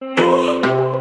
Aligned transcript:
Oh 0.00 0.84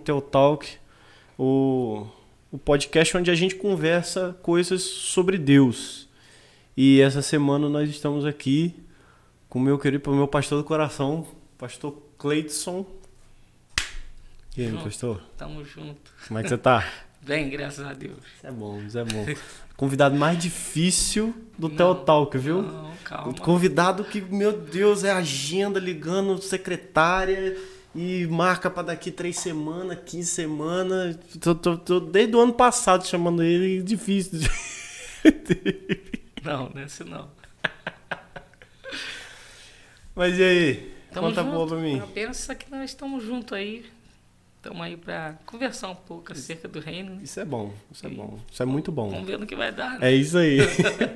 Teu 0.00 0.20
Talk, 0.20 0.68
o, 1.38 2.06
o 2.50 2.58
podcast 2.58 3.16
onde 3.16 3.30
a 3.30 3.34
gente 3.34 3.54
conversa 3.54 4.36
coisas 4.42 4.82
sobre 4.82 5.38
Deus. 5.38 6.08
E 6.76 7.00
essa 7.00 7.22
semana 7.22 7.68
nós 7.68 7.88
estamos 7.88 8.24
aqui 8.24 8.74
com 9.48 9.58
o 9.58 9.62
meu 9.62 9.78
querido, 9.78 10.10
meu 10.12 10.28
pastor 10.28 10.58
do 10.58 10.64
coração, 10.64 11.26
pastor 11.58 11.96
Cleidson. 12.18 12.86
E 14.56 14.62
aí, 14.62 14.72
pastor? 14.72 15.22
Tamo 15.36 15.64
junto. 15.64 16.12
Como 16.26 16.38
é 16.38 16.42
que 16.42 16.48
você 16.48 16.58
tá? 16.58 16.86
Bem, 17.22 17.50
graças 17.50 17.84
a 17.84 17.92
Deus. 17.92 18.18
Isso 18.36 18.46
é 18.46 18.50
bom, 18.50 18.80
isso 18.80 18.98
é 18.98 19.04
bom. 19.04 19.26
Convidado 19.76 20.16
mais 20.16 20.38
difícil 20.38 21.34
do 21.58 21.68
Teu 21.68 21.94
Talk, 21.94 22.36
viu? 22.38 22.62
Não, 22.62 22.92
calma. 23.04 23.34
Convidado 23.34 24.04
que, 24.04 24.20
meu 24.20 24.52
Deus, 24.52 25.04
é 25.04 25.12
agenda 25.12 25.78
ligando 25.78 26.40
secretária 26.40 27.56
e 27.94 28.26
marca 28.28 28.70
pra 28.70 28.82
daqui 28.82 29.10
três 29.10 29.36
semanas, 29.38 29.98
15 30.06 30.28
semanas. 30.30 31.18
Tô, 31.40 31.54
tô- 31.54 31.76
tô 31.78 32.00
desde 32.00 32.34
o 32.36 32.40
ano 32.40 32.52
passado 32.52 33.06
chamando 33.06 33.42
ele 33.42 33.82
difícil. 33.82 34.40
Não, 36.42 36.70
nesse 36.74 37.04
não. 37.04 37.28
Mas 40.14 40.38
e 40.38 40.42
aí? 40.42 40.94
Tamo 41.12 41.28
Conta 41.28 41.42
junto. 41.42 41.54
boa 41.54 41.66
pra 41.66 41.76
mim. 41.78 42.02
Pensa 42.14 42.54
que 42.54 42.70
nós 42.70 42.90
estamos 42.90 43.22
juntos 43.22 43.52
aí. 43.52 43.84
Estamos 44.56 44.80
aí 44.82 44.96
pra 44.96 45.34
conversar 45.46 45.88
um 45.88 45.94
pouco 45.94 46.32
acerca 46.32 46.68
do 46.68 46.80
reino. 46.80 47.14
né? 47.16 47.20
Isso 47.22 47.40
é 47.40 47.44
bom, 47.44 47.72
isso 47.90 48.06
é 48.06 48.10
bom. 48.10 48.38
Isso 48.50 48.62
é 48.62 48.66
muito 48.66 48.92
bom. 48.92 49.10
Vamos 49.10 49.26
ver 49.26 49.38
no 49.38 49.46
que 49.46 49.56
vai 49.56 49.72
dar. 49.72 49.98
né? 49.98 50.10
É 50.10 50.14
isso 50.14 50.36
aí. 50.38 50.58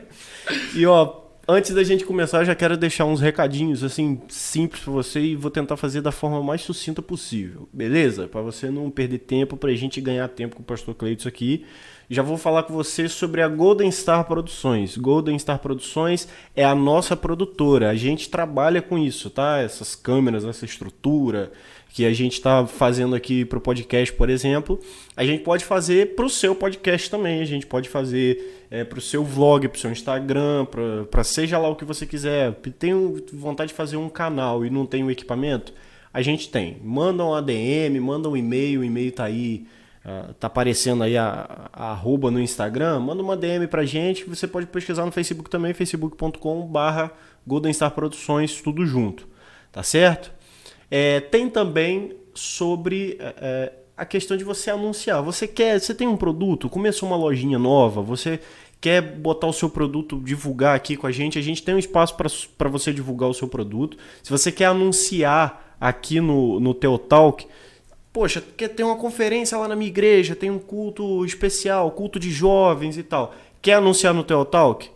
e 0.74 0.86
ó, 0.86 1.23
antes 1.46 1.74
da 1.74 1.82
gente 1.82 2.04
começar, 2.04 2.38
eu 2.38 2.44
já 2.44 2.54
quero 2.54 2.76
deixar 2.76 3.04
uns 3.04 3.20
recadinhos 3.20 3.84
assim 3.84 4.20
simples 4.28 4.82
pra 4.82 4.92
você 4.92 5.20
e 5.20 5.36
vou 5.36 5.50
tentar 5.50 5.76
fazer 5.76 6.00
da 6.00 6.12
forma 6.12 6.42
mais 6.42 6.62
sucinta 6.62 7.02
possível, 7.02 7.68
beleza? 7.72 8.28
Pra 8.28 8.40
você 8.40 8.70
não 8.70 8.90
perder 8.90 9.18
tempo, 9.18 9.56
pra 9.56 9.72
gente 9.74 10.00
ganhar 10.00 10.28
tempo 10.28 10.56
com 10.56 10.62
o 10.62 10.66
Pastor 10.66 10.94
Cleiton 10.94 11.28
aqui. 11.28 11.64
Já 12.08 12.22
vou 12.22 12.36
falar 12.36 12.64
com 12.64 12.74
você 12.74 13.08
sobre 13.08 13.40
a 13.40 13.48
Golden 13.48 13.90
Star 13.90 14.24
Produções. 14.26 14.96
Golden 14.96 15.38
Star 15.38 15.58
Produções 15.58 16.28
é 16.54 16.64
a 16.64 16.74
nossa 16.74 17.16
produtora. 17.16 17.88
A 17.88 17.94
gente 17.94 18.28
trabalha 18.28 18.82
com 18.82 18.98
isso, 18.98 19.30
tá? 19.30 19.58
Essas 19.58 19.94
câmeras, 19.94 20.44
essa 20.44 20.66
estrutura 20.66 21.50
que 21.94 22.04
a 22.04 22.12
gente 22.12 22.32
está 22.32 22.66
fazendo 22.66 23.14
aqui 23.14 23.44
para 23.44 23.56
o 23.56 23.60
podcast, 23.60 24.12
por 24.14 24.28
exemplo, 24.28 24.80
a 25.16 25.24
gente 25.24 25.44
pode 25.44 25.64
fazer 25.64 26.16
para 26.16 26.24
o 26.24 26.28
seu 26.28 26.52
podcast 26.52 27.08
também. 27.08 27.40
A 27.40 27.44
gente 27.44 27.68
pode 27.68 27.88
fazer 27.88 28.66
é, 28.68 28.82
para 28.82 28.98
o 28.98 29.00
seu 29.00 29.22
vlog, 29.22 29.68
para 29.68 29.76
o 29.76 29.80
seu 29.80 29.92
Instagram, 29.92 30.66
para 31.08 31.22
seja 31.22 31.56
lá 31.56 31.68
o 31.68 31.76
que 31.76 31.84
você 31.84 32.04
quiser. 32.04 32.52
Tem 32.80 32.92
vontade 33.32 33.68
de 33.68 33.74
fazer 33.74 33.96
um 33.96 34.08
canal 34.08 34.66
e 34.66 34.70
não 34.70 34.84
tem 34.84 35.04
o 35.04 35.10
equipamento? 35.10 35.72
A 36.12 36.20
gente 36.20 36.48
tem. 36.48 36.78
Manda 36.82 37.24
um 37.24 37.32
ADM, 37.32 38.00
manda 38.00 38.28
um 38.28 38.36
e-mail, 38.36 38.80
o 38.80 38.84
e-mail 38.84 39.12
tá 39.12 39.22
aí. 39.22 39.64
ah, 40.04 40.34
tá 40.40 40.48
aparecendo 40.48 41.04
aí 41.04 41.16
a, 41.16 41.70
a 41.72 41.92
arroba 41.92 42.28
no 42.28 42.40
Instagram, 42.40 42.98
manda 42.98 43.22
uma 43.22 43.36
DM 43.36 43.68
pra 43.68 43.84
gente, 43.84 44.24
você 44.24 44.48
pode 44.48 44.66
pesquisar 44.66 45.06
no 45.06 45.12
Facebook 45.12 45.48
também, 45.48 45.72
facebook.com 45.72 46.66
barra 46.66 47.12
Golden 47.46 47.72
Star 47.72 47.92
Produções, 47.92 48.60
tudo 48.60 48.84
junto, 48.84 49.28
tá 49.70 49.84
certo? 49.84 50.33
É, 50.96 51.18
tem 51.18 51.50
também 51.50 52.12
sobre 52.32 53.16
é, 53.18 53.34
é, 53.38 53.72
a 53.96 54.04
questão 54.04 54.36
de 54.36 54.44
você 54.44 54.70
anunciar. 54.70 55.20
Você 55.24 55.48
quer, 55.48 55.80
você 55.80 55.92
tem 55.92 56.06
um 56.06 56.16
produto, 56.16 56.70
começou 56.70 57.08
uma 57.08 57.16
lojinha 57.16 57.58
nova, 57.58 58.00
você 58.00 58.38
quer 58.80 59.02
botar 59.02 59.48
o 59.48 59.52
seu 59.52 59.68
produto, 59.68 60.20
divulgar 60.20 60.76
aqui 60.76 60.96
com 60.96 61.08
a 61.08 61.10
gente, 61.10 61.36
a 61.36 61.42
gente 61.42 61.64
tem 61.64 61.74
um 61.74 61.80
espaço 61.80 62.14
para 62.16 62.68
você 62.68 62.92
divulgar 62.92 63.28
o 63.28 63.34
seu 63.34 63.48
produto. 63.48 63.96
Se 64.22 64.30
você 64.30 64.52
quer 64.52 64.66
anunciar 64.66 65.74
aqui 65.80 66.20
no, 66.20 66.60
no 66.60 66.72
Teu 66.72 66.96
Talk, 66.96 67.44
poxa, 68.12 68.40
quer 68.56 68.68
ter 68.68 68.84
uma 68.84 68.94
conferência 68.94 69.58
lá 69.58 69.66
na 69.66 69.74
minha 69.74 69.90
igreja, 69.90 70.36
tem 70.36 70.48
um 70.48 70.60
culto 70.60 71.24
especial, 71.24 71.90
culto 71.90 72.20
de 72.20 72.30
jovens 72.30 72.96
e 72.96 73.02
tal. 73.02 73.34
Quer 73.60 73.74
anunciar 73.74 74.14
no 74.14 74.22
Teu 74.22 74.44
Talk? 74.44 74.88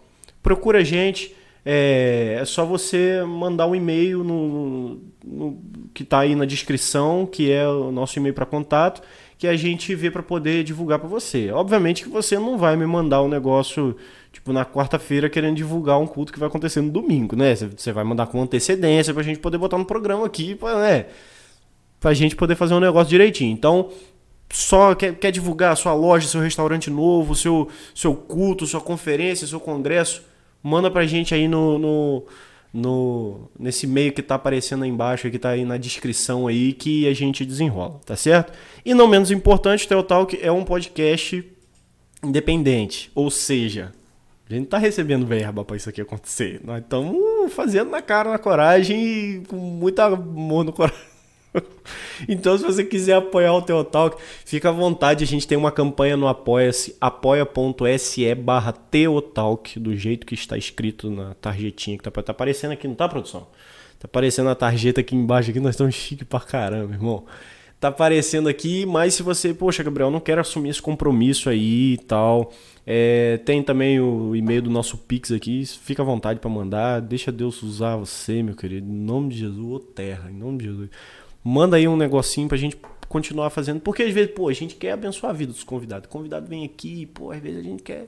Procura 0.45 0.79
a 0.79 0.85
gente. 0.85 1.35
É, 1.65 2.39
é 2.41 2.45
só 2.45 2.65
você 2.65 3.21
mandar 3.27 3.67
um 3.67 3.75
e-mail 3.75 4.23
no, 4.23 5.01
no- 5.31 5.59
que 5.95 6.03
está 6.03 6.21
aí 6.21 6.35
na 6.35 6.45
descrição, 6.45 7.27
que 7.27 7.51
é 7.51 7.67
o 7.69 7.91
nosso 7.93 8.19
e-mail 8.19 8.35
para 8.35 8.47
contato, 8.47 9.03
que 9.37 9.47
a 9.47 9.57
gente 9.57 9.95
vê 9.95 10.11
para 10.11 10.23
poder 10.23 10.65
divulgar 10.65 10.99
para 10.99 11.09
você. 11.09 11.51
Obviamente 11.53 12.03
que 12.03 12.09
você 12.09 12.39
não 12.39 12.59
vai 12.59 12.77
me 12.77 12.87
mandar 12.87 13.23
um 13.23 13.29
negócio 13.29 13.97
tipo 14.33 14.53
na 14.53 14.65
quarta-feira 14.65 15.29
querendo 15.31 15.57
divulgar 15.57 15.99
um 15.99 16.07
culto 16.07 16.33
que 16.33 16.39
vai 16.39 16.49
acontecer 16.49 16.81
no 16.81 16.91
domingo, 16.91 17.37
né? 17.37 17.55
Você- 17.55 17.93
vai 17.93 18.05
mandar 18.05 18.27
com 18.27 18.43
antecedência 18.43 19.13
para 19.13 19.23
a 19.23 19.25
gente 19.25 19.39
poder 19.39 19.59
botar 19.59 19.79
no 19.79 19.85
programa 19.85 20.27
aqui, 20.27 20.55
pra, 20.55 20.79
né? 20.81 21.07
Pra 22.01 22.15
gente 22.15 22.35
poder 22.37 22.55
fazer 22.57 22.75
um 22.75 22.81
negócio 22.81 23.09
direitinho. 23.11 23.53
Então, 23.53 23.91
só 24.51 24.95
quer, 24.95 25.15
quer 25.17 25.31
divulgar 25.31 25.73
a 25.73 25.77
sua 25.77 25.95
loja, 25.95 26.27
seu 26.29 26.41
restaurante 26.41 26.91
novo, 26.91 27.35
seu, 27.35 27.69
seu 27.95 28.15
culto, 28.15 28.67
sua 28.67 28.81
conferência, 28.81 29.47
seu 29.47 29.61
congresso, 29.61 30.23
manda 30.63 30.91
pra 30.91 31.07
gente 31.07 31.35
aí 31.35 31.47
no, 31.49 31.79
no, 31.79 32.23
no- 32.79 33.51
nesse 33.59 33.87
e-mail 33.87 34.13
que 34.13 34.23
tá 34.23 34.37
aparecendo 34.37 34.85
aí 34.85 34.91
embaixo, 34.91 35.31
que 35.31 35.39
tá 35.39 35.51
aí 35.51 35.65
na 35.65 35.77
descrição 35.77 36.47
aí, 36.47 36.73
que 36.73 37.07
a 37.09 37.13
gente 37.15 37.45
desenrola, 37.45 38.01
tá 38.07 38.17
certo? 38.17 38.53
E 38.85 38.95
não 38.95 39.07
menos 39.09 39.31
importante, 39.31 39.85
o 39.85 39.89
Teo 39.89 40.03
Talk 40.03 40.39
é 40.41 40.51
um 40.51 40.65
podcast 40.65 41.45
independente, 42.23 43.11
ou 43.15 43.31
seja, 43.31 43.93
a 44.49 44.55
gente 44.55 44.67
tá 44.69 44.79
recebendo 44.79 45.27
verba 45.27 45.65
pra 45.65 45.77
isso 45.77 45.89
aqui 45.91 46.01
acontecer. 46.01 46.61
Nós 46.65 46.83
estamos 46.83 47.53
fazendo 47.53 47.91
na 47.91 48.01
cara, 48.01 48.31
na 48.31 48.39
coragem 48.39 48.99
e 49.03 49.41
com 49.47 49.57
muito 49.57 49.99
amor 50.01 50.65
no 50.65 50.73
coração. 50.73 51.08
Então, 52.29 52.59
se 52.59 52.65
você 52.65 52.85
quiser 52.85 53.15
apoiar 53.15 53.55
o 53.55 53.63
Teotalk, 53.63 54.21
fica 54.45 54.69
à 54.69 54.73
vontade. 54.73 55.23
A 55.23 55.27
gente 55.27 55.47
tem 55.47 55.57
uma 55.57 55.71
campanha 55.71 56.17
no 56.17 56.27
Apoia-se, 56.27 56.97
apoia.se 57.01 58.35
barra 58.35 58.73
Teotalk, 58.73 59.79
do 59.79 59.95
jeito 59.95 60.27
que 60.27 60.35
está 60.35 60.57
escrito 60.57 61.11
na 61.11 61.35
tarjetinha 61.35 61.97
que 61.97 62.03
tá, 62.03 62.11
tá 62.11 62.33
aparecendo 62.33 62.73
aqui, 62.73 62.89
não 62.89 62.95
tá, 62.95 63.09
produção? 63.09 63.47
Tá 63.99 64.07
aparecendo 64.07 64.49
a 64.49 64.55
tarjeta 64.55 65.01
aqui 65.01 65.15
embaixo, 65.17 65.51
aqui 65.51 65.61
nós 65.61 65.75
estamos 65.75 65.95
chique 65.95 66.25
pra 66.25 66.41
caramba, 66.41 66.95
irmão. 66.95 67.25
Tá 67.81 67.89
aparecendo 67.89 68.49
aqui, 68.49 68.85
mas 68.85 69.15
se 69.15 69.23
você, 69.23 69.55
poxa, 69.55 69.85
Gabriel, 69.85 70.11
não 70.11 70.19
quero 70.19 70.41
assumir 70.41 70.71
esse 70.71 70.83
compromisso 70.83 71.49
aí 71.49 71.95
e 71.95 71.99
tal. 71.99 72.53
é, 72.85 73.37
tem 73.45 73.63
também 73.63 74.01
o 74.01 74.35
e-mail 74.35 74.63
do 74.63 74.71
nosso 74.71 74.97
Pix 74.99 75.31
aqui, 75.31 75.65
fica 75.65 76.03
à 76.03 76.05
vontade 76.05 76.41
pra 76.41 76.51
mandar. 76.51 77.01
Deixa 77.01 77.31
Deus 77.31 77.63
usar 77.63 77.97
você, 77.97 78.43
meu 78.43 78.57
querido. 78.57 78.89
Em 78.89 78.93
nome 78.93 79.29
de 79.31 79.39
Jesus, 79.41 79.73
ô 79.73 79.79
terra, 79.79 80.29
em 80.31 80.35
nome 80.35 80.59
de 80.59 80.65
Jesus. 80.65 80.91
Manda 81.49 81.79
aí 81.79 81.89
um 81.89 81.97
negocinho 81.97 82.47
pra 82.47 82.59
gente 82.59 82.77
continuar 83.09 83.49
fazendo. 83.49 83.81
Porque 83.81 84.03
às 84.03 84.13
vezes, 84.13 84.33
pô, 84.33 84.49
a 84.49 84.53
gente 84.53 84.75
quer 84.75 84.93
abençoar 84.93 85.31
a 85.31 85.35
vida 85.35 85.51
dos 85.51 85.65
convidados. 85.65 86.07
O 86.07 86.11
convidado 86.11 86.47
vem 86.47 86.63
aqui, 86.63 87.07
pô, 87.07 87.31
às 87.31 87.41
vezes 87.41 87.61
a 87.61 87.63
gente 87.63 87.83
quer. 87.83 88.07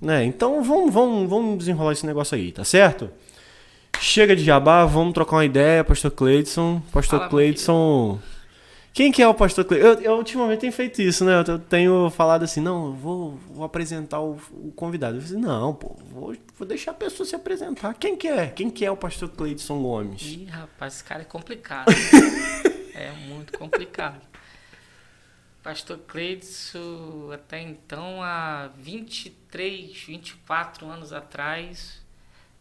Né? 0.00 0.24
Então 0.24 0.62
vamos, 0.62 0.92
vamos, 0.92 1.28
vamos 1.28 1.58
desenrolar 1.58 1.92
esse 1.92 2.06
negócio 2.06 2.34
aí, 2.34 2.52
tá 2.52 2.64
certo? 2.64 3.10
Chega 4.00 4.34
de 4.34 4.42
jabá, 4.42 4.86
vamos 4.86 5.12
trocar 5.12 5.36
uma 5.36 5.44
ideia, 5.44 5.84
Pastor 5.84 6.10
Cleidson. 6.10 6.80
Pastor 6.90 7.18
Fala, 7.18 7.30
Cleidson. 7.30 8.18
Quem 8.94 9.10
que 9.10 9.20
é 9.20 9.26
o 9.26 9.34
Pastor 9.34 9.64
Cleidson? 9.64 9.88
Eu, 9.88 10.00
eu 10.02 10.12
ultimamente 10.16 10.60
tenho 10.60 10.72
feito 10.72 11.02
isso, 11.02 11.24
né? 11.24 11.42
Eu 11.44 11.58
tenho 11.58 12.08
falado 12.10 12.44
assim, 12.44 12.60
não, 12.60 12.86
eu 12.86 12.92
vou, 12.92 13.30
vou 13.48 13.64
apresentar 13.64 14.20
o, 14.20 14.36
o 14.52 14.70
convidado. 14.70 15.16
Eu 15.16 15.20
falei, 15.20 15.36
assim, 15.36 15.44
não, 15.44 15.74
pô, 15.74 15.96
vou, 16.12 16.36
vou 16.56 16.68
deixar 16.68 16.92
a 16.92 16.94
pessoa 16.94 17.26
se 17.26 17.34
apresentar. 17.34 17.92
Quem 17.94 18.16
que 18.16 18.28
é? 18.28 18.46
Quem 18.46 18.70
que 18.70 18.84
é 18.84 18.90
o 18.92 18.96
Pastor 18.96 19.28
Cleidson 19.30 19.82
Gomes? 19.82 20.22
Ih, 20.22 20.44
rapaz, 20.44 20.94
esse 20.94 21.02
cara 21.02 21.22
é 21.22 21.24
complicado. 21.24 21.88
é 22.94 23.10
muito 23.26 23.58
complicado. 23.58 24.20
Pastor 25.60 25.98
Cleidson, 26.06 27.32
até 27.34 27.60
então, 27.60 28.22
há 28.22 28.70
23, 28.78 30.04
24 30.04 30.86
anos 30.86 31.12
atrás, 31.12 32.00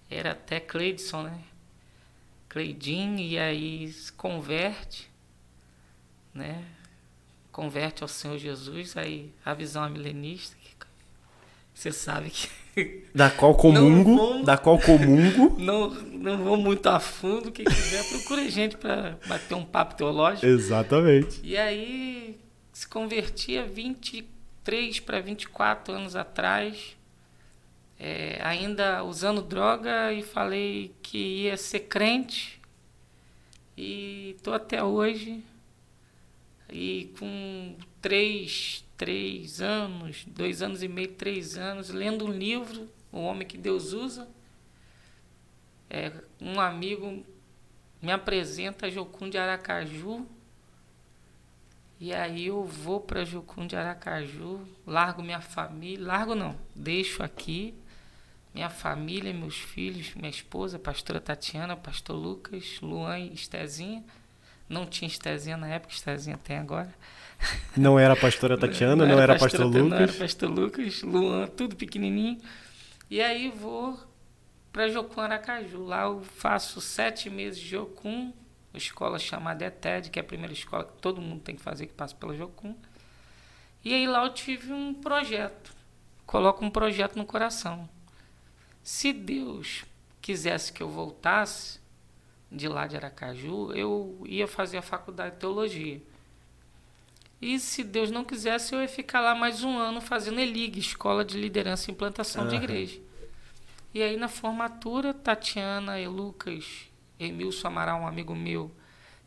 era 0.09 0.31
até 0.31 0.59
Cleidson, 0.59 1.21
né? 1.21 1.39
Cleidin, 2.49 3.17
e 3.17 3.37
aí 3.37 3.91
se 3.91 4.11
converte, 4.11 5.12
né? 6.33 6.63
Converte 7.51 8.01
ao 8.03 8.07
Senhor 8.07 8.37
Jesus, 8.37 8.97
aí 8.97 9.31
a 9.45 9.53
visão 9.53 9.85
é 9.85 9.89
milenista, 9.89 10.55
Você 11.73 11.91
sabe 11.91 12.29
que. 12.29 12.49
Da 13.13 13.29
qual 13.29 13.53
comungo, 13.53 14.15
vou- 14.15 14.43
da 14.43 14.57
qual 14.57 14.79
comungo. 14.79 15.55
Não, 15.61 15.89
não 15.91 16.37
vou 16.43 16.57
muito 16.57 16.87
a 16.87 16.99
fundo. 16.99 17.51
Quem 17.51 17.63
quiser, 17.65 18.03
procura 18.09 18.49
gente 18.49 18.75
para 18.77 19.19
bater 19.27 19.53
um 19.53 19.63
papo 19.63 19.93
teológico. 19.93 20.43
Exatamente. 20.47 21.39
E 21.43 21.55
aí 21.55 22.39
se 22.71 22.87
convertia 22.87 23.63
23 23.63 24.99
para 25.01 25.19
24 25.19 25.93
anos 25.93 26.15
atrás, 26.15 26.97
é, 27.99 28.39
ainda 28.43 29.03
usando 29.03 29.43
droga 29.43 30.11
e 30.11 30.23
falei 30.23 30.91
que 31.03 31.43
ia 31.43 31.55
ser 31.55 31.81
crente. 31.81 32.59
E 33.77 34.35
tô 34.41 34.51
até 34.51 34.83
hoje. 34.83 35.43
E 36.73 37.13
com 37.19 37.75
três, 38.01 38.83
três 38.97 39.61
anos, 39.61 40.25
dois 40.25 40.63
anos 40.63 40.81
e 40.81 40.87
meio, 40.87 41.09
três 41.09 41.55
anos, 41.55 41.89
lendo 41.89 42.25
um 42.25 42.31
livro, 42.31 42.89
O 43.11 43.19
Homem 43.19 43.47
que 43.47 43.59
Deus 43.59 43.93
Usa. 43.93 44.27
É, 45.87 46.11
um 46.41 46.59
amigo 46.59 47.23
me 48.01 48.11
apresenta 48.11 48.89
Jocum 48.89 49.29
de 49.29 49.37
Aracaju. 49.37 50.25
E 51.99 52.11
aí 52.11 52.47
eu 52.47 52.65
vou 52.65 52.99
para 52.99 53.23
Jucum 53.23 53.67
de 53.67 53.75
Aracaju, 53.75 54.67
largo 54.85 55.21
minha 55.21 55.41
família, 55.41 56.05
largo 56.05 56.33
não, 56.33 56.57
deixo 56.75 57.21
aqui 57.21 57.75
minha 58.53 58.69
família, 58.69 59.31
meus 59.31 59.57
filhos, 59.57 60.13
minha 60.15 60.29
esposa, 60.29 60.77
a 60.77 60.79
pastora 60.79 61.19
Tatiana, 61.19 61.75
pastor 61.75 62.15
Lucas, 62.15 62.79
Luan 62.81 63.19
e 63.19 63.33
Estezinha. 63.33 64.03
Não 64.73 64.85
tinha 64.85 65.07
Estezinha 65.07 65.55
na 65.55 65.67
época, 65.67 65.93
Estezinha 65.93 66.37
tem 66.37 66.57
agora. 66.57 66.93
Não 67.75 67.99
era 67.99 68.13
a 68.13 68.15
pastora 68.17 68.57
Tatiana, 68.57 69.05
não, 69.05 69.19
era, 69.19 69.33
pastor 69.37 69.59
pastora- 69.61 69.83
Não 69.83 69.95
era 69.95 70.01
Lucas. 70.05 70.15
pastor 70.17 70.49
Lucas, 70.49 71.01
Luan, 71.03 71.47
tudo 71.47 71.75
pequenininho. 71.75 72.39
E 73.09 73.21
aí 73.21 73.49
vou 73.49 73.99
para 74.71 74.87
Jocum 74.89 75.21
Aracaju. 75.21 75.83
Lá 75.85 76.03
eu 76.03 76.21
faço 76.23 76.79
sete 76.81 77.29
meses 77.29 77.59
de 77.59 77.67
Jocum, 77.69 78.33
uma 78.73 78.77
escola 78.77 79.19
chamada 79.19 79.65
ETED, 79.65 80.09
que 80.09 80.17
é 80.19 80.21
a 80.21 80.25
primeira 80.25 80.53
escola 80.53 80.83
que 80.85 81.01
todo 81.01 81.21
mundo 81.21 81.41
tem 81.41 81.55
que 81.55 81.61
fazer, 81.61 81.85
que 81.87 81.93
passa 81.93 82.15
pela 82.15 82.35
Jocum. 82.35 82.75
E 83.83 83.93
aí 83.93 84.07
lá 84.07 84.23
eu 84.25 84.33
tive 84.33 84.71
um 84.71 84.93
projeto. 84.93 85.73
Coloco 86.25 86.63
um 86.63 86.69
projeto 86.69 87.17
no 87.17 87.25
coração. 87.25 87.87
Se 88.81 89.11
Deus 89.11 89.83
quisesse 90.21 90.71
que 90.71 90.81
eu 90.81 90.89
voltasse 90.89 91.79
de 92.53 92.67
lá 92.67 92.85
de 92.85 92.95
Aracaju, 92.95 93.73
eu 93.73 94.21
ia 94.25 94.47
fazer 94.47 94.77
a 94.77 94.81
faculdade 94.81 95.35
de 95.35 95.41
teologia. 95.41 96.01
E 97.41 97.59
se 97.59 97.83
Deus 97.83 98.11
não 98.11 98.23
quisesse, 98.23 98.73
eu 98.73 98.81
ia 98.81 98.87
ficar 98.87 99.19
lá 99.19 99.35
mais 99.35 99.63
um 99.63 99.77
ano 99.77 99.99
fazendo 99.99 100.39
ELIG, 100.39 100.79
Escola 100.79 101.25
de 101.25 101.37
Liderança 101.37 101.89
e 101.89 101.93
Implantação 101.93 102.47
de 102.47 102.55
Aham. 102.55 102.63
Igreja. 102.63 103.01
E 103.93 104.01
aí 104.01 104.15
na 104.15 104.27
formatura, 104.27 105.13
Tatiana 105.13 105.99
e 105.99 106.07
Lucas, 106.07 106.87
Emilson 107.19 107.67
Amaral, 107.67 108.01
um 108.01 108.07
amigo 108.07 108.35
meu, 108.35 108.71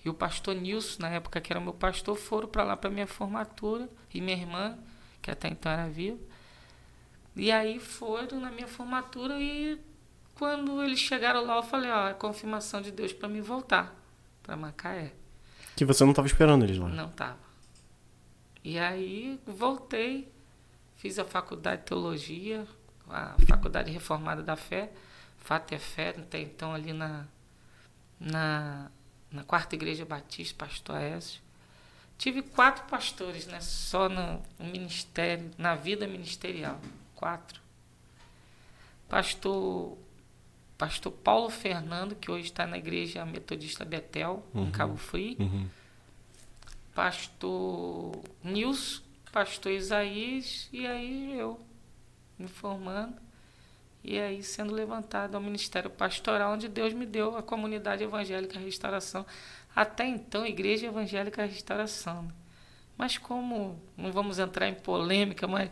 e 0.05 0.08
o 0.08 0.14
pastor 0.14 0.55
Nilson, 0.55 1.02
na 1.02 1.11
época 1.11 1.40
que 1.40 1.52
era 1.52 1.61
meu 1.61 1.75
pastor, 1.75 2.17
foram 2.17 2.49
para 2.49 2.62
lá 2.62 2.76
para 2.76 2.88
minha 2.88 3.06
formatura, 3.06 3.88
e 4.14 4.20
minha 4.20 4.37
irmã, 4.37 4.79
que 5.20 5.31
até 5.31 5.49
então 5.49 5.70
era 5.70 5.88
viva. 5.88 6.19
E 7.34 7.52
aí 7.52 7.79
foram 7.79 8.40
na 8.40 8.50
minha 8.50 8.69
formatura 8.69 9.38
e 9.38 9.79
quando 10.36 10.82
eles 10.82 10.98
chegaram 10.98 11.44
lá, 11.44 11.56
eu 11.56 11.62
falei, 11.62 11.90
ó, 11.90 12.08
é 12.08 12.14
confirmação 12.14 12.80
de 12.80 12.90
Deus 12.90 13.12
para 13.12 13.28
me 13.28 13.40
voltar 13.40 13.94
para 14.42 14.56
Macaé. 14.56 15.12
Que 15.74 15.84
você 15.84 16.04
não 16.04 16.10
estava 16.12 16.28
esperando 16.28 16.64
eles 16.64 16.78
lá. 16.78 16.88
Não 16.88 17.08
tava. 17.10 17.38
E 18.62 18.78
aí 18.78 19.40
voltei, 19.46 20.32
fiz 20.96 21.18
a 21.18 21.24
faculdade 21.24 21.82
de 21.82 21.88
teologia, 21.88 22.66
a 23.08 23.34
faculdade 23.46 23.90
reformada 23.90 24.42
da 24.42 24.56
fé, 24.56 24.90
Fato 25.38 25.72
é 25.72 25.78
Fé, 25.78 26.08
até 26.08 26.40
então 26.40 26.74
ali 26.74 26.92
na, 26.92 27.24
na, 28.18 28.90
na 29.30 29.44
quarta 29.44 29.76
igreja 29.76 30.04
batista, 30.04 30.66
pastor 30.66 30.96
Aécio. 30.96 31.40
Tive 32.18 32.42
quatro 32.42 32.84
pastores, 32.86 33.46
né? 33.46 33.60
Só 33.60 34.08
no, 34.08 34.42
no 34.58 34.64
ministério, 34.64 35.50
na 35.56 35.76
vida 35.76 36.06
ministerial. 36.08 36.80
Quatro. 37.14 37.60
Pastor, 39.08 39.96
pastor 40.78 41.12
Paulo 41.12 41.49
Fernando, 41.50 42.14
que 42.14 42.31
hoje 42.31 42.44
está 42.44 42.67
na 42.67 42.76
igreja 42.78 43.25
metodista 43.25 43.84
Betel, 43.84 44.44
em 44.55 44.70
Cabo 44.70 44.96
Frio 44.96 45.37
Uhum. 45.40 45.67
pastor 46.94 48.12
Nilson, 48.43 49.02
pastor 49.32 49.73
Isaías, 49.73 50.69
e 50.73 50.87
aí 50.87 51.38
eu 51.38 51.61
me 52.38 52.49
formando, 52.49 53.17
e 54.02 54.19
aí 54.19 54.43
sendo 54.43 54.73
levantado 54.73 55.34
ao 55.34 55.40
ministério 55.40 55.90
pastoral, 55.90 56.52
onde 56.55 56.69
Deus 56.69 56.93
me 56.93 57.05
deu 57.06 57.37
a 57.37 57.43
comunidade 57.43 58.02
evangélica 58.05 58.58
Restauração. 58.58 59.26
Até 59.75 60.06
então, 60.06 60.46
Igreja 60.46 60.87
Evangélica 60.87 61.44
Restauração. 61.44 62.22
né? 62.22 62.32
Mas 62.96 63.19
como, 63.19 63.79
não 63.96 64.11
vamos 64.11 64.38
entrar 64.38 64.69
em 64.69 64.75
polêmica, 64.75 65.46
mas 65.46 65.70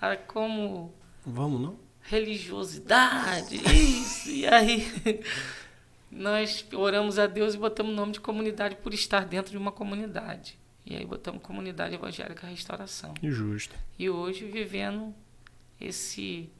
ah, 0.00 0.16
como 0.16 0.94
Vamos, 1.26 1.60
não? 1.60 1.76
Religiosidade, 2.10 3.56
isso, 3.72 4.28
e 4.30 4.44
aí 4.44 4.84
nós 6.10 6.66
oramos 6.74 7.20
a 7.20 7.28
Deus 7.28 7.54
e 7.54 7.56
botamos 7.56 7.92
o 7.92 7.94
nome 7.94 8.12
de 8.12 8.20
comunidade 8.20 8.74
por 8.76 8.92
estar 8.92 9.24
dentro 9.24 9.52
de 9.52 9.56
uma 9.56 9.70
comunidade. 9.70 10.58
E 10.84 10.96
aí 10.96 11.06
botamos 11.06 11.40
Comunidade 11.40 11.94
Evangélica 11.94 12.48
Restauração. 12.48 13.14
Justo. 13.22 13.76
E 13.96 14.10
hoje 14.10 14.44
vivendo 14.46 15.14
esse 15.80 16.50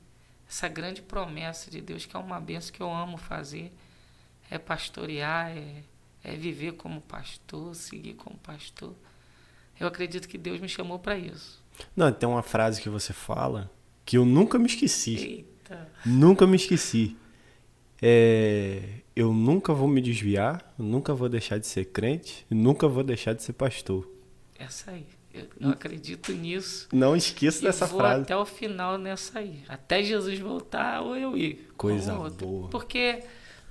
essa 0.49 0.69
grande 0.69 1.03
promessa 1.03 1.71
de 1.71 1.81
Deus, 1.81 2.07
que 2.07 2.15
é 2.15 2.19
uma 2.19 2.41
benção 2.41 2.73
que 2.73 2.81
eu 2.83 2.93
amo 2.93 3.17
fazer, 3.17 3.73
é 4.51 4.59
pastorear, 4.59 5.51
é, 5.51 5.83
é 6.23 6.37
viver 6.37 6.73
como 6.73 7.01
pastor, 7.01 7.75
seguir 7.75 8.15
como 8.15 8.37
pastor. 8.39 8.95
Eu 9.79 9.87
acredito 9.89 10.29
que 10.29 10.37
Deus 10.37 10.61
me 10.61 10.69
chamou 10.69 10.99
para 10.99 11.17
isso. 11.17 11.63
Não, 11.97 12.13
tem 12.13 12.29
uma 12.29 12.43
frase 12.43 12.81
que 12.81 12.89
você 12.89 13.13
fala 13.13 13.71
que 14.11 14.19
eu 14.19 14.25
nunca 14.25 14.59
me 14.59 14.67
esqueci. 14.67 15.15
Eita. 15.15 15.89
Nunca 16.05 16.45
me 16.45 16.57
esqueci. 16.57 17.17
É, 18.03 18.83
eu 19.15 19.33
nunca 19.33 19.73
vou 19.73 19.87
me 19.87 20.01
desviar, 20.01 20.75
nunca 20.77 21.15
vou 21.15 21.29
deixar 21.29 21.59
de 21.59 21.67
ser 21.69 21.85
crente, 21.85 22.45
nunca 22.51 22.89
vou 22.89 23.05
deixar 23.05 23.35
de 23.35 23.43
ser 23.45 23.53
pastor. 23.53 24.11
Essa 24.59 24.91
aí. 24.91 25.07
Eu, 25.33 25.47
eu 25.61 25.71
acredito 25.71 26.33
nisso. 26.33 26.89
Não 26.93 27.15
esqueça 27.15 27.63
dessa 27.63 27.87
vou 27.87 28.01
frase. 28.01 28.23
até 28.23 28.37
o 28.37 28.45
final 28.45 28.99
nessa 28.99 29.39
aí. 29.39 29.63
Até 29.69 30.03
Jesus 30.03 30.41
voltar 30.41 31.03
ou 31.03 31.17
eu 31.17 31.37
ir. 31.39 31.71
Coisa 31.77 32.19
Ou 32.19 32.29
boa. 32.31 32.69
Porque 32.69 33.23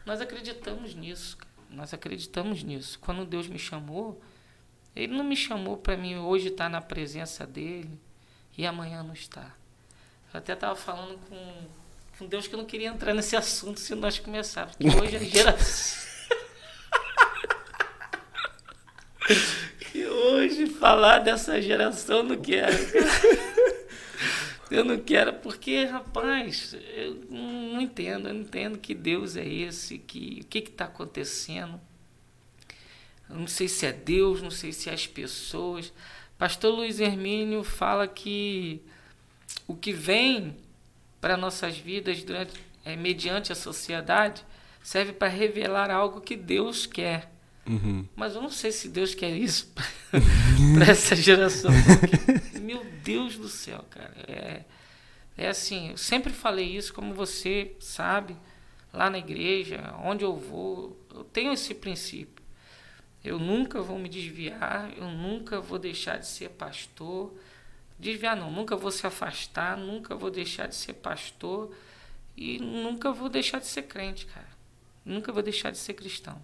nós 0.05 0.21
acreditamos 0.21 0.95
nisso. 0.95 1.37
Nós 1.69 1.93
acreditamos 1.93 2.63
nisso. 2.63 2.97
Quando 3.01 3.25
Deus 3.25 3.49
me 3.49 3.59
chamou, 3.59 4.21
Ele 4.95 5.17
não 5.17 5.25
me 5.25 5.35
chamou 5.35 5.75
para 5.75 5.97
mim 5.97 6.15
hoje 6.15 6.47
estar 6.47 6.69
na 6.69 6.79
presença 6.79 7.45
dEle 7.45 7.99
e 8.57 8.65
amanhã 8.65 9.03
não 9.03 9.11
estar. 9.13 9.58
Eu 10.33 10.37
até 10.37 10.53
estava 10.53 10.75
falando 10.75 11.17
com, 11.27 11.67
com 12.17 12.27
Deus 12.27 12.47
que 12.47 12.53
eu 12.53 12.59
não 12.59 12.65
queria 12.65 12.89
entrar 12.89 13.13
nesse 13.13 13.35
assunto 13.35 13.79
se 13.79 13.95
nós 13.95 14.19
começarmos. 14.19 14.75
Porque 14.75 14.95
hoje 14.95 15.15
a 15.15 15.19
geração. 15.19 16.09
E 19.93 20.05
hoje 20.05 20.67
falar 20.67 21.19
dessa 21.19 21.61
geração 21.61 22.17
eu 22.17 22.23
não 22.23 22.41
quero. 22.41 22.75
Eu 24.69 24.85
não 24.85 24.99
quero, 24.99 25.33
porque, 25.33 25.85
rapaz, 25.85 26.75
eu 26.95 27.15
não 27.29 27.81
entendo, 27.81 28.27
eu 28.27 28.33
não 28.35 28.41
entendo 28.41 28.77
que 28.77 28.93
Deus 28.93 29.35
é 29.35 29.47
esse, 29.47 29.97
que 29.97 30.41
o 30.43 30.45
que 30.45 30.59
está 30.59 30.85
acontecendo. 30.85 31.81
Eu 33.27 33.35
não 33.35 33.47
sei 33.47 33.67
se 33.67 33.87
é 33.87 33.91
Deus, 33.91 34.43
não 34.43 34.51
sei 34.51 34.71
se 34.71 34.89
é 34.89 34.93
as 34.93 35.07
pessoas. 35.07 35.91
Pastor 36.37 36.73
Luiz 36.73 36.99
Hermínio 36.99 37.63
fala 37.63 38.07
que 38.07 38.81
o 39.69 39.75
que 39.75 39.93
vem 39.93 40.57
para 41.21 41.37
nossas 41.37 41.77
vidas 41.77 42.23
durante, 42.23 42.59
é, 42.83 42.95
mediante 42.95 43.51
a 43.51 43.55
sociedade 43.55 44.43
serve 44.81 45.13
para 45.13 45.27
revelar 45.27 45.91
algo 45.91 46.21
que 46.21 46.35
Deus 46.35 46.87
quer. 46.87 47.31
Uhum. 47.67 48.03
Mas 48.15 48.33
eu 48.33 48.41
não 48.41 48.49
sei 48.49 48.71
se 48.71 48.89
Deus 48.89 49.13
quer 49.13 49.29
isso 49.29 49.71
para 50.73 50.91
essa 50.91 51.15
geração. 51.15 51.69
porque, 51.99 52.57
meu 52.57 52.83
Deus 53.03 53.35
do 53.35 53.47
céu, 53.47 53.85
cara. 53.91 54.15
É, 54.27 54.63
é 55.37 55.49
assim, 55.49 55.91
eu 55.91 55.97
sempre 55.97 56.33
falei 56.33 56.75
isso, 56.75 56.91
como 56.91 57.13
você 57.13 57.75
sabe, 57.79 58.35
lá 58.91 59.07
na 59.07 59.19
igreja, 59.19 59.93
onde 60.03 60.25
eu 60.25 60.35
vou, 60.35 60.99
eu 61.13 61.23
tenho 61.23 61.53
esse 61.53 61.75
princípio. 61.75 62.43
Eu 63.23 63.37
nunca 63.37 63.83
vou 63.83 63.99
me 63.99 64.09
desviar, 64.09 64.91
eu 64.97 65.09
nunca 65.11 65.61
vou 65.61 65.77
deixar 65.77 66.17
de 66.17 66.25
ser 66.25 66.49
pastor. 66.49 67.31
Desviar 67.99 68.35
não, 68.35 68.49
nunca 68.49 68.77
vou 68.77 68.91
se 68.91 69.05
afastar, 69.05 69.75
nunca 69.75 70.15
vou 70.15 70.31
deixar 70.31 70.67
de 70.67 70.75
ser 70.75 70.93
pastor 70.93 71.75
e 72.35 72.57
nunca 72.57 73.11
vou 73.11 73.27
deixar 73.27 73.59
de 73.59 73.67
ser 73.67 73.83
crente, 73.83 74.25
cara. 74.25 74.47
Nunca 75.03 75.33
vou 75.33 75.43
deixar 75.43 75.71
de 75.71 75.77
ser 75.77 75.93
cristão. 75.93 76.41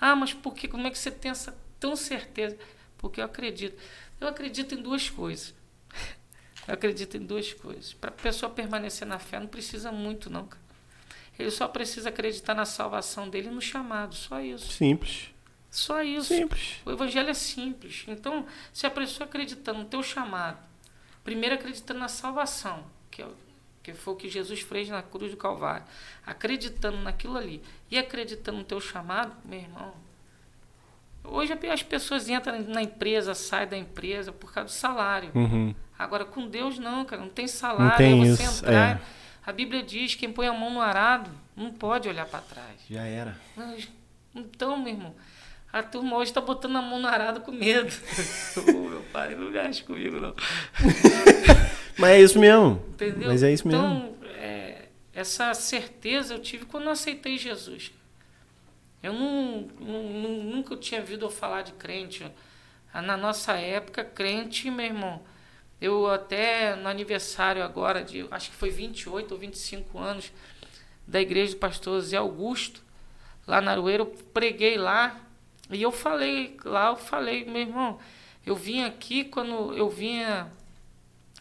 Ah, 0.00 0.14
mas 0.14 0.32
por 0.32 0.54
que? 0.54 0.68
Como 0.68 0.86
é 0.86 0.90
que 0.90 0.98
você 0.98 1.10
tem 1.10 1.32
essa 1.32 1.56
tão 1.80 1.96
certeza? 1.96 2.56
Porque 2.96 3.20
eu 3.20 3.24
acredito. 3.24 3.76
Eu 4.20 4.28
acredito 4.28 4.74
em 4.74 4.80
duas 4.80 5.10
coisas. 5.10 5.52
Eu 6.66 6.74
acredito 6.74 7.16
em 7.16 7.24
duas 7.24 7.54
coisas. 7.54 7.94
Para 7.94 8.10
a 8.10 8.12
pessoa 8.12 8.52
permanecer 8.52 9.08
na 9.08 9.18
fé, 9.18 9.40
não 9.40 9.46
precisa 9.46 9.90
muito, 9.90 10.28
não, 10.28 10.46
cara. 10.46 10.62
Ele 11.38 11.50
só 11.50 11.66
precisa 11.66 12.10
acreditar 12.10 12.54
na 12.54 12.66
salvação 12.66 13.26
dele 13.30 13.48
e 13.48 13.50
no 13.50 13.60
chamado, 13.62 14.14
só 14.14 14.38
isso. 14.38 14.70
Simples. 14.72 15.30
Só 15.70 16.02
isso. 16.02 16.34
Simples. 16.34 16.76
O 16.84 16.90
evangelho 16.90 17.30
é 17.30 17.34
simples. 17.34 18.04
Então, 18.06 18.46
se 18.70 18.86
a 18.86 18.90
pessoa 18.90 19.26
acreditando 19.26 19.78
no 19.78 19.84
teu 19.86 20.02
chamado, 20.02 20.58
primeiro 21.24 21.54
acreditando 21.54 22.00
na 22.00 22.08
salvação, 22.08 22.84
que, 23.10 23.22
é, 23.22 23.26
que 23.82 23.94
foi 23.94 24.14
o 24.14 24.16
que 24.16 24.28
Jesus 24.28 24.60
fez 24.60 24.88
na 24.88 25.02
cruz 25.02 25.30
do 25.30 25.36
Calvário, 25.36 25.84
acreditando 26.26 26.98
naquilo 26.98 27.36
ali 27.36 27.62
e 27.90 27.98
acreditando 27.98 28.58
no 28.58 28.64
teu 28.64 28.80
chamado, 28.80 29.32
meu 29.44 29.60
irmão. 29.60 29.94
Hoje 31.24 31.52
as 31.70 31.82
pessoas 31.82 32.28
entram 32.28 32.60
na 32.62 32.82
empresa, 32.82 33.34
saem 33.34 33.68
da 33.68 33.76
empresa 33.76 34.32
por 34.32 34.52
causa 34.52 34.68
do 34.68 34.72
salário. 34.72 35.30
Uhum. 35.34 35.74
Agora, 35.98 36.24
com 36.24 36.46
Deus, 36.48 36.78
não, 36.78 37.04
cara, 37.04 37.20
não 37.20 37.28
tem 37.28 37.46
salário. 37.46 37.90
Não 37.90 37.96
tem 37.96 38.22
é 38.22 38.34
você 38.34 38.42
isso, 38.44 38.64
entrar. 38.64 38.96
é. 38.96 39.00
A 39.44 39.52
Bíblia 39.52 39.82
diz: 39.82 40.14
quem 40.14 40.32
põe 40.32 40.46
a 40.46 40.52
mão 40.52 40.70
no 40.72 40.80
arado 40.80 41.30
não 41.56 41.72
pode 41.72 42.08
olhar 42.08 42.26
para 42.26 42.40
trás. 42.40 42.80
Já 42.88 43.02
era. 43.02 43.36
Mas, 43.56 43.88
Então, 44.34 44.76
meu 44.76 44.92
irmão, 44.92 45.14
a 45.72 45.82
turma 45.82 46.16
hoje 46.16 46.30
está 46.30 46.40
botando 46.40 46.76
a 46.76 46.82
mão 46.82 46.98
no 47.00 47.08
arado 47.08 47.40
com 47.40 47.52
medo. 47.52 47.92
Ô, 48.68 48.88
meu 48.88 49.02
pai, 49.12 49.34
não 49.34 49.50
mexe 49.50 49.82
comigo, 49.82 50.18
não. 50.20 50.34
Mas 51.98 52.10
é 52.10 52.20
isso 52.22 52.38
mesmo. 52.38 52.82
Entendeu? 52.90 53.28
Mas 53.28 53.42
é 53.42 53.52
isso 53.52 53.66
mesmo. 53.66 53.82
Então, 53.82 54.16
é, 54.36 54.86
essa 55.12 55.52
certeza 55.54 56.34
eu 56.34 56.38
tive 56.40 56.64
quando 56.64 56.84
eu 56.84 56.90
aceitei 56.92 57.36
Jesus. 57.36 57.92
Eu 59.02 59.12
não, 59.12 59.68
não- 59.80 60.42
nunca 60.44 60.76
tinha 60.76 61.00
ouvido 61.00 61.26
eu 61.26 61.30
falar 61.30 61.62
de 61.62 61.72
crente. 61.72 62.24
Ah, 62.92 63.02
Na 63.02 63.16
nossa 63.16 63.52
época, 63.52 64.02
crente, 64.04 64.70
meu 64.70 64.86
irmão, 64.86 65.22
eu 65.80 66.08
até 66.08 66.74
no 66.76 66.88
aniversário 66.88 67.62
agora, 67.62 68.02
de 68.02 68.26
acho 68.30 68.50
que 68.50 68.56
foi 68.56 68.70
28 68.70 69.32
ou 69.32 69.38
25 69.38 69.98
anos, 69.98 70.32
da 71.06 71.20
igreja 71.20 71.52
do 71.52 71.58
pastor 71.58 72.00
Zé 72.00 72.16
Augusto, 72.16 72.82
lá 73.46 73.60
na 73.60 73.72
Aroeira, 73.72 74.02
eu 74.02 74.06
preguei 74.06 74.76
lá, 74.76 75.20
e 75.70 75.82
eu 75.82 75.92
falei, 75.92 76.56
lá 76.64 76.88
eu 76.88 76.96
falei, 76.96 77.44
meu 77.44 77.62
irmão, 77.62 77.98
eu 78.44 78.56
vim 78.56 78.82
aqui 78.82 79.24
quando 79.24 79.76
eu 79.76 79.88
vinha, 79.88 80.50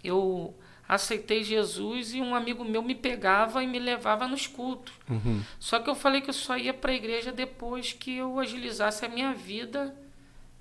eu 0.03 0.53
aceitei 0.88 1.43
Jesus 1.43 2.13
e 2.13 2.22
um 2.22 2.34
amigo 2.34 2.63
meu 2.63 2.81
me 2.81 2.96
pegava 2.96 3.62
e 3.62 3.67
me 3.67 3.79
levava 3.79 4.27
nos 4.27 4.48
cultos. 4.48 4.93
Uhum. 5.10 5.41
Só 5.60 5.79
que 5.79 5.89
eu 5.89 5.96
falei 5.96 6.22
que 6.22 6.29
eu 6.29 6.34
só 6.34 6.57
ia 6.57 6.74
para 6.74 6.91
a 6.91 6.96
igreja 6.96 7.31
depois 7.31 7.91
que 7.91 8.17
eu 8.17 8.39
agilizasse 8.39 9.05
a 9.05 9.10
minha 9.10 9.34
vida 9.34 9.93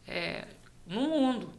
é, 0.07 0.47
no 0.87 1.03
mundo. 1.03 1.53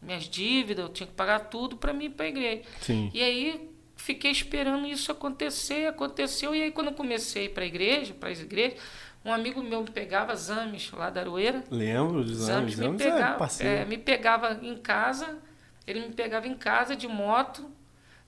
Minhas 0.00 0.24
dívidas, 0.24 0.84
eu 0.84 0.92
tinha 0.92 1.06
que 1.06 1.12
pagar 1.12 1.40
tudo 1.40 1.76
para 1.76 1.92
mim 1.92 2.06
ir 2.06 2.10
para 2.10 2.26
a 2.26 2.28
igreja. 2.28 2.62
Sim. 2.80 3.10
E 3.12 3.22
aí 3.22 3.68
fiquei 3.96 4.30
esperando 4.30 4.86
isso 4.86 5.10
acontecer, 5.12 5.86
aconteceu. 5.86 6.54
E 6.54 6.62
aí 6.62 6.70
quando 6.72 6.88
eu 6.88 6.94
comecei 6.94 7.48
para 7.48 7.64
a 7.64 7.66
igreja, 7.66 8.14
para 8.14 8.30
as 8.30 8.40
igrejas, 8.40 8.80
um 9.28 9.32
amigo 9.32 9.62
meu 9.62 9.82
me 9.82 9.90
pegava, 9.90 10.34
Zames, 10.34 10.90
lá 10.92 11.10
da 11.10 11.20
Aroeira, 11.20 11.62
Lembro 11.70 12.24
dos 12.24 12.36
Zames 12.38 12.74
exames. 12.74 12.96
me 12.98 13.04
é 13.04 13.10
pegava, 13.12 13.38
parceiro. 13.38 13.72
é, 13.82 13.84
me 13.84 13.98
pegava 13.98 14.52
em 14.62 14.76
casa, 14.76 15.38
ele 15.86 16.00
me 16.06 16.12
pegava 16.14 16.46
em 16.48 16.54
casa 16.56 16.96
de 16.96 17.06
moto, 17.06 17.70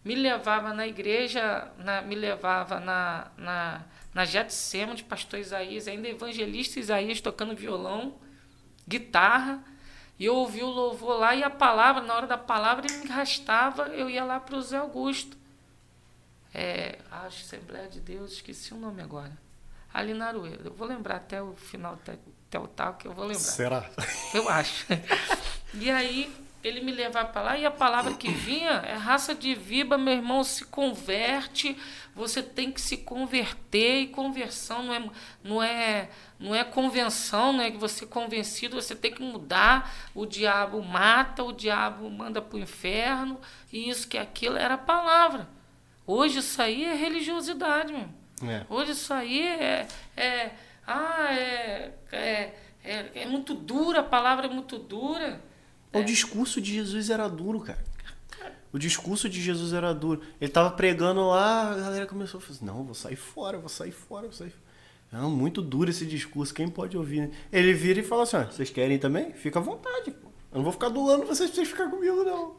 me 0.04 0.14
levava 0.14 0.72
na 0.72 0.86
igreja, 0.86 1.70
na- 1.78 2.02
me 2.02 2.14
levava 2.14 2.80
na, 2.80 3.28
na, 3.36 3.82
na 4.14 4.24
Getsema 4.24 4.94
de 4.94 5.04
pastor 5.04 5.38
Isaías, 5.40 5.86
ainda 5.88 6.08
evangelista 6.08 6.78
Isaías 6.80 7.20
tocando 7.20 7.54
violão, 7.54 8.14
guitarra, 8.88 9.62
e 10.18 10.24
eu 10.26 10.34
ouvi 10.34 10.62
o 10.62 10.68
louvor 10.68 11.18
lá 11.18 11.34
e 11.34 11.42
a 11.42 11.50
palavra, 11.50 12.02
na 12.02 12.14
hora 12.14 12.26
da 12.26 12.36
palavra 12.38 12.86
ele 12.86 13.04
me 13.04 13.10
arrastava, 13.10 13.88
eu 13.88 14.08
ia 14.10 14.24
lá 14.24 14.38
para 14.40 14.56
o 14.56 14.60
Zé 14.62 14.76
Augusto. 14.78 15.36
É, 16.52 16.98
a 17.10 17.26
Assembleia 17.26 17.88
de 17.88 18.00
Deus, 18.00 18.32
esqueci 18.32 18.74
o 18.74 18.76
nome 18.76 19.00
agora. 19.00 19.32
Ali 19.92 20.14
na 20.14 20.28
Aroeira. 20.28 20.62
Eu 20.64 20.72
vou 20.72 20.86
lembrar 20.86 21.16
até 21.16 21.42
o 21.42 21.54
final, 21.54 21.94
até, 21.94 22.18
até 22.48 22.58
o 22.58 22.66
tal 22.66 22.94
que 22.94 23.06
eu 23.06 23.12
vou 23.12 23.24
lembrar. 23.24 23.40
Será? 23.40 23.90
Eu 24.32 24.48
acho. 24.48 24.86
E 25.74 25.90
aí 25.90 26.32
ele 26.62 26.80
me 26.80 26.92
levava 26.92 27.28
para 27.28 27.42
lá 27.42 27.58
e 27.58 27.64
a 27.64 27.70
palavra 27.70 28.14
que 28.14 28.30
vinha 28.30 28.82
é 28.84 28.94
raça 28.94 29.34
de 29.34 29.54
viva, 29.54 29.96
meu 29.96 30.12
irmão, 30.12 30.44
se 30.44 30.64
converte, 30.66 31.76
você 32.14 32.42
tem 32.42 32.70
que 32.70 32.80
se 32.80 32.98
converter 32.98 34.00
e 34.00 34.06
conversão 34.08 34.82
não 34.82 34.94
é 34.94 35.10
não 35.42 35.62
é 35.62 36.10
não 36.38 36.54
é 36.54 36.64
convenção, 36.64 37.52
não 37.52 37.62
é 37.62 37.70
que 37.70 37.78
você 37.78 38.04
é 38.04 38.08
convencido, 38.08 38.80
você 38.80 38.94
tem 38.94 39.12
que 39.12 39.22
mudar, 39.22 39.94
o 40.14 40.26
diabo 40.26 40.82
mata, 40.82 41.42
o 41.42 41.52
diabo 41.52 42.10
manda 42.10 42.42
para 42.42 42.56
o 42.56 42.60
inferno, 42.60 43.40
e 43.72 43.88
isso 43.88 44.08
que 44.08 44.18
aquilo 44.18 44.56
era 44.56 44.74
a 44.74 44.78
palavra. 44.78 45.48
Hoje 46.06 46.38
isso 46.38 46.60
aí 46.60 46.84
é 46.84 46.94
religiosidade, 46.94 47.92
meu. 47.92 48.19
É. 48.42 48.64
Hoje 48.68 48.92
isso 48.92 49.12
aí 49.12 49.46
é. 49.46 49.86
é 50.16 50.50
ah, 50.86 51.32
é, 51.32 51.92
é, 52.10 52.54
é, 52.82 53.10
é 53.14 53.26
muito 53.26 53.54
dura, 53.54 54.00
a 54.00 54.02
palavra 54.02 54.46
é 54.46 54.50
muito 54.50 54.78
dura. 54.78 55.40
O 55.92 56.02
discurso 56.02 56.60
de 56.60 56.74
Jesus 56.74 57.10
era 57.10 57.28
duro, 57.28 57.60
cara. 57.60 57.84
O 58.72 58.78
discurso 58.78 59.28
de 59.28 59.40
Jesus 59.40 59.72
era 59.72 59.92
duro. 59.92 60.22
Ele 60.40 60.50
tava 60.50 60.70
pregando 60.70 61.26
lá, 61.26 61.72
a 61.72 61.74
galera 61.74 62.06
começou 62.06 62.38
a 62.38 62.40
falar 62.40 62.58
não, 62.62 62.84
vou 62.84 62.94
sair 62.94 63.16
fora, 63.16 63.58
vou 63.58 63.68
sair 63.68 63.90
fora, 63.90 64.22
vou 64.22 64.32
sair 64.32 64.50
fora. 64.50 64.70
Não, 65.12 65.28
muito 65.28 65.60
duro 65.60 65.90
esse 65.90 66.06
discurso, 66.06 66.54
quem 66.54 66.68
pode 66.68 66.96
ouvir? 66.96 67.22
né? 67.22 67.30
Ele 67.52 67.72
vira 67.72 67.98
e 67.98 68.02
fala 68.02 68.22
assim, 68.22 68.44
vocês 68.44 68.70
querem 68.70 68.98
também? 68.98 69.32
Fica 69.32 69.58
à 69.58 69.62
vontade, 69.62 70.12
pô. 70.12 70.28
Eu 70.52 70.56
não 70.56 70.62
vou 70.62 70.72
ficar 70.72 70.88
doando 70.88 71.26
vocês 71.26 71.50
pra 71.50 71.56
vocês 71.56 71.68
ficarem 71.68 71.90
comigo, 71.90 72.24
não. 72.24 72.56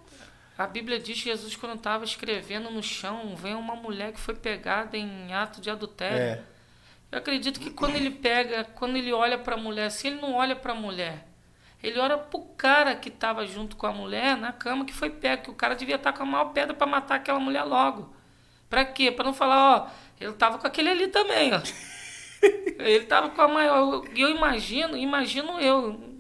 A 0.61 0.67
Bíblia 0.67 0.99
diz 0.99 1.17
que 1.17 1.29
Jesus, 1.29 1.55
quando 1.55 1.75
estava 1.75 2.05
escrevendo 2.05 2.69
no 2.69 2.83
chão, 2.83 3.35
vem 3.35 3.55
uma 3.55 3.75
mulher 3.75 4.13
que 4.13 4.19
foi 4.19 4.35
pegada 4.35 4.95
em 4.95 5.33
ato 5.33 5.59
de 5.59 5.71
adultério. 5.71 6.17
É. 6.17 6.43
Eu 7.11 7.17
acredito 7.17 7.59
que 7.59 7.71
quando 7.71 7.95
ele 7.95 8.11
pega, 8.11 8.63
quando 8.63 8.95
ele 8.95 9.11
olha 9.11 9.37
para 9.37 9.55
a 9.55 9.57
mulher, 9.57 9.89
se 9.89 10.07
ele 10.07 10.21
não 10.21 10.35
olha 10.35 10.55
para 10.55 10.73
a 10.73 10.75
mulher, 10.75 11.27
ele 11.81 11.97
olha 11.99 12.15
para 12.15 12.39
o 12.39 12.45
cara 12.55 12.95
que 12.95 13.09
estava 13.09 13.45
junto 13.47 13.75
com 13.75 13.87
a 13.87 13.91
mulher 13.91 14.37
na 14.37 14.53
cama 14.53 14.85
que 14.85 14.93
foi 14.93 15.09
pego, 15.09 15.43
que 15.43 15.49
o 15.49 15.55
cara 15.55 15.75
devia 15.75 15.95
estar 15.95 16.13
com 16.13 16.23
a 16.23 16.25
maior 16.27 16.45
pedra 16.53 16.75
para 16.75 16.85
matar 16.85 17.15
aquela 17.15 17.39
mulher 17.39 17.63
logo. 17.63 18.13
Para 18.69 18.85
quê? 18.85 19.11
Para 19.11 19.25
não 19.25 19.33
falar, 19.33 19.75
ó, 19.75 19.89
ele 20.19 20.31
estava 20.31 20.59
com 20.59 20.67
aquele 20.67 20.89
ali 20.89 21.07
também, 21.07 21.51
ó. 21.53 21.59
ele 22.77 23.03
estava 23.03 23.29
com 23.29 23.41
a 23.41 23.47
maior. 23.47 24.03
Eu 24.15 24.29
imagino, 24.29 24.95
imagino 24.95 25.59
eu. 25.59 26.10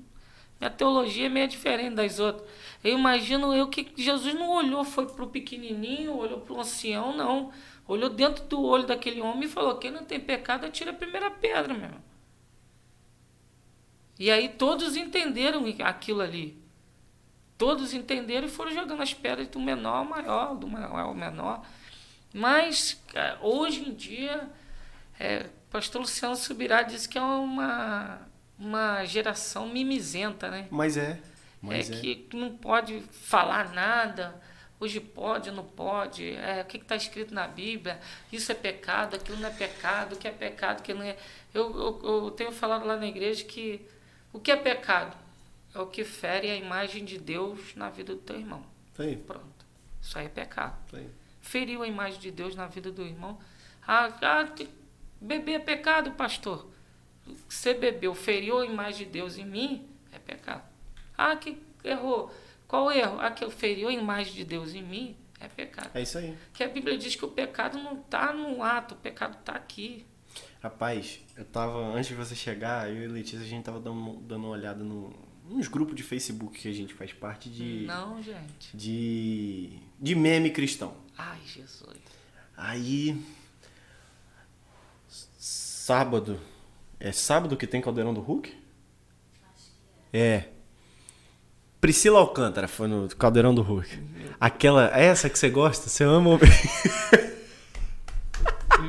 Minha 0.61 0.69
teologia 0.69 1.25
é 1.25 1.29
meio 1.29 1.47
diferente 1.47 1.95
das 1.95 2.19
outras. 2.19 2.47
Eu 2.83 2.95
imagino 2.95 3.51
eu 3.51 3.67
que 3.67 3.91
Jesus 3.97 4.35
não 4.35 4.47
olhou, 4.51 4.83
foi 4.83 5.07
pro 5.07 5.25
pequenininho, 5.25 6.15
olhou 6.15 6.39
pro 6.39 6.59
ancião, 6.59 7.17
não. 7.17 7.51
Olhou 7.87 8.11
dentro 8.11 8.45
do 8.45 8.61
olho 8.61 8.85
daquele 8.85 9.21
homem 9.21 9.45
e 9.45 9.51
falou: 9.51 9.79
quem 9.79 9.89
não 9.89 10.05
tem 10.05 10.19
pecado, 10.19 10.67
atira 10.67 10.91
a 10.91 10.93
primeira 10.93 11.31
pedra, 11.31 11.73
meu 11.73 11.85
irmão. 11.85 12.03
E 14.19 14.29
aí 14.29 14.49
todos 14.49 14.95
entenderam 14.95 15.65
aquilo 15.79 16.21
ali. 16.21 16.61
Todos 17.57 17.91
entenderam 17.91 18.45
e 18.45 18.51
foram 18.51 18.71
jogando 18.71 19.01
as 19.01 19.15
pedras 19.15 19.47
do 19.47 19.59
menor 19.59 19.97
ao 19.97 20.05
maior, 20.05 20.55
do 20.55 20.67
maior 20.67 20.99
ao 20.99 21.15
menor. 21.15 21.65
Mas 22.31 23.01
cara, 23.07 23.39
hoje 23.41 23.89
em 23.89 23.95
dia, 23.95 24.47
é, 25.19 25.47
o 25.67 25.71
pastor 25.71 26.01
Luciano 26.01 26.35
Subirá 26.35 26.83
disse 26.83 27.09
que 27.09 27.17
é 27.17 27.21
uma, 27.21 28.21
uma 28.61 29.03
geração 29.05 29.67
mimizenta, 29.67 30.49
né? 30.49 30.67
Mas 30.69 30.97
é. 30.97 31.19
Mas 31.61 31.89
é, 31.89 31.95
é. 31.95 31.99
que 31.99 32.27
não 32.33 32.55
pode 32.55 33.01
falar 33.11 33.73
nada. 33.73 34.39
Hoje 34.79 34.99
pode, 34.99 35.51
não 35.51 35.63
pode. 35.63 36.31
É, 36.35 36.61
o 36.61 36.65
que 36.65 36.77
está 36.77 36.95
escrito 36.95 37.33
na 37.33 37.47
Bíblia? 37.47 37.99
Isso 38.31 38.51
é 38.51 38.55
pecado, 38.55 39.15
aquilo 39.15 39.37
não 39.37 39.49
é 39.49 39.51
pecado. 39.51 40.13
O 40.13 40.17
que 40.17 40.27
é 40.27 40.31
pecado, 40.31 40.79
o 40.79 40.83
que 40.83 40.93
não 40.93 41.03
é. 41.03 41.15
Eu, 41.53 41.71
eu, 41.75 42.01
eu 42.03 42.31
tenho 42.31 42.51
falado 42.51 42.85
lá 42.85 42.97
na 42.97 43.05
igreja 43.05 43.43
que 43.43 43.85
o 44.33 44.39
que 44.39 44.51
é 44.51 44.55
pecado 44.55 45.15
é 45.73 45.79
o 45.79 45.87
que 45.87 46.03
fere 46.03 46.49
a 46.49 46.55
imagem 46.55 47.05
de 47.05 47.19
Deus 47.19 47.75
na 47.75 47.89
vida 47.89 48.13
do 48.13 48.21
teu 48.21 48.39
irmão. 48.39 48.63
Isso 48.93 49.01
aí, 49.01 49.17
Pronto. 49.17 49.65
Isso 50.01 50.17
aí 50.17 50.25
é 50.25 50.29
pecado. 50.29 50.75
isso 50.87 50.95
aí. 50.95 51.09
Feriu 51.41 51.83
a 51.83 51.87
imagem 51.87 52.19
de 52.19 52.31
Deus 52.31 52.55
na 52.55 52.67
vida 52.67 52.91
do 52.91 53.03
irmão. 53.03 53.39
Ah, 53.87 54.11
ah, 54.21 54.47
beber 55.19 55.53
é 55.53 55.59
pecado, 55.59 56.11
pastor. 56.11 56.70
Você 57.47 57.73
bebeu, 57.73 58.13
feriu 58.13 58.59
a 58.59 58.65
imagem 58.65 59.05
de 59.05 59.11
Deus 59.11 59.37
em 59.37 59.45
mim, 59.45 59.87
é 60.11 60.19
pecado. 60.19 60.63
Ah, 61.17 61.35
que 61.35 61.57
errou. 61.83 62.33
Qual 62.67 62.85
o 62.85 62.91
erro? 62.91 63.19
Ah, 63.19 63.31
que 63.31 63.43
eu 63.43 63.51
feriu 63.51 63.89
a 63.89 63.93
imagem 63.93 64.33
de 64.33 64.43
Deus 64.43 64.73
em 64.73 64.81
mim, 64.81 65.15
é 65.39 65.47
pecado. 65.47 65.91
É 65.93 66.01
isso 66.01 66.17
aí. 66.17 66.37
Que 66.53 66.63
a 66.63 66.67
Bíblia 66.67 66.97
diz 66.97 67.15
que 67.15 67.25
o 67.25 67.29
pecado 67.29 67.77
não 67.77 67.99
está 67.99 68.31
no 68.33 68.63
ato, 68.63 68.95
o 68.95 68.97
pecado 68.97 69.37
está 69.39 69.53
aqui. 69.53 70.05
Rapaz, 70.61 71.19
eu 71.35 71.43
tava, 71.43 71.79
antes 71.79 72.09
de 72.09 72.15
você 72.15 72.35
chegar, 72.35 72.89
eu 72.89 73.03
e 73.03 73.07
Letícia, 73.07 73.39
a 73.39 73.49
gente 73.49 73.63
tava 73.63 73.79
dando, 73.79 74.17
dando 74.21 74.45
uma 74.45 74.49
olhada 74.49 74.83
no, 74.83 75.11
nos 75.49 75.67
grupos 75.67 75.95
de 75.95 76.03
Facebook 76.03 76.59
que 76.59 76.67
a 76.67 76.73
gente 76.73 76.93
faz 76.93 77.11
parte 77.11 77.49
de. 77.49 77.85
Não, 77.85 78.21
gente. 78.21 78.75
De. 78.75 79.79
De 79.99 80.15
meme 80.15 80.51
cristão. 80.51 80.95
Ai, 81.17 81.39
Jesus. 81.45 81.97
Aí. 82.55 83.21
Sábado. 85.07 86.39
É 87.03 87.11
sábado 87.11 87.57
que 87.57 87.65
tem 87.67 87.81
Caldeirão 87.81 88.13
do 88.13 88.21
Hulk? 88.21 88.55
É. 90.13 90.45
Priscila 91.79 92.19
Alcântara 92.19 92.67
foi 92.67 92.87
no 92.87 93.07
Caldeirão 93.15 93.55
do 93.55 93.61
Hulk. 93.63 93.89
Aquela, 94.39 94.85
essa 94.97 95.29
que 95.29 95.37
você 95.39 95.49
gosta, 95.49 95.89
você 95.89 96.03
ama 96.03 96.29
ouvir. 96.29 96.47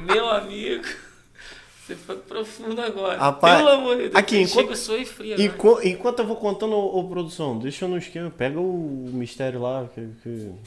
Meu 0.07 0.29
amigo, 0.29 0.85
você 1.87 1.95
foi 1.97 2.17
profundo 2.17 2.81
agora. 2.81 3.19
Rapaz, 3.19 3.59
Pelo 3.59 3.69
amor 3.71 3.97
de 3.97 4.03
Deus. 4.05 4.15
aqui, 4.15 4.39
enquanto- 4.41 4.73
e 4.73 5.05
frio 5.05 5.35
agora. 5.35 5.43
Enqu- 5.49 5.81
enquanto 5.87 6.19
eu 6.21 6.27
vou 6.27 6.37
contando, 6.37 6.73
ô, 6.75 6.99
ô, 7.01 7.09
produção, 7.09 7.59
deixa 7.59 7.85
eu 7.85 7.89
no 7.89 7.99
esquema, 7.99 8.31
pega 8.31 8.59
o 8.61 9.11
mistério 9.13 9.61
lá 9.61 9.87
que, 9.95 10.07
que 10.23 10.29
o 10.29 10.59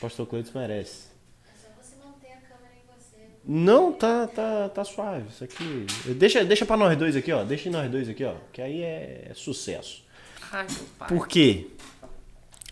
pastor 0.00 0.26
Cleiton 0.26 0.58
merece. 0.58 1.04
É 1.46 1.52
só 1.60 1.68
você 1.82 1.96
manter 1.96 2.32
a 2.32 2.36
câmera 2.36 2.74
em 2.76 2.84
você. 2.94 3.33
Não, 3.46 3.92
tá, 3.92 4.26
tá, 4.26 4.68
tá 4.70 4.84
suave. 4.84 5.28
Isso 5.28 5.44
aqui. 5.44 5.86
Deixa, 6.16 6.44
deixa 6.44 6.64
pra 6.64 6.76
nós 6.76 6.96
dois 6.96 7.14
aqui, 7.14 7.30
ó. 7.30 7.44
Deixa 7.44 7.70
nós 7.70 7.90
dois 7.90 8.08
aqui, 8.08 8.24
ó. 8.24 8.34
Que 8.52 8.62
aí 8.62 8.82
é 8.82 9.32
sucesso. 9.34 10.02
Ai, 10.50 10.66
meu 10.70 10.84
pai. 10.98 11.08
Por 11.08 11.28
quê? 11.28 11.68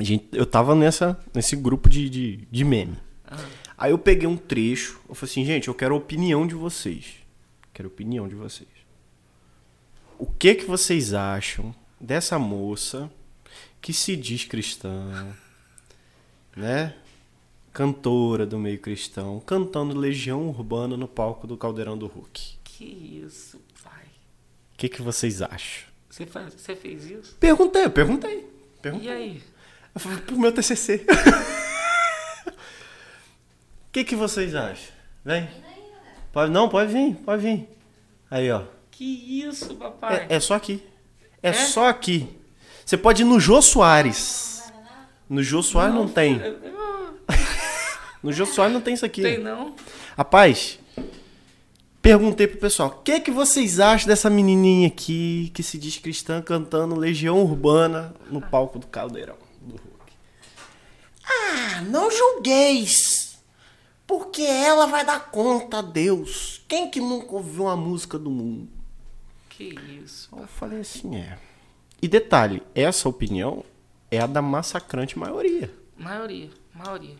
A 0.00 0.02
gente, 0.02 0.26
eu 0.32 0.46
tava 0.46 0.74
nessa, 0.74 1.18
nesse 1.34 1.54
grupo 1.54 1.88
de, 1.88 2.08
de, 2.08 2.36
de 2.50 2.64
meme. 2.64 2.96
Ah, 3.26 3.36
Aí 3.82 3.90
eu 3.90 3.98
peguei 3.98 4.28
um 4.28 4.36
trecho, 4.36 5.00
eu 5.08 5.14
falei 5.14 5.32
assim, 5.32 5.44
gente, 5.44 5.66
eu 5.66 5.74
quero 5.74 5.94
a 5.94 5.98
opinião 5.98 6.46
de 6.46 6.54
vocês. 6.54 7.16
Quero 7.74 7.88
a 7.88 7.92
opinião 7.92 8.28
de 8.28 8.34
vocês. 8.36 8.68
O 10.18 10.26
que 10.26 10.54
que 10.54 10.64
vocês 10.64 11.12
acham 11.12 11.74
dessa 12.00 12.38
moça 12.38 13.10
que 13.80 13.92
se 13.92 14.14
diz 14.14 14.44
cristã, 14.44 15.34
né? 16.56 16.94
Cantora 17.72 18.44
do 18.44 18.58
meio 18.58 18.78
cristão, 18.78 19.40
cantando 19.40 19.98
Legião 19.98 20.46
Urbana 20.48 20.96
no 20.96 21.08
palco 21.08 21.46
do 21.46 21.56
Caldeirão 21.56 21.96
do 21.96 22.06
Hulk. 22.06 22.58
que 22.64 22.84
isso, 23.24 23.60
pai. 23.82 24.04
O 24.74 24.76
que 24.76 24.88
que 24.88 25.00
vocês 25.00 25.40
acham? 25.40 25.84
Você, 26.10 26.26
faz, 26.26 26.52
você 26.54 26.76
fez 26.76 27.06
isso? 27.06 27.34
Perguntei, 27.40 27.84
eu 27.84 27.90
perguntei. 27.90 28.46
perguntei. 28.82 29.08
E 29.08 29.10
aí? 29.12 29.42
Eu 29.94 30.00
falei, 30.00 30.18
pro 30.18 30.38
meu 30.38 30.52
TCC. 30.52 31.04
O 32.46 33.92
que, 33.92 34.04
que 34.04 34.16
vocês 34.16 34.54
acham? 34.54 34.90
Vem. 35.22 35.46
Pode, 36.32 36.50
não, 36.50 36.66
pode 36.66 36.90
vir, 36.90 37.14
pode 37.16 37.42
vir. 37.42 37.68
Aí, 38.30 38.50
ó. 38.50 38.62
Que 38.90 39.04
isso, 39.44 39.74
papai? 39.74 40.26
É, 40.30 40.36
é 40.36 40.40
só 40.40 40.54
aqui. 40.54 40.82
É, 41.42 41.50
É? 41.50 41.52
só 41.52 41.88
aqui. 41.90 42.26
Você 42.86 42.96
pode 42.96 43.20
ir 43.20 43.26
no 43.26 43.38
Jô 43.38 43.60
Soares. 43.60 44.62
No 45.28 45.42
Jô 45.42 45.62
Soares 45.62 45.94
não, 45.94 46.08
tem. 46.08 46.40
Ah, 46.40 46.54
No 48.22 48.32
Jô 48.32 48.46
Soares 48.46 48.72
não 48.72 48.80
tem 48.80 48.94
isso 48.94 49.04
aqui. 49.04 49.22
Tem 49.22 49.38
não? 49.38 49.74
Rapaz, 50.16 50.78
perguntei 52.00 52.46
pro 52.46 52.58
pessoal, 52.58 52.88
o 52.88 53.02
que, 53.02 53.20
que 53.20 53.30
vocês 53.30 53.80
acham 53.80 54.06
dessa 54.06 54.30
menininha 54.30 54.88
aqui 54.88 55.50
que 55.54 55.62
se 55.62 55.76
diz 55.76 55.98
cristã 55.98 56.40
cantando 56.40 56.94
Legião 56.94 57.42
Urbana 57.42 58.14
no 58.30 58.40
palco 58.40 58.78
do 58.78 58.86
Caldeirão 58.86 59.36
do 59.60 59.72
Hulk? 59.72 60.12
Ah, 61.24 61.80
não 61.82 62.10
julgueis, 62.10 63.38
porque 64.06 64.42
ela 64.42 64.86
vai 64.86 65.04
dar 65.04 65.30
conta 65.30 65.78
a 65.78 65.82
Deus. 65.82 66.62
Quem 66.68 66.90
que 66.90 67.00
nunca 67.00 67.34
ouviu 67.34 67.64
uma 67.64 67.76
música 67.76 68.18
do 68.18 68.30
mundo? 68.30 68.68
Que 69.48 69.74
isso. 70.02 70.28
Eu 70.36 70.46
falei 70.46 70.80
assim, 70.80 71.16
é. 71.16 71.38
E 72.00 72.08
detalhe, 72.08 72.62
essa 72.74 73.08
opinião 73.08 73.64
é 74.10 74.18
a 74.18 74.26
da 74.26 74.42
massacrante 74.42 75.18
maioria. 75.18 75.72
Maioria, 75.96 76.50
maioria. 76.74 77.16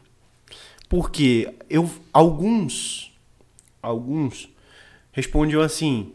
Porque 0.93 1.55
eu 1.71 1.91
alguns 2.13 3.11
alguns 3.81 4.51
respondiam 5.11 5.63
assim: 5.63 6.13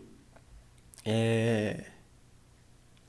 é, 1.04 1.86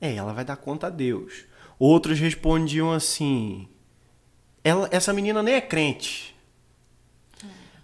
é, 0.01 0.15
ela 0.15 0.33
vai 0.33 0.43
dar 0.43 0.57
conta 0.57 0.87
a 0.87 0.89
Deus. 0.89 1.45
Outros 1.77 2.19
respondiam 2.19 2.91
assim: 2.91 3.67
ela, 4.63 4.89
essa 4.91 5.13
menina 5.13 5.43
nem 5.43 5.53
é 5.53 5.61
crente. 5.61 6.35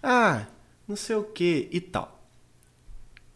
Ah, 0.02 0.48
não 0.88 0.96
sei 0.96 1.14
o 1.14 1.22
que 1.22 1.68
e 1.70 1.80
tal. 1.80 2.20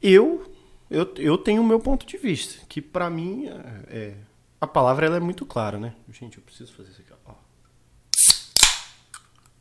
Eu 0.02 0.52
eu, 0.90 1.14
eu 1.19 1.38
tenho 1.38 1.62
o 1.62 1.64
meu 1.64 1.78
ponto 1.78 2.04
de 2.04 2.16
vista, 2.16 2.66
que 2.69 2.83
pra 2.83 3.09
mim 3.09 3.47
é, 3.47 3.85
é- 3.88 4.16
a 4.61 4.66
palavra 4.66 5.07
ela 5.07 5.16
é 5.16 5.21
muito 5.21 5.47
clara, 5.47 5.78
né? 5.78 5.95
Gente, 6.12 6.38
eu 6.38 6.42
preciso 6.42 6.73
fazer 6.73 6.90
isso 6.90 7.02
aqui, 7.02 7.12
ó. 7.12 7.20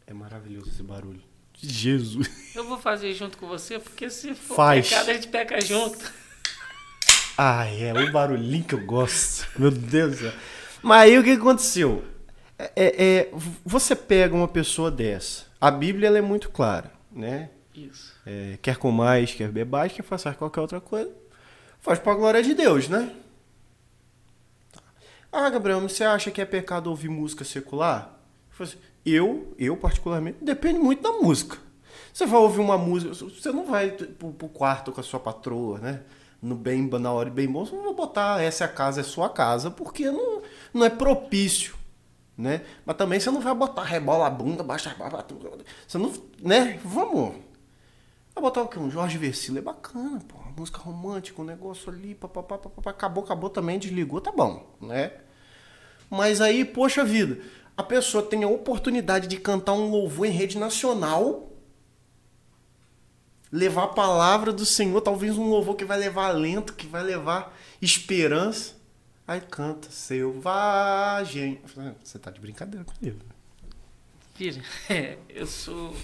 É 0.10 0.14
maravilhoso 0.14 0.70
esse 0.70 0.82
barulho. 0.82 1.22
Jesus. 1.54 2.56
Eu 2.56 2.68
vou 2.68 2.80
fazer 2.80 3.14
junto 3.14 3.38
com 3.38 3.48
você, 3.48 3.78
porque 3.78 4.10
se 4.10 4.34
for 4.34 4.56
Faz. 4.56 4.90
pecado, 4.90 5.10
a 5.12 5.14
gente 5.14 5.28
peca 5.28 5.62
junto. 5.62 6.12
Ah, 7.38 7.68
é 7.68 7.94
o 7.94 8.12
barulhinho 8.12 8.64
que 8.64 8.74
eu 8.74 8.84
gosto. 8.86 9.48
Meu 9.56 9.70
Deus 9.70 10.14
do 10.14 10.18
céu. 10.18 10.34
Mas 10.82 11.02
aí 11.04 11.20
o 11.20 11.24
que 11.24 11.30
aconteceu? 11.30 12.04
É, 12.58 12.72
é, 12.76 13.06
é, 13.06 13.32
você 13.64 13.96
pega 13.96 14.34
uma 14.34 14.48
pessoa 14.48 14.90
dessa. 14.90 15.46
A 15.62 15.70
Bíblia 15.70 16.08
ela 16.08 16.18
é 16.18 16.22
muito 16.22 16.50
clara, 16.50 16.92
né? 17.12 17.52
Isso. 17.76 18.16
É, 18.26 18.58
quer 18.64 18.78
comais, 18.78 19.36
quer 19.36 19.50
bebais, 19.50 19.94
quer 19.94 20.04
façar 20.04 20.36
qualquer 20.36 20.62
outra 20.62 20.82
coisa. 20.82 21.12
Faz 21.80 22.00
pra 22.00 22.16
glória 22.16 22.42
de 22.42 22.56
Deus, 22.56 22.90
né? 22.90 23.16
Tá. 24.72 24.82
Ah, 25.32 25.50
Gabriel, 25.52 25.80
você 25.82 26.04
acha 26.04 26.32
que 26.32 26.42
é 26.42 26.46
pecado 26.46 26.88
ouvir 26.88 27.10
música 27.10 27.46
secular? 27.46 28.20
Eu, 28.50 28.56
falei 28.58 28.74
assim, 28.74 28.89
eu, 29.06 29.54
eu 29.58 29.78
particularmente, 29.78 30.38
depende 30.42 30.80
muito 30.80 31.02
da 31.02 31.12
música. 31.12 31.58
Você 32.14 32.26
vai 32.26 32.40
ouvir 32.40 32.60
uma 32.60 32.78
música, 32.78 33.14
você 33.14 33.52
não 33.52 33.66
vai 33.66 33.92
pro, 33.92 34.32
pro 34.34 34.50
quarto 34.50 34.92
com 34.92 35.00
a 35.00 35.04
sua 35.04 35.20
patroa, 35.20 35.80
né? 35.80 36.02
No 36.42 36.56
bem, 36.56 36.88
na 36.88 37.12
hora 37.12 37.30
e 37.30 37.32
bem 37.32 37.48
bom, 37.48 37.66
você 37.66 37.76
não 37.76 37.84
vai 37.84 37.94
botar 37.94 38.42
essa 38.42 38.64
é 38.64 38.68
a 38.68 38.70
casa, 38.70 39.02
é 39.02 39.04
sua 39.04 39.30
casa, 39.30 39.70
porque 39.70 40.10
não, 40.10 40.42
não 40.74 40.86
é 40.86 40.90
propício, 40.90 41.76
né? 42.38 42.62
Mas 42.86 42.98
também 42.98 43.20
você 43.20 43.30
não 43.30 43.42
vai 43.42 43.54
botar 43.54 43.84
rebola 43.84 44.28
a 44.28 44.30
bunda, 44.30 44.64
baixa 44.64 44.96
a 44.98 45.26
você 45.88 45.98
não, 45.98 46.14
né? 46.42 46.80
Vamos. 46.84 47.36
Vai 48.34 48.42
botar 48.42 48.62
o 48.62 48.68
quê? 48.68 48.80
Um 48.80 48.90
Jorge 48.90 49.18
Versilo 49.18 49.58
é 49.58 49.62
bacana, 49.62 50.20
pô. 50.28 50.38
Uma 50.38 50.52
música 50.52 50.80
romântica, 50.80 51.42
um 51.42 51.46
negócio 51.46 51.92
ali, 51.92 52.16
papapá, 52.16 52.58
papapá. 52.58 52.92
Acabou, 52.92 53.24
acabou 53.24 53.50
também, 53.50 53.78
desligou, 53.78 54.22
tá 54.22 54.32
bom, 54.32 54.66
né? 54.82 55.12
Mas 56.10 56.42
aí, 56.42 56.66
poxa 56.66 57.04
vida, 57.04 57.40
a 57.80 57.84
pessoa 57.84 58.22
tem 58.22 58.44
a 58.44 58.48
oportunidade 58.50 59.26
de 59.26 59.38
cantar 59.38 59.72
um 59.72 59.90
louvor 59.90 60.26
em 60.28 60.32
rede 60.32 60.58
nacional, 60.58 61.50
levar 63.50 63.84
a 63.84 63.88
palavra 63.88 64.52
do 64.52 64.66
Senhor, 64.66 65.00
talvez 65.00 65.38
um 65.38 65.48
louvor 65.48 65.76
que 65.78 65.86
vai 65.86 65.98
levar 65.98 66.28
alento, 66.28 66.74
que 66.74 66.86
vai 66.86 67.02
levar 67.04 67.58
esperança. 67.82 68.76
Aí 69.26 69.40
canta, 69.40 69.90
selvagem. 69.90 71.62
"Ah, 71.78 71.94
Você 72.04 72.20
tá 72.20 72.30
de 72.32 72.42
brincadeira 72.42 72.84
comigo. 72.84 73.20
Filho, 74.36 74.62
eu 75.30 75.48
sou. 75.48 75.96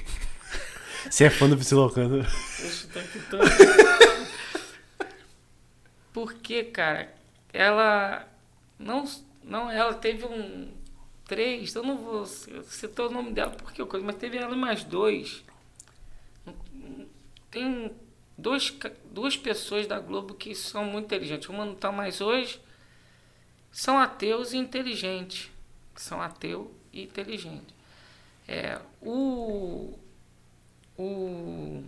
Você 1.12 1.26
é 1.26 1.30
fã 1.30 1.50
do 1.50 1.58
Priscila 1.58 1.84
Alcântara? 1.84 2.22
Eu 2.24 2.70
sou 2.70 2.90
tanto. 2.90 3.38
Porque, 6.14 6.64
cara, 6.64 7.14
ela. 7.52 8.28
Não, 8.80 9.04
não, 9.44 9.70
ela 9.70 9.94
teve 9.94 10.24
um. 10.26 10.72
Três, 11.26 11.74
eu 11.74 11.84
não 11.84 11.98
vou 11.98 12.26
citar 12.26 13.08
o 13.08 13.10
nome 13.10 13.32
dela 13.32 13.52
porque 13.52 13.82
eu 13.82 13.88
coisa, 13.88 14.06
mas 14.06 14.16
teve 14.16 14.38
ela 14.38 14.56
mais 14.56 14.84
dois. 14.84 15.44
Tem 17.50 17.92
dois, 18.38 18.76
duas 19.12 19.36
pessoas 19.36 19.88
da 19.88 20.00
Globo 20.00 20.36
que 20.36 20.54
são 20.54 20.86
muito 20.86 21.06
inteligentes. 21.06 21.50
Uma 21.50 21.66
não 21.66 21.74
está 21.74 21.92
mais 21.92 22.22
hoje. 22.22 22.62
São 23.72 23.98
ateus 23.98 24.54
e 24.54 24.58
inteligentes. 24.58 25.50
São 25.96 26.22
ateu 26.22 26.74
e 26.94 27.04
inteligente. 27.04 27.74
É, 28.48 28.80
o, 29.02 29.98
o 30.98 31.84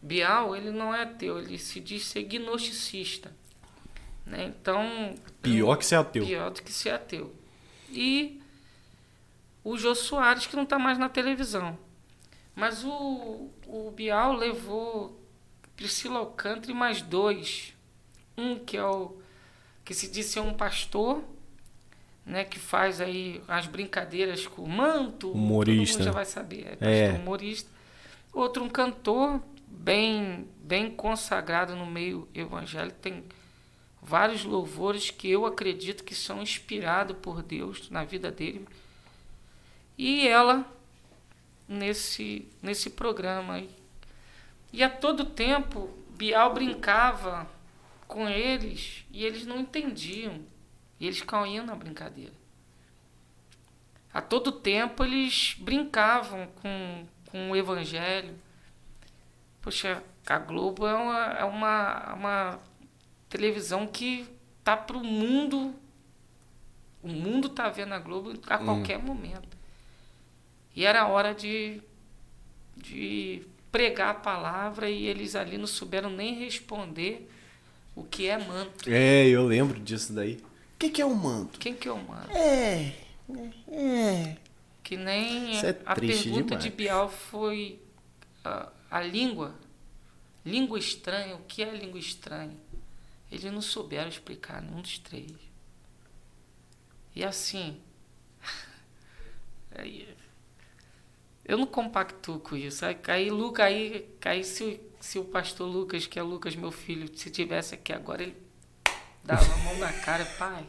Bial, 0.00 0.56
ele 0.56 0.70
não 0.70 0.94
é 0.94 1.02
ateu, 1.02 1.38
ele 1.38 1.58
se 1.58 1.80
diz 1.80 2.06
ser 2.06 2.22
gnosticista. 2.22 3.30
Né? 4.24 4.44
Então. 4.44 5.14
Pior 5.42 5.76
que 5.76 5.84
ser 5.84 5.96
ateu. 5.96 6.24
Pior 6.24 6.50
do 6.50 6.62
que 6.62 6.72
ser 6.72 6.90
ateu. 6.90 7.34
E 7.90 8.40
o 9.64 9.76
Jô 9.76 9.94
Soares, 9.94 10.46
que 10.46 10.56
não 10.56 10.62
está 10.64 10.78
mais 10.78 10.98
na 10.98 11.08
televisão. 11.08 11.78
Mas 12.54 12.84
o, 12.84 13.50
o 13.66 13.90
Bial 13.94 14.32
levou 14.32 15.20
Priscila 15.76 16.18
Alcântara 16.20 16.70
e 16.70 16.74
mais 16.74 17.02
dois. 17.02 17.74
Um 18.36 18.58
que 18.58 18.76
é 18.76 18.84
o 18.84 19.16
que 19.84 19.92
se 19.94 20.08
diz 20.08 20.26
ser 20.26 20.40
um 20.40 20.54
pastor, 20.54 21.22
né, 22.24 22.44
que 22.44 22.58
faz 22.58 23.00
aí 23.00 23.40
as 23.46 23.66
brincadeiras 23.66 24.46
com 24.46 24.62
o 24.62 24.68
manto. 24.68 25.30
Humorista. 25.30 25.92
Todo 25.94 25.98
mundo 25.98 26.04
já 26.06 26.12
vai 26.12 26.24
saber. 26.24 26.66
É 26.66 26.70
pastor 26.76 26.88
É. 26.88 27.12
humorista. 27.12 27.70
Outro, 28.32 28.64
um 28.64 28.68
cantor 28.68 29.40
bem, 29.68 30.48
bem 30.62 30.90
consagrado 30.90 31.74
no 31.76 31.86
meio 31.86 32.28
evangélico. 32.34 32.98
Tem 33.00 33.24
vários 34.06 34.44
louvores 34.44 35.10
que 35.10 35.28
eu 35.28 35.44
acredito 35.44 36.04
que 36.04 36.14
são 36.14 36.40
inspirados 36.40 37.16
por 37.20 37.42
Deus 37.42 37.90
na 37.90 38.04
vida 38.04 38.30
dele. 38.30 38.66
E 39.98 40.28
ela 40.28 40.64
nesse, 41.66 42.48
nesse 42.62 42.90
programa. 42.90 43.64
E 44.72 44.82
a 44.84 44.88
todo 44.88 45.24
tempo, 45.24 45.90
Bial 46.10 46.54
brincava 46.54 47.50
com 48.06 48.28
eles 48.28 49.04
e 49.10 49.24
eles 49.24 49.44
não 49.44 49.58
entendiam. 49.58 50.40
E 51.00 51.06
eles 51.06 51.20
caíam 51.22 51.66
na 51.66 51.74
brincadeira. 51.74 52.32
a 54.14 54.22
todo 54.22 54.52
tempo 54.52 55.04
eles 55.04 55.56
brincavam 55.58 56.46
com, 56.62 57.06
com 57.28 57.50
o 57.50 57.56
evangelho. 57.56 58.38
Poxa, 59.60 60.00
a 60.24 60.38
Globo 60.38 60.86
é 60.86 60.94
uma, 60.94 61.24
é 61.24 61.44
uma, 61.44 62.14
uma 62.14 62.60
televisão 63.28 63.86
que 63.86 64.26
tá 64.62 64.76
para 64.76 64.96
o 64.96 65.04
mundo. 65.04 65.74
O 67.02 67.08
mundo 67.08 67.48
tá 67.48 67.68
vendo 67.68 67.92
a 67.92 67.98
Globo 67.98 68.32
a 68.46 68.58
qualquer 68.58 68.98
momento. 68.98 69.56
E 70.74 70.84
era 70.84 71.06
hora 71.06 71.34
de, 71.34 71.80
de 72.76 73.42
pregar 73.70 74.10
a 74.10 74.14
palavra 74.14 74.90
e 74.90 75.06
eles 75.06 75.34
ali 75.34 75.56
não 75.56 75.66
souberam 75.66 76.10
nem 76.10 76.34
responder 76.34 77.30
o 77.94 78.04
que 78.04 78.26
é 78.26 78.36
manto. 78.36 78.90
É, 78.90 79.26
eu 79.26 79.46
lembro 79.46 79.80
disso 79.80 80.12
daí. 80.12 80.34
O 80.74 80.78
que, 80.78 80.90
que 80.90 81.00
é 81.00 81.06
um 81.06 81.14
manto? 81.14 81.58
Quem 81.58 81.74
que 81.74 81.88
é 81.88 81.92
o 81.92 81.96
manto? 81.96 82.30
É. 82.30 82.92
É. 83.68 84.36
Que 84.82 84.96
nem 84.96 85.58
é 85.58 85.70
a 85.84 85.94
pergunta 85.94 86.56
demais. 86.56 86.64
de 86.64 86.70
Bial 86.70 87.08
foi 87.08 87.80
a, 88.44 88.68
a 88.90 89.00
língua. 89.00 89.54
Língua 90.44 90.78
estranha, 90.78 91.34
o 91.34 91.40
que 91.40 91.62
é 91.62 91.70
língua 91.70 91.98
estranha? 91.98 92.54
Eles 93.30 93.44
não 93.52 93.60
souberam 93.60 94.08
explicar 94.08 94.62
nenhum 94.62 94.80
dos 94.80 94.98
três. 94.98 95.32
E 97.14 97.24
assim. 97.24 97.80
eu 101.44 101.58
não 101.58 101.66
compactuo 101.66 102.38
com 102.38 102.56
isso. 102.56 102.84
Aí, 103.08 103.30
Luca, 103.30 103.64
aí, 103.64 104.08
aí 104.24 104.44
se, 104.44 104.80
se 105.00 105.18
o 105.18 105.24
pastor 105.24 105.66
Lucas, 105.66 106.06
que 106.06 106.18
é 106.18 106.22
Lucas, 106.22 106.54
meu 106.54 106.70
filho, 106.70 107.10
se 107.16 107.30
tivesse 107.30 107.74
aqui 107.74 107.92
agora, 107.92 108.22
ele 108.22 108.36
dava 109.24 109.52
a 109.52 109.58
mão 109.58 109.78
na 109.78 109.92
cara, 109.92 110.24
pai. 110.38 110.66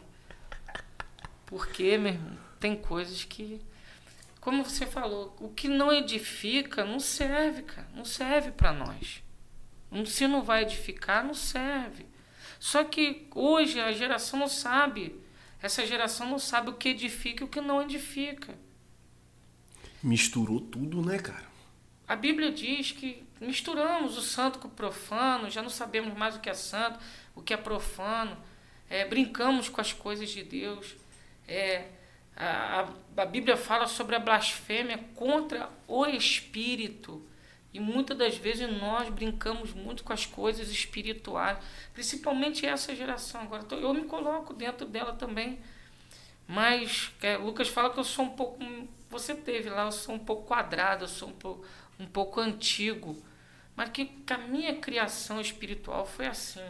Porque, 1.45 1.97
meu 1.97 2.13
irmão, 2.13 2.37
tem 2.59 2.75
coisas 2.75 3.23
que. 3.23 3.61
Como 4.41 4.63
você 4.63 4.85
falou, 4.85 5.35
o 5.39 5.49
que 5.49 5.67
não 5.67 5.91
edifica 5.91 6.85
não 6.85 6.99
serve, 6.99 7.63
cara. 7.63 7.87
Não 7.93 8.05
serve 8.05 8.51
para 8.51 8.71
nós. 8.71 9.21
Se 10.05 10.27
não 10.27 10.43
vai 10.43 10.63
edificar, 10.63 11.23
não 11.23 11.33
serve. 11.33 12.06
Só 12.59 12.83
que 12.83 13.27
hoje 13.33 13.79
a 13.79 13.91
geração 13.91 14.39
não 14.39 14.47
sabe. 14.47 15.15
Essa 15.61 15.85
geração 15.85 16.29
não 16.29 16.39
sabe 16.39 16.69
o 16.69 16.73
que 16.73 16.89
edifica 16.89 17.43
e 17.43 17.45
o 17.45 17.49
que 17.49 17.61
não 17.61 17.81
edifica. 17.81 18.55
Misturou 20.03 20.59
tudo, 20.61 21.01
né, 21.01 21.17
cara? 21.19 21.47
A 22.07 22.15
Bíblia 22.15 22.51
diz 22.51 22.91
que 22.91 23.23
misturamos 23.41 24.17
o 24.17 24.21
santo 24.21 24.59
com 24.59 24.67
o 24.67 24.71
profano, 24.71 25.49
já 25.49 25.61
não 25.61 25.69
sabemos 25.69 26.17
mais 26.17 26.35
o 26.35 26.39
que 26.39 26.49
é 26.49 26.53
santo, 26.53 26.99
o 27.35 27.41
que 27.41 27.53
é 27.53 27.57
profano, 27.57 28.37
é, 28.89 29.03
brincamos 29.05 29.67
com 29.67 29.81
as 29.81 29.91
coisas 29.91 30.29
de 30.29 30.43
Deus. 30.43 30.95
É, 31.47 31.87
a, 32.35 32.81
a- 32.81 33.21
a 33.21 33.25
Bíblia 33.25 33.57
fala 33.57 33.87
sobre 33.87 34.15
a 34.15 34.19
blasfêmia 34.19 34.99
contra 35.15 35.69
o 35.87 36.05
Espírito. 36.05 37.25
E 37.77 37.79
muitas 37.79 38.17
das 38.17 38.35
vezes 38.35 38.67
nós 38.81 39.07
brincamos 39.07 39.71
muito 39.71 40.03
com 40.03 40.11
as 40.11 40.25
coisas 40.25 40.69
espirituais, 40.71 41.59
principalmente 41.93 42.65
essa 42.65 42.95
geração. 42.95 43.41
Agora 43.41 43.61
tô- 43.63 43.75
eu 43.75 43.93
me 43.93 44.05
coloco 44.05 44.51
dentro 44.51 44.87
dela 44.87 45.13
também. 45.13 45.59
Mas 46.47 47.11
é, 47.21 47.37
Lucas 47.37 47.67
fala 47.67 47.91
que 47.91 47.99
eu 47.99 48.03
sou 48.03 48.25
um 48.25 48.29
pouco. 48.29 48.57
Você 49.11 49.35
teve 49.35 49.69
lá, 49.69 49.83
eu 49.85 49.91
sou 49.91 50.15
um 50.15 50.19
pouco 50.19 50.47
quadrado, 50.47 51.03
eu 51.03 51.07
sou 51.07 51.29
um 51.29 51.33
pouco, 51.33 51.65
um 51.99 52.07
pouco 52.07 52.39
antigo. 52.39 53.23
Mas 53.75 53.91
que, 53.91 54.05
que 54.05 54.33
a 54.33 54.39
minha 54.39 54.75
criação 54.77 55.39
espiritual 55.39 56.03
foi 56.03 56.25
assim. 56.25 56.65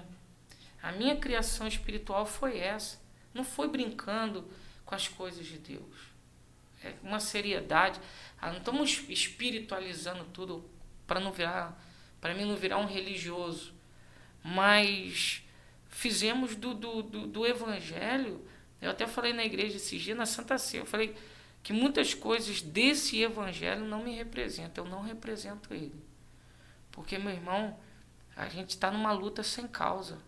A 0.83 0.91
minha 0.91 1.15
criação 1.15 1.67
espiritual 1.67 2.25
foi 2.25 2.57
essa. 2.59 2.99
Não 3.33 3.45
foi 3.45 3.69
brincando 3.69 4.45
com 4.85 4.93
as 4.93 5.07
coisas 5.07 5.45
de 5.45 5.57
Deus. 5.57 5.95
É 6.83 6.95
uma 7.01 7.21
seriedade. 7.21 7.97
Ah, 8.41 8.49
não 8.51 8.57
estamos 8.57 9.03
espiritualizando 9.07 10.25
tudo 10.33 10.69
para 11.07 11.19
não 11.19 11.31
virar, 11.31 11.81
para 12.21 12.33
mim 12.33 12.45
não 12.45 12.55
virar 12.55 12.77
um 12.77 12.85
religioso. 12.85 13.73
Mas 14.43 15.43
fizemos 15.89 16.55
do, 16.55 16.73
do, 16.73 17.01
do, 17.01 17.27
do 17.27 17.47
evangelho. 17.47 18.45
Eu 18.79 18.91
até 18.91 19.07
falei 19.07 19.33
na 19.33 19.43
igreja 19.43 19.77
esses 19.77 20.01
dias, 20.01 20.17
na 20.17 20.25
Santa 20.25 20.57
Ceia, 20.57 20.81
eu 20.81 20.85
falei 20.85 21.15
que 21.63 21.73
muitas 21.73 22.13
coisas 22.13 22.61
desse 22.61 23.21
evangelho 23.21 23.83
não 23.85 24.03
me 24.03 24.15
representam, 24.15 24.85
eu 24.85 24.91
não 24.91 25.01
represento 25.01 25.73
ele. 25.73 26.05
Porque, 26.91 27.17
meu 27.17 27.33
irmão, 27.33 27.77
a 28.35 28.47
gente 28.47 28.69
está 28.69 28.91
numa 28.91 29.11
luta 29.11 29.41
sem 29.41 29.67
causa. 29.67 30.19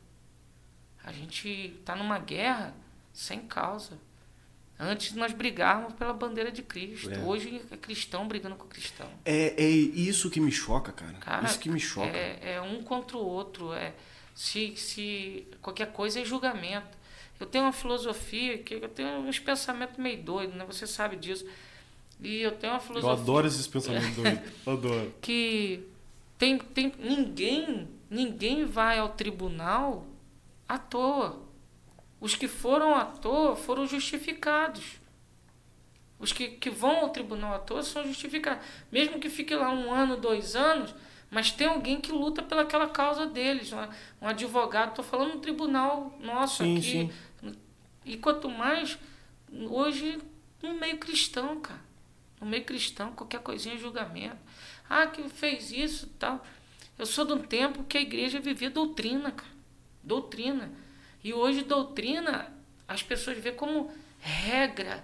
A 1.04 1.12
gente 1.12 1.48
está 1.80 1.96
numa 1.96 2.20
guerra 2.20 2.76
sem 3.13 3.48
causa. 3.48 4.00
Antes 4.80 5.13
nós 5.13 5.34
brigávamos 5.34 5.94
pela 5.94 6.13
bandeira 6.13 6.52
de 6.52 6.62
Cristo. 6.62 7.12
É. 7.12 7.20
Hoje 7.20 7.62
é 7.70 7.76
cristão 7.76 8.28
brigando 8.28 8.56
com 8.56 8.65
cristão. 8.65 9.10
É, 9.26 9.62
é 9.62 9.68
isso 9.68 10.30
que 10.30 10.39
me 10.39 10.52
choca, 10.52 10.94
cara. 10.94 11.13
Cara, 11.13 11.46
isso 11.46 11.60
que 11.60 11.70
me 11.70 11.80
choca. 11.80 12.08
É, 12.08 12.54
é 12.54 12.62
um 12.62 12.82
contra 12.82 13.18
o 13.18 13.20
outro. 13.20 13.74
É, 13.74 13.94
se, 14.34 14.76
se 14.78 15.48
qualquer 15.62 15.92
coisa 15.92 16.22
é 16.22 16.26
julgamento. 16.26 16.98
Eu 17.39 17.46
tenho 17.46 17.65
uma 17.65 17.74
filosofia 17.74 18.58
que 18.58 18.76
eu 18.76 18.89
tenho 18.89 19.20
uns 19.20 19.39
pensamentos 19.39 19.98
meio 19.98 20.22
doidos, 20.24 20.56
né? 20.56 20.65
Você 20.65 20.88
sabe 20.88 21.18
disso. 21.18 21.46
E 22.22 22.42
eu 22.42 22.52
tenho 22.52 22.74
uma 22.74 22.80
Eu 22.80 22.84
filosofia 22.84 23.22
adoro 23.22 23.48
esses 23.48 23.68
pensamentos 23.68 24.15
doidos. 24.15 24.42
Adoro. 24.65 25.13
que 25.22 25.86
tem, 26.38 26.58
tem 26.58 26.94
ninguém 27.00 27.88
ninguém 28.10 28.65
vai 28.65 28.98
ao 28.98 29.10
tribunal 29.10 30.06
à 30.68 30.78
toa. 30.78 31.49
Os 32.20 32.36
que 32.36 32.48
foram 32.48 32.96
à 32.96 33.06
toa 33.06 33.56
foram 33.56 33.86
justificados. 33.86 35.00
Os 36.20 36.34
que, 36.34 36.50
que 36.50 36.70
vão 36.70 36.98
ao 36.98 37.10
tribunal 37.10 37.54
à 37.54 37.60
toa 37.60 37.82
são 37.82 38.06
justificados. 38.06 38.66
Mesmo 38.92 39.20
que 39.20 39.30
fique 39.30 39.56
lá 39.56 39.72
um 39.72 39.92
ano, 39.92 40.18
dois 40.18 40.56
anos, 40.56 40.94
mas 41.32 41.52
tem 41.52 41.68
alguém 41.68 42.02
que 42.02 42.12
luta 42.12 42.44
pelaquela 42.44 42.90
causa 42.90 43.26
deles. 43.26 43.72
Um, 43.72 43.88
um 44.22 44.28
advogado, 44.28 44.90
estou 44.90 45.06
falando 45.06 45.36
no 45.36 45.40
tribunal 45.40 46.18
nosso 46.20 46.64
Sim, 46.64 46.78
aqui. 46.78 46.92
sim. 46.92 47.12
E 48.04 48.18
quanto 48.18 48.50
mais, 48.50 48.98
hoje, 49.70 50.20
no 50.62 50.74
meio 50.74 50.98
cristão, 50.98 51.60
cara. 51.62 51.82
No 52.42 52.48
meio 52.48 52.66
cristão, 52.66 53.14
qualquer 53.14 53.42
coisinha 53.42 53.76
é 53.76 53.78
julgamento. 53.78 54.38
Ah, 54.90 55.08
que 55.08 55.28
fez 55.30 55.72
isso 55.72 56.06
e 56.06 56.10
tal. 56.18 56.44
Eu 56.98 57.06
sou 57.06 57.24
de 57.24 57.34
um 57.34 57.40
tempo 57.40 57.84
que 57.84 57.98
a 57.98 58.02
igreja 58.02 58.40
vivia 58.40 58.70
doutrina, 58.70 59.32
cara. 59.32 59.52
Doutrina. 60.04 60.72
E 61.24 61.34
hoje, 61.34 61.64
doutrina, 61.64 62.52
as 62.88 63.04
pessoas 63.04 63.38
veem 63.38 63.56
como 63.56 63.90
regra. 64.20 65.04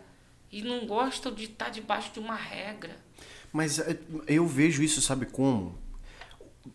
E 0.51 0.61
não 0.61 0.85
gostam 0.87 1.33
de 1.33 1.45
estar 1.45 1.69
debaixo 1.69 2.13
de 2.13 2.19
uma 2.19 2.35
regra. 2.35 2.95
Mas 3.51 3.79
é, 3.79 3.97
eu 4.27 4.45
vejo 4.47 4.81
isso, 4.83 5.01
sabe 5.01 5.25
como? 5.25 5.77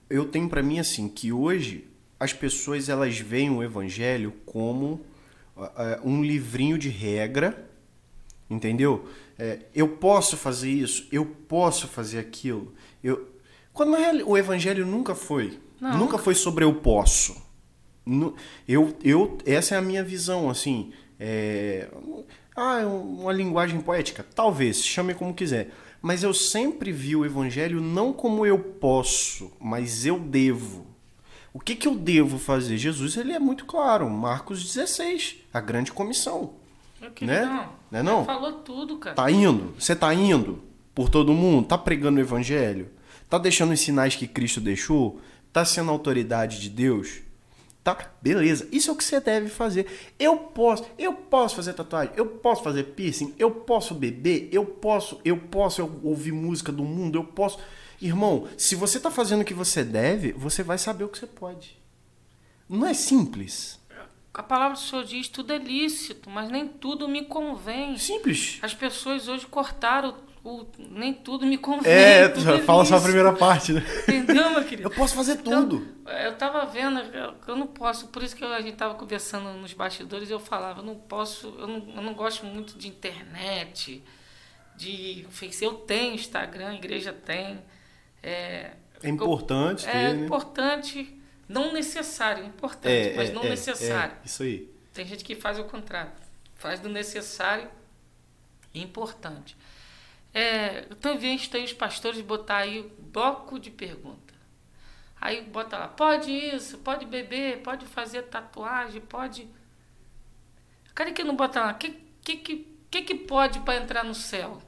Eu 0.09 0.27
tenho 0.27 0.49
pra 0.49 0.63
mim 0.63 0.79
assim 0.79 1.09
que 1.09 1.33
hoje 1.33 1.89
as 2.19 2.33
pessoas 2.33 2.89
elas 2.89 3.19
veem 3.19 3.51
o 3.51 3.63
evangelho 3.63 4.33
como 4.45 5.05
ah, 5.57 6.01
um 6.05 6.23
livrinho 6.23 6.77
de 6.79 6.89
regra, 6.91 7.69
entendeu? 8.49 9.09
É, 9.39 9.61
eu 9.75 9.89
posso 9.89 10.37
fazer 10.37 10.71
isso, 10.71 11.07
eu 11.11 11.25
posso 11.25 11.89
fazer 11.89 12.19
aquilo. 12.19 12.75
Eu 13.03 13.29
quando 13.73 13.91
na 13.93 13.99
reali- 13.99 14.23
o 14.25 14.37
evangelho 14.37 14.85
nunca 14.85 15.15
foi, 15.15 15.59
Não. 15.81 15.97
nunca 15.97 16.19
foi 16.19 16.35
sobre 16.35 16.65
eu 16.65 16.75
posso. 16.75 17.41
Eu, 18.67 18.97
eu, 19.03 19.39
essa 19.47 19.75
é 19.75 19.79
a 19.79 19.83
minha 19.83 20.03
visão, 20.05 20.49
assim. 20.51 20.93
É, 21.19 21.89
ah, 22.57 22.81
é 22.81 22.87
uma 22.87 23.33
linguagem 23.33 23.81
poética? 23.81 24.25
Talvez, 24.35 24.83
chame 24.85 25.15
como 25.15 25.35
quiser. 25.35 25.71
Mas 26.03 26.23
eu 26.23 26.33
sempre 26.33 26.91
vi 26.93 27.15
o 27.15 27.25
evangelho 27.27 27.81
não 27.81 28.13
como 28.13 28.47
eu 28.47 28.59
posso, 28.59 29.53
mas 29.61 30.07
eu 30.07 30.19
devo. 30.19 30.87
O 31.53 31.61
que, 31.61 31.75
que 31.75 31.87
eu 31.89 31.95
devo 31.95 32.39
fazer? 32.39 32.77
Jesus 32.79 33.17
ele 33.17 33.33
é 33.33 33.39
muito 33.39 33.67
claro, 33.67 34.09
Marcos 34.09 34.63
16, 34.65 35.37
a 35.53 35.61
grande 35.61 35.93
comissão. 35.93 36.55
Meu 37.01 37.11
querido, 37.11 37.37
Né? 37.39 37.45
não. 37.45 37.69
Não 37.91 37.99
é 37.99 38.03
não? 38.03 38.25
Falou 38.25 38.53
tudo, 38.61 38.99
cara. 38.99 39.17
Tá 39.17 39.31
indo? 39.31 39.75
Você 39.79 39.95
tá 39.97 40.15
indo 40.15 40.63
por 40.95 41.09
todo 41.09 41.35
mundo? 41.35 41.67
Tá 41.67 41.77
pregando 41.77 42.19
o 42.19 42.23
evangelho? 42.23 42.89
Tá 43.29 43.37
deixando 43.37 43.73
os 43.73 43.81
sinais 43.81 44.15
que 44.15 44.27
Cristo 44.27 44.61
deixou? 44.61 45.21
Tá 45.53 45.65
sendo 45.65 45.91
autoridade 45.91 46.61
de 46.61 46.71
Deus? 46.71 47.21
Tá? 47.83 48.13
Beleza. 48.21 48.69
Isso 48.71 48.91
é 48.91 48.93
o 48.93 48.97
que 48.97 49.05
você 49.05 49.21
deve 49.21 49.49
fazer. 49.49 49.87
Eu 50.19 50.37
posso, 50.37 50.85
eu 50.99 51.15
posso 51.15 51.57
fazer 51.57 51.73
tatuagem, 51.73 52.13
eu 52.17 52.27
posso 52.27 52.63
fazer 52.63 52.85
piercing, 52.85 53.35
eu 53.39 53.51
posso 53.51 53.95
beber, 53.95 54.49
eu 54.53 54.67
posso, 54.67 55.21
eu 55.25 55.37
posso 55.37 55.83
ouvir 56.03 56.33
música 56.33 56.71
do 56.71 56.85
mundo, 56.85 57.19
eu 57.19 57.25
posso. 57.25 57.59
Irmão, 58.01 58.49
se 58.57 58.75
você 58.75 59.01
tá 59.01 59.11
fazendo 59.11 59.43
o 59.43 59.45
que 59.45 59.55
você 59.55 59.83
deve, 59.83 60.33
você 60.33 60.63
vai 60.63 60.79
saber 60.79 61.05
o 61.05 61.09
que 61.09 61.19
você 61.19 61.27
pode. 61.27 61.79
Não 62.69 62.87
é 62.87 62.95
simples. 62.95 63.81
A 64.33 64.43
palavra 64.43 64.75
do 64.75 64.81
Senhor 64.81 65.05
diz 65.05 65.29
tudo 65.29 65.53
é 65.53 65.59
lícito, 65.59 66.31
mas 66.31 66.51
nem 66.51 66.69
tudo 66.69 67.09
me 67.09 67.25
convém. 67.25 67.99
Simples. 67.99 68.59
As 68.63 68.73
pessoas 68.73 69.27
hoje 69.27 69.47
cortaram 69.47 70.15
o, 70.43 70.67
nem 70.79 71.13
tudo 71.13 71.45
me 71.47 71.59
convém. 71.59 71.93
É, 71.93 72.29
tudo 72.31 72.59
fala 72.61 72.85
só 72.85 72.97
a 72.97 73.01
primeira 73.01 73.33
parte, 73.33 73.73
né? 73.73 73.83
Entendeu, 74.09 74.51
meu 74.51 74.65
querido? 74.65 74.89
Eu 74.89 74.91
posso 74.91 75.15
fazer 75.15 75.33
Então, 75.35 75.69
tudo. 75.69 75.87
eu 76.25 76.35
tava 76.37 76.65
vendo, 76.67 76.99
eu, 77.01 77.35
eu 77.47 77.57
não 77.57 77.67
posso, 77.67 78.09
por 78.09 78.23
isso 78.23 78.35
que 78.35 78.45
a 78.45 78.61
gente 78.61 78.77
tava 78.77 78.95
conversando 78.95 79.53
nos 79.59 79.73
bastidores, 79.73 80.31
eu 80.31 80.41
falava, 80.41 80.81
eu 80.81 80.85
não 80.85 80.95
posso, 80.95 81.55
eu 81.59 81.67
não, 81.67 81.89
eu 81.97 82.03
não 82.03 82.15
gosto 82.15 82.47
muito 82.47 82.79
de 82.79 82.89
internet, 82.89 84.03
de 84.77 85.27
Face. 85.31 85.63
Eu 85.65 85.75
tenho 85.75 86.15
Instagram, 86.15 86.71
a 86.71 86.75
igreja 86.75 87.13
tem. 87.13 87.61
É, 88.23 88.73
É 89.03 89.09
importante 89.09 89.87
é 89.87 89.93
ter, 89.93 90.15
né? 90.15 90.25
importante, 90.25 91.19
não 91.49 91.73
necessário, 91.73 92.45
importante, 92.47 93.11
É, 93.11 93.15
mas 93.15 93.29
é, 93.29 93.33
não 93.33 93.43
é, 93.45 93.49
necessário. 93.51 94.15
é, 94.23 94.27
isso 94.27 94.43
aí. 94.43 94.71
Tem 94.95 95.05
gente 95.07 95.23
que 95.23 95.35
faz 95.35 95.59
o 95.59 95.65
contrário. 95.65 96.13
Faz 96.57 96.81
do 96.81 96.89
necessário 96.89 97.69
e 98.75 98.83
importante. 98.83 99.57
É, 100.33 100.87
eu 100.89 100.97
também 100.97 101.39
aí 101.53 101.65
os 101.65 101.73
pastores 101.73 102.21
botar 102.21 102.59
aí 102.59 102.83
bloco 102.99 103.59
de 103.59 103.71
pergunta. 103.71 104.35
Aí 105.21 105.43
bota 105.43 105.77
lá, 105.79 105.89
pode 105.89 106.31
isso, 106.31 106.79
pode 106.79 107.05
beber, 107.05 107.63
pode 107.63 107.87
fazer 107.87 108.23
tatuagem, 108.23 109.01
pode. 109.03 109.49
Cara 110.95 111.13
que 111.13 111.25
não 111.25 111.37
bota 111.37 111.61
lá, 111.61 111.75
que 111.75 111.91
que, 112.23 112.37
que, 112.37 112.57
que, 112.91 113.03
que 113.03 113.15
pode 113.15 113.61
para 113.61 113.77
entrar 113.83 114.05
no 114.05 114.15
céu? 114.15 114.63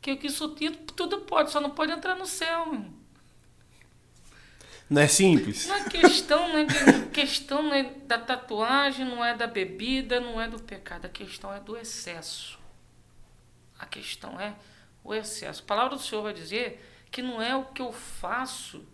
Que, 0.00 0.16
que 0.16 0.26
isso 0.28 0.48
tudo, 0.50 0.76
tudo 0.92 1.20
pode, 1.22 1.50
só 1.50 1.60
não 1.60 1.70
pode 1.70 1.92
entrar 1.92 2.14
no 2.14 2.26
céu, 2.26 2.66
meu. 2.66 2.90
Não 4.88 5.02
é 5.02 5.06
simples? 5.08 5.66
Não 5.66 5.76
é 5.76 5.84
questão, 5.84 6.48
não 6.48 6.58
é 6.58 6.64
de- 6.64 7.06
questão 7.12 7.62
não 7.62 7.74
é 7.74 7.84
da 7.84 8.18
tatuagem, 8.18 9.06
não 9.06 9.24
é 9.24 9.34
da 9.36 9.46
bebida, 9.46 10.18
não 10.18 10.40
é 10.40 10.48
do 10.48 10.60
pecado. 10.60 11.06
A 11.06 11.08
questão 11.08 11.52
é 11.54 11.60
do 11.60 11.76
excesso. 11.76 12.58
A 13.78 13.86
questão 13.86 14.38
é 14.40 14.54
o 15.04 15.14
excesso. 15.14 15.62
A 15.62 15.66
palavra 15.66 15.96
do 15.96 16.02
Senhor 16.02 16.22
vai 16.22 16.32
dizer 16.32 16.84
que 17.10 17.22
não 17.22 17.40
é 17.40 17.54
o 17.56 17.64
que 17.66 17.82
eu 17.82 17.92
faço 17.92 18.84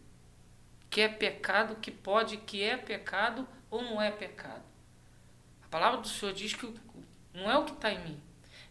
que 0.88 1.01
é 1.01 1.09
pecado, 1.09 1.77
que 1.77 1.90
pode, 1.90 2.37
que 2.38 2.62
é 2.62 2.77
pecado 2.77 3.47
ou 3.71 3.83
não 3.83 4.01
é 4.01 4.11
pecado. 4.11 4.62
A 5.62 5.69
palavra 5.69 6.01
do 6.01 6.09
Senhor 6.09 6.33
diz 6.33 6.55
que 6.55 6.73
não 7.35 7.51
é 7.51 7.59
o 7.59 7.64
que 7.64 7.73
está 7.73 7.92
em 7.92 8.03
mim, 8.03 8.21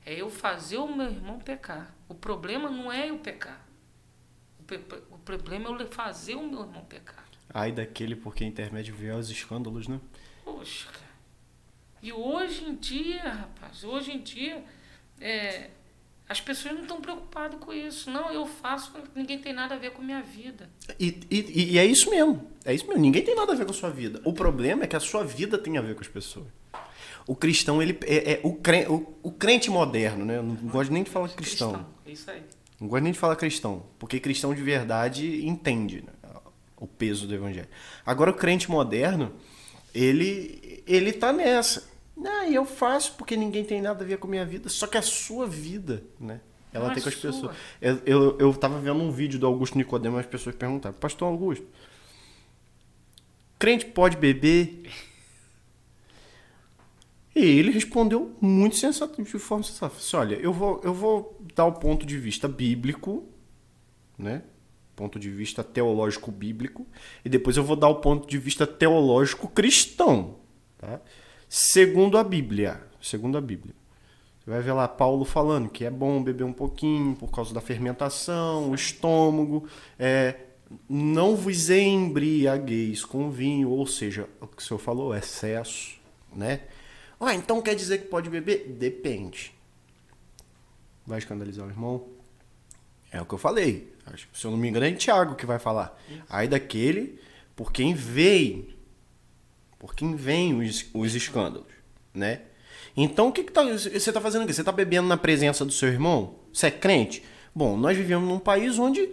é 0.06 0.14
eu 0.14 0.30
fazer 0.30 0.78
o 0.78 0.88
meu 0.88 1.08
irmão 1.08 1.40
pecar. 1.40 1.94
O 2.08 2.16
problema 2.16 2.70
não 2.70 2.92
é 2.92 3.10
eu 3.10 3.20
pecar. 3.20 3.64
O, 4.60 4.64
pe- 4.64 4.80
o 5.12 5.18
problema 5.20 5.70
é 5.70 5.84
eu 5.84 5.92
fazer 5.92 6.36
o 6.36 6.48
meu 6.48 6.62
irmão 6.62 6.84
pecar. 6.86 7.26
Ai 7.54 7.72
daquele 7.72 8.16
porque 8.16 8.44
intermédio 8.44 8.96
veio 8.96 9.14
aos 9.16 9.30
escândalos, 9.30 9.88
né? 9.88 10.00
Poxa, 10.44 10.90
cara. 10.90 11.06
E 12.02 12.12
hoje 12.12 12.64
em 12.66 12.76
dia, 12.76 13.22
rapaz, 13.30 13.84
hoje 13.84 14.12
em 14.12 14.22
dia, 14.22 14.64
é, 15.20 15.70
as 16.28 16.42
pessoas 16.42 16.74
não 16.74 16.82
estão 16.82 17.00
preocupadas 17.00 17.60
com 17.60 17.72
isso. 17.72 18.10
Não, 18.10 18.32
eu 18.32 18.46
faço, 18.48 18.92
ninguém 19.14 19.40
tem 19.40 19.54
nada 19.54 19.76
a 19.76 19.78
ver 19.78 19.92
com 19.92 20.02
a 20.02 20.06
minha 20.06 20.22
vida. 20.22 20.70
E, 21.00 21.20
e, 21.30 21.74
e 21.74 21.78
é 21.78 21.86
isso 21.86 22.10
mesmo. 22.10 22.50
É 22.64 22.74
isso 22.74 22.88
mesmo. 22.88 23.02
Ninguém 23.02 23.24
tem 23.24 23.36
nada 23.36 23.54
a 23.54 23.56
ver 23.56 23.66
com 23.66 23.72
a 23.72 23.76
sua 23.76 23.92
vida. 23.92 24.20
O 24.26 24.34
problema 24.34 24.84
é 24.84 24.88
que 24.88 24.96
a 24.96 25.00
sua 25.00 25.24
vida 25.24 25.58
tem 25.58 25.78
a 25.78 25.82
ver 25.82 25.94
com 25.94 26.02
as 26.02 26.08
pessoas. 26.08 26.48
O 27.28 27.36
cristão, 27.36 27.82
ele 27.82 27.98
é, 28.04 28.34
é 28.34 28.40
o, 28.44 28.54
crente, 28.54 28.90
o, 28.90 29.16
o 29.22 29.32
crente 29.32 29.70
moderno, 29.70 30.26
né? 30.26 30.38
Eu 30.38 30.44
não 30.44 30.56
gosto 30.56 30.92
nem 30.92 31.04
de 31.04 31.10
falar 31.10 31.30
cristão. 31.30 31.86
É 32.06 32.12
isso 32.12 32.30
aí. 32.30 32.44
Não 32.80 32.88
gosto 32.88 33.04
nem 33.04 33.14
de 33.14 33.20
falar 33.20 33.36
cristão, 33.36 33.84
porque 33.98 34.20
cristão 34.20 34.54
de 34.54 34.62
verdade 34.62 35.46
entende 35.46 36.02
né, 36.02 36.32
o 36.76 36.86
peso 36.86 37.26
do 37.26 37.34
evangelho. 37.34 37.70
Agora 38.06 38.32
o 38.32 38.34
crente 38.34 38.70
moderno, 38.70 39.32
ele 39.94 40.84
ele 40.86 41.14
tá 41.14 41.32
nessa. 41.32 41.85
Ah, 42.28 42.50
eu 42.50 42.66
faço 42.66 43.14
porque 43.14 43.36
ninguém 43.38 43.64
tem 43.64 43.82
nada 43.82 44.04
a 44.04 44.08
ver 44.08 44.18
com 44.18 44.28
a 44.28 44.30
minha 44.30 44.46
vida, 44.46 44.70
só 44.70 44.88
que 44.88 44.98
a 44.98 45.02
sua 45.02 45.48
vida, 45.48 46.04
né? 46.20 46.42
Ela 46.74 46.88
Não 46.88 46.94
tem 46.94 47.02
é 47.02 47.04
com 47.04 47.10
as 47.10 47.16
sua. 47.16 47.32
pessoas. 47.32 47.56
Eu, 47.82 48.02
eu, 48.06 48.38
eu 48.40 48.54
tava 48.54 48.80
vendo 48.80 49.00
um 49.02 49.12
vídeo 49.12 49.40
do 49.40 49.46
Augusto 49.46 49.78
Nicodemo, 49.78 50.18
as 50.18 50.26
pessoas 50.26 50.56
perguntaram, 50.56 50.96
Pastor 50.98 51.28
Augusto, 51.28 51.66
crente 53.58 53.86
pode 53.86 54.18
beber? 54.18 54.84
E 57.36 57.40
ele 57.44 57.72
respondeu 57.72 58.36
muito 58.40 58.78
sensato, 58.78 59.22
de 59.22 59.40
forma 59.40 59.64
sensata. 59.64 59.96
Disse, 59.96 60.16
olha, 60.16 60.36
eu 60.36 60.54
vou, 60.54 60.82
eu 60.84 60.94
vou 60.94 61.38
dar 61.54 61.66
o 61.66 61.74
ponto 61.74 62.06
de 62.06 62.18
vista 62.18 62.48
bíblico, 62.48 63.28
né? 64.18 64.42
Ponto 64.96 65.20
de 65.20 65.30
vista 65.30 65.62
teológico 65.62 66.32
bíblico, 66.32 66.88
e 67.26 67.30
depois 67.30 67.58
eu 67.58 67.64
vou 67.64 67.76
dar 67.76 67.90
o 67.90 67.96
ponto 67.96 68.28
de 68.28 68.38
vista 68.38 68.66
teológico 68.66 69.50
cristão, 69.50 70.38
tá? 70.78 71.02
Segundo 71.48 72.18
a 72.18 72.24
Bíblia, 72.24 72.82
segundo 73.02 73.38
a 73.38 73.42
Bíblia. 73.42 73.74
Você 74.40 74.52
vai 74.52 74.62
ver 74.62 74.74
lá 74.74 74.88
Paulo 74.88 75.26
falando 75.26 75.70
que 75.70 75.86
é 75.86 75.90
bom 75.90 76.22
beber 76.22 76.44
um 76.44 76.54
pouquinho 76.54 77.16
por 77.16 77.32
causa 77.32 77.54
da 77.54 77.62
fermentação, 77.62 78.70
o 78.70 78.76
estômago, 78.76 79.68
é, 79.98 80.36
não 80.88 81.36
vos 81.36 81.70
embriagueis 81.70 83.04
com 83.04 83.32
vinho, 83.32 83.70
ou 83.70 83.88
seja, 83.88 84.30
o 84.40 84.48
que 84.48 84.62
o 84.62 84.66
senhor 84.66 84.80
falou, 84.80 85.16
excesso, 85.16 86.00
né? 86.34 86.62
Ah, 87.20 87.34
então 87.34 87.62
quer 87.62 87.76
dizer 87.76 88.00
que 88.00 88.08
pode 88.08 88.30
beber? 88.30 88.76
Depende. 88.78 89.54
Vai 91.08 91.20
escandalizar 91.20 91.66
o 91.66 91.70
irmão? 91.70 92.08
É 93.12 93.22
o 93.22 93.26
que 93.26 93.34
eu 93.34 93.40
falei. 93.40 93.94
Acho 94.06 94.28
se 94.34 94.46
eu 94.46 94.52
não 94.52 94.58
me 94.58 94.68
engano, 94.68 94.86
é 94.86 94.92
Tiago 94.92 95.36
que 95.36 95.46
vai 95.46 95.58
falar. 95.58 96.00
Aí 96.30 96.48
daquele, 96.48 97.20
por 97.56 97.72
quem 97.72 97.94
veio, 97.94 98.75
por 99.86 99.94
quem 99.94 100.16
vem 100.16 100.60
os, 100.60 100.88
os 100.96 101.14
escândalos, 101.14 101.68
né? 102.12 102.42
Então, 102.98 103.28
o 103.28 103.32
que, 103.32 103.44
que 103.44 103.52
tá, 103.52 103.64
você 103.64 103.90
está 103.90 104.20
fazendo 104.20 104.42
aqui? 104.42 104.52
Você 104.54 104.62
está 104.62 104.72
bebendo 104.72 105.08
na 105.08 105.16
presença 105.16 105.64
do 105.64 105.72
seu 105.72 105.90
irmão? 105.90 106.40
Você 106.52 106.68
é 106.68 106.72
crente? 106.72 107.22
Bom, 107.54 107.78
nós 107.78 107.96
vivemos 107.96 108.28
num 108.28 108.40
país 108.40 108.80
onde 108.80 109.08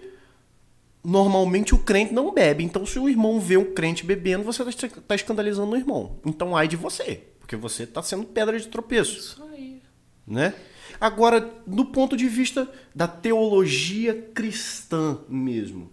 normalmente 1.04 1.74
o 1.74 1.78
crente 1.78 2.14
não 2.14 2.32
bebe. 2.32 2.64
Então, 2.64 2.86
se 2.86 2.98
o 2.98 3.06
irmão 3.06 3.38
vê 3.38 3.58
o 3.58 3.74
crente 3.74 4.06
bebendo, 4.06 4.44
você 4.44 4.62
está 4.62 5.14
escandalizando 5.14 5.72
o 5.72 5.76
irmão. 5.76 6.18
Então, 6.24 6.56
ai 6.56 6.66
de 6.66 6.76
você, 6.76 7.22
porque 7.38 7.54
você 7.54 7.82
está 7.82 8.02
sendo 8.02 8.24
pedra 8.24 8.58
de 8.58 8.68
tropeço 8.68 9.18
Isso 9.18 9.44
aí. 9.52 9.82
né? 10.26 10.54
Agora, 10.98 11.52
do 11.66 11.84
ponto 11.84 12.16
de 12.16 12.28
vista 12.28 12.66
da 12.94 13.06
teologia 13.06 14.14
cristã 14.32 15.18
mesmo, 15.28 15.92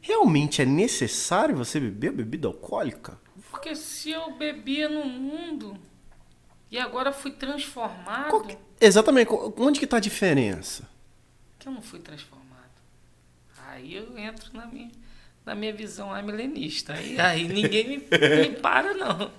realmente 0.00 0.62
é 0.62 0.64
necessário 0.64 1.56
você 1.56 1.80
beber 1.80 2.12
bebida 2.12 2.46
alcoólica? 2.46 3.18
Porque 3.60 3.76
se 3.76 4.10
eu 4.10 4.30
bebia 4.32 4.88
no 4.88 5.04
mundo 5.04 5.76
e 6.70 6.78
agora 6.78 7.12
fui 7.12 7.30
transformado, 7.30 8.42
que- 8.44 8.56
exatamente, 8.80 9.28
onde 9.58 9.78
que 9.78 9.84
está 9.84 9.98
a 9.98 10.00
diferença? 10.00 10.88
que 11.58 11.68
eu 11.68 11.72
não 11.72 11.82
fui 11.82 12.00
transformado. 12.00 12.40
Aí 13.68 13.94
eu 13.94 14.16
entro 14.16 14.50
na 14.56 14.64
minha, 14.64 14.90
na 15.44 15.54
minha 15.54 15.74
visão 15.74 16.10
ah, 16.14 16.22
milenista. 16.22 16.94
Aí, 16.94 17.20
aí 17.20 17.46
ninguém 17.48 17.86
me, 17.86 17.96
me 17.98 18.56
para, 18.56 18.94
não. 18.94 19.30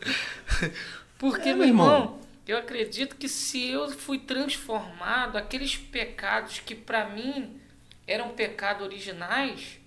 Porque, 1.17 1.49
É, 1.49 1.53
meu 1.53 1.57
meu 1.57 1.67
irmão. 1.69 1.87
irmão, 1.95 2.19
eu 2.47 2.59
acredito 2.59 3.15
que 3.15 3.27
se 3.27 3.69
eu 3.69 3.89
fui 3.89 4.19
transformado, 4.19 5.35
aqueles 5.35 5.75
pecados 5.75 6.59
que 6.59 6.75
para 6.75 7.09
mim 7.09 7.59
eram 8.05 8.29
pecados 8.29 8.83
originais, 8.85 9.79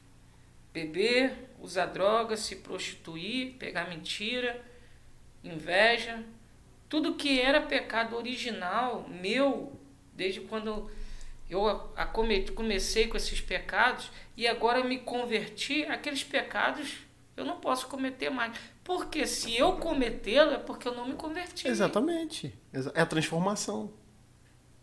beber, 0.73 1.44
usar 1.65 1.87
drogas, 1.87 2.41
se 2.41 2.57
prostituir, 2.57 3.55
pegar 3.59 3.89
mentira, 3.89 4.63
inveja, 5.43 6.23
tudo 6.89 7.15
que 7.15 7.41
era 7.41 7.61
pecado 7.61 8.17
original 8.17 9.09
meu, 9.09 9.73
desde 10.13 10.41
quando 10.43 10.91
eu 11.49 11.91
comecei 12.55 13.07
com 13.09 13.17
esses 13.17 13.41
pecados 13.41 14.11
e 14.37 14.47
agora 14.47 14.83
me 14.85 14.99
converti, 14.99 15.85
aqueles 15.85 16.23
pecados 16.25 16.99
eu 17.37 17.45
não 17.45 17.59
posso 17.61 17.89
cometer 17.89 18.31
mais. 18.31 18.57
Porque 18.85 19.27
se 19.27 19.57
eu 19.57 19.77
cometê-lo 19.77 20.53
é 20.53 20.59
porque 20.59 20.87
eu 20.87 20.95
não 20.95 21.07
me 21.09 21.15
converti. 21.15 21.67
Exatamente. 21.67 22.55
Exa- 22.73 22.93
É 22.95 23.01
a 23.01 23.07
transformação. 23.07 23.93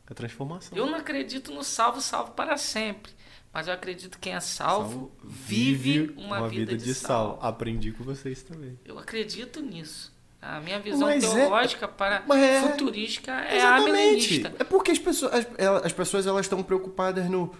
É 0.07 0.11
a 0.11 0.15
transformação. 0.15 0.77
Eu 0.77 0.85
não 0.87 0.95
acredito 0.97 1.51
no 1.53 1.63
salvo, 1.63 2.01
salvo 2.01 2.31
para 2.33 2.57
sempre. 2.57 3.11
Mas 3.53 3.67
eu 3.67 3.73
acredito 3.73 4.11
que 4.13 4.19
quem 4.29 4.33
é 4.33 4.39
salvo, 4.39 4.89
Salvo 4.89 5.11
vive 5.23 6.13
uma, 6.15 6.47
vida, 6.47 6.75
de, 6.77 6.93
sal. 6.93 7.37
Aprendi 7.41 7.91
com 7.91 8.03
vocês 8.03 8.41
também. 8.43 8.79
Eu 8.85 8.97
acredito 8.97 9.61
nisso. 9.61 10.13
A 10.41 10.59
minha 10.59 10.79
visão 10.79 11.01
Mas 11.01 11.23
é- 11.23 11.35
teológica 11.41 11.87
para 11.87 12.23
mas 12.25 12.41
é- 12.41 12.61
futurística 12.61 13.31
é 13.31 13.57
Exatamente. 13.57 14.47
É 14.57 14.63
porque 14.63 14.91
as 14.91 14.97
pessoas, 14.97 15.33
as, 15.33 15.85
as 15.85 15.93
pessoas 15.93 16.25
elas 16.25 16.45
estão 16.45 16.63
preocupadas 16.63 17.29
no. 17.29 17.53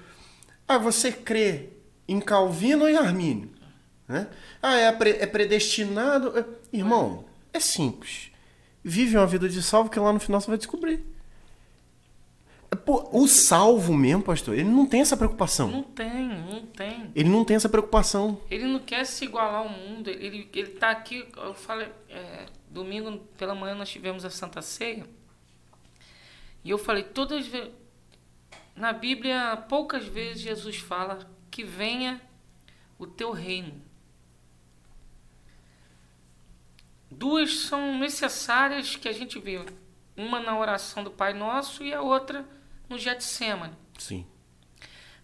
Ah, 0.67 0.77
você 0.77 1.11
crê 1.11 1.69
em 2.07 2.19
Calvino 2.19 2.83
ou 2.83 2.89
em 2.89 2.95
Armínio? 2.97 3.51
Né? 4.07 4.27
Ah, 4.61 4.77
é, 4.77 4.91
pre- 4.91 5.17
é 5.19 5.25
predestinado. 5.27 6.37
É- 6.39 6.45
Irmão, 6.75 7.25
é 7.53 7.59
simples. 7.59 8.31
Vive 8.83 9.15
uma 9.17 9.27
vida 9.27 9.47
de 9.47 9.61
salvo 9.61 9.89
que 9.89 9.99
lá 9.99 10.11
no 10.11 10.19
final 10.19 10.41
você 10.41 10.47
vai 10.47 10.57
descobrir. 10.57 11.05
Pô, 12.77 13.09
o 13.11 13.27
salvo 13.27 13.93
mesmo, 13.93 14.23
pastor, 14.23 14.53
ele 14.53 14.69
não 14.69 14.85
tem 14.85 15.01
essa 15.01 15.17
preocupação. 15.17 15.69
Não 15.69 15.83
tem, 15.83 16.29
não 16.29 16.65
tem. 16.67 17.11
Ele 17.13 17.27
não 17.27 17.43
tem 17.43 17.57
essa 17.57 17.67
preocupação. 17.67 18.41
Ele 18.49 18.65
não 18.65 18.79
quer 18.79 19.05
se 19.05 19.25
igualar 19.25 19.55
ao 19.55 19.69
mundo. 19.69 20.09
Ele, 20.09 20.49
ele 20.53 20.69
tá 20.69 20.89
aqui, 20.89 21.27
eu 21.35 21.53
falei, 21.53 21.91
é, 22.09 22.45
domingo 22.69 23.17
pela 23.37 23.53
manhã 23.53 23.75
nós 23.75 23.89
tivemos 23.89 24.23
a 24.23 24.29
Santa 24.29 24.61
Ceia. 24.61 25.05
E 26.63 26.69
eu 26.69 26.77
falei, 26.77 27.03
todas 27.03 27.39
as 27.39 27.47
vezes. 27.47 27.71
Na 28.73 28.93
Bíblia, 28.93 29.57
poucas 29.67 30.05
vezes 30.05 30.41
Jesus 30.41 30.77
fala 30.77 31.29
que 31.51 31.65
venha 31.65 32.21
o 32.97 33.05
teu 33.05 33.31
reino. 33.31 33.81
Duas 37.11 37.63
são 37.63 37.99
necessárias 37.99 38.95
que 38.95 39.09
a 39.09 39.11
gente 39.11 39.37
vê. 39.39 39.63
Uma 40.15 40.39
na 40.39 40.57
oração 40.57 41.03
do 41.03 41.11
Pai 41.11 41.33
Nosso 41.33 41.83
e 41.83 41.93
a 41.93 42.01
outra 42.01 42.47
no 42.91 42.97
Getsemane. 42.99 43.73
Sim. 43.97 44.25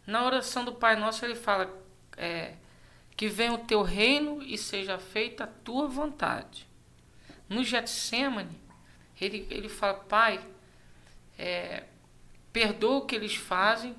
Na 0.05 0.25
oração 0.25 0.63
do 0.63 0.73
Pai 0.73 0.95
Nosso, 0.95 1.25
ele 1.25 1.35
fala 1.35 1.69
é, 2.15 2.53
que 3.15 3.27
venha 3.27 3.53
o 3.53 3.57
teu 3.59 3.81
reino 3.81 4.41
e 4.41 4.57
seja 4.57 4.97
feita 4.97 5.43
a 5.43 5.47
tua 5.47 5.87
vontade. 5.87 6.65
No 7.49 7.63
Getsemane, 7.63 8.57
ele, 9.19 9.45
ele 9.49 9.67
fala, 9.69 9.95
Pai, 9.95 10.39
é, 11.37 11.83
perdoa 12.53 12.97
o 12.99 13.05
que 13.05 13.15
eles 13.15 13.35
fazem, 13.35 13.95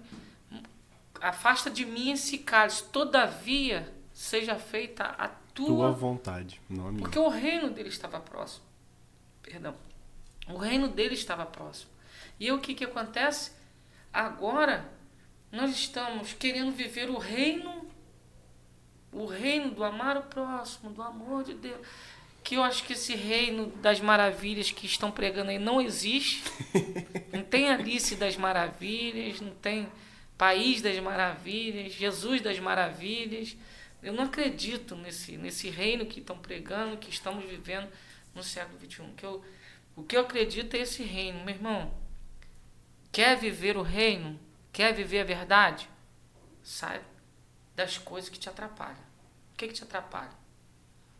afasta 1.21 1.71
de 1.71 1.85
mim 1.85 2.13
esse 2.13 2.39
cálice, 2.39 2.85
todavia 2.85 3.93
seja 4.13 4.57
feita 4.57 5.05
a 5.05 5.29
tua, 5.29 5.67
Tua 5.67 5.91
vontade, 5.91 6.61
não 6.69 6.87
a 6.87 6.91
minha. 6.91 7.03
porque 7.03 7.19
o 7.19 7.29
reino 7.29 7.69
dele 7.71 7.89
estava 7.89 8.19
próximo. 8.21 8.65
Perdão. 9.43 9.75
O 10.49 10.57
reino 10.57 10.89
dele 10.89 11.15
estava 11.15 11.45
próximo. 11.45 11.91
E 12.41 12.51
o 12.53 12.61
que, 12.61 12.75
que 12.75 12.85
acontece? 12.85 13.58
Agora 14.19 14.85
nós 15.53 15.71
estamos 15.71 16.33
querendo 16.33 16.73
viver 16.73 17.09
o 17.09 17.19
reino, 17.19 17.89
o 19.13 19.27
reino 19.27 19.71
do 19.71 19.85
amar 19.85 20.17
o 20.17 20.25
próximo, 20.25 20.91
do 20.91 21.01
amor 21.01 21.45
de 21.45 21.55
Deus. 21.55 21.87
Que 22.43 22.57
eu 22.57 22.65
acho 22.65 22.83
que 22.83 22.95
esse 22.95 23.15
reino 23.15 23.69
das 23.77 24.01
maravilhas 24.01 24.73
que 24.73 24.87
estão 24.87 25.13
pregando 25.13 25.53
aí 25.53 25.59
não 25.61 25.81
existe. 25.81 26.43
Não 27.33 27.45
tem 27.45 27.71
Alice 27.71 28.17
das 28.17 28.37
Maravilhas, 28.37 29.41
não 29.41 29.53
tem 29.53 29.87
País 30.37 30.83
das 30.83 30.99
Maravilhas, 30.99 31.93
Jesus 31.93 32.41
das 32.41 32.59
Maravilhas. 32.59 33.57
Eu 34.03 34.13
não 34.15 34.25
acredito 34.25 34.97
nesse, 34.97 35.37
nesse 35.37 35.71
reino 35.71 36.07
que 36.07 36.19
estão 36.19 36.37
pregando, 36.39 36.97
que 36.97 37.11
estamos 37.11 37.45
vivendo 37.45 37.89
no 38.35 38.43
século 38.43 38.81
XXI. 38.81 39.05
Que 39.17 39.25
eu, 39.25 39.45
o 39.95 40.03
que 40.03 40.17
eu 40.17 40.23
acredito 40.23 40.75
é 40.75 40.81
esse 40.81 41.05
reino, 41.05 41.45
meu 41.45 41.55
irmão. 41.55 41.93
Quer 43.11 43.37
viver 43.37 43.77
o 43.77 43.83
reino? 43.83 44.39
Quer 44.73 44.95
viver 44.95 45.21
a 45.21 45.25
verdade? 45.25 45.89
Sai 46.63 47.01
das 47.75 47.97
coisas 47.97 48.29
que 48.29 48.39
te 48.39 48.49
atrapalham. 48.49 48.99
O 49.53 49.57
que, 49.57 49.69
que 49.69 49.75
te 49.75 49.85
atrapalha? 49.85 50.33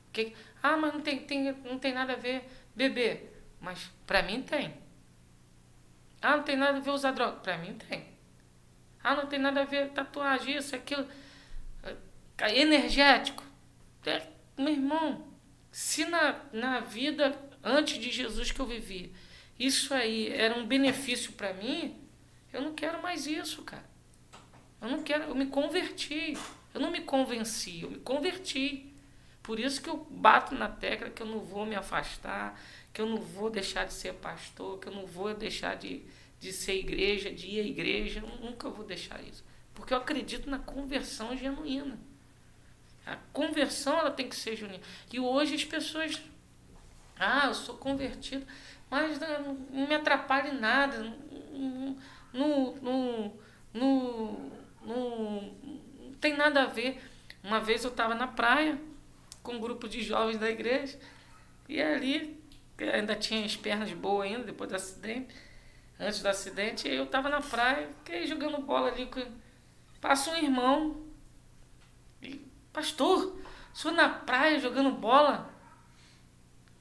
O 0.09 0.13
que, 0.13 0.35
ah, 0.63 0.77
mas 0.77 0.93
não 0.93 1.01
tem, 1.01 1.19
tem, 1.21 1.53
não 1.53 1.79
tem 1.79 1.93
nada 1.93 2.15
a 2.15 2.17
ver 2.17 2.49
beber. 2.75 3.43
Mas 3.61 3.91
para 4.07 4.23
mim 4.23 4.43
tem. 4.43 4.75
Ah, 6.21 6.37
não 6.37 6.43
tem 6.43 6.57
nada 6.57 6.79
a 6.79 6.81
ver 6.81 6.91
usar 6.91 7.13
droga. 7.13 7.41
Para 7.41 7.59
mim 7.59 7.75
tem. 7.75 8.07
Ah, 9.03 9.15
não 9.15 9.27
tem 9.27 9.39
nada 9.39 9.63
a 9.63 9.65
ver 9.65 9.91
tatuagem, 9.91 10.57
isso, 10.57 10.75
aquilo. 10.75 11.07
Energético. 12.55 13.45
É, 14.05 14.27
meu 14.57 14.73
irmão, 14.73 15.27
se 15.71 16.05
na, 16.05 16.41
na 16.53 16.81
vida 16.81 17.39
antes 17.63 17.99
de 17.99 18.11
Jesus 18.11 18.51
que 18.51 18.61
eu 18.61 18.67
vivi, 18.67 19.13
isso 19.59 19.93
aí 19.93 20.29
era 20.29 20.57
um 20.57 20.67
benefício 20.67 21.33
para 21.33 21.53
mim, 21.53 21.97
eu 22.53 22.63
não 22.63 22.75
quero 22.75 23.03
mais 23.03 23.27
isso, 23.27 23.63
cara. 23.63 23.85
Eu 24.81 24.89
não 24.89 25.03
quero, 25.03 25.25
eu 25.25 25.35
me 25.35 25.47
converti. 25.47 26.37
Eu 26.75 26.81
não 26.81 26.91
me 26.91 27.01
convenci, 27.01 27.83
eu 27.83 27.91
me 27.91 27.99
converti. 27.99 28.93
Por 29.43 29.59
isso 29.59 29.81
que 29.81 29.89
eu 29.89 30.07
bato 30.11 30.55
na 30.55 30.69
tecla 30.69 31.11
que 31.11 31.23
eu 31.23 31.27
não 31.27 31.41
vou 31.41 31.65
me 31.65 31.75
afastar, 31.75 32.61
que 32.93 33.01
eu 33.01 33.07
não 33.07 33.17
vou 33.17 33.51
deixar 33.51 33.85
de 33.85 33.93
ser 33.93 34.15
pastor, 34.15 34.79
que 34.79 34.89
eu 34.89 34.93
não 34.93 35.07
vou 35.07 35.33
deixar 35.35 35.75
de, 35.77 36.03
de 36.39 36.53
ser 36.53 36.75
igreja, 36.75 37.31
de 37.33 37.47
ir 37.49 37.61
à 37.61 37.65
igreja. 37.65 38.21
Eu 38.21 38.29
nunca 38.45 38.69
vou 38.69 38.85
deixar 38.85 39.21
isso. 39.23 39.45
Porque 39.75 39.95
eu 39.95 39.99
acredito 39.99 40.51
na 40.51 40.59
conversão 40.59 41.37
genuína. 41.37 41.99
A 43.07 43.17
conversão 43.33 43.99
ela 43.99 44.11
tem 44.11 44.29
que 44.29 44.37
ser 44.37 44.55
genuína. 44.55 44.83
E 45.13 45.19
hoje 45.19 45.55
as 45.55 45.65
pessoas. 45.65 46.21
Ah, 47.19 47.47
eu 47.47 47.55
sou 47.55 47.77
convertido, 47.77 48.47
mas 48.91 49.19
não, 49.19 49.55
me 49.55 49.95
atrapalha 49.95 50.49
em 50.49 50.59
nada. 50.59 50.99
Não, 52.33 52.75
não, 52.83 53.33
não, 53.73 54.51
não, 54.83 55.55
tem 56.21 56.37
nada 56.37 56.63
a 56.63 56.67
ver. 56.67 57.03
Uma 57.43 57.61
vez 57.61 57.85
eu 57.85 57.91
estava 57.91 58.15
na 58.15 58.27
praia 58.27 58.79
com 59.43 59.55
um 59.55 59.61
grupo 59.61 59.89
de 59.89 60.03
jovens 60.03 60.39
da 60.39 60.51
igreja 60.51 60.99
e 61.69 61.81
ali 61.81 62.39
ainda 62.93 63.15
tinha 63.15 63.45
as 63.45 63.57
pernas 63.57 63.93
boas 63.93 64.27
ainda 64.27 64.45
depois 64.45 64.71
do 64.71 64.77
acidente, 64.77 65.35
antes 65.99 66.23
do 66.23 66.29
acidente, 66.29 66.89
e 66.89 66.95
eu 66.95 67.05
estava 67.05 67.29
na 67.29 67.41
praia, 67.41 67.89
que 68.05 68.27
jogando 68.27 68.59
bola 68.59 68.89
ali 68.89 69.11
passa 70.01 70.31
um 70.31 70.37
irmão 70.37 71.05
e 72.23 72.47
pastor, 72.73 73.41
sou 73.73 73.91
na 73.91 74.09
praia 74.09 74.61
jogando 74.61 74.93
bola. 74.93 75.53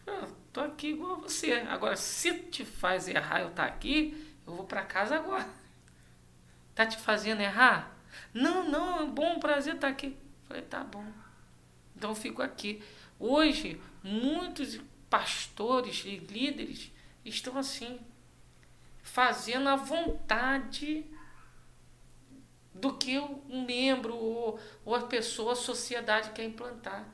Eu 0.06 0.28
tô 0.52 0.62
aqui 0.62 0.90
igual 0.90 1.14
a 1.14 1.20
você. 1.20 1.52
Agora 1.70 1.96
se 1.96 2.34
te 2.34 2.66
faz 2.66 3.08
errar 3.08 3.42
eu 3.42 3.52
tá 3.52 3.66
aqui, 3.66 4.36
eu 4.46 4.56
vou 4.56 4.66
para 4.66 4.84
casa 4.84 5.16
agora. 5.16 5.48
Tá 6.74 6.86
te 6.86 6.98
fazendo 6.98 7.42
errar? 7.42 7.96
Não, 8.34 8.68
não, 8.70 9.00
é 9.00 9.04
um 9.04 9.12
bom 9.12 9.40
prazer 9.40 9.76
estar 9.76 9.88
aqui. 9.88 10.18
Falei, 10.48 10.64
tá 10.64 10.84
bom. 10.84 11.06
Então 11.96 12.12
eu 12.12 12.16
fico 12.16 12.42
aqui. 12.42 12.82
Hoje, 13.20 13.82
muitos 14.04 14.80
pastores 15.10 16.04
e 16.06 16.18
líderes 16.18 16.92
estão 17.26 17.58
assim, 17.58 18.00
fazendo 19.02 19.68
a 19.70 19.76
vontade 19.76 21.06
do 22.74 22.94
que 22.94 23.18
um 23.18 23.66
membro 23.66 24.16
ou, 24.16 24.60
ou 24.86 24.96
a 24.96 25.02
pessoa, 25.02 25.54
a 25.54 25.56
sociedade 25.56 26.32
quer 26.32 26.46
implantar. 26.46 27.06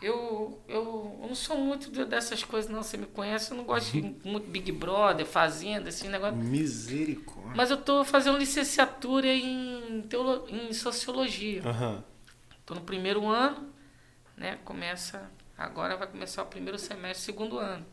Eu, 0.00 0.62
eu, 0.68 1.18
eu 1.20 1.28
não 1.28 1.34
sou 1.34 1.58
muito 1.58 1.90
dessas 2.06 2.44
coisas, 2.44 2.70
não. 2.70 2.82
Você 2.82 2.96
me 2.96 3.06
conhece, 3.06 3.50
eu 3.50 3.56
não 3.56 3.64
gosto 3.64 3.92
de 3.92 4.02
muito 4.24 4.48
Big 4.48 4.70
Brother, 4.70 5.26
Fazenda, 5.26 5.88
assim, 5.88 6.08
negócio. 6.08 6.36
Misericórdia. 6.36 7.52
Mas 7.56 7.70
eu 7.70 7.78
estou 7.78 8.04
fazendo 8.04 8.38
licenciatura 8.38 9.26
em, 9.26 10.02
teolo, 10.02 10.46
em 10.48 10.72
Sociologia. 10.72 11.62
Aham. 11.66 12.04
Estou 12.60 12.76
no 12.76 12.82
primeiro 12.84 13.26
ano, 13.26 13.72
né? 14.36 14.58
Começa. 14.64 15.30
Agora 15.56 15.96
vai 15.96 16.06
começar 16.06 16.44
o 16.44 16.46
primeiro 16.46 16.78
semestre, 16.78 17.24
segundo 17.24 17.58
ano. 17.58 17.84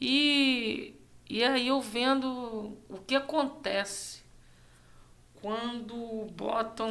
E, 0.00 0.94
e 1.28 1.44
aí 1.44 1.68
eu 1.68 1.80
vendo 1.82 2.78
o 2.88 2.98
que 3.06 3.14
acontece 3.14 4.22
quando 5.34 6.26
botam 6.32 6.90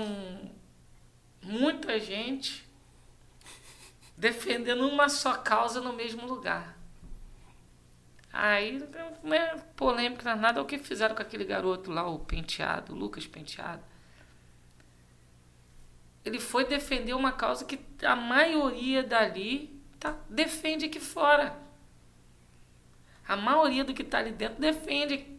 muita 1.42 2.00
gente 2.00 2.70
defendendo 4.22 4.88
uma 4.88 5.10
só 5.10 5.34
causa 5.34 5.82
no 5.82 5.94
mesmo 5.94 6.28
lugar. 6.28 6.78
Aí 8.32 8.80
não 9.24 9.34
é 9.34 9.58
polêmica 9.76 10.36
nada 10.36 10.62
o 10.62 10.66
que 10.66 10.78
fizeram 10.78 11.16
com 11.16 11.24
aquele 11.24 11.44
garoto 11.44 11.90
lá, 11.90 12.08
o 12.08 12.20
Penteado, 12.20 12.94
o 12.94 12.96
Lucas 12.96 13.26
Penteado. 13.26 13.84
Ele 16.24 16.40
foi 16.40 16.66
defender 16.66 17.16
uma 17.16 17.32
causa 17.32 17.66
que 17.66 17.80
a 18.06 18.16
maioria 18.16 19.02
dali 19.02 19.82
tá, 20.00 20.16
defende 20.30 20.86
aqui 20.86 21.00
fora. 21.00 21.58
A 23.28 23.36
maioria 23.36 23.84
do 23.84 23.92
que 23.92 24.04
está 24.04 24.20
ali 24.20 24.32
dentro 24.32 24.62
defende 24.62 25.36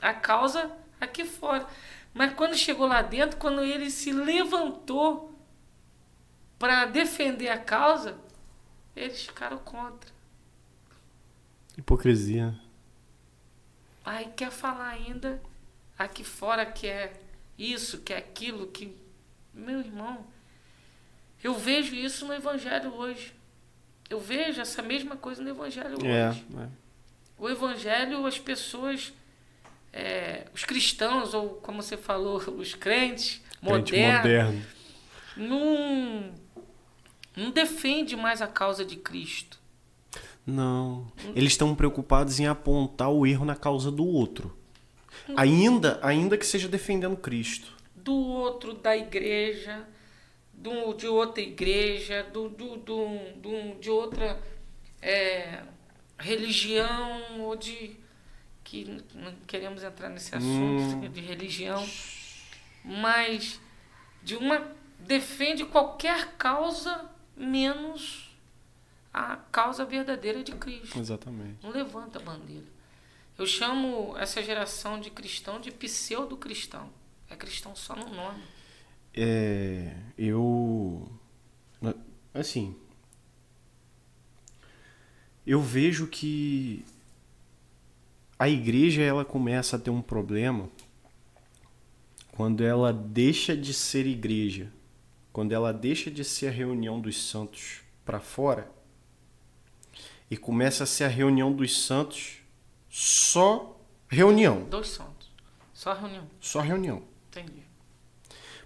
a 0.00 0.14
causa 0.14 0.74
aqui 0.98 1.26
fora. 1.26 1.66
Mas 2.14 2.32
quando 2.32 2.56
chegou 2.56 2.86
lá 2.86 3.02
dentro, 3.02 3.36
quando 3.36 3.62
ele 3.62 3.90
se 3.90 4.10
levantou 4.10 5.31
para 6.62 6.84
defender 6.84 7.48
a 7.48 7.58
causa, 7.58 8.16
eles 8.94 9.24
ficaram 9.26 9.58
contra. 9.58 10.08
Hipocrisia. 11.76 12.54
Aí 14.04 14.26
quer 14.36 14.52
falar 14.52 14.90
ainda 14.90 15.42
aqui 15.98 16.22
fora 16.22 16.64
que 16.64 16.86
é 16.86 17.12
isso, 17.58 17.98
que 17.98 18.12
é 18.12 18.18
aquilo, 18.18 18.68
que. 18.68 18.96
Meu 19.52 19.80
irmão, 19.80 20.24
eu 21.42 21.52
vejo 21.54 21.96
isso 21.96 22.24
no 22.28 22.32
Evangelho 22.32 22.94
hoje. 22.94 23.34
Eu 24.08 24.20
vejo 24.20 24.60
essa 24.60 24.82
mesma 24.82 25.16
coisa 25.16 25.42
no 25.42 25.50
Evangelho 25.50 25.96
É, 26.06 26.28
hoje. 26.28 26.46
é. 26.60 26.68
O 27.36 27.48
Evangelho, 27.48 28.24
as 28.24 28.38
pessoas, 28.38 29.12
é, 29.92 30.46
os 30.54 30.64
cristãos, 30.64 31.34
ou 31.34 31.56
como 31.56 31.82
você 31.82 31.96
falou, 31.96 32.36
os 32.56 32.72
crentes 32.72 33.42
Crente 33.60 33.62
modernos, 33.62 34.16
moderno. 34.22 34.66
não, 35.36 36.41
não 37.36 37.50
defende 37.50 38.16
mais 38.16 38.40
a 38.42 38.46
causa 38.46 38.84
de 38.84 38.96
Cristo. 38.96 39.58
Não. 40.46 41.10
Eles 41.36 41.52
estão 41.52 41.74
preocupados 41.74 42.40
em 42.40 42.46
apontar 42.46 43.10
o 43.10 43.26
erro 43.26 43.44
na 43.44 43.54
causa 43.54 43.90
do 43.90 44.04
outro. 44.06 44.56
Ainda, 45.36 46.00
ainda 46.02 46.36
que 46.36 46.44
seja 46.46 46.68
defendendo 46.68 47.16
Cristo. 47.16 47.72
do 47.94 48.12
outro 48.14 48.74
da 48.74 48.96
igreja, 48.96 49.86
do, 50.52 50.92
de 50.94 51.06
outra 51.06 51.40
igreja, 51.42 52.24
do, 52.32 52.48
do, 52.48 52.76
do, 52.78 53.06
do- 53.36 53.78
de 53.80 53.88
outra 53.88 54.40
é, 55.00 55.62
religião, 56.18 57.40
ou 57.40 57.54
de. 57.56 57.96
que 58.64 59.00
não 59.14 59.32
queremos 59.46 59.82
entrar 59.84 60.08
nesse 60.08 60.34
assunto 60.34 61.08
de 61.08 61.20
religião, 61.20 61.86
mas 62.84 63.60
de 64.24 64.34
uma. 64.36 64.66
defende 64.98 65.64
qualquer 65.64 66.32
causa 66.36 67.10
menos 67.36 68.30
a 69.12 69.36
causa 69.36 69.84
verdadeira 69.84 70.42
de 70.42 70.52
Cristo. 70.52 70.98
Exatamente. 70.98 71.58
Não 71.62 71.70
levanta 71.70 72.18
a 72.18 72.22
bandeira. 72.22 72.66
Eu 73.38 73.46
chamo 73.46 74.16
essa 74.18 74.42
geração 74.42 75.00
de 75.00 75.10
cristão 75.10 75.60
de 75.60 75.70
pseudo-cristão. 75.70 76.88
É 77.28 77.36
cristão 77.36 77.74
só 77.74 77.96
no 77.96 78.08
nome. 78.08 78.42
É, 79.14 79.94
eu. 80.16 81.10
Assim. 82.34 82.76
Eu 85.46 85.60
vejo 85.60 86.06
que 86.06 86.84
a 88.38 88.48
igreja 88.48 89.02
ela 89.02 89.24
começa 89.24 89.76
a 89.76 89.78
ter 89.78 89.90
um 89.90 90.02
problema 90.02 90.70
quando 92.32 92.64
ela 92.64 92.92
deixa 92.92 93.56
de 93.56 93.74
ser 93.74 94.06
igreja, 94.06 94.72
quando 95.32 95.52
ela 95.52 95.72
deixa 95.72 96.10
de 96.10 96.24
ser 96.24 96.48
a 96.48 96.50
reunião 96.50 97.00
dos 97.00 97.30
santos 97.30 97.80
para 98.04 98.20
fora 98.20 98.70
e 100.30 100.36
começa 100.36 100.84
a 100.84 100.86
ser 100.86 101.04
a 101.04 101.08
reunião 101.08 101.52
dos 101.52 101.84
santos 101.84 102.38
só 102.88 103.80
reunião, 104.08 104.64
Dois 104.64 104.88
santos. 104.88 105.32
Só 105.72 105.94
reunião. 105.94 106.28
só 106.38 106.60
reunião. 106.60 107.02
Entendi. 107.30 107.62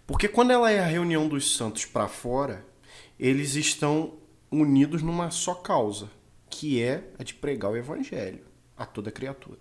Porque 0.06 0.28
quando 0.28 0.50
ela 0.50 0.70
é 0.70 0.80
a 0.80 0.86
reunião 0.86 1.28
dos 1.28 1.56
santos 1.56 1.84
para 1.84 2.08
fora, 2.08 2.64
eles 3.18 3.54
estão 3.54 4.14
unidos 4.50 5.02
numa 5.02 5.30
só 5.30 5.54
causa, 5.54 6.10
que 6.50 6.82
é 6.82 7.04
a 7.18 7.22
de 7.22 7.34
pregar 7.34 7.70
o 7.70 7.76
evangelho 7.76 8.44
a 8.76 8.84
toda 8.84 9.10
criatura. 9.10 9.58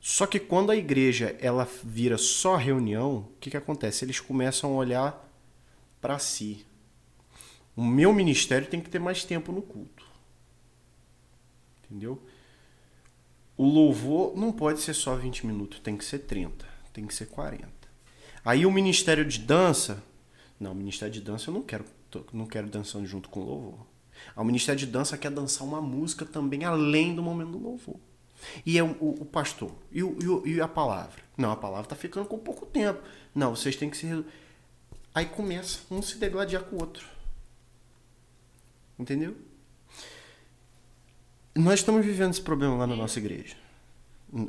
Só 0.00 0.26
que 0.26 0.38
quando 0.38 0.70
a 0.70 0.76
igreja 0.76 1.36
ela 1.40 1.68
vira 1.82 2.16
só 2.16 2.56
reunião, 2.56 3.16
o 3.16 3.32
que, 3.40 3.50
que 3.50 3.56
acontece? 3.56 4.04
Eles 4.04 4.20
começam 4.20 4.72
a 4.72 4.76
olhar 4.76 5.25
para 6.06 6.20
si. 6.20 6.64
O 7.74 7.82
meu 7.84 8.12
ministério 8.14 8.68
tem 8.68 8.80
que 8.80 8.88
ter 8.88 9.00
mais 9.00 9.24
tempo 9.24 9.50
no 9.50 9.60
culto. 9.60 10.04
Entendeu? 11.84 12.22
O 13.56 13.64
louvor 13.64 14.36
não 14.36 14.52
pode 14.52 14.80
ser 14.80 14.94
só 14.94 15.16
20 15.16 15.44
minutos, 15.44 15.80
tem 15.80 15.96
que 15.96 16.04
ser 16.04 16.20
30, 16.20 16.64
tem 16.92 17.04
que 17.06 17.12
ser 17.14 17.26
40. 17.26 17.66
Aí 18.44 18.64
o 18.64 18.70
ministério 18.70 19.24
de 19.24 19.40
dança, 19.40 20.00
não, 20.60 20.70
o 20.70 20.74
ministério 20.76 21.12
de 21.12 21.20
dança 21.20 21.50
eu 21.50 21.54
não 21.54 21.62
quero, 21.62 21.84
não 22.32 22.46
quero 22.46 22.68
dançando 22.68 23.04
junto 23.04 23.28
com 23.28 23.40
o 23.40 23.44
louvor. 23.44 23.86
Ah, 24.36 24.42
O 24.42 24.44
ministério 24.44 24.78
de 24.78 24.86
dança 24.86 25.18
quer 25.18 25.32
dançar 25.32 25.66
uma 25.66 25.80
música 25.82 26.24
também 26.24 26.64
além 26.64 27.16
do 27.16 27.22
momento 27.22 27.50
do 27.50 27.58
louvor. 27.58 27.96
E 28.64 28.78
é 28.78 28.82
o, 28.84 28.92
o- 29.00 29.22
o 29.22 29.24
pastor, 29.24 29.72
e, 29.90 30.04
o- 30.04 30.44
e 30.46 30.52
e 30.52 30.60
a 30.60 30.68
palavra? 30.68 31.20
Não, 31.36 31.50
a 31.50 31.56
palavra 31.56 31.86
está 31.86 31.96
ficando 31.96 32.26
com 32.28 32.38
pouco 32.38 32.64
tempo. 32.64 33.02
Não, 33.34 33.56
vocês 33.56 33.74
têm 33.74 33.90
que 33.90 33.96
se. 33.96 34.06
Aí 35.16 35.24
começa 35.24 35.80
um 35.90 36.02
se 36.02 36.18
degladiar 36.18 36.62
com 36.64 36.76
o 36.76 36.78
outro. 36.78 37.08
Entendeu? 38.98 39.34
Nós 41.54 41.80
estamos 41.80 42.04
vivendo 42.04 42.32
esse 42.32 42.42
problema 42.42 42.76
lá 42.76 42.86
na 42.86 42.94
nossa 42.94 43.18
igreja. 43.18 43.56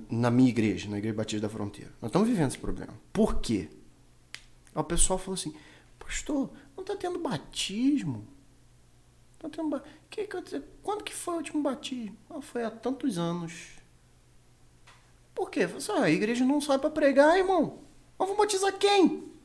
Na 0.10 0.30
minha 0.30 0.50
igreja, 0.50 0.90
na 0.90 0.98
Igreja 0.98 1.16
Batista 1.16 1.48
da 1.48 1.50
Fronteira. 1.50 1.94
Nós 2.02 2.10
estamos 2.10 2.28
vivendo 2.28 2.50
esse 2.50 2.58
problema. 2.58 2.94
Por 3.14 3.40
quê? 3.40 3.70
O 4.76 4.84
pessoal 4.84 5.18
falou 5.18 5.36
assim, 5.36 5.56
pastor, 5.98 6.52
não 6.76 6.82
está 6.82 6.98
tendo 6.98 7.18
batismo? 7.18 8.28
Tá 9.40 9.48
tendo 9.48 9.70
ba... 9.70 9.82
que 10.10 10.28
que? 10.28 10.60
Quando 10.84 11.06
que 11.06 11.14
foi 11.14 11.36
o 11.36 11.38
último 11.38 11.64
batismo? 11.64 12.18
Ah, 12.30 12.42
foi 12.42 12.66
há 12.66 12.72
tantos 12.72 13.18
anos. 13.18 13.70
Por 15.34 15.50
quê? 15.50 15.62
Falei 15.62 15.78
assim, 15.78 15.92
ah, 15.94 16.04
a 16.04 16.12
igreja 16.12 16.44
não 16.44 16.60
sai 16.60 16.78
para 16.78 16.90
pregar, 16.90 17.38
irmão. 17.38 17.80
Mas 18.20 18.28
vou 18.28 18.36
batizar 18.36 18.78
quem? 18.78 19.37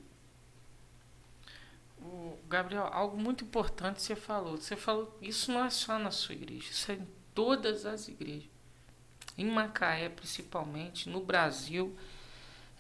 Gabriel, 2.53 2.89
algo 2.93 3.17
muito 3.17 3.45
importante 3.45 4.03
você 4.03 4.15
falou. 4.15 4.57
Você 4.57 4.77
falou, 4.77 5.17
isso 5.21 5.51
não 5.51 5.65
é 5.65 5.71
só 5.71 5.99
na 5.99 6.11
sua 6.11 6.35
igreja, 6.35 6.71
isso 6.71 6.93
é 6.93 6.97
em 6.97 7.09
todas 7.35 7.87
as 7.87 8.09
igrejas. 8.09 8.51
Em 9.37 9.47
Macaé, 9.47 10.11
principalmente, 10.11 11.09
no 11.09 11.21
Brasil, 11.21 11.97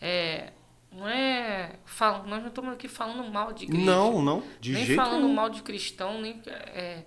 é, 0.01 0.53
não 0.91 1.09
é. 1.09 1.77
Fala, 1.87 2.23
nós 2.25 2.41
não 2.41 2.49
estamos 2.49 2.75
aqui 2.75 2.87
falando 2.87 3.27
mal 3.33 3.53
de 3.53 3.64
igreja. 3.64 3.85
Não, 3.85 4.20
não, 4.23 4.43
de 4.61 4.73
nem 4.73 4.85
jeito 4.85 5.03
falando 5.03 5.23
nenhum. 5.23 5.35
mal 5.35 5.49
de 5.49 5.62
cristão, 5.62 6.20
nem 6.20 6.43
é, 6.47 7.05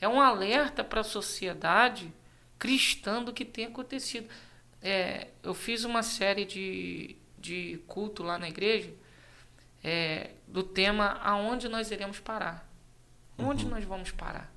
é 0.00 0.08
um 0.08 0.20
alerta 0.20 0.82
para 0.82 1.02
a 1.02 1.04
sociedade 1.04 2.12
cristã 2.58 3.22
do 3.22 3.32
que 3.32 3.44
tem 3.44 3.66
acontecido. 3.66 4.28
É, 4.82 5.28
eu 5.42 5.54
fiz 5.54 5.84
uma 5.84 6.02
série 6.02 6.44
de, 6.44 7.16
de 7.38 7.80
culto 7.86 8.24
lá 8.24 8.38
na 8.38 8.48
igreja 8.48 8.92
é, 9.82 10.30
do 10.48 10.62
tema 10.62 11.18
aonde 11.22 11.68
nós 11.68 11.90
iremos 11.90 12.18
parar. 12.18 12.66
Onde 13.38 13.66
nós 13.66 13.84
vamos 13.84 14.10
parar? 14.10 14.52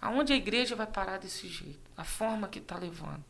Aonde 0.00 0.32
a 0.32 0.36
igreja 0.36 0.76
vai 0.76 0.86
parar 0.86 1.18
desse 1.18 1.48
jeito? 1.48 1.90
A 1.96 2.04
forma 2.04 2.48
que 2.48 2.58
está 2.58 2.78
levando. 2.78 3.24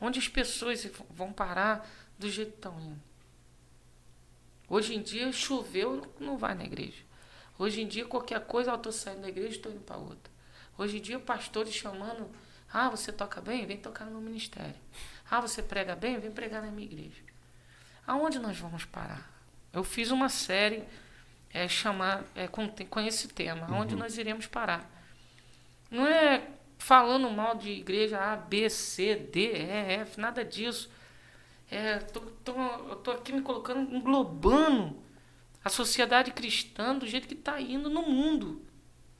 Onde 0.00 0.18
as 0.18 0.28
pessoas 0.28 0.88
vão 1.10 1.32
parar 1.32 1.88
do 2.18 2.30
jeito 2.30 2.52
que 2.52 2.56
estão 2.58 2.78
indo. 2.80 3.00
Hoje 4.68 4.94
em 4.94 5.02
dia, 5.02 5.30
choveu, 5.32 6.14
não 6.18 6.36
vai 6.36 6.54
na 6.54 6.64
igreja. 6.64 7.02
Hoje 7.58 7.80
em 7.80 7.86
dia, 7.86 8.04
qualquer 8.04 8.40
coisa, 8.46 8.70
eu 8.70 8.76
estou 8.76 8.92
saindo 8.92 9.22
da 9.22 9.28
igreja 9.28 9.54
e 9.54 9.56
estou 9.56 9.72
indo 9.72 9.82
para 9.82 9.96
outra. 9.96 10.32
Hoje 10.76 10.98
em 10.98 11.00
dia, 11.00 11.18
pastores 11.20 11.72
chamando, 11.74 12.30
ah, 12.72 12.88
você 12.88 13.12
toca 13.12 13.40
bem? 13.40 13.66
Vem 13.66 13.76
tocar 13.76 14.04
no 14.04 14.12
meu 14.12 14.20
ministério. 14.20 14.74
Ah, 15.30 15.40
você 15.40 15.62
prega 15.62 15.94
bem? 15.94 16.18
Vem 16.18 16.32
pregar 16.32 16.62
na 16.62 16.70
minha 16.70 16.86
igreja. 16.86 17.22
Aonde 18.06 18.38
nós 18.38 18.58
vamos 18.58 18.84
parar? 18.84 19.33
Eu 19.74 19.82
fiz 19.82 20.10
uma 20.10 20.28
série 20.28 20.84
é, 21.52 21.66
chamar, 21.66 22.22
é, 22.34 22.46
com, 22.46 22.68
com 22.68 23.00
esse 23.00 23.28
tema, 23.28 23.66
aonde 23.68 23.96
nós 23.96 24.16
iremos 24.16 24.46
parar. 24.46 24.88
Não 25.90 26.06
é 26.06 26.48
falando 26.78 27.28
mal 27.30 27.56
de 27.56 27.70
igreja 27.70 28.20
A, 28.20 28.36
B, 28.36 28.70
C, 28.70 29.16
D, 29.16 29.52
E, 29.52 30.00
F, 30.00 30.20
nada 30.20 30.44
disso. 30.44 30.90
É, 31.70 31.98
tô, 31.98 32.20
tô, 32.20 32.52
eu 32.88 32.96
tô 32.96 33.10
aqui 33.10 33.32
me 33.32 33.42
colocando, 33.42 33.94
englobando 33.94 35.02
a 35.64 35.68
sociedade 35.68 36.30
cristã 36.30 36.96
do 36.96 37.06
jeito 37.06 37.26
que 37.26 37.34
está 37.34 37.60
indo 37.60 37.90
no 37.90 38.02
mundo. 38.02 38.62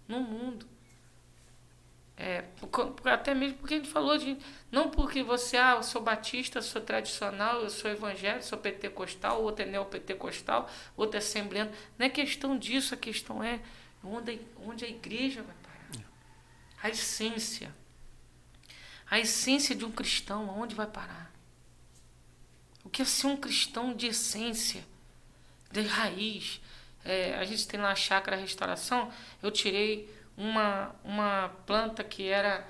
No 0.06 0.20
mundo. 0.20 0.66
É, 2.16 2.44
até 3.06 3.34
mesmo 3.34 3.58
porque 3.58 3.74
a 3.74 3.76
gente 3.78 3.90
falou 3.90 4.16
de. 4.16 4.36
Não 4.70 4.88
porque 4.88 5.22
você, 5.22 5.56
ah, 5.56 5.74
eu 5.76 5.82
sou 5.82 6.00
batista, 6.00 6.58
eu 6.58 6.62
sou 6.62 6.80
tradicional, 6.80 7.62
eu 7.62 7.70
sou 7.70 7.90
evangélico, 7.90 8.44
sou 8.44 8.58
pentecostal, 8.58 9.42
outro 9.42 9.64
é 9.64 9.66
neopentecostal, 9.66 10.70
outro 10.96 11.16
é 11.16 11.18
assembleano. 11.18 11.72
Não 11.98 12.06
é 12.06 12.08
questão 12.08 12.56
disso, 12.56 12.94
a 12.94 12.96
questão 12.96 13.42
é 13.42 13.60
onde, 14.02 14.40
onde 14.64 14.84
a 14.84 14.88
igreja 14.88 15.42
vai 15.42 15.54
parar. 15.62 16.04
A 16.82 16.88
essência. 16.88 17.74
A 19.10 19.18
essência 19.18 19.74
de 19.74 19.84
um 19.84 19.90
cristão, 19.90 20.48
aonde 20.50 20.74
vai 20.74 20.86
parar? 20.86 21.32
O 22.84 22.90
que 22.90 23.02
é 23.02 23.04
ser 23.04 23.26
um 23.26 23.36
cristão 23.36 23.92
de 23.92 24.06
essência, 24.06 24.84
de 25.70 25.80
raiz? 25.82 26.60
É, 27.04 27.34
a 27.34 27.44
gente 27.44 27.66
tem 27.66 27.80
lá 27.80 27.90
a 27.90 27.96
chácara 27.96 28.36
restauração, 28.36 29.12
eu 29.42 29.50
tirei 29.50 30.08
uma, 30.36 30.94
uma 31.04 31.48
planta 31.66 32.02
que 32.04 32.28
era 32.28 32.66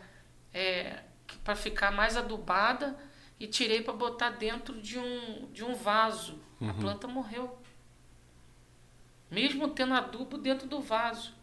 para 1.43 1.57
ficar 1.57 1.91
mais 1.91 2.17
adubada 2.17 2.97
e 3.39 3.47
tirei 3.47 3.83
para 3.83 3.93
botar 3.93 4.31
dentro 4.31 4.81
de 4.81 4.99
um, 4.99 5.49
de 5.53 5.65
um 5.65 5.75
vaso. 5.75 6.39
A 6.61 6.73
planta 6.73 7.07
morreu. 7.07 7.59
Mesmo 9.31 9.69
tendo 9.69 9.95
adubo 9.95 10.39
dentro 10.39 10.67
do 10.67 10.81
vaso. 10.81 11.35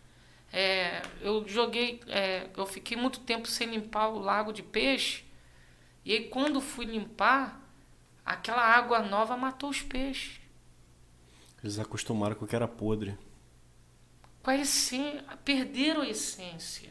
É, 0.53 1.01
eu 1.21 1.47
joguei, 1.47 2.01
é, 2.07 2.49
eu 2.55 2.65
fiquei 2.65 2.97
muito 2.97 3.19
tempo 3.19 3.47
sem 3.47 3.69
limpar 3.69 4.09
o 4.09 4.19
lago 4.19 4.51
de 4.51 4.63
peixe. 4.63 5.23
E 6.03 6.13
aí 6.13 6.27
quando 6.29 6.59
fui 6.59 6.85
limpar, 6.85 7.61
aquela 8.25 8.63
água 8.63 8.99
nova 8.99 9.37
matou 9.37 9.69
os 9.69 9.81
peixes. 9.81 10.39
Eles 11.63 11.77
acostumaram 11.77 12.35
com 12.35 12.45
o 12.45 12.47
que 12.47 12.55
era 12.55 12.67
podre. 12.67 13.17
Com 14.43 14.49
a 14.51 14.57
essência, 14.57 15.23
perderam 15.45 16.01
a 16.01 16.09
essência. 16.09 16.89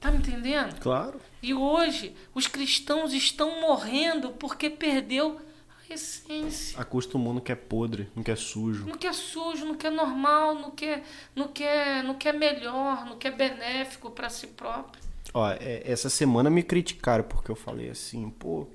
Tá 0.00 0.10
me 0.10 0.18
entendendo? 0.18 0.78
Claro. 0.80 1.20
E 1.42 1.52
hoje 1.52 2.14
os 2.34 2.46
cristãos 2.46 3.12
estão 3.12 3.60
morrendo 3.60 4.30
porque 4.30 4.70
perdeu 4.70 5.40
a 5.88 5.94
essência. 5.94 6.78
Acostumou 6.78 7.32
no 7.32 7.40
que 7.40 7.50
é 7.50 7.56
podre, 7.56 8.08
no 8.14 8.22
que 8.22 8.30
é 8.30 8.36
sujo. 8.36 8.86
No 8.86 8.96
que 8.96 9.06
é 9.06 9.12
sujo, 9.12 9.64
no 9.64 9.74
que 9.74 9.86
é 9.86 9.90
normal, 9.90 10.54
no 10.54 10.70
que 10.70 10.84
é, 10.84 11.02
no 11.34 11.48
que 11.48 11.64
é, 11.64 12.02
no 12.02 12.14
que 12.14 12.28
é 12.28 12.32
melhor, 12.32 13.06
no 13.06 13.16
que 13.16 13.26
é 13.26 13.30
benéfico 13.30 14.10
para 14.10 14.28
si 14.28 14.46
próprio. 14.48 15.02
Ó, 15.34 15.50
é, 15.50 15.82
essa 15.84 16.08
semana 16.08 16.48
me 16.48 16.62
criticaram 16.62 17.24
porque 17.24 17.50
eu 17.50 17.56
falei 17.56 17.90
assim, 17.90 18.30
pô, 18.30 18.68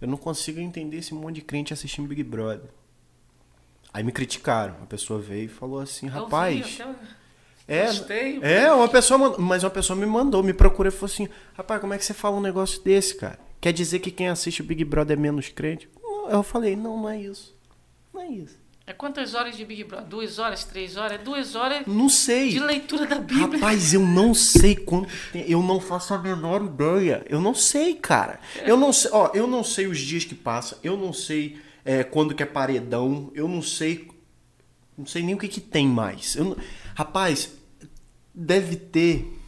eu 0.00 0.06
não 0.06 0.16
consigo 0.16 0.60
entender 0.60 0.98
esse 0.98 1.12
monte 1.12 1.36
de 1.36 1.42
crente 1.42 1.72
assistindo 1.72 2.06
Big 2.06 2.22
Brother. 2.22 2.70
Aí 3.98 4.04
me 4.04 4.12
criticaram. 4.12 4.76
A 4.80 4.86
pessoa 4.86 5.18
veio 5.18 5.46
e 5.46 5.48
falou 5.48 5.80
assim, 5.80 6.06
Eu 6.06 6.12
vi 6.12 6.18
rapaz. 6.20 6.78
É, 7.66 7.86
Gostei. 7.86 8.38
é, 8.42 8.72
uma 8.72 8.86
pessoa, 8.86 9.36
mas 9.40 9.64
uma 9.64 9.70
pessoa 9.70 9.98
me 9.98 10.06
mandou, 10.06 10.40
me 10.40 10.52
procurou 10.52 10.88
e 10.88 10.94
falou 10.94 11.12
assim: 11.12 11.28
rapaz, 11.52 11.80
como 11.80 11.92
é 11.92 11.98
que 11.98 12.04
você 12.04 12.14
fala 12.14 12.36
um 12.36 12.40
negócio 12.40 12.80
desse, 12.80 13.16
cara? 13.16 13.40
Quer 13.60 13.72
dizer 13.72 13.98
que 13.98 14.12
quem 14.12 14.28
assiste 14.28 14.60
o 14.62 14.64
Big 14.64 14.84
Brother 14.84 15.18
é 15.18 15.20
menos 15.20 15.48
crente? 15.48 15.88
Eu 16.30 16.44
falei: 16.44 16.76
não, 16.76 16.96
não 16.96 17.08
é 17.08 17.20
isso. 17.20 17.56
Não 18.14 18.22
é 18.22 18.28
isso. 18.28 18.56
É 18.86 18.92
quantas 18.92 19.34
horas 19.34 19.56
de 19.56 19.64
Big 19.64 19.82
Brother? 19.82 20.06
Duas 20.06 20.38
horas, 20.38 20.62
três 20.62 20.96
horas? 20.96 21.18
É 21.20 21.22
duas 21.24 21.56
horas 21.56 21.84
Não 21.88 22.08
sei. 22.08 22.50
de 22.50 22.60
leitura 22.60 23.04
da 23.04 23.18
Bíblia. 23.18 23.58
Rapaz, 23.58 23.92
eu 23.92 24.00
não 24.00 24.32
sei 24.32 24.76
quanto 24.76 25.08
tem. 25.32 25.44
Eu 25.50 25.60
não 25.60 25.80
faço 25.80 26.14
a 26.14 26.18
menor 26.18 26.64
ideia. 26.64 27.26
Eu 27.28 27.40
não 27.40 27.52
sei, 27.52 27.96
cara. 27.96 28.38
Eu 28.64 28.76
não 28.76 28.92
sei, 28.92 29.10
ó, 29.12 29.32
eu 29.34 29.48
não 29.48 29.64
sei 29.64 29.88
os 29.88 29.98
dias 29.98 30.24
que 30.24 30.36
passam. 30.36 30.78
Eu 30.84 30.96
não 30.96 31.12
sei 31.12 31.58
é, 31.88 32.04
quando 32.04 32.34
que 32.34 32.42
é 32.42 32.46
paredão. 32.46 33.32
Eu 33.34 33.48
não 33.48 33.62
sei. 33.62 34.10
Não 34.96 35.06
sei 35.06 35.22
nem 35.22 35.34
o 35.34 35.38
que, 35.38 35.48
que 35.48 35.60
tem 35.60 35.88
mais. 35.88 36.36
Não- 36.36 36.54
rapaz, 36.94 37.50
deve 38.34 38.76
ter 38.76 39.40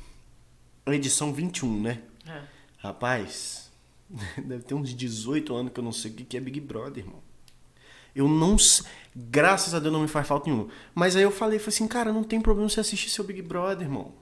a 0.86 0.94
edição 0.94 1.34
21, 1.34 1.82
né? 1.82 2.00
É. 2.26 2.40
Rapaz, 2.78 3.70
deve 4.42 4.64
ter 4.64 4.72
uns 4.72 4.94
18 4.94 5.54
anos 5.54 5.70
que 5.70 5.80
eu 5.80 5.84
não 5.84 5.92
sei 5.92 6.12
o 6.12 6.14
que 6.14 6.24
que 6.24 6.36
é 6.38 6.40
Big 6.40 6.58
Brother, 6.60 7.04
irmão. 7.04 7.22
Eu 8.16 8.26
não 8.26 8.56
sei. 8.56 8.86
Graças 9.14 9.74
a 9.74 9.78
Deus 9.78 9.92
não 9.92 10.00
me 10.00 10.08
faz 10.08 10.26
falta 10.26 10.48
nenhuma. 10.48 10.70
Mas 10.94 11.16
aí 11.16 11.22
eu 11.22 11.30
falei, 11.30 11.58
falei 11.58 11.74
assim, 11.74 11.86
cara, 11.86 12.10
não 12.10 12.24
tem 12.24 12.40
problema 12.40 12.70
você 12.70 12.80
assistir 12.80 13.10
seu 13.10 13.22
Big 13.22 13.42
Brother, 13.42 13.86
irmão. 13.86 14.14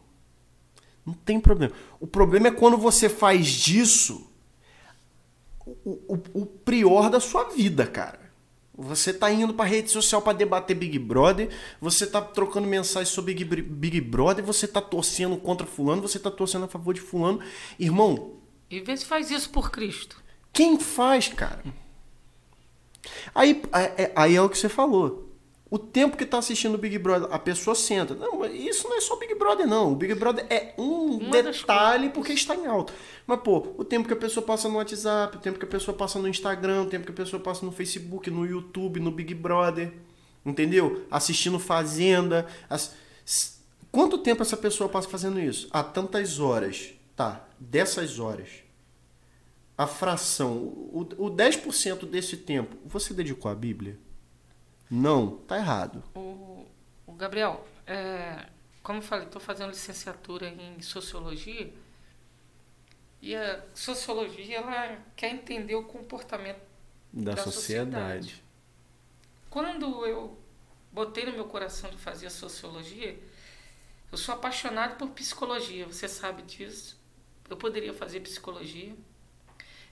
Não 1.06 1.14
tem 1.14 1.38
problema. 1.38 1.72
O 2.00 2.06
problema 2.06 2.48
é 2.48 2.50
quando 2.50 2.76
você 2.76 3.08
faz 3.08 3.46
disso 3.46 4.27
o, 5.84 5.90
o, 6.14 6.22
o 6.42 6.46
prior 6.46 7.10
da 7.10 7.20
sua 7.20 7.44
vida, 7.44 7.86
cara. 7.86 8.28
Você 8.80 9.12
tá 9.12 9.28
indo 9.32 9.52
pra 9.54 9.64
rede 9.64 9.90
social 9.90 10.22
pra 10.22 10.32
debater 10.32 10.76
Big 10.76 10.98
Brother, 11.00 11.48
você 11.80 12.06
tá 12.06 12.20
trocando 12.22 12.68
mensagens 12.68 13.08
sobre 13.08 13.34
Big, 13.34 13.62
Big 13.62 14.00
Brother, 14.00 14.44
você 14.44 14.68
tá 14.68 14.80
torcendo 14.80 15.36
contra 15.36 15.66
fulano, 15.66 16.00
você 16.02 16.18
tá 16.18 16.30
torcendo 16.30 16.64
a 16.66 16.68
favor 16.68 16.94
de 16.94 17.00
fulano. 17.00 17.40
Irmão, 17.78 18.34
E 18.70 18.78
vê 18.80 18.96
se 18.96 19.04
faz 19.04 19.30
isso 19.32 19.50
por 19.50 19.70
Cristo. 19.72 20.16
quem 20.52 20.78
faz, 20.78 21.26
cara? 21.28 21.64
Aí, 23.34 23.62
é- 23.96 24.12
aí 24.14 24.36
é 24.36 24.42
o 24.42 24.48
que 24.48 24.58
você 24.58 24.68
falou. 24.68 25.27
O 25.70 25.78
tempo 25.78 26.16
que 26.16 26.24
tá 26.24 26.38
assistindo 26.38 26.76
o 26.76 26.78
Big 26.78 26.96
Brother, 26.98 27.28
a 27.30 27.38
pessoa 27.38 27.74
senta. 27.74 28.14
Não, 28.14 28.38
mas 28.38 28.54
isso 28.54 28.88
não 28.88 28.96
é 28.96 29.00
só 29.02 29.16
Big 29.16 29.34
Brother, 29.34 29.66
não. 29.66 29.92
O 29.92 29.96
Big 29.96 30.14
Brother 30.14 30.46
é 30.48 30.72
um 30.78 31.18
Uma 31.18 31.42
detalhe 31.42 32.08
porque 32.08 32.32
está 32.32 32.54
em 32.56 32.66
alta. 32.66 32.92
Mas, 33.26 33.40
pô, 33.40 33.74
o 33.76 33.84
tempo 33.84 34.08
que 34.08 34.14
a 34.14 34.16
pessoa 34.16 34.44
passa 34.44 34.66
no 34.68 34.76
WhatsApp, 34.76 35.36
o 35.36 35.40
tempo 35.40 35.58
que 35.58 35.64
a 35.66 35.68
pessoa 35.68 35.94
passa 35.94 36.18
no 36.18 36.26
Instagram, 36.26 36.82
o 36.84 36.86
tempo 36.86 37.04
que 37.04 37.12
a 37.12 37.14
pessoa 37.14 37.42
passa 37.42 37.66
no 37.66 37.72
Facebook, 37.72 38.30
no 38.30 38.46
YouTube, 38.46 38.98
no 38.98 39.10
Big 39.10 39.34
Brother. 39.34 39.92
Entendeu? 40.46 41.04
Assistindo 41.10 41.58
Fazenda. 41.58 42.46
as- 42.70 42.94
Quanto 43.92 44.16
tempo 44.18 44.40
essa 44.42 44.56
pessoa 44.56 44.88
passa 44.88 45.08
fazendo 45.08 45.38
isso? 45.40 45.68
Há 45.70 45.82
tantas 45.82 46.40
horas. 46.40 46.94
Tá, 47.16 47.46
dessas 47.58 48.18
horas 48.18 48.48
a 49.76 49.86
fração, 49.86 50.56
o, 50.56 51.06
o 51.18 51.30
10% 51.30 52.04
desse 52.06 52.36
tempo, 52.36 52.76
você 52.84 53.14
dedicou 53.14 53.48
à 53.50 53.54
Bíblia? 53.54 53.96
Não, 54.90 55.36
tá 55.38 55.56
errado. 55.56 56.02
O, 56.14 56.66
o 57.06 57.12
Gabriel, 57.12 57.66
é, 57.86 58.46
como 58.82 58.98
eu 58.98 59.02
falei, 59.02 59.26
estou 59.26 59.40
fazendo 59.40 59.70
licenciatura 59.70 60.48
em 60.48 60.80
sociologia 60.80 61.72
e 63.20 63.34
a 63.34 63.64
sociologia 63.74 64.58
ela 64.58 64.98
quer 65.16 65.30
entender 65.30 65.74
o 65.74 65.82
comportamento. 65.82 66.60
Da, 67.12 67.32
Da 67.34 67.42
sociedade. 67.42 68.42
Quando 69.50 70.06
eu 70.06 70.38
botei 70.92 71.24
no 71.24 71.32
meu 71.32 71.46
coração 71.46 71.90
de 71.90 71.96
fazer 71.96 72.30
sociologia, 72.30 73.18
eu 74.12 74.18
sou 74.18 74.34
apaixonado 74.34 74.96
por 74.96 75.10
psicologia, 75.10 75.86
você 75.86 76.06
sabe 76.06 76.42
disso. 76.42 76.98
Eu 77.48 77.56
poderia 77.56 77.94
fazer 77.94 78.20
psicologia, 78.20 78.94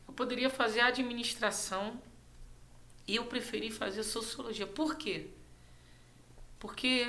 eu 0.07 0.15
poderia 0.15 0.51
fazer 0.51 0.81
administração 0.81 2.01
eu 3.15 3.25
preferi 3.25 3.71
fazer 3.71 4.03
sociologia. 4.03 4.67
Por 4.67 4.97
quê? 4.97 5.29
Porque 6.59 7.07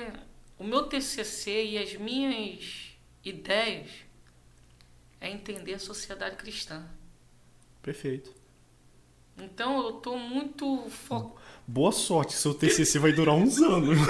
o 0.58 0.64
meu 0.64 0.84
TCC 0.84 1.64
e 1.64 1.78
as 1.78 1.94
minhas 1.94 2.92
ideias 3.24 3.90
é 5.20 5.30
entender 5.30 5.74
a 5.74 5.78
sociedade 5.78 6.36
cristã. 6.36 6.88
Perfeito. 7.82 8.32
Então 9.36 9.82
eu 9.82 9.98
estou 9.98 10.18
muito 10.18 10.88
focado. 10.90 11.36
Boa 11.66 11.92
sorte, 11.92 12.34
seu 12.34 12.54
TCC 12.54 12.98
vai 12.98 13.12
durar 13.12 13.34
uns 13.34 13.58
anos. 13.58 13.98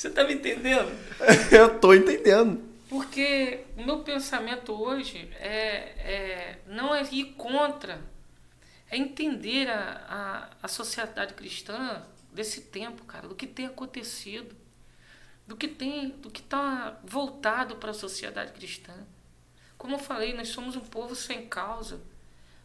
Você 0.00 0.08
tá 0.08 0.24
me 0.24 0.32
entendendo? 0.32 0.90
Eu 1.52 1.78
tô 1.78 1.92
entendendo. 1.92 2.62
Porque 2.88 3.64
o 3.76 3.84
meu 3.84 3.98
pensamento 3.98 4.72
hoje 4.72 5.28
é, 5.38 5.50
é 5.98 6.58
não 6.66 6.94
é 6.94 7.02
ir 7.12 7.34
contra, 7.36 8.00
é 8.90 8.96
entender 8.96 9.68
a, 9.70 10.04
a, 10.08 10.64
a 10.64 10.68
sociedade 10.68 11.34
cristã 11.34 12.02
desse 12.32 12.62
tempo, 12.62 13.04
cara, 13.04 13.28
do 13.28 13.34
que 13.34 13.46
tem 13.46 13.66
acontecido, 13.66 14.54
do 15.46 15.56
que 15.56 15.68
tem, 15.68 16.10
do 16.10 16.30
que 16.30 16.40
está 16.40 16.98
voltado 17.04 17.76
para 17.76 17.90
a 17.90 17.94
sociedade 17.94 18.52
cristã. 18.52 18.92
Como 19.76 19.94
eu 19.94 19.98
falei, 19.98 20.32
nós 20.34 20.48
somos 20.48 20.76
um 20.76 20.80
povo 20.80 21.14
sem 21.14 21.48
causa. 21.48 22.00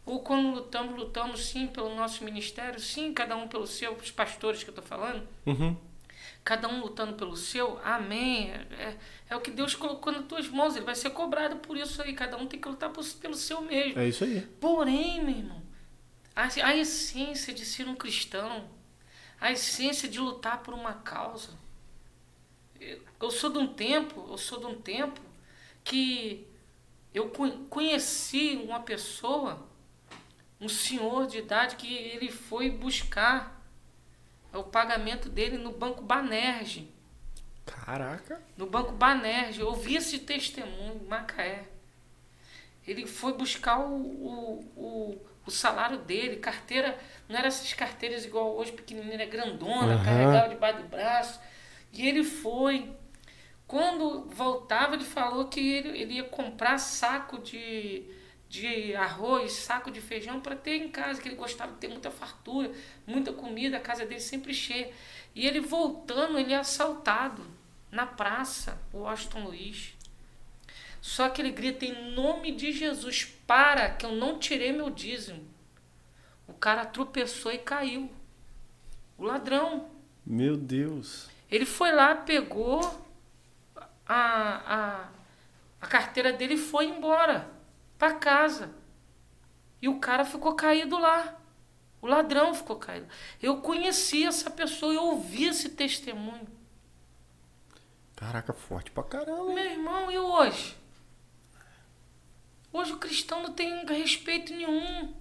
Ou 0.04 0.20
quando 0.20 0.50
lutamos, 0.54 0.96
lutamos 0.96 1.46
sim 1.46 1.66
pelo 1.66 1.94
nosso 1.96 2.22
ministério, 2.22 2.78
sim, 2.78 3.12
cada 3.12 3.36
um 3.36 3.48
pelo 3.48 3.66
seu, 3.66 3.92
os 3.94 4.10
pastores 4.10 4.62
que 4.62 4.70
eu 4.70 4.72
estou 4.72 4.84
falando, 4.84 5.26
Uhum. 5.44 5.76
cada 6.44 6.68
um 6.68 6.80
lutando 6.80 7.14
pelo 7.14 7.36
seu, 7.36 7.80
amém. 7.82 8.52
É, 8.52 8.54
é, 8.78 8.96
é 9.30 9.36
o 9.36 9.40
que 9.40 9.50
Deus 9.50 9.74
colocou 9.74 10.12
nas 10.12 10.24
tuas 10.26 10.48
mãos, 10.48 10.76
ele 10.76 10.84
vai 10.84 10.94
ser 10.94 11.10
cobrado 11.10 11.56
por 11.56 11.76
isso 11.76 12.00
aí. 12.02 12.14
Cada 12.14 12.36
um 12.36 12.46
tem 12.46 12.60
que 12.60 12.68
lutar 12.68 12.90
por- 12.90 13.04
pelo 13.14 13.34
seu 13.34 13.60
mesmo. 13.62 13.98
É 13.98 14.06
isso 14.06 14.22
aí. 14.22 14.42
Porém, 14.60 15.24
meu 15.24 15.34
irmão, 15.34 15.60
a, 16.36 16.44
a 16.68 16.76
essência 16.76 17.52
de 17.54 17.64
ser 17.64 17.88
um 17.88 17.96
cristão, 17.96 18.68
a 19.40 19.50
essência 19.50 20.08
de 20.08 20.20
lutar 20.20 20.62
por 20.62 20.74
uma 20.74 20.92
causa. 20.94 21.58
Eu, 23.20 23.30
sou 23.30 23.50
de 23.50 23.58
um 23.58 23.66
tempo, 23.72 24.26
eu 24.28 24.38
sou 24.38 24.60
de 24.60 24.66
um 24.66 24.80
tempo 24.80 25.20
que 25.82 26.46
eu 27.14 27.30
co- 27.30 27.64
conheci 27.70 28.60
uma 28.62 28.80
pessoa, 28.80 29.66
um 30.60 30.68
senhor 30.68 31.26
de 31.26 31.38
idade, 31.38 31.76
que 31.76 31.92
ele 31.92 32.30
foi 32.30 32.70
buscar 32.70 33.62
o 34.52 34.62
pagamento 34.64 35.28
dele 35.28 35.58
no 35.58 35.72
Banco 35.72 36.02
Banerje. 36.02 36.92
Caraca. 37.64 38.40
No 38.56 38.66
Banco 38.66 38.92
Banerje, 38.92 39.60
eu 39.60 39.68
ouvi 39.68 39.96
esse 39.96 40.20
testemunho 40.20 41.00
em 41.02 41.06
Macaé. 41.06 41.68
Ele 42.86 43.06
foi 43.06 43.32
buscar 43.32 43.80
o, 43.80 43.94
o, 43.94 44.72
o, 44.76 45.26
o 45.44 45.50
salário 45.50 45.98
dele, 45.98 46.36
carteira, 46.36 46.98
não 47.28 47.36
era 47.36 47.48
essas 47.48 47.72
carteiras 47.72 48.24
igual 48.24 48.56
hoje, 48.56 48.72
pequenininha, 48.72 49.14
era 49.14 49.26
grandona, 49.26 49.94
Aham. 49.94 50.04
carregava 50.04 50.48
debaixo 50.48 50.82
do 50.82 50.88
braço. 50.88 51.40
E 51.92 52.06
ele 52.06 52.22
foi. 52.22 52.90
Quando 53.66 54.26
voltava, 54.30 54.94
ele 54.94 55.04
falou 55.04 55.48
que 55.48 55.58
ele, 55.58 55.98
ele 56.00 56.14
ia 56.14 56.24
comprar 56.24 56.78
saco 56.78 57.38
de, 57.38 58.04
de 58.48 58.94
arroz, 58.94 59.52
saco 59.52 59.90
de 59.90 60.00
feijão 60.00 60.40
para 60.40 60.54
ter 60.54 60.76
em 60.76 60.88
casa, 60.88 61.20
que 61.20 61.28
ele 61.28 61.34
gostava 61.34 61.72
de 61.72 61.78
ter 61.78 61.88
muita 61.88 62.10
fartura, 62.10 62.70
muita 63.04 63.32
comida, 63.32 63.76
a 63.78 63.80
casa 63.80 64.06
dele 64.06 64.20
sempre 64.20 64.54
cheia. 64.54 64.92
E 65.34 65.44
ele 65.46 65.60
voltando, 65.60 66.38
ele 66.38 66.52
é 66.52 66.58
assaltado 66.58 67.44
na 67.90 68.06
praça, 68.06 68.80
o 68.92 68.98
Washington 68.98 69.44
Luiz. 69.44 69.95
Só 71.06 71.28
que 71.28 71.40
ele 71.40 71.52
grita 71.52 71.84
em 71.84 72.12
nome 72.14 72.50
de 72.50 72.72
Jesus, 72.72 73.24
para 73.46 73.88
que 73.90 74.04
eu 74.04 74.10
não 74.10 74.40
tirei 74.40 74.72
meu 74.72 74.90
dízimo. 74.90 75.48
O 76.48 76.52
cara 76.52 76.84
tropeçou 76.84 77.52
e 77.52 77.58
caiu. 77.58 78.10
O 79.16 79.22
ladrão. 79.22 79.88
Meu 80.26 80.56
Deus. 80.56 81.30
Ele 81.48 81.64
foi 81.64 81.92
lá, 81.92 82.12
pegou 82.16 82.80
a, 84.04 84.16
a, 84.74 85.08
a 85.80 85.86
carteira 85.86 86.32
dele 86.32 86.54
e 86.54 86.58
foi 86.58 86.86
embora 86.86 87.48
para 87.96 88.14
casa. 88.14 88.74
E 89.80 89.88
o 89.88 90.00
cara 90.00 90.24
ficou 90.24 90.56
caído 90.56 90.98
lá. 90.98 91.40
O 92.02 92.08
ladrão 92.08 92.52
ficou 92.52 92.76
caído. 92.76 93.06
Eu 93.40 93.58
conheci 93.58 94.26
essa 94.26 94.50
pessoa, 94.50 94.92
eu 94.92 95.04
ouvi 95.04 95.44
esse 95.44 95.68
testemunho. 95.68 96.48
Caraca, 98.16 98.52
forte 98.52 98.90
pra 98.90 99.04
caramba. 99.04 99.54
Meu 99.54 99.64
irmão, 99.64 100.10
e 100.10 100.18
hoje? 100.18 100.84
Hoje 102.72 102.92
o 102.92 102.98
cristão 102.98 103.42
não 103.42 103.52
tem 103.52 103.84
respeito 103.86 104.52
nenhum. 104.54 105.14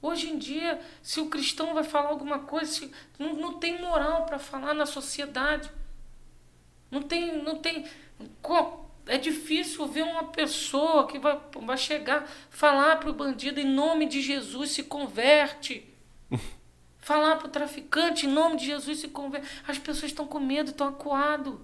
Hoje 0.00 0.30
em 0.30 0.38
dia, 0.38 0.80
se 1.02 1.20
o 1.20 1.28
cristão 1.28 1.74
vai 1.74 1.82
falar 1.82 2.10
alguma 2.10 2.40
coisa, 2.40 2.70
se- 2.70 2.92
não, 3.18 3.34
não 3.34 3.52
tem 3.54 3.80
moral 3.80 4.26
para 4.26 4.38
falar 4.38 4.72
na 4.74 4.86
sociedade. 4.86 5.70
Não 6.90 7.02
tem, 7.02 7.42
não 7.42 7.56
tem. 7.56 7.84
É 9.06 9.18
difícil 9.18 9.86
ver 9.86 10.02
uma 10.02 10.24
pessoa 10.24 11.06
que 11.06 11.18
vai, 11.18 11.40
vai 11.62 11.76
chegar, 11.76 12.28
falar 12.50 12.96
para 12.96 13.10
o 13.10 13.14
bandido 13.14 13.58
em 13.58 13.64
nome 13.64 14.06
de 14.06 14.20
Jesus 14.20 14.70
se 14.70 14.84
converte. 14.84 15.84
falar 16.98 17.36
para 17.36 17.48
o 17.48 17.50
traficante 17.50 18.26
em 18.26 18.28
nome 18.28 18.56
de 18.56 18.66
Jesus 18.66 18.98
se 19.00 19.08
converte. 19.08 19.48
As 19.66 19.78
pessoas 19.78 20.12
estão 20.12 20.26
com 20.26 20.38
medo, 20.38 20.70
estão 20.70 20.88
acuadas. 20.88 21.54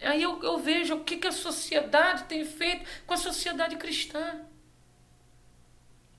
Aí 0.00 0.22
eu, 0.22 0.42
eu 0.42 0.58
vejo 0.58 0.94
o 0.96 1.04
que, 1.04 1.16
que 1.16 1.26
a 1.26 1.32
sociedade 1.32 2.24
tem 2.24 2.44
feito 2.44 2.84
com 3.06 3.14
a 3.14 3.16
sociedade 3.16 3.76
cristã. 3.76 4.40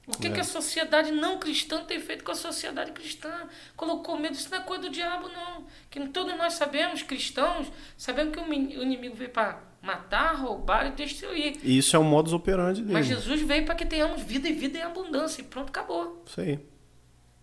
O 0.07 0.17
que, 0.17 0.27
É. 0.27 0.31
que 0.31 0.39
a 0.39 0.43
sociedade 0.43 1.11
não 1.11 1.37
cristã 1.37 1.83
tem 1.85 1.99
feito 1.99 2.23
com 2.23 2.31
a 2.31 2.35
sociedade 2.35 2.91
cristã? 2.91 3.47
Colocou 3.75 4.17
medo, 4.17 4.33
isso 4.33 4.49
não 4.49 4.57
é 4.57 4.61
coisa 4.61 4.83
do 4.83 4.89
diabo, 4.89 5.29
não. 5.29 5.67
Que 5.89 5.99
todos 6.09 6.35
nós 6.35 6.53
sabemos, 6.53 7.03
cristãos, 7.03 7.71
sabemos 7.95 8.33
que 8.35 8.39
o 8.41 8.53
inimigo 8.83 9.15
veio 9.15 9.29
para 9.29 9.61
matar, 9.81 10.33
roubar 10.35 10.87
e 10.87 10.91
destruir. 10.91 11.59
E 11.63 11.77
isso 11.77 11.95
é 11.95 11.99
o 11.99 12.03
modus 12.03 12.33
operandi 12.33 12.81
dele. 12.81 12.93
Mas 12.93 13.05
Jesus 13.05 13.41
veio 13.41 13.65
para 13.65 13.75
que 13.75 13.85
tenhamos 13.85 14.23
vida 14.23 14.49
e 14.49 14.53
vida 14.53 14.79
em 14.79 14.81
abundância. 14.81 15.41
E 15.41 15.45
pronto, 15.45 15.69
acabou. 15.69 16.23
Isso 16.25 16.41
aí. 16.41 16.59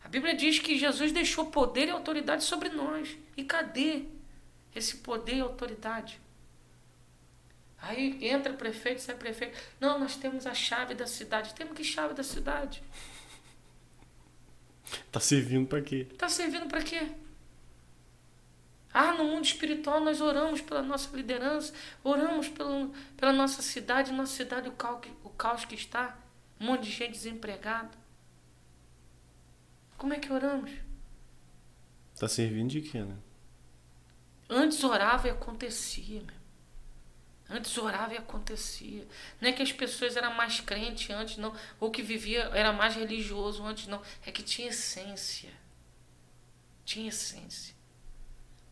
A 0.05 0.09
Bíblia 0.09 0.35
diz 0.35 0.59
que 0.59 0.77
Jesus 0.77 1.13
deixou 1.13 1.47
poder 1.47 1.87
e 1.87 1.91
autoridade 1.91 2.43
sobre 2.43 2.69
nós. 2.69 3.17
E 3.37 3.45
cadê 3.45 4.05
esse 4.75 4.97
poder 4.99 5.37
e 5.37 5.41
autoridade? 5.41 6.21
Aí 7.89 8.19
entra 8.27 8.53
prefeito, 8.53 9.01
sai 9.01 9.15
prefeito. 9.17 9.57
Não, 9.81 9.99
nós 9.99 10.17
temos 10.17 10.47
a 10.47 10.55
chave 10.55 10.95
da 10.95 11.07
cidade. 11.07 11.55
Temos 11.55 11.75
que 11.77 11.85
chave 11.85 12.15
da 12.15 12.23
cidade? 12.23 12.83
Tá 15.11 15.21
servindo 15.21 15.67
pra 15.67 15.81
quê? 15.83 16.07
Está 16.11 16.29
servindo 16.29 16.67
para 16.69 16.83
quê? 16.83 17.11
Ah, 18.93 19.13
no 19.13 19.25
mundo 19.25 19.45
espiritual 19.45 20.01
nós 20.01 20.21
oramos 20.21 20.61
pela 20.63 20.81
nossa 20.83 21.15
liderança, 21.15 21.73
oramos 22.03 22.49
pelo, 22.49 22.95
pela 23.17 23.33
nossa 23.33 23.61
cidade, 23.61 24.11
nossa 24.13 24.33
cidade, 24.35 24.69
o 24.69 24.73
caos, 24.73 25.01
que- 25.03 25.13
o 25.23 25.29
caos 25.31 25.65
que 25.67 25.75
está, 25.75 26.17
um 26.59 26.67
monte 26.67 26.85
de 26.85 26.93
gente 26.93 27.13
desempregada. 27.13 27.91
Como 29.99 30.15
é 30.15 30.19
que 30.19 30.33
oramos? 30.33 30.71
Tá 32.19 32.27
servindo 32.27 32.71
de 32.71 32.81
quê, 32.81 33.01
né? 33.03 33.17
Antes 34.49 34.83
orava 34.83 35.27
e 35.29 35.31
acontecia, 35.31 36.23
meu. 36.23 36.36
Antes 37.49 37.77
orava 37.79 38.13
e 38.13 38.17
acontecia. 38.17 39.07
Não 39.41 39.49
é 39.49 39.53
que 39.53 39.63
as 39.63 39.73
pessoas 39.73 40.17
eram 40.17 40.35
mais 40.35 40.61
crentes 40.61 41.09
antes, 41.11 41.37
não. 41.37 41.55
Ou 41.79 41.91
que 41.91 42.03
vivia, 42.03 42.43
era 42.53 42.73
mais 42.73 42.97
religioso 42.97 43.65
antes, 43.65 43.87
não. 43.87 44.03
É 44.25 44.33
que 44.33 44.43
tinha 44.43 44.69
essência. 44.69 45.53
Tinha 46.85 47.09
essência. 47.09 47.75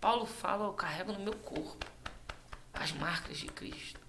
Paulo 0.00 0.26
fala, 0.26 0.66
eu 0.66 0.72
carrego 0.72 1.12
no 1.12 1.20
meu 1.20 1.34
corpo 1.34 1.86
as 2.72 2.90
marcas 2.92 3.38
de 3.38 3.46
Cristo. 3.46 4.00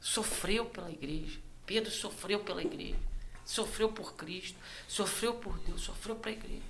Sofreu 0.00 0.66
pela 0.66 0.90
igreja. 0.90 1.40
Pedro 1.66 1.90
sofreu 1.90 2.40
pela 2.40 2.62
igreja. 2.62 2.98
Sofreu 3.44 3.92
por 3.92 4.14
Cristo. 4.14 4.58
Sofreu 4.88 5.34
por 5.34 5.58
Deus. 5.60 5.82
Sofreu 5.82 6.16
para 6.16 6.30
a 6.30 6.34
igreja. 6.34 6.62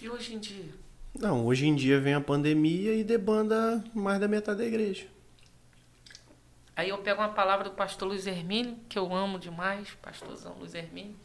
E 0.00 0.08
hoje 0.08 0.34
em 0.34 0.38
dia? 0.38 0.85
Não, 1.18 1.46
hoje 1.46 1.66
em 1.66 1.74
dia 1.74 1.98
vem 1.98 2.14
a 2.14 2.20
pandemia 2.20 2.94
e 2.94 3.02
debanda 3.02 3.82
mais 3.94 4.20
da 4.20 4.28
metade 4.28 4.58
da 4.58 4.64
igreja. 4.64 5.06
Aí 6.74 6.90
eu 6.90 6.98
pego 6.98 7.22
uma 7.22 7.30
palavra 7.30 7.64
do 7.64 7.74
pastor 7.74 8.08
Luiz 8.08 8.26
Hermínio, 8.26 8.76
que 8.88 8.98
eu 8.98 9.14
amo 9.14 9.38
demais, 9.38 9.88
pastorzão 10.02 10.54
Luiz 10.58 10.74
Hermínio. 10.74 11.16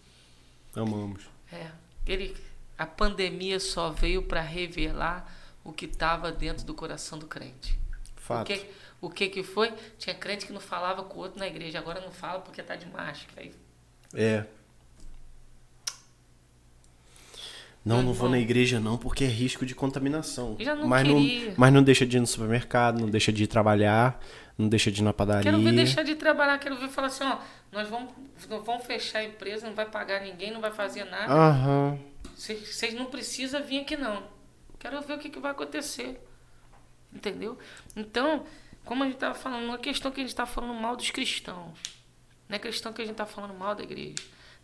Amamos. 0.74 1.24
É, 1.52 1.70
ele, 2.08 2.36
a 2.78 2.86
pandemia 2.86 3.60
só 3.60 3.90
veio 3.90 4.24
para 4.24 4.40
revelar 4.40 5.30
o 5.64 5.74
que 5.74 5.86
estava 5.86 6.32
dentro 6.32 6.66
do 6.66 6.74
coração 6.74 7.20
do 7.20 7.28
crente. 7.28 7.78
O 8.16 8.22
Fato. 8.22 8.48
que, 8.48 8.66
o 9.02 9.10
que 9.10 9.28
que 9.28 9.44
foi? 9.44 9.74
Tinha 9.98 10.16
crente 10.16 10.46
que 10.46 10.54
não 10.54 10.62
falava 10.62 11.04
com 11.04 11.20
o 11.20 11.22
outro 11.22 11.38
na 11.38 11.48
igreja, 11.48 11.80
agora 11.80 12.00
não 12.00 12.12
fala 12.12 12.40
porque 12.40 12.64
tá 12.64 12.78
de 12.78 12.88
máscara. 12.88 13.52
É. 14.14 14.46
Não, 17.84 18.04
não 18.04 18.14
vou 18.14 18.30
na 18.30 18.38
igreja 18.38 18.80
não, 18.80 18.96
porque 18.96 19.24
é 19.24 19.28
risco 19.28 19.66
de 19.66 19.74
contaminação. 19.74 20.56
Não 20.60 20.88
mas, 20.88 21.08
queria. 21.08 21.48
não, 21.48 21.54
mas 21.58 21.74
não 21.74 21.82
deixa 21.84 22.06
de 22.06 22.18
ir 22.18 22.20
no 22.20 22.28
supermercado, 22.28 23.00
não 23.00 23.10
deixa 23.10 23.34
de 23.34 23.44
ir 23.44 23.48
trabalhar, 23.48 24.22
não 24.56 24.70
deixa 24.70 24.92
de 24.92 25.02
ir 25.02 25.04
na 25.04 25.12
padaria. 25.12 25.44
quero 25.44 25.64
ver 25.64 25.74
deixar 25.74 26.04
de 26.04 26.16
trabalhar, 26.16 26.60
quero 26.60 26.78
ver 26.78 26.90
falar 26.90 27.08
assim, 27.08 27.24
ó, 27.24 27.40
nós 27.72 27.90
vamos, 27.90 28.12
nós 28.48 28.64
vamos 28.64 28.86
fechar 28.86 29.20
a 29.20 29.24
empresa, 29.24 29.66
não 29.66 29.74
vai 29.74 29.86
pagar 29.86 30.22
ninguém, 30.22 30.52
não 30.52 30.62
vai 30.62 30.72
fazer 30.72 31.06
nada. 31.06 31.98
Vocês 32.36 32.94
não 32.94 33.06
precisam 33.06 33.64
vir 33.64 33.82
aqui 33.82 33.98
não. 33.98 34.24
Quero 34.78 35.02
ver 35.02 35.14
o 35.14 35.18
que, 35.18 35.30
que 35.30 35.40
vai 35.40 35.52
acontecer. 35.52 36.20
Entendeu? 37.14 37.58
Então, 37.96 38.46
como 38.86 39.04
a 39.04 39.06
gente 39.06 39.16
estava 39.16 39.34
falando, 39.34 39.66
não 39.66 39.76
é 39.76 39.78
questão 39.78 40.12
que 40.12 40.20
a 40.20 40.24
gente 40.24 40.32
está 40.32 40.46
falando 40.46 40.74
mal 40.74 40.96
dos 40.96 41.10
cristãos. 41.12 41.80
Não 42.48 42.56
é 42.56 42.60
questão 42.60 42.94
que 42.94 43.02
a 43.02 43.06
gente 43.06 43.14
está 43.14 43.26
falando 43.26 43.54
mal 43.54 43.76
da 43.76 43.84
igreja. 43.84 44.16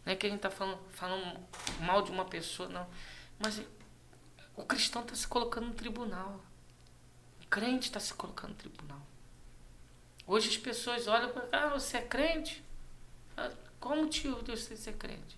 Não 0.08 0.14
é 0.14 0.16
que 0.16 0.26
a 0.26 0.30
gente 0.30 0.40
está 0.40 0.50
falando, 0.50 0.80
falando 0.92 1.38
mal 1.82 2.02
de 2.02 2.10
uma 2.12 2.24
pessoa, 2.24 2.70
não. 2.70 2.88
Mas 3.38 3.62
o 4.56 4.64
cristão 4.64 5.02
está 5.02 5.14
se 5.14 5.28
colocando 5.28 5.68
no 5.68 5.74
tribunal. 5.74 6.40
O 7.44 7.48
crente 7.48 7.90
está 7.90 8.00
se 8.00 8.14
colocando 8.14 8.52
no 8.52 8.56
tribunal. 8.56 9.02
Hoje 10.26 10.48
as 10.48 10.58
pessoas 10.58 11.10
olham 11.10 11.30
para 11.34 11.50
ah, 11.52 11.68
você 11.72 11.98
é 11.98 12.02
crente? 12.02 12.64
Ah, 13.36 13.52
Qual 13.82 14.00
o 14.00 14.04
motivo 14.04 14.42
de 14.42 14.52
você 14.52 14.78
ser 14.78 14.94
crente? 14.94 15.38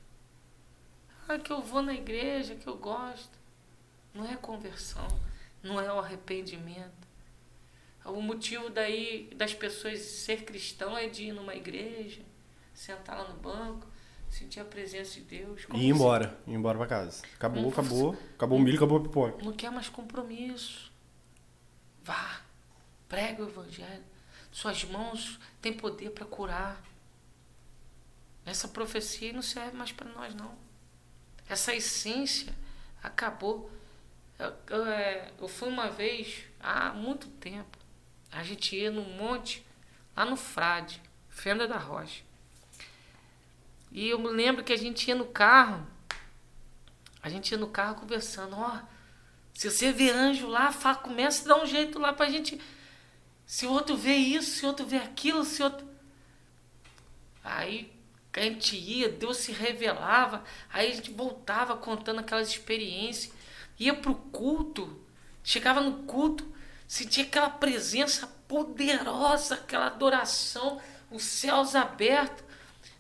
Ah, 1.27 1.39
que 1.39 1.51
eu 1.51 1.63
vou 1.63 1.81
na 1.81 1.95
igreja, 1.95 2.53
que 2.53 2.67
eu 2.67 2.77
gosto. 2.77 3.39
Não 4.13 4.23
é 4.23 4.35
conversão, 4.35 5.07
não 5.63 5.81
é 5.81 5.91
o 5.91 5.97
arrependimento. 5.97 7.07
O 8.05 8.21
motivo 8.21 8.69
daí 8.69 9.33
das 9.33 9.51
pessoas 9.51 9.99
ser 10.01 10.45
cristão 10.45 10.95
é 10.95 11.07
de 11.07 11.23
ir 11.23 11.33
numa 11.33 11.55
igreja, 11.55 12.21
sentar 12.71 13.17
lá 13.17 13.27
no 13.29 13.39
banco, 13.39 13.88
sentir 14.29 14.59
a 14.59 14.65
presença 14.65 15.15
de 15.15 15.21
Deus. 15.21 15.61
E 15.61 15.63
ir 15.63 15.67
você 15.67 15.85
embora, 15.87 16.39
ir 16.47 16.53
embora 16.53 16.77
pra 16.77 16.87
casa. 16.87 17.23
Acabou, 17.35 17.63
Como 17.63 17.73
acabou. 17.73 18.17
Acabou 18.35 18.57
o 18.57 18.61
milho, 18.61 18.77
acabou 18.77 18.97
a 18.97 19.01
pipoca. 19.01 19.43
Não 19.43 19.53
quer 19.53 19.71
mais 19.71 19.89
compromisso. 19.89 20.91
Vá, 22.03 22.41
pregue 23.07 23.41
o 23.41 23.47
evangelho. 23.49 24.03
Suas 24.51 24.83
mãos 24.83 25.39
têm 25.61 25.73
poder 25.73 26.11
para 26.11 26.25
curar. 26.25 26.81
Essa 28.45 28.67
profecia 28.67 29.31
não 29.31 29.41
serve 29.41 29.77
mais 29.77 29.91
para 29.91 30.09
nós, 30.11 30.33
não. 30.33 30.57
Essa 31.47 31.73
essência 31.73 32.53
acabou. 33.01 33.69
Eu, 34.37 34.53
eu, 34.69 34.85
é, 34.85 35.31
eu 35.39 35.47
fui 35.47 35.67
uma 35.67 35.89
vez, 35.89 36.45
há 36.59 36.93
muito 36.93 37.27
tempo, 37.27 37.77
a 38.31 38.43
gente 38.43 38.75
ia 38.75 38.89
num 38.89 39.17
monte, 39.17 39.65
lá 40.15 40.25
no 40.25 40.37
Frade, 40.37 41.01
Fenda 41.27 41.67
da 41.67 41.77
Rocha. 41.77 42.23
E 43.91 44.09
eu 44.09 44.19
me 44.19 44.29
lembro 44.29 44.63
que 44.63 44.73
a 44.73 44.77
gente 44.77 45.07
ia 45.07 45.15
no 45.15 45.25
carro, 45.25 45.85
a 47.21 47.29
gente 47.29 47.51
ia 47.51 47.57
no 47.57 47.67
carro 47.67 47.95
conversando, 47.95 48.55
ó, 48.55 48.79
se 49.53 49.69
você 49.69 49.91
vê 49.91 50.09
anjo 50.09 50.47
lá, 50.47 50.71
fala, 50.71 50.95
começa 50.95 51.43
a 51.43 51.55
dar 51.55 51.63
um 51.63 51.65
jeito 51.65 51.99
lá 51.99 52.13
pra 52.13 52.29
gente. 52.29 52.61
Se 53.45 53.65
o 53.65 53.71
outro 53.71 53.97
vê 53.97 54.15
isso, 54.15 54.51
se 54.51 54.65
o 54.65 54.67
outro 54.69 54.85
vê 54.85 54.97
aquilo, 54.97 55.43
se 55.43 55.61
o 55.61 55.65
outro. 55.65 55.87
Aí 57.43 57.91
a 58.33 58.41
gente 58.41 58.77
ia, 58.77 59.09
Deus 59.09 59.37
se 59.37 59.51
revelava, 59.51 60.43
aí 60.71 60.91
a 60.91 60.95
gente 60.95 61.11
voltava 61.11 61.75
contando 61.75 62.19
aquelas 62.19 62.47
experiências, 62.47 63.33
ia 63.77 63.93
pro 63.93 64.15
culto, 64.15 65.03
chegava 65.43 65.81
no 65.81 66.03
culto, 66.03 66.47
sentia 66.87 67.23
aquela 67.23 67.49
presença 67.49 68.27
poderosa, 68.47 69.55
aquela 69.55 69.87
adoração, 69.87 70.79
os 71.11 71.23
céus 71.23 71.75
abertos. 71.75 72.47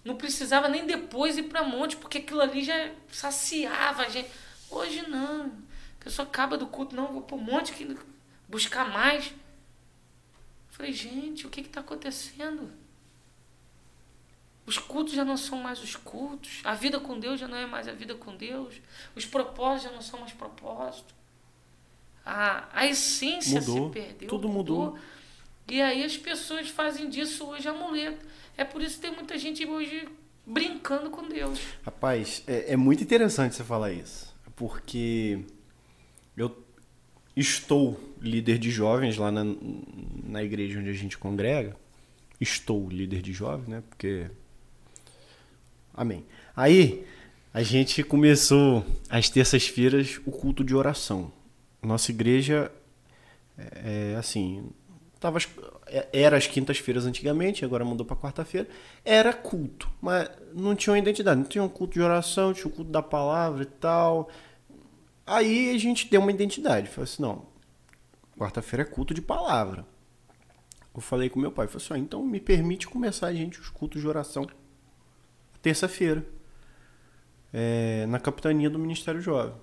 Não 0.09 0.15
precisava 0.15 0.67
nem 0.67 0.87
depois 0.87 1.37
ir 1.37 1.43
para 1.43 1.61
monte, 1.63 1.95
porque 1.95 2.17
aquilo 2.17 2.41
ali 2.41 2.63
já 2.63 2.91
saciava 3.11 4.01
a 4.03 4.09
gente. 4.09 4.27
Hoje 4.71 5.07
não. 5.07 5.45
A 5.99 6.03
pessoa 6.03 6.27
acaba 6.27 6.57
do 6.57 6.65
culto, 6.65 6.95
não, 6.95 7.13
vou 7.13 7.21
para 7.21 7.35
o 7.35 7.39
monte 7.39 7.73
que- 7.73 7.95
buscar 8.47 8.89
mais. 8.89 9.31
Falei, 10.71 10.91
gente, 10.91 11.45
o 11.45 11.49
que 11.49 11.61
está 11.61 11.81
acontecendo? 11.81 12.71
Os 14.65 14.79
cultos 14.79 15.13
já 15.13 15.23
não 15.23 15.37
são 15.37 15.59
mais 15.59 15.81
os 15.83 15.95
cultos. 15.95 16.61
A 16.63 16.73
vida 16.73 16.99
com 16.99 17.19
Deus 17.19 17.39
já 17.39 17.47
não 17.47 17.57
é 17.57 17.67
mais 17.67 17.87
a 17.87 17.91
vida 17.91 18.15
com 18.15 18.35
Deus. 18.35 18.75
Os 19.15 19.25
propósitos 19.25 19.83
já 19.91 19.95
não 19.95 20.01
são 20.01 20.19
mais 20.19 20.31
propósitos. 20.33 21.13
A, 22.25 22.67
a 22.73 22.85
essência 22.87 23.59
Mudou. 23.61 23.87
se 23.87 23.93
perdeu. 23.93 24.27
Tudo 24.29 24.49
mudou. 24.49 24.97
E 25.67 25.79
aí 25.81 26.03
as 26.03 26.17
pessoas 26.17 26.67
fazem 26.69 27.09
disso 27.09 27.45
hoje 27.45 27.67
amuleto. 27.67 28.25
É 28.59 28.65
por 28.65 28.81
isso 28.81 28.95
que 28.95 29.03
tem 29.03 29.15
muita 29.15 29.37
gente 29.37 29.65
hoje 29.65 30.05
brincando 30.45 31.09
com 31.09 31.25
Deus. 31.29 31.61
Rapaz, 31.81 32.43
é, 32.45 32.73
é 32.73 32.75
muito 32.75 33.01
interessante 33.01 33.55
você 33.55 33.63
falar 33.63 33.93
isso. 33.93 34.35
Porque 34.53 35.39
eu 36.35 36.61
estou 37.33 37.97
líder 38.19 38.57
de 38.57 38.69
jovens 38.69 39.15
lá 39.15 39.31
na, 39.31 39.45
na 40.25 40.43
igreja 40.43 40.77
onde 40.77 40.89
a 40.89 40.93
gente 40.93 41.17
congrega. 41.17 41.73
Estou 42.37 42.89
líder 42.89 43.21
de 43.21 43.31
jovens, 43.31 43.69
né? 43.69 43.81
Porque. 43.87 44.29
Amém. 45.93 46.25
Aí, 46.53 47.05
a 47.53 47.63
gente 47.63 48.03
começou 48.03 48.85
às 49.09 49.29
terças-feiras 49.29 50.19
o 50.25 50.31
culto 50.31 50.65
de 50.65 50.75
oração. 50.75 51.31
Nossa 51.81 52.11
igreja 52.11 52.69
é, 53.57 54.11
é 54.11 54.15
assim. 54.17 54.69
Tava, 55.17 55.39
era 56.13 56.37
às 56.37 56.47
quintas-feiras 56.47 57.05
antigamente, 57.05 57.65
agora 57.65 57.85
mudou 57.85 58.05
para 58.05 58.15
quarta-feira. 58.15 58.67
Era 59.03 59.33
culto, 59.33 59.89
mas 60.01 60.29
não 60.53 60.75
tinha 60.75 60.93
uma 60.93 60.99
identidade. 60.99 61.39
Não 61.39 61.47
tinha 61.47 61.63
um 61.63 61.69
culto 61.69 61.93
de 61.93 62.01
oração, 62.01 62.53
tinha 62.53 62.67
o 62.67 62.71
culto 62.71 62.91
da 62.91 63.01
palavra 63.01 63.63
e 63.63 63.65
tal. 63.65 64.29
Aí 65.25 65.75
a 65.75 65.77
gente 65.77 66.09
deu 66.09 66.21
uma 66.21 66.31
identidade. 66.31 66.89
Falei 66.89 67.03
assim: 67.05 67.21
não, 67.21 67.45
quarta-feira 68.37 68.83
é 68.83 68.85
culto 68.85 69.13
de 69.13 69.21
palavra. 69.21 69.85
Eu 70.95 71.01
falei 71.01 71.29
com 71.29 71.39
meu 71.39 71.51
pai, 71.51 71.67
falei 71.67 71.85
assim, 71.85 71.93
ó, 71.93 71.97
então 71.97 72.23
me 72.25 72.39
permite 72.41 72.87
começar 72.87 73.27
a 73.27 73.33
gente 73.33 73.59
os 73.59 73.69
cultos 73.69 74.01
de 74.01 74.07
oração 74.07 74.45
terça-feira. 75.61 76.25
é, 77.53 78.05
na 78.07 78.19
capitania 78.19 78.69
do 78.69 78.79
Ministério 78.79 79.21
Jovem. 79.21 79.55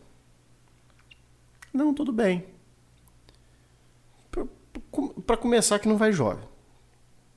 Não, 1.72 1.92
tudo 1.94 2.12
bem. 2.12 2.44
Pra 5.26 5.36
começar 5.36 5.78
que 5.78 5.88
não 5.88 5.96
vai 5.96 6.12
jovem. 6.12 6.44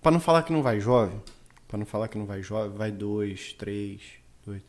Pra 0.02 0.12
não 0.12 0.20
falar 0.20 0.44
que 0.44 0.54
não 0.54 0.62
vai 0.62 0.80
jovem, 0.80 1.22
pra 1.68 1.78
não 1.78 1.86
falar 1.86 2.08
que 2.08 2.18
não 2.18 2.26
vai 2.26 2.42
jovem, 2.42 2.78
vai 2.78 2.92
dois, 2.92 3.54
três, 3.54 4.02
dois. 4.46 4.62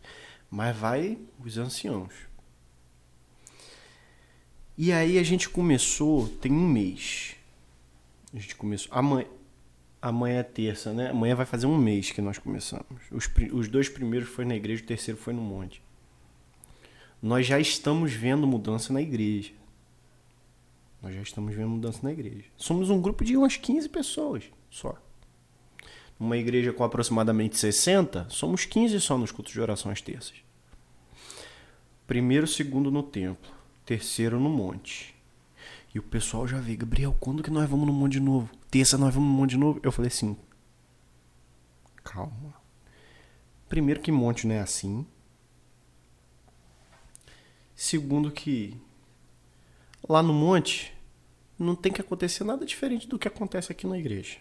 Mas 0.51 0.77
vai 0.77 1.19
os 1.39 1.57
anciãos. 1.57 2.13
E 4.77 4.91
aí 4.93 5.19
a 5.19 5.23
gente 5.23 5.49
começou, 5.49 6.29
tem 6.41 6.51
um 6.51 6.67
mês. 6.67 7.37
A 8.33 8.39
gente 8.39 8.57
começou. 8.57 8.91
Amanhã, 8.97 9.27
amanhã 10.01 10.41
é 10.41 10.43
terça, 10.43 10.93
né? 10.93 11.11
Amanhã 11.11 11.35
vai 11.37 11.47
fazer 11.47 11.67
um 11.67 11.77
mês 11.77 12.11
que 12.11 12.23
nós 12.23 12.39
começamos. 12.39 13.03
Os, 13.13 13.31
os 13.53 13.69
dois 13.69 13.89
primeiros 13.89 14.31
foi 14.31 14.45
na 14.45 14.57
igreja, 14.57 14.83
o 14.83 14.87
terceiro 14.87 15.21
foi 15.21 15.35
no 15.35 15.43
monte. 15.43 15.83
Nós 17.23 17.47
já 17.47 17.61
estamos 17.61 18.13
vendo 18.13 18.47
mudança 18.47 18.93
na 18.93 19.03
igreja. 19.03 19.53
Nós 21.03 21.15
já 21.15 21.23
estamos 21.23 21.55
vendo 21.55 21.69
mudança 21.69 22.01
na 22.03 22.13
igreja. 22.13 22.45
Somos 22.57 22.91
um 22.91 23.01
grupo 23.01 23.25
de 23.25 23.37
umas 23.37 23.57
15 23.57 23.89
pessoas 23.89 24.45
só. 24.69 24.97
Uma 26.19 26.37
igreja 26.37 26.73
com 26.73 26.85
aproximadamente 26.85 27.57
60, 27.57 28.29
somos 28.29 28.67
15 28.67 29.01
só 29.01 29.17
nos 29.17 29.33
cultos 29.33 29.53
de 29.53 29.61
oração 29.61 29.91
às 29.91 30.03
terças. 30.03 30.35
Primeiro, 32.07 32.47
segundo 32.47 32.91
no 32.91 33.03
templo. 33.03 33.51
Terceiro 33.87 34.39
no 34.39 34.51
monte. 34.51 35.15
E 35.95 35.99
o 35.99 36.03
pessoal 36.03 36.47
já 36.47 36.61
vê, 36.61 36.77
Gabriel, 36.77 37.17
quando 37.19 37.43
que 37.43 37.51
nós 37.51 37.69
vamos 37.69 37.87
no 37.87 37.93
monte 37.93 38.13
de 38.13 38.21
novo? 38.21 38.51
Terça 38.71 38.99
nós 38.99 39.15
vamos 39.15 39.31
no 39.31 39.35
monte 39.35 39.51
de 39.51 39.57
novo? 39.57 39.81
Eu 39.83 39.91
falei 39.91 40.09
assim, 40.09 40.37
calma. 42.05 42.55
Primeiro 43.69 44.01
que 44.01 44.13
monte 44.13 44.47
não 44.47 44.55
é 44.55 44.61
assim. 44.61 45.07
Segundo 47.75 48.31
que 48.31 48.77
lá 50.09 50.23
no 50.23 50.33
monte 50.33 50.93
não 51.59 51.75
tem 51.75 51.93
que 51.93 52.01
acontecer 52.01 52.45
nada 52.45 52.65
diferente 52.65 53.07
do 53.07 53.19
que 53.19 53.29
acontece 53.29 53.71
aqui 53.71 53.87
na 53.87 53.99
igreja. 53.99 54.39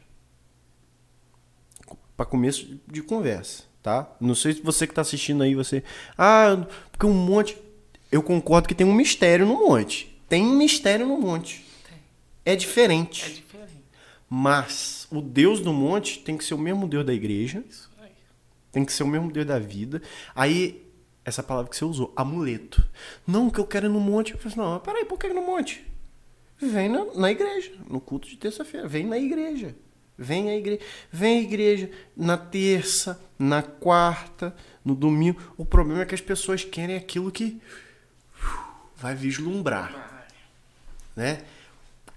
Para 2.15 2.25
começo 2.25 2.79
de 2.87 3.01
conversa, 3.01 3.63
tá? 3.81 4.09
Não 4.19 4.35
sei 4.35 4.53
se 4.53 4.61
você 4.61 4.85
que 4.85 4.93
tá 4.93 5.01
assistindo 5.01 5.43
aí, 5.43 5.55
você, 5.55 5.83
ah, 6.17 6.65
porque 6.91 7.05
um 7.05 7.13
monte, 7.13 7.57
eu 8.11 8.21
concordo 8.21 8.67
que 8.67 8.75
tem 8.75 8.85
um 8.85 8.93
mistério 8.93 9.45
no 9.45 9.55
monte. 9.55 10.19
Tem 10.27 10.43
um 10.43 10.55
mistério 10.55 11.07
no 11.07 11.17
monte. 11.19 11.65
É 12.45 12.55
diferente. 12.55 13.25
É 13.25 13.29
diferente. 13.29 13.83
Mas 14.29 15.07
o 15.11 15.21
Deus 15.21 15.59
do 15.59 15.73
monte 15.73 16.19
tem 16.19 16.37
que 16.37 16.43
ser 16.43 16.53
o 16.53 16.57
mesmo 16.57 16.87
Deus 16.87 17.05
da 17.05 17.13
igreja, 17.13 17.63
Isso 17.67 17.89
aí. 17.99 18.11
tem 18.71 18.85
que 18.85 18.93
ser 18.93 19.03
o 19.03 19.07
mesmo 19.07 19.31
Deus 19.31 19.45
da 19.45 19.57
vida. 19.57 20.01
Aí, 20.35 20.85
essa 21.29 21.43
palavra 21.43 21.69
que 21.69 21.75
você 21.77 21.85
usou, 21.85 22.13
amuleto. 22.15 22.83
Não, 23.25 23.49
que 23.49 23.59
eu 23.59 23.65
quero 23.65 23.87
ir 23.87 23.89
no 23.89 23.99
monte. 23.99 24.33
Eu 24.33 24.37
falei 24.37 24.51
assim, 24.51 24.59
não, 24.59 24.73
mas 24.73 24.81
peraí, 24.83 25.05
por 25.05 25.17
que 25.17 25.27
no 25.29 25.41
monte? 25.41 25.85
Vem 26.57 26.89
na, 26.89 27.05
na 27.15 27.31
igreja, 27.31 27.71
no 27.87 28.01
culto 28.01 28.27
de 28.27 28.35
terça-feira. 28.35 28.87
Vem 28.87 29.05
na 29.05 29.17
igreja. 29.17 29.75
Vem 30.17 30.49
à 30.49 30.55
igreja. 30.55 30.81
Vem 31.11 31.39
à 31.39 31.41
igreja 31.41 31.91
na 32.15 32.37
terça, 32.37 33.19
na 33.37 33.63
quarta, 33.63 34.53
no 34.83 34.93
domingo. 34.93 35.53
O 35.55 35.65
problema 35.65 36.01
é 36.01 36.05
que 36.05 36.15
as 36.15 36.21
pessoas 36.21 36.65
querem 36.65 36.97
aquilo 36.97 37.31
que 37.31 37.61
uf, 38.35 38.59
vai 38.97 39.15
vislumbrar 39.15 40.09
né? 41.19 41.41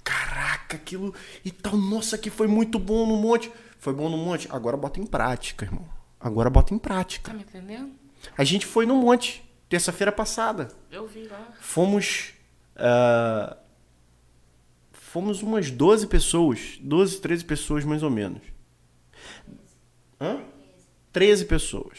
Caraca, 0.05 0.77
aquilo 0.77 1.13
e 1.45 1.51
tal, 1.51 1.77
nossa, 1.77 2.17
que 2.17 2.31
foi 2.31 2.47
muito 2.47 2.79
bom 2.79 3.07
no 3.07 3.17
monte. 3.17 3.51
Foi 3.79 3.93
bom 3.93 4.09
no 4.09 4.17
monte, 4.17 4.49
agora 4.51 4.77
bota 4.77 5.01
em 5.01 5.07
prática, 5.07 5.65
irmão. 5.65 5.85
Agora 6.21 6.49
bota 6.49 6.73
em 6.73 6.79
prática. 6.79 7.33
Tá 7.33 7.37
me 7.37 7.43
entendendo? 7.43 7.93
A 8.37 8.45
gente 8.45 8.67
foi 8.67 8.87
no 8.87 8.97
monte, 8.97 9.45
terça-feira 9.69 10.13
passada. 10.13 10.69
Eu 10.91 11.07
vi 11.07 11.25
lá. 11.25 11.53
Fomos. 11.61 12.33
ah, 12.77 13.57
fomos 14.93 15.43
umas 15.43 15.71
12 15.71 16.07
pessoas, 16.07 16.79
12, 16.81 17.21
13 17.21 17.45
pessoas 17.45 17.85
mais 17.85 18.03
ou 18.03 18.11
menos. 18.11 18.43
Hã? 20.21 20.41
13 21.13 21.45
pessoas. 21.45 21.99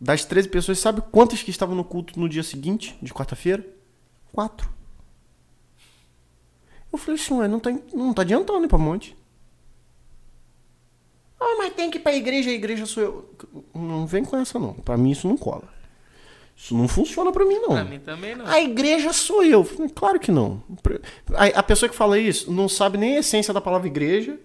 Das 0.00 0.24
13 0.24 0.48
pessoas, 0.48 0.78
sabe 0.80 1.00
quantas 1.12 1.42
que 1.42 1.50
estavam 1.50 1.76
no 1.76 1.84
culto 1.84 2.18
no 2.18 2.28
dia 2.28 2.42
seguinte, 2.42 2.98
de 3.00 3.12
quarta-feira? 3.12 3.64
Quatro. 4.32 4.68
Eu 6.92 6.98
falei 6.98 7.20
assim, 7.20 7.34
ué, 7.34 7.48
não 7.48 7.60
tá, 7.60 7.70
não 7.92 8.12
tá 8.12 8.22
adiantando 8.22 8.64
ir 8.64 8.68
pra 8.68 8.78
monte. 8.78 9.16
Ah, 11.40 11.56
mas 11.58 11.72
tem 11.74 11.90
que 11.90 11.98
ir 11.98 12.00
pra 12.00 12.14
igreja, 12.14 12.50
a 12.50 12.54
igreja 12.54 12.86
sou 12.86 13.02
eu. 13.02 13.30
Não 13.74 14.06
vem 14.06 14.24
com 14.24 14.36
essa, 14.36 14.58
não. 14.58 14.74
Pra 14.74 14.96
mim 14.96 15.10
isso 15.10 15.28
não 15.28 15.36
cola. 15.36 15.74
Isso 16.56 16.74
não 16.76 16.86
funciona 16.86 17.32
pra 17.32 17.44
mim, 17.44 17.58
não. 17.58 17.70
Pra 17.70 17.84
mim 17.84 17.98
também 17.98 18.34
não. 18.36 18.46
A 18.46 18.60
igreja 18.60 19.12
sou 19.12 19.42
eu. 19.42 19.64
Claro 19.94 20.20
que 20.20 20.30
não. 20.30 20.62
A, 21.34 21.62
pessoa 21.62 21.88
que 21.88 21.96
fala 21.96 22.18
isso 22.18 22.50
não 22.52 22.68
sabe 22.68 22.96
nem 22.96 23.16
a 23.16 23.20
essência 23.20 23.52
da 23.52 23.60
palavra 23.60 23.88
igreja, 23.88 24.38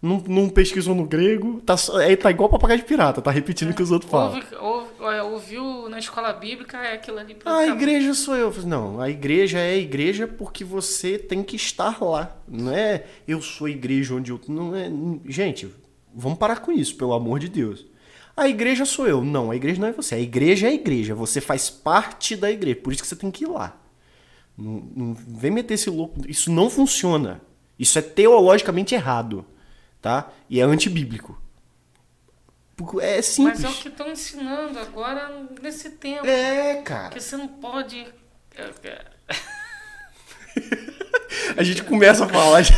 não, 0.00 0.22
não 0.26 0.48
pesquisou 0.48 0.94
no 0.94 1.04
grego, 1.04 1.60
tá, 1.60 1.74
é, 2.02 2.16
tá 2.16 2.30
igual 2.30 2.48
papagaio 2.48 2.80
de 2.80 2.86
pirata, 2.86 3.20
tá 3.20 3.30
repetindo 3.30 3.70
o 3.70 3.74
que 3.74 3.82
os 3.82 3.90
outros 3.90 4.10
falam. 4.10 4.42
Ouve, 4.58 4.88
é, 5.14 5.22
ouviu 5.22 5.88
na 5.90 5.98
escola 5.98 6.32
bíblica, 6.32 6.78
é 6.78 6.94
aquilo 6.94 7.18
ali. 7.18 7.36
A 7.44 7.66
igreja 7.66 8.14
sou 8.14 8.34
eu. 8.34 8.50
Não, 8.64 8.98
a 8.98 9.10
igreja 9.10 9.58
é 9.58 9.72
a 9.72 9.76
igreja 9.76 10.26
porque 10.26 10.64
você 10.64 11.18
tem 11.18 11.42
que 11.42 11.56
estar 11.56 12.02
lá. 12.02 12.34
Não 12.48 12.72
é 12.72 13.04
eu 13.28 13.42
sou 13.42 13.68
igreja 13.68 14.14
onde 14.14 14.30
eu. 14.30 14.40
Não 14.48 14.74
é. 14.74 14.90
Gente, 15.26 15.68
vamos 16.14 16.38
parar 16.38 16.60
com 16.60 16.72
isso, 16.72 16.96
pelo 16.96 17.12
amor 17.12 17.38
de 17.38 17.48
Deus. 17.48 17.86
A 18.36 18.48
igreja 18.48 18.84
sou 18.84 19.06
eu. 19.06 19.22
Não, 19.22 19.50
a 19.50 19.56
igreja 19.56 19.80
não 19.80 19.88
é 19.88 19.92
você. 19.92 20.14
A 20.14 20.20
igreja 20.20 20.66
é 20.66 20.70
a 20.70 20.74
igreja. 20.74 21.14
Você 21.14 21.40
faz 21.40 21.68
parte 21.68 22.36
da 22.36 22.50
igreja. 22.50 22.80
Por 22.80 22.92
isso 22.92 23.02
que 23.02 23.08
você 23.08 23.16
tem 23.16 23.30
que 23.30 23.44
ir 23.44 23.48
lá. 23.48 23.76
Não, 24.56 24.88
não 24.94 25.14
vem 25.14 25.50
meter 25.50 25.74
esse 25.74 25.90
louco. 25.90 26.20
Isso 26.26 26.50
não 26.50 26.70
funciona. 26.70 27.40
Isso 27.78 27.98
é 27.98 28.02
teologicamente 28.02 28.94
errado. 28.94 29.44
Tá? 30.00 30.30
E 30.48 30.60
é 30.60 30.62
antibíblico. 30.62 31.40
É 33.00 33.20
simples. 33.20 33.60
Mas 33.60 33.64
é 33.64 33.68
o 33.68 33.82
que 33.82 33.88
estão 33.88 34.10
ensinando 34.10 34.78
agora 34.78 35.46
nesse 35.60 35.90
tempo. 35.90 36.26
É, 36.26 36.80
cara. 36.82 37.04
Porque 37.04 37.20
você 37.20 37.36
não 37.36 37.48
pode. 37.48 38.06
é, 41.50 41.58
é, 41.58 41.60
A 41.60 41.62
gente 41.62 41.82
começa 41.84 42.24
a 42.24 42.28
falar. 42.28 42.62
de- 42.62 42.72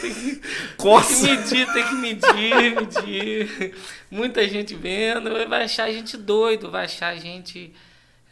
Tem 0.00 0.14
que 0.14 0.40
Coça. 0.76 1.22
medir, 1.26 1.72
tem 1.72 1.86
que 1.86 1.94
medir, 1.94 2.74
medir. 2.74 3.74
Muita 4.10 4.46
gente 4.48 4.74
vendo, 4.74 5.30
vai 5.48 5.64
achar 5.64 5.84
a 5.84 5.92
gente 5.92 6.16
doido, 6.16 6.70
vai 6.70 6.84
achar 6.86 7.08
a 7.08 7.16
gente. 7.16 7.72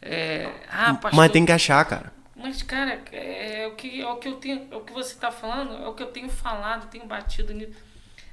é, 0.01 0.49
ah, 0.71 0.93
pastor, 0.95 1.13
Mas 1.15 1.31
tem 1.31 1.45
que 1.45 1.51
achar, 1.51 1.83
cara. 1.85 2.11
Mas, 2.35 2.63
cara, 2.63 3.01
é, 3.11 3.67
o 3.67 3.75
que, 3.75 4.01
é 4.01 4.07
o 4.07 4.15
que 4.15 4.27
eu 4.29 4.35
tenho. 4.35 4.67
É 4.71 4.75
o 4.75 4.79
que 4.81 4.93
você 4.93 5.13
está 5.13 5.29
falando, 5.31 5.83
é 5.83 5.87
o 5.87 5.93
que 5.93 6.01
eu 6.01 6.07
tenho 6.07 6.29
falado, 6.29 6.89
tenho 6.89 7.05
batido 7.05 7.53
nisso. 7.53 7.73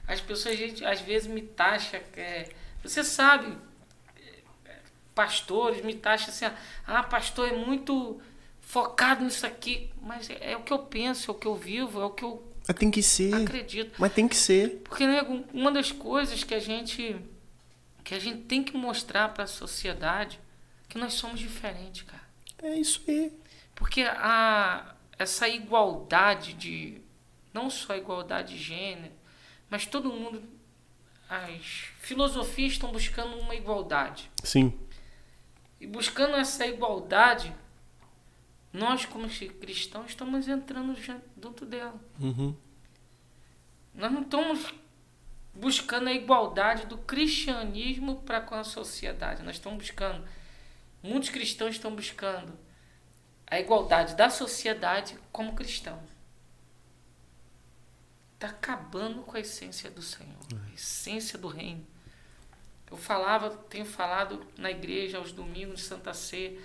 As 0.06 0.20
pessoas, 0.20 0.56
gente, 0.56 0.84
às 0.84 1.00
vezes, 1.00 1.26
me 1.28 1.42
taxam. 1.42 2.00
é, 2.16 2.48
você 2.82 3.02
sabe, 3.02 3.52
é, 4.64 4.72
pastores 5.14 5.84
me 5.84 5.92
taxam 5.94 6.28
assim, 6.28 6.46
ah, 6.86 7.02
pastor 7.02 7.48
é 7.48 7.52
muito 7.52 8.20
focado 8.66 9.24
nisso 9.24 9.46
aqui. 9.46 9.88
Mas 10.02 10.28
é, 10.28 10.52
é 10.52 10.56
o 10.56 10.62
que 10.62 10.72
eu 10.72 10.80
penso, 10.80 11.30
é 11.30 11.34
o 11.34 11.38
que 11.38 11.46
eu 11.46 11.54
vivo, 11.54 12.02
é 12.02 12.04
o 12.04 12.10
que 12.10 12.24
eu 12.24 12.42
Mas 12.66 12.76
tem 12.76 12.90
que 12.90 13.02
ser. 13.02 13.34
acredito. 13.34 13.94
Mas 13.98 14.12
tem 14.12 14.28
que 14.28 14.36
ser. 14.36 14.82
Porque 14.84 15.06
nego, 15.06 15.44
uma 15.54 15.70
das 15.72 15.90
coisas 15.92 16.44
que 16.44 16.54
a 16.54 16.60
gente 16.60 17.16
que 18.04 18.14
a 18.14 18.20
gente 18.20 18.42
tem 18.42 18.62
que 18.62 18.76
mostrar 18.76 19.30
para 19.30 19.44
a 19.44 19.48
sociedade 19.48 20.38
que 20.88 20.96
nós 20.96 21.14
somos 21.14 21.40
diferentes, 21.40 22.02
cara. 22.02 22.22
É 22.62 22.76
isso 22.76 23.02
aí. 23.08 23.32
Porque 23.74 24.02
a, 24.02 24.94
essa 25.18 25.48
igualdade 25.48 26.52
de. 26.52 27.00
Não 27.52 27.70
só 27.70 27.94
a 27.94 27.96
igualdade 27.96 28.56
de 28.56 28.62
gênero, 28.62 29.14
mas 29.70 29.86
todo 29.86 30.10
mundo. 30.10 30.42
As 31.28 31.88
filosofias 31.98 32.72
estão 32.72 32.92
buscando 32.92 33.36
uma 33.38 33.56
igualdade. 33.56 34.30
Sim. 34.44 34.72
E 35.80 35.86
buscando 35.86 36.36
essa 36.36 36.64
igualdade, 36.64 37.52
nós, 38.76 39.06
como 39.06 39.26
cristãos, 39.28 40.10
estamos 40.10 40.46
entrando 40.46 40.94
já 41.00 41.18
dentro 41.34 41.64
dela. 41.64 41.98
Uhum. 42.20 42.54
Nós 43.94 44.12
não 44.12 44.20
estamos 44.20 44.74
buscando 45.54 46.08
a 46.08 46.12
igualdade 46.12 46.84
do 46.84 46.98
cristianismo 46.98 48.16
para 48.22 48.42
com 48.42 48.54
a 48.54 48.62
sociedade. 48.62 49.42
Nós 49.42 49.56
estamos 49.56 49.78
buscando. 49.78 50.22
Muitos 51.02 51.30
cristãos 51.30 51.76
estão 51.76 51.94
buscando 51.94 52.52
a 53.46 53.58
igualdade 53.58 54.14
da 54.14 54.28
sociedade 54.28 55.18
como 55.32 55.54
cristão. 55.54 55.98
Está 58.34 58.48
acabando 58.48 59.22
com 59.22 59.38
a 59.38 59.40
essência 59.40 59.90
do 59.90 60.02
Senhor, 60.02 60.36
a 60.68 60.74
essência 60.74 61.38
do 61.38 61.48
reino. 61.48 61.86
Eu 62.90 62.98
falava, 62.98 63.48
tenho 63.70 63.86
falado 63.86 64.46
na 64.58 64.70
igreja 64.70 65.16
aos 65.16 65.32
domingos 65.32 65.80
de 65.80 65.86
Santa 65.86 66.12
Ceia. 66.12 66.60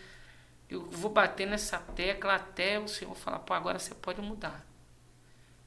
Eu 0.72 0.86
vou 0.90 1.12
bater 1.12 1.46
nessa 1.46 1.78
tecla 1.78 2.36
até 2.36 2.80
o 2.80 2.88
Senhor 2.88 3.14
falar, 3.14 3.40
pô, 3.40 3.54
agora 3.54 3.78
você 3.78 3.94
pode 3.94 4.22
mudar. 4.22 4.66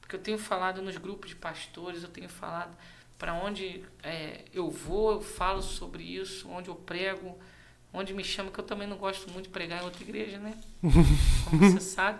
Porque 0.01 0.15
eu 0.15 0.19
tenho 0.19 0.39
falado 0.39 0.81
nos 0.81 0.97
grupos 0.97 1.29
de 1.29 1.35
pastores, 1.35 2.01
eu 2.01 2.09
tenho 2.09 2.27
falado 2.27 2.75
para 3.17 3.35
onde 3.35 3.85
é, 4.01 4.45
eu 4.51 4.69
vou, 4.69 5.11
eu 5.11 5.21
falo 5.21 5.61
sobre 5.61 6.03
isso, 6.03 6.49
onde 6.49 6.69
eu 6.69 6.75
prego, 6.75 7.37
onde 7.93 8.15
me 8.15 8.23
chama, 8.23 8.49
que 8.49 8.59
eu 8.59 8.63
também 8.63 8.87
não 8.87 8.97
gosto 8.97 9.29
muito 9.29 9.45
de 9.45 9.51
pregar 9.51 9.81
em 9.81 9.85
outra 9.85 10.01
igreja, 10.01 10.39
né? 10.39 10.57
Como 11.49 11.71
você 11.71 11.79
sabe. 11.79 12.19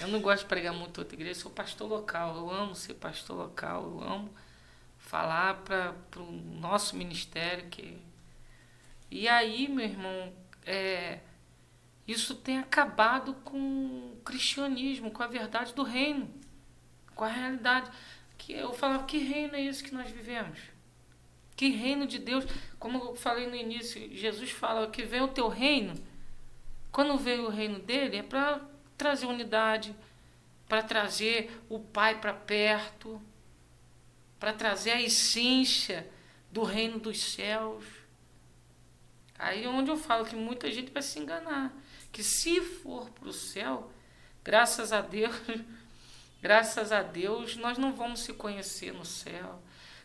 Eu 0.00 0.06
não 0.08 0.20
gosto 0.20 0.44
de 0.44 0.48
pregar 0.48 0.72
muito 0.72 0.98
outra 0.98 1.16
igreja, 1.16 1.32
eu 1.32 1.42
sou 1.42 1.50
pastor 1.50 1.88
local. 1.88 2.36
Eu 2.36 2.50
amo 2.50 2.76
ser 2.76 2.94
pastor 2.94 3.36
local, 3.36 3.82
eu 3.82 4.02
amo 4.02 4.30
falar 4.98 5.62
para 5.64 5.94
o 6.16 6.32
nosso 6.32 6.96
ministério. 6.96 7.68
que 7.68 7.98
E 9.10 9.26
aí, 9.26 9.66
meu 9.68 9.84
irmão, 9.84 10.32
é, 10.64 11.18
isso 12.08 12.34
tem 12.34 12.58
acabado 12.58 13.34
com 13.44 13.58
o 13.58 14.20
cristianismo, 14.24 15.10
com 15.10 15.22
a 15.22 15.26
verdade 15.26 15.74
do 15.74 15.82
reino, 15.82 16.26
com 17.14 17.22
a 17.22 17.28
realidade. 17.28 17.90
que 18.38 18.54
Eu 18.54 18.72
falava, 18.72 19.04
que 19.04 19.18
reino 19.18 19.54
é 19.54 19.62
esse 19.62 19.84
que 19.84 19.92
nós 19.92 20.10
vivemos? 20.10 20.58
Que 21.54 21.68
reino 21.68 22.06
de 22.06 22.18
Deus? 22.18 22.46
Como 22.78 22.96
eu 22.98 23.14
falei 23.14 23.46
no 23.46 23.54
início, 23.54 24.08
Jesus 24.16 24.50
fala 24.50 24.90
que 24.90 25.02
vem 25.02 25.20
o 25.20 25.28
teu 25.28 25.48
reino. 25.48 25.92
Quando 26.90 27.18
veio 27.18 27.44
o 27.44 27.50
reino 27.50 27.78
dele, 27.78 28.16
é 28.16 28.22
para 28.22 28.62
trazer 28.96 29.26
unidade, 29.26 29.94
para 30.66 30.82
trazer 30.82 31.60
o 31.68 31.78
Pai 31.78 32.18
para 32.20 32.32
perto, 32.32 33.20
para 34.40 34.54
trazer 34.54 34.92
a 34.92 35.02
essência 35.02 36.08
do 36.50 36.62
reino 36.62 36.98
dos 36.98 37.20
céus. 37.20 37.84
Aí 39.38 39.64
é 39.64 39.68
onde 39.68 39.90
eu 39.90 39.96
falo 39.96 40.24
que 40.24 40.34
muita 40.34 40.72
gente 40.72 40.90
vai 40.90 41.02
se 41.02 41.18
enganar. 41.18 41.70
Que 42.10 42.22
se 42.22 42.60
for 42.60 43.10
para 43.10 43.28
o 43.28 43.32
céu, 43.32 43.90
graças 44.44 44.92
a 44.92 45.00
Deus, 45.00 45.34
graças 46.40 46.92
a 46.92 47.02
Deus, 47.02 47.56
nós 47.56 47.78
não 47.78 47.92
vamos 47.92 48.20
se 48.20 48.32
conhecer 48.32 48.92
no 48.92 49.04
céu. 49.04 49.62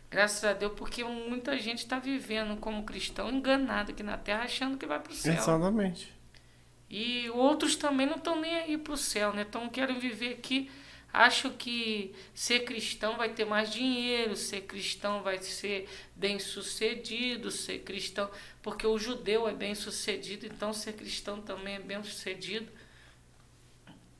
Graças 0.10 0.44
a 0.44 0.54
Deus, 0.54 0.74
porque 0.76 1.04
muita 1.04 1.58
gente 1.58 1.80
está 1.80 1.98
vivendo 1.98 2.56
como 2.58 2.84
cristão 2.84 3.32
enganado 3.32 3.92
aqui 3.92 4.04
na 4.04 4.16
terra, 4.16 4.44
achando 4.44 4.78
que 4.78 4.86
vai 4.86 5.00
para 5.00 5.12
o 5.12 5.16
céu. 5.16 5.34
Exatamente. 5.34 6.14
E 6.88 7.28
outros 7.32 7.76
também 7.76 8.06
não 8.06 8.18
estão 8.18 8.40
nem 8.40 8.56
aí 8.56 8.78
para 8.78 8.94
o 8.94 8.98
céu, 8.98 9.34
né? 9.34 9.42
Então 9.42 9.68
querem 9.70 9.98
viver 9.98 10.34
aqui, 10.34 10.70
acham 11.14 11.52
que 11.52 12.16
ser 12.34 12.62
cristão 12.62 13.16
vai 13.16 13.30
ter 13.30 13.46
mais 13.46 13.72
dinheiro, 13.72 14.36
ser 14.36 14.62
cristão 14.62 15.22
vai 15.22 15.38
ser 15.38 15.88
bem 16.16 16.40
sucedido, 16.40 17.52
ser 17.52 17.80
cristão, 17.80 18.30
porque 18.64 18.88
o 18.88 18.98
judeu 18.98 19.48
é 19.48 19.54
bem 19.54 19.76
sucedido, 19.76 20.48
então 20.48 20.74
ser 20.74 20.94
cristão 20.94 21.40
também 21.40 21.76
é 21.76 21.80
bem 21.80 22.04
sucedido. 22.04 22.72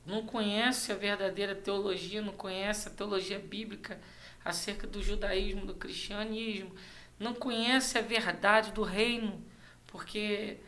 Não 0.06 0.24
conhece 0.24 0.92
a 0.92 0.94
verdadeira 0.94 1.54
teologia, 1.54 2.22
não 2.22 2.32
conhece 2.32 2.86
a 2.86 2.92
teologia 2.92 3.40
bíblica 3.40 4.00
acerca 4.44 4.86
do 4.86 5.02
judaísmo, 5.02 5.66
do 5.66 5.74
cristianismo, 5.74 6.76
não 7.18 7.34
conhece 7.34 7.98
a 7.98 8.02
verdade 8.02 8.70
do 8.70 8.82
reino, 8.82 9.42
porque 9.88 10.58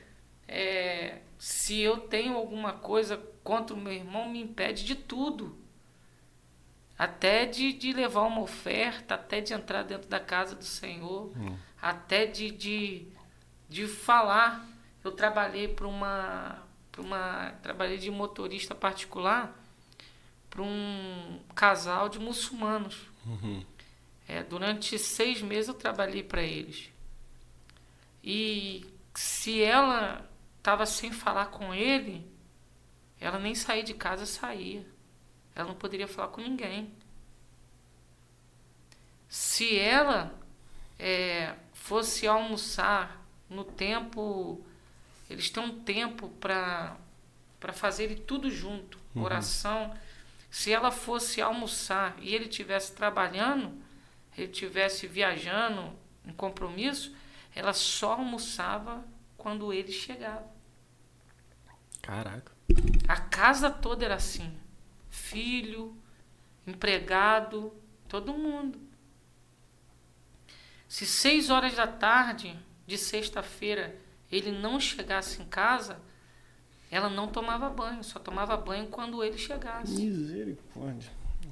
é, 0.48 1.18
se 1.38 1.78
eu 1.80 1.98
tenho 1.98 2.34
alguma 2.34 2.72
coisa 2.72 3.16
contra 3.44 3.76
o 3.76 3.78
meu 3.78 3.92
irmão, 3.92 4.28
me 4.28 4.40
impede 4.40 4.84
de 4.84 4.96
tudo. 4.96 5.65
Até 6.99 7.44
de, 7.44 7.72
de 7.72 7.92
levar 7.92 8.22
uma 8.22 8.40
oferta, 8.40 9.14
até 9.14 9.40
de 9.40 9.53
entrar 9.53 9.82
dentro 9.82 10.09
da 10.09 10.18
casa 10.18 10.55
do 10.55 10.64
Senhor, 10.64 11.30
hum. 11.36 11.57
até 11.80 12.24
de, 12.24 12.51
de, 12.51 13.07
de 13.68 13.86
falar. 13.86 14.66
Eu 15.05 15.12
trabalhei 15.12 15.68
para 15.68 15.86
uma, 15.86 16.62
uma. 16.99 17.53
Trabalhei 17.62 17.99
de 17.99 18.11
motorista 18.11 18.74
particular 18.74 19.55
para 20.49 20.62
um 20.62 21.40
casal 21.55 22.09
de 22.09 22.18
muçulmanos. 22.18 22.97
Uhum. 23.26 23.62
É, 24.26 24.42
durante 24.42 24.99
seis 24.99 25.42
meses 25.42 25.68
eu 25.68 25.74
trabalhei 25.74 26.22
para 26.22 26.42
eles. 26.42 26.90
E 28.24 28.86
se 29.14 29.62
ela 29.62 30.28
estava 30.59 30.84
sem 30.84 31.12
falar 31.12 31.47
com 31.47 31.72
ele, 31.72 32.26
ela 33.20 33.38
nem 33.38 33.55
sair 33.55 33.82
de 33.82 33.94
casa 33.94 34.26
saía. 34.26 34.84
Ela 35.57 35.68
não 35.68 35.74
poderia 35.74 36.07
falar 36.07 36.28
com 36.28 36.42
ninguém. 36.42 36.92
Se 39.26 39.76
ela 39.76 40.38
é, 40.98 41.54
fosse 41.72 42.26
almoçar 42.26 43.26
no 43.48 43.64
tempo, 43.64 44.64
eles 45.30 45.48
têm 45.48 45.62
um 45.62 45.80
tempo 45.80 46.28
para 46.28 46.96
para 47.59 47.72
fazer 47.72 48.20
tudo 48.20 48.50
junto, 48.50 48.98
uhum. 49.14 49.22
oração. 49.22 49.92
Se 50.50 50.70
ela 50.70 50.92
fosse 50.92 51.40
almoçar 51.40 52.14
e 52.20 52.34
ele 52.34 52.48
tivesse 52.48 52.94
trabalhando, 52.94 53.72
ele 54.36 54.48
tivesse 54.48 55.07
viajando 55.07 55.90
em 56.24 56.32
compromisso, 56.32 57.16
ela 57.54 57.72
só 57.72 58.12
almoçava 58.12 59.02
quando 59.38 59.72
ele 59.72 59.90
chegava. 59.90 60.46
Caraca. 62.02 62.52
A 63.09 63.16
casa 63.16 63.70
toda 63.70 64.04
era 64.04 64.16
assim. 64.16 64.54
Filho, 65.30 65.96
empregado, 66.66 67.72
todo 68.08 68.32
mundo. 68.32 68.78
Se 70.88 71.04
seis 71.04 71.50
horas 71.50 71.74
da 71.74 71.86
tarde 71.86 72.56
de 72.86 72.96
sexta-feira 72.96 74.00
ele 74.30 74.52
não 74.52 74.78
chegasse 74.78 75.42
em 75.42 75.46
casa, 75.46 76.00
ela 76.90 77.10
não 77.10 77.26
tomava 77.28 77.68
banho, 77.68 78.04
só 78.04 78.18
tomava 78.18 78.56
banho 78.56 78.86
quando 78.86 79.22
ele 79.22 79.38
chegasse. 79.38 80.00
Misericórdia. 80.00 81.10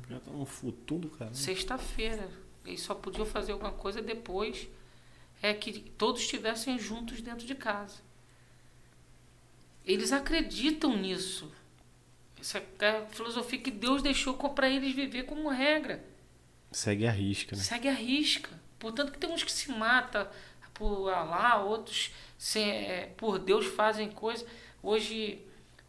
Já 0.08 0.20
tá 0.20 0.30
no 0.30 0.46
futuro, 0.46 1.08
cara. 1.10 1.34
Sexta-feira. 1.34 2.28
Eles 2.64 2.80
só 2.80 2.94
podiam 2.94 3.26
fazer 3.26 3.52
alguma 3.52 3.72
coisa 3.72 4.00
depois 4.00 4.68
é 5.42 5.52
que 5.52 5.80
todos 5.80 6.22
estivessem 6.22 6.78
juntos 6.78 7.20
dentro 7.20 7.46
de 7.46 7.54
casa. 7.54 8.00
Eles 9.84 10.12
acreditam 10.12 10.96
nisso. 10.96 11.52
Essa 12.45 12.62
é 12.80 12.88
a 12.99 13.07
filosofia 13.07 13.59
que 13.59 13.70
Deus 13.70 14.03
deixou 14.03 14.34
para 14.34 14.68
eles 14.68 14.95
viver 14.95 15.22
como 15.22 15.49
regra. 15.49 16.05
Segue 16.70 17.07
a 17.07 17.11
risca, 17.11 17.57
né? 17.57 17.62
Segue 17.62 17.88
a 17.88 17.95
risca. 17.95 18.51
Portanto, 18.78 19.12
que 19.12 19.18
tem 19.18 19.30
uns 19.30 19.42
que 19.42 19.51
se 19.51 19.72
matam 19.72 20.28
por 20.74 21.07
lá, 21.07 21.64
outros 21.64 22.12
se, 22.36 22.61
é, 22.61 23.11
por 23.16 23.38
Deus 23.38 23.64
fazem 23.68 24.11
coisas. 24.11 24.47
Hoje 24.82 25.40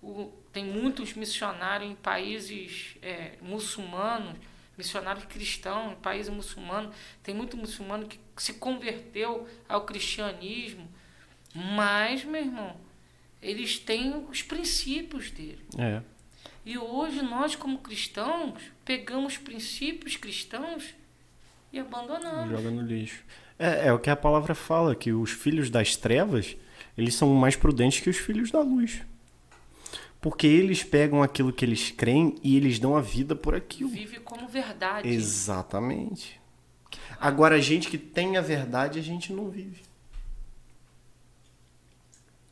o, 0.02 0.32
tem 0.54 0.64
muitos 0.64 1.14
missionários 1.14 1.92
em 1.92 1.96
países 1.96 2.96
é, 3.02 3.34
muçulmanos, 3.42 4.38
missionários 4.78 5.26
cristãos 5.26 5.92
em 5.92 5.96
países 5.96 6.34
muçulmanos. 6.34 6.96
Tem 7.22 7.36
muito 7.36 7.58
muçulmano 7.58 8.08
que 8.08 8.18
se 8.38 8.54
converteu 8.54 9.46
ao 9.68 9.86
cristianismo. 9.86 10.90
Mas, 11.54 12.24
meu 12.24 12.42
irmão, 12.42 12.78
eles 13.42 13.78
têm 13.78 14.16
os 14.30 14.42
princípios 14.42 15.32
dele. 15.32 15.66
É. 15.78 16.15
E 16.66 16.80
hoje 16.80 17.22
nós, 17.22 17.56
como 17.56 17.78
cristãos, 17.78 18.60
pegamos 18.84 19.38
princípios 19.38 20.18
cristãos 20.18 20.96
e 21.72 21.80
abandonamos. 21.80 22.50
Joga 22.50 22.72
no 22.72 22.82
lixo. 22.82 23.24
É, 23.60 23.88
é 23.88 23.94
o 23.94 24.00
que 24.00 24.10
a 24.10 24.16
palavra 24.16 24.56
fala, 24.56 24.96
que 24.96 25.14
os 25.14 25.30
filhos 25.30 25.70
das 25.70 25.96
trevas, 25.96 26.58
eles 26.98 27.14
são 27.14 27.32
mais 27.36 27.56
prudentes 27.56 28.00
que 28.00 28.10
os 28.10 28.18
filhos 28.18 28.50
da 28.50 28.62
luz. 28.62 29.02
Porque 30.20 30.48
eles 30.48 30.84
pegam 30.84 31.22
aquilo 31.22 31.54
que 31.54 31.64
eles 31.64 31.92
creem 31.92 32.36
e 32.42 32.58
eles 32.58 32.80
dão 32.80 32.98
a 32.98 33.02
vida 33.02 33.36
por 33.36 33.54
aquilo. 33.54 33.90
Vive 33.92 34.20
como 34.22 34.48
verdade. 34.48 35.08
Exatamente. 35.08 36.42
Agora, 37.20 37.56
a 37.56 37.62
gente 37.62 37.90
que 37.90 37.98
tem 37.98 38.38
a 38.38 38.42
verdade, 38.42 38.98
a 38.98 39.04
gente 39.04 39.32
não 39.32 39.52
vive. 39.52 39.84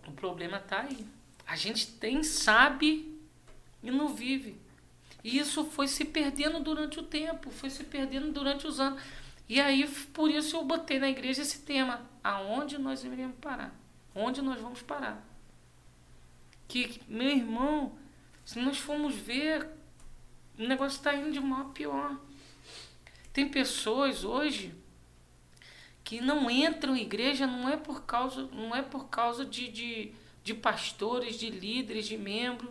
O 0.07 0.11
problema 0.11 0.57
está 0.57 0.81
aí. 0.81 1.03
A 1.47 1.55
gente 1.55 1.87
tem, 1.87 2.23
sabe 2.23 3.12
e 3.83 3.91
não 3.91 4.09
vive. 4.09 4.57
E 5.23 5.37
isso 5.37 5.65
foi 5.65 5.87
se 5.87 6.05
perdendo 6.05 6.59
durante 6.59 6.99
o 6.99 7.03
tempo, 7.03 7.51
foi 7.51 7.69
se 7.69 7.83
perdendo 7.83 8.31
durante 8.31 8.67
os 8.67 8.79
anos. 8.79 9.01
E 9.47 9.59
aí, 9.59 9.87
por 10.13 10.29
isso 10.29 10.55
eu 10.55 10.63
botei 10.63 10.99
na 10.99 11.09
igreja 11.09 11.41
esse 11.41 11.59
tema. 11.59 12.01
Aonde 12.23 12.77
nós 12.77 13.03
iremos 13.03 13.35
parar? 13.41 13.73
Onde 14.15 14.41
nós 14.41 14.59
vamos 14.59 14.81
parar? 14.81 15.23
Que, 16.67 17.01
meu 17.07 17.29
irmão, 17.29 17.97
se 18.45 18.59
nós 18.59 18.77
formos 18.77 19.15
ver, 19.15 19.67
o 20.57 20.63
negócio 20.63 20.97
está 20.97 21.13
indo 21.15 21.31
de 21.31 21.39
mal 21.39 21.61
a 21.61 21.69
pior. 21.69 22.19
Tem 23.31 23.47
pessoas 23.47 24.23
hoje 24.23 24.73
que 26.03 26.19
não 26.19 26.49
entram 26.49 26.95
em 26.95 27.01
igreja 27.01 27.47
não 27.47 27.69
é 27.69 27.77
por 27.77 28.03
causa, 28.03 28.43
não 28.51 28.75
é 28.75 28.81
por 28.81 29.07
causa 29.07 29.45
de, 29.45 29.69
de, 29.69 30.11
de 30.43 30.53
pastores, 30.53 31.39
de 31.39 31.49
líderes, 31.49 32.05
de 32.05 32.17
membros. 32.17 32.69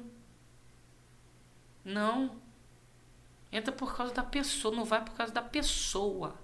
Não. 1.84 2.40
Entra 3.50 3.72
por 3.72 3.94
causa 3.96 4.14
da 4.14 4.22
pessoa, 4.22 4.74
não 4.74 4.84
vai 4.84 5.04
por 5.04 5.14
causa 5.14 5.32
da 5.32 5.42
pessoa. 5.42 6.34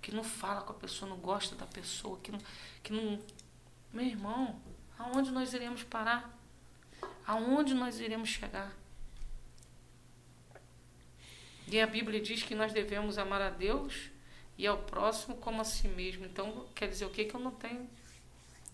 Que 0.00 0.14
não 0.14 0.24
fala 0.24 0.62
com 0.62 0.72
a 0.72 0.76
pessoa, 0.76 1.08
não 1.08 1.18
gosta 1.18 1.54
da 1.54 1.66
pessoa, 1.66 2.18
que 2.20 2.32
não. 2.32 2.40
Que 2.82 2.92
não... 2.92 3.20
Meu 3.92 4.06
irmão, 4.06 4.60
aonde 4.98 5.30
nós 5.30 5.52
iremos 5.52 5.82
parar? 5.82 6.34
Aonde 7.26 7.74
nós 7.74 8.00
iremos 8.00 8.28
chegar? 8.28 8.72
E 11.66 11.80
a 11.80 11.86
Bíblia 11.86 12.20
diz 12.20 12.42
que 12.42 12.54
nós 12.54 12.72
devemos 12.72 13.18
amar 13.18 13.42
a 13.42 13.50
Deus 13.50 14.10
e 14.56 14.66
ao 14.66 14.78
próximo 14.78 15.36
como 15.36 15.60
a 15.60 15.64
si 15.64 15.86
mesmo. 15.88 16.24
Então, 16.24 16.66
quer 16.74 16.88
dizer 16.88 17.04
o 17.04 17.10
que 17.10 17.26
que 17.26 17.34
eu 17.34 17.40
não 17.40 17.50
tenho? 17.50 17.88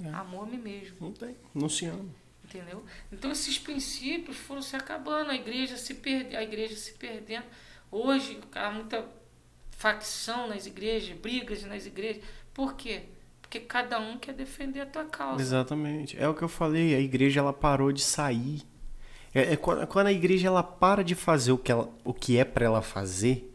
É. 0.03 0.09
Amor 0.11 0.45
a 0.45 0.47
mim 0.47 0.59
mesmo. 0.59 0.97
Não 1.01 1.13
tem. 1.13 1.37
Não 1.53 1.69
se 1.69 1.87
ama. 1.87 2.09
Entendeu? 2.45 2.85
Então 3.11 3.33
esses 3.33 3.59
princípios 3.59 4.37
foram 4.37 4.63
se 4.63 4.77
acabando, 4.77 5.31
a 5.31 5.35
igreja 5.35 5.77
se 5.77 5.95
perde, 5.95 6.37
a 6.37 6.43
igreja 6.43 6.77
se 6.77 6.93
perdendo. 6.93 7.47
Hoje 7.91 8.39
há 8.55 8.71
muita 8.71 9.05
facção 9.71 10.49
nas 10.49 10.67
igrejas, 10.67 11.17
brigas 11.17 11.63
nas 11.65 11.87
igrejas. 11.87 12.23
Por 12.53 12.75
quê? 12.75 13.05
Porque 13.41 13.61
cada 13.61 13.99
um 13.99 14.19
quer 14.19 14.35
defender 14.35 14.81
a 14.81 14.87
tua 14.87 15.05
causa. 15.05 15.41
Exatamente. 15.41 16.19
É 16.19 16.29
o 16.29 16.35
que 16.35 16.43
eu 16.43 16.49
falei, 16.49 16.95
a 16.95 17.01
igreja 17.01 17.41
ela 17.41 17.53
parou 17.53 17.93
de 17.93 18.03
sair. 18.03 18.63
É, 19.35 19.55
é 19.55 19.57
quando 19.57 20.07
a 20.07 20.13
igreja 20.13 20.47
ela 20.47 20.63
para 20.63 21.03
de 21.03 21.15
fazer 21.15 21.53
o 21.53 21.59
que, 21.59 21.73
ela, 21.73 21.91
o 22.05 22.15
que 22.15 22.39
é 22.39 22.45
para 22.45 22.65
ela 22.65 22.83
fazer, 22.83 23.53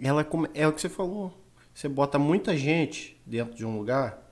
ela 0.00 0.26
é 0.54 0.66
o 0.66 0.72
que 0.72 0.80
você 0.80 0.88
falou. 0.88 1.32
Você 1.72 1.88
bota 1.88 2.18
muita 2.18 2.56
gente 2.56 3.20
dentro 3.24 3.54
de 3.54 3.64
um 3.64 3.78
lugar 3.78 4.27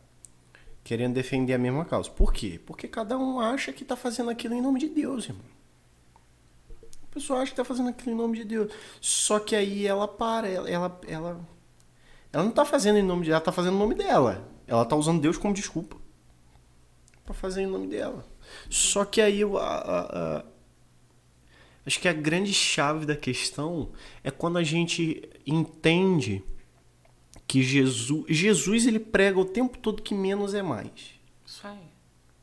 querendo 0.86 1.14
defender 1.14 1.52
a 1.52 1.58
mesma 1.58 1.84
causa. 1.84 2.08
Por 2.08 2.32
quê? 2.32 2.60
Porque 2.64 2.86
cada 2.86 3.18
um 3.18 3.40
acha 3.40 3.72
que 3.72 3.84
tá 3.84 3.96
fazendo 3.96 4.30
aquilo 4.30 4.54
em 4.54 4.62
nome 4.62 4.78
de 4.78 4.88
Deus, 4.88 5.24
irmão. 5.24 5.42
A 7.02 7.06
pessoa 7.12 7.40
acha 7.40 7.50
que 7.50 7.56
tá 7.56 7.64
fazendo 7.64 7.88
aquilo 7.88 8.12
em 8.12 8.16
nome 8.16 8.36
de 8.38 8.44
Deus. 8.44 8.72
Só 9.00 9.40
que 9.40 9.56
aí 9.56 9.84
ela 9.84 10.06
para, 10.06 10.46
ela, 10.48 10.70
ela, 10.70 11.00
ela, 11.08 11.48
ela 12.32 12.44
não 12.44 12.52
tá 12.52 12.64
fazendo 12.64 12.98
em 12.98 13.02
nome 13.02 13.24
de 13.24 13.32
ela, 13.32 13.40
tá 13.40 13.50
fazendo 13.50 13.74
em 13.74 13.78
nome 13.80 13.96
dela. 13.96 14.48
Ela 14.64 14.84
tá 14.84 14.94
usando 14.94 15.20
Deus 15.20 15.36
como 15.36 15.52
desculpa 15.52 15.96
pra 17.24 17.34
fazer 17.34 17.62
em 17.62 17.66
nome 17.66 17.88
dela. 17.88 18.24
Só 18.70 19.04
que 19.04 19.20
aí 19.20 19.40
eu, 19.40 19.58
a- 19.58 19.66
a- 19.66 20.36
a- 20.38 20.44
acho 21.84 21.98
que 21.98 22.06
a 22.06 22.12
grande 22.12 22.54
chave 22.54 23.04
da 23.06 23.16
questão 23.16 23.90
é 24.22 24.30
quando 24.30 24.56
a 24.56 24.62
gente 24.62 25.28
entende 25.44 26.44
que 27.46 27.62
Jesus, 27.62 28.24
Jesus 28.28 28.86
ele 28.86 28.98
prega 28.98 29.38
o 29.38 29.44
tempo 29.44 29.78
todo 29.78 30.02
que 30.02 30.14
menos 30.14 30.54
é 30.54 30.62
mais. 30.62 30.90
Isso 31.44 31.66
aí. 31.66 31.78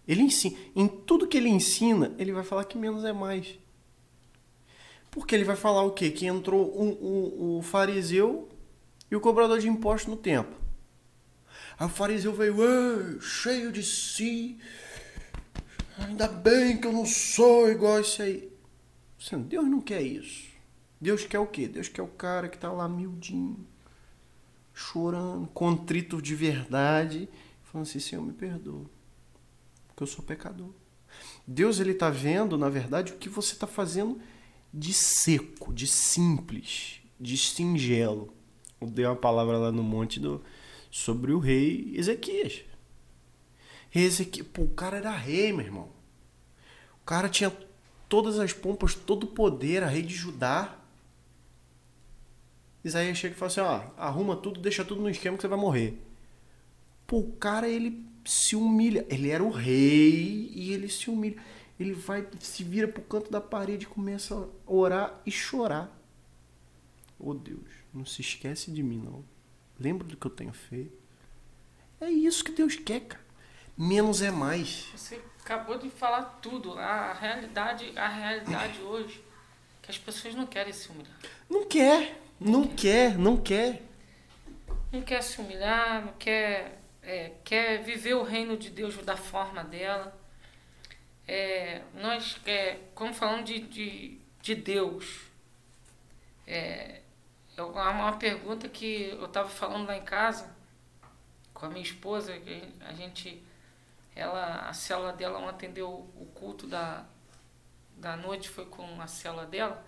Ele 0.07 0.21
ensina, 0.21 0.57
em 0.75 0.87
tudo 0.87 1.27
que 1.27 1.37
ele 1.37 1.49
ensina, 1.49 2.13
ele 2.17 2.31
vai 2.31 2.43
falar 2.43 2.65
que 2.65 2.77
menos 2.77 3.03
é 3.05 3.13
mais. 3.13 3.57
Porque 5.11 5.35
ele 5.35 5.43
vai 5.43 5.55
falar 5.55 5.83
o 5.83 5.91
quê? 5.91 6.09
Que 6.09 6.25
entrou 6.25 6.73
um, 6.77 6.89
um- 6.89 7.57
o 7.57 7.61
fariseu 7.61 8.49
e 9.11 9.15
o 9.15 9.21
cobrador 9.21 9.59
de 9.59 9.67
impostos 9.69 10.09
no 10.09 10.17
templo. 10.17 10.55
Aí 11.77 11.85
o 11.85 11.89
fariseu 11.89 12.33
veio, 12.33 12.55
"Ei, 12.61 13.19
cheio 13.21 13.71
de 13.71 13.83
si. 13.83 14.57
Ainda 15.97 16.27
bem 16.27 16.77
que 16.77 16.87
eu 16.87 16.91
não 16.91 17.05
sou 17.05 17.69
igual 17.69 17.99
esse 17.99 18.21
aí. 18.21 18.51
Deus 19.47 19.69
não 19.69 19.79
quer 19.79 20.01
isso. 20.01 20.47
Deus 20.99 21.25
quer 21.25 21.39
o 21.39 21.47
quê? 21.47 21.67
Deus 21.67 21.87
quer 21.87 22.01
o 22.01 22.07
cara 22.07 22.49
que 22.49 22.57
tá 22.57 22.71
lá 22.71 22.89
miudinho, 22.89 23.65
chorando, 24.73 25.47
contrito 25.47 26.21
de 26.21 26.35
verdade, 26.35 27.29
falando 27.63 27.87
assim, 27.87 27.99
Senhor, 27.99 28.23
me 28.23 28.33
perdoa 28.33 28.89
porque 29.93 30.03
eu 30.03 30.07
sou 30.07 30.25
pecador. 30.25 30.71
Deus 31.45 31.79
ele 31.79 31.93
tá 31.93 32.09
vendo, 32.09 32.57
na 32.57 32.67
verdade, 32.67 33.13
o 33.13 33.17
que 33.17 33.29
você 33.29 33.53
está 33.53 33.67
fazendo 33.67 34.19
de 34.73 34.91
seco, 34.91 35.71
de 35.71 35.85
simples, 35.85 37.01
de 37.19 37.37
singelo. 37.37 38.33
Eu 38.81 38.87
dei 38.87 39.05
uma 39.05 39.15
palavra 39.15 39.57
lá 39.57 39.71
no 39.71 39.83
monte 39.83 40.19
do 40.19 40.43
sobre 40.89 41.31
o 41.31 41.39
rei 41.39 41.93
Ezequias. 41.95 42.63
Ezequias, 43.93 44.47
pô, 44.47 44.63
o 44.63 44.69
cara 44.69 44.97
era 44.97 45.11
rei, 45.11 45.53
meu 45.53 45.65
irmão. 45.65 45.89
O 47.01 47.05
cara 47.05 47.29
tinha 47.29 47.55
todas 48.09 48.39
as 48.39 48.51
pompas, 48.51 48.95
todo 48.95 49.25
o 49.25 49.27
poder, 49.27 49.77
era 49.77 49.87
rei 49.87 50.01
de 50.01 50.15
Judá. 50.15 50.79
Isaías 52.83 53.17
chega 53.17 53.33
e 53.33 53.37
fala 53.37 53.51
assim, 53.51 53.61
ó, 53.61 53.81
arruma 53.97 54.35
tudo, 54.35 54.59
deixa 54.59 54.83
tudo 54.83 55.01
no 55.01 55.09
esquema 55.09 55.37
que 55.37 55.41
você 55.41 55.47
vai 55.47 55.59
morrer. 55.59 55.97
Pô, 57.07 57.19
o 57.19 57.31
cara, 57.33 57.67
ele 57.67 58.05
se 58.25 58.55
humilha. 58.55 59.05
Ele 59.09 59.29
era 59.29 59.43
o 59.43 59.49
rei 59.49 60.51
e 60.53 60.73
ele 60.73 60.89
se 60.89 61.09
humilha. 61.09 61.37
Ele 61.79 61.93
vai, 61.93 62.27
se 62.39 62.63
vira 62.63 62.87
pro 62.87 63.01
canto 63.01 63.31
da 63.31 63.41
parede 63.41 63.85
e 63.85 63.87
começa 63.87 64.35
a 64.35 64.71
orar 64.71 65.21
e 65.25 65.31
chorar. 65.31 65.91
Oh 67.19 67.33
Deus, 67.33 67.69
não 67.93 68.05
se 68.05 68.21
esquece 68.21 68.71
de 68.71 68.83
mim, 68.83 69.01
não. 69.03 69.23
Lembra 69.79 70.07
do 70.07 70.17
que 70.17 70.27
eu 70.27 70.31
tenho 70.31 70.53
feito. 70.53 70.97
É 71.99 72.09
isso 72.09 72.43
que 72.43 72.51
Deus 72.51 72.75
quer, 72.75 73.01
cara. 73.01 73.23
Menos 73.77 74.21
é 74.21 74.29
mais. 74.29 74.89
Você 74.95 75.21
acabou 75.39 75.77
de 75.77 75.89
falar 75.89 76.23
tudo. 76.41 76.73
A 76.77 77.13
realidade, 77.13 77.97
a 77.97 78.07
realidade 78.07 78.81
hoje, 78.83 79.23
que 79.81 79.89
as 79.89 79.97
pessoas 79.97 80.35
não 80.35 80.45
querem 80.45 80.71
se 80.71 80.89
humilhar. 80.89 81.17
Não 81.49 81.65
quer, 81.65 82.21
não 82.43 82.67
quer, 82.67 83.17
não 83.17 83.37
quer. 83.37 83.81
Não 84.93 85.01
quer 85.01 85.21
se 85.21 85.41
humilhar, 85.41 86.05
não 86.05 86.13
quer, 86.13 86.79
é, 87.01 87.33
quer 87.43 87.83
viver 87.83 88.13
o 88.13 88.23
reino 88.23 88.55
de 88.57 88.69
Deus 88.69 88.95
da 88.97 89.17
forma 89.17 89.61
dela. 89.63 90.17
É, 91.27 91.81
nós, 91.95 92.39
é, 92.45 92.79
como 92.95 93.13
falando 93.13 93.45
de, 93.45 93.59
de, 93.59 94.19
de 94.41 94.55
Deus, 94.55 95.21
é, 96.47 97.01
eu- 97.57 97.77
há 97.77 97.91
uma 97.91 98.17
pergunta 98.17 98.67
que 98.69 99.09
eu 99.11 99.25
estava 99.25 99.49
falando 99.49 99.87
lá 99.87 99.95
em 99.97 100.03
casa 100.03 100.55
com 101.53 101.65
a 101.65 101.69
minha 101.69 101.83
esposa, 101.83 102.33
a 102.81 102.93
gente, 102.93 103.43
ela, 104.15 104.67
a 104.69 104.73
célula 104.73 105.13
dela 105.13 105.39
ontem 105.39 105.71
deu 105.71 105.89
o 105.91 106.25
culto 106.35 106.67
da, 106.67 107.05
da 107.97 108.15
noite, 108.17 108.49
foi 108.49 108.65
com 108.65 109.01
a 109.01 109.07
célula 109.07 109.45
dela. 109.45 109.83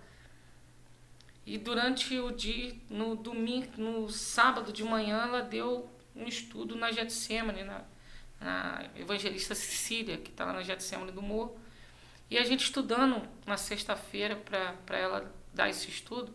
E 1.46 1.56
durante 1.56 2.18
o 2.18 2.32
dia, 2.32 2.74
no 2.90 3.14
domingo, 3.14 3.80
no 3.80 4.10
sábado 4.10 4.72
de 4.72 4.82
manhã, 4.82 5.22
ela 5.22 5.42
deu 5.42 5.88
um 6.12 6.26
estudo 6.26 6.74
na 6.74 6.90
Getsemane, 6.90 7.62
na, 7.62 7.84
na 8.40 8.90
Evangelista 8.96 9.54
Cecília, 9.54 10.18
que 10.18 10.30
está 10.30 10.44
lá 10.44 10.54
na 10.54 10.62
Getsemane 10.64 11.12
do 11.12 11.22
Morro. 11.22 11.56
E 12.28 12.36
a 12.36 12.42
gente 12.42 12.64
estudando 12.64 13.22
na 13.46 13.56
sexta-feira 13.56 14.34
para 14.34 14.98
ela 14.98 15.32
dar 15.54 15.68
esse 15.68 15.88
estudo, 15.88 16.34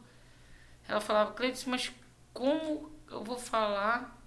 ela 0.88 1.01
falava, 1.01 1.34
Cleiton, 1.34 1.70
mas 1.70 1.91
como 2.34 2.89
eu 3.09 3.22
vou 3.22 3.38
falar 3.38 4.18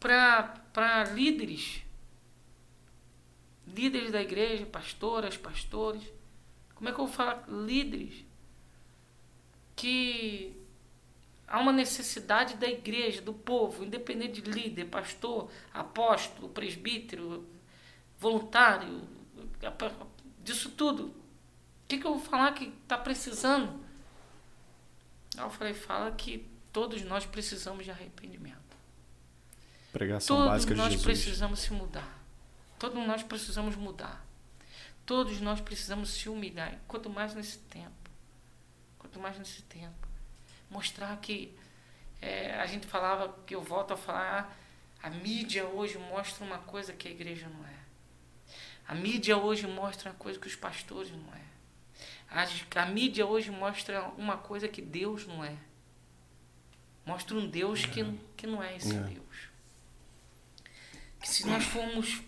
para 0.00 1.04
líderes, 1.14 1.82
líderes 3.64 4.10
da 4.10 4.20
igreja, 4.20 4.66
pastoras, 4.66 5.36
pastores, 5.36 6.02
como 6.74 6.88
é 6.88 6.92
que 6.92 6.98
eu 6.98 7.06
vou 7.06 7.14
falar 7.14 7.44
líderes 7.48 8.25
que 9.76 10.56
há 11.46 11.60
uma 11.60 11.72
necessidade 11.72 12.56
da 12.56 12.66
igreja, 12.66 13.20
do 13.20 13.32
povo, 13.32 13.84
independente 13.84 14.40
de 14.40 14.50
líder, 14.50 14.86
pastor, 14.86 15.50
apóstolo, 15.72 16.48
presbítero, 16.48 17.46
voluntário, 18.18 19.06
disso 20.42 20.70
tudo. 20.70 21.08
O 21.08 21.88
que, 21.88 21.98
que 21.98 22.06
eu 22.06 22.14
vou 22.14 22.20
falar 22.20 22.52
que 22.52 22.72
está 22.82 22.98
precisando? 22.98 23.78
Aí 25.36 25.44
eu 25.44 25.50
falei, 25.50 25.74
fala 25.74 26.10
que 26.10 26.48
todos 26.72 27.02
nós 27.02 27.24
precisamos 27.26 27.84
de 27.84 27.90
arrependimento. 27.90 28.56
Pregação 29.92 30.36
Todos 30.36 30.50
básica 30.50 30.74
de 30.74 30.80
nós 30.80 30.92
Jesus. 30.92 31.04
precisamos 31.04 31.60
se 31.60 31.72
mudar. 31.72 32.22
Todos 32.78 33.06
nós 33.06 33.22
precisamos 33.22 33.76
mudar. 33.76 34.26
Todos 35.04 35.40
nós 35.40 35.60
precisamos 35.60 36.10
se 36.10 36.28
humilhar. 36.28 36.78
Quanto 36.88 37.08
mais 37.08 37.34
nesse 37.34 37.58
tempo. 37.58 38.05
Quanto 39.16 39.20
mais 39.20 39.38
nesse 39.38 39.62
tempo. 39.62 40.06
Mostrar 40.70 41.16
que 41.18 41.56
é, 42.20 42.54
a 42.56 42.66
gente 42.66 42.86
falava, 42.86 43.34
que 43.46 43.54
eu 43.54 43.62
volto 43.62 43.94
a 43.94 43.96
falar, 43.96 44.54
a 45.02 45.08
mídia 45.08 45.66
hoje 45.66 45.96
mostra 45.96 46.44
uma 46.44 46.58
coisa 46.58 46.92
que 46.92 47.08
a 47.08 47.10
igreja 47.10 47.48
não 47.48 47.66
é. 47.66 47.76
A 48.86 48.94
mídia 48.94 49.36
hoje 49.36 49.66
mostra 49.66 50.10
uma 50.10 50.16
coisa 50.18 50.38
que 50.38 50.46
os 50.46 50.54
pastores 50.54 51.10
não 51.10 51.34
é. 51.34 51.40
A, 52.30 52.82
a 52.82 52.86
mídia 52.86 53.26
hoje 53.26 53.50
mostra 53.50 54.02
uma 54.18 54.36
coisa 54.36 54.68
que 54.68 54.82
Deus 54.82 55.26
não 55.26 55.42
é. 55.42 55.56
Mostra 57.06 57.36
um 57.36 57.48
Deus 57.48 57.86
que, 57.86 58.04
que 58.36 58.46
não 58.46 58.62
é 58.62 58.76
esse 58.76 58.94
É. 58.94 59.00
Deus. 59.00 59.48
Que 61.20 61.28
se 61.28 61.46
nós 61.46 61.64
formos 61.64 62.20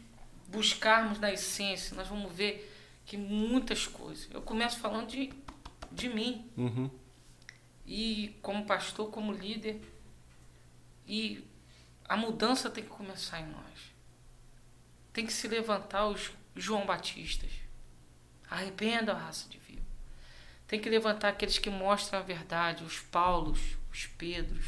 buscarmos 0.47 1.19
na 1.19 1.31
essência, 1.33 1.95
nós 1.95 2.09
vamos 2.09 2.33
ver 2.33 2.75
que 3.05 3.17
muitas 3.17 3.87
coisas. 3.87 4.29
Eu 4.33 4.41
começo 4.41 4.79
falando 4.79 5.09
de, 5.09 5.33
de 5.91 6.09
mim. 6.09 6.51
Uhum. 6.57 6.91
E 7.87 8.37
como 8.43 8.67
pastor, 8.67 9.11
como 9.11 9.33
líder. 9.33 9.81
E 11.07 11.45
a 12.09 12.17
mudança 12.17 12.71
tem 12.71 12.85
que 12.85 12.91
começar 12.91 13.41
em 13.41 13.47
nós. 13.47 13.93
Tem 15.13 15.27
que 15.27 15.33
se 15.33 15.49
levantar 15.49 16.07
os 16.07 16.33
João 16.55 16.87
Batistas. 16.87 17.51
Arrependa 18.51 19.13
a 19.13 19.19
raça 19.19 19.49
de 19.49 19.59
vivo. 19.59 19.87
Tem 20.67 20.81
que 20.81 20.89
levantar 20.89 21.31
aqueles 21.31 21.59
que 21.59 21.71
mostram 21.71 22.19
a 22.19 22.23
verdade, 22.23 22.85
os 22.85 22.99
Paulos, 22.99 23.77
os 23.93 24.07
Pedros. 24.07 24.67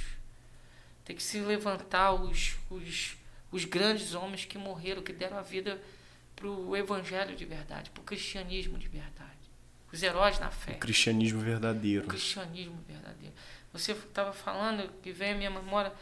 Tem 1.04 1.16
que 1.16 1.22
se 1.22 1.40
levantar 1.40 2.12
os, 2.12 2.56
os, 2.70 3.16
os 3.50 3.64
grandes 3.64 4.14
homens 4.14 4.44
que 4.44 4.58
morreram, 4.58 5.02
que 5.02 5.12
deram 5.12 5.38
a 5.38 5.42
vida 5.42 5.80
para 6.36 6.48
o 6.48 6.74
evangelho 6.76 7.36
de 7.36 7.44
verdade, 7.44 7.90
para 7.90 8.00
o 8.00 8.04
cristianismo 8.04 8.78
de 8.78 8.88
verdade. 8.88 9.29
Os 9.92 10.02
heróis 10.02 10.38
na 10.38 10.50
fé 10.50 10.72
O 10.72 10.78
cristianismo 10.78 11.40
o 11.40 11.42
verdadeiro. 11.42 12.06
cristianismo 12.06 12.78
verdadeiro. 12.86 13.34
Você 13.72 13.92
estava 13.92 14.32
falando 14.32 14.90
que 15.02 15.12
vem 15.12 15.32
à 15.32 15.36
minha 15.36 15.50
memória, 15.50 15.92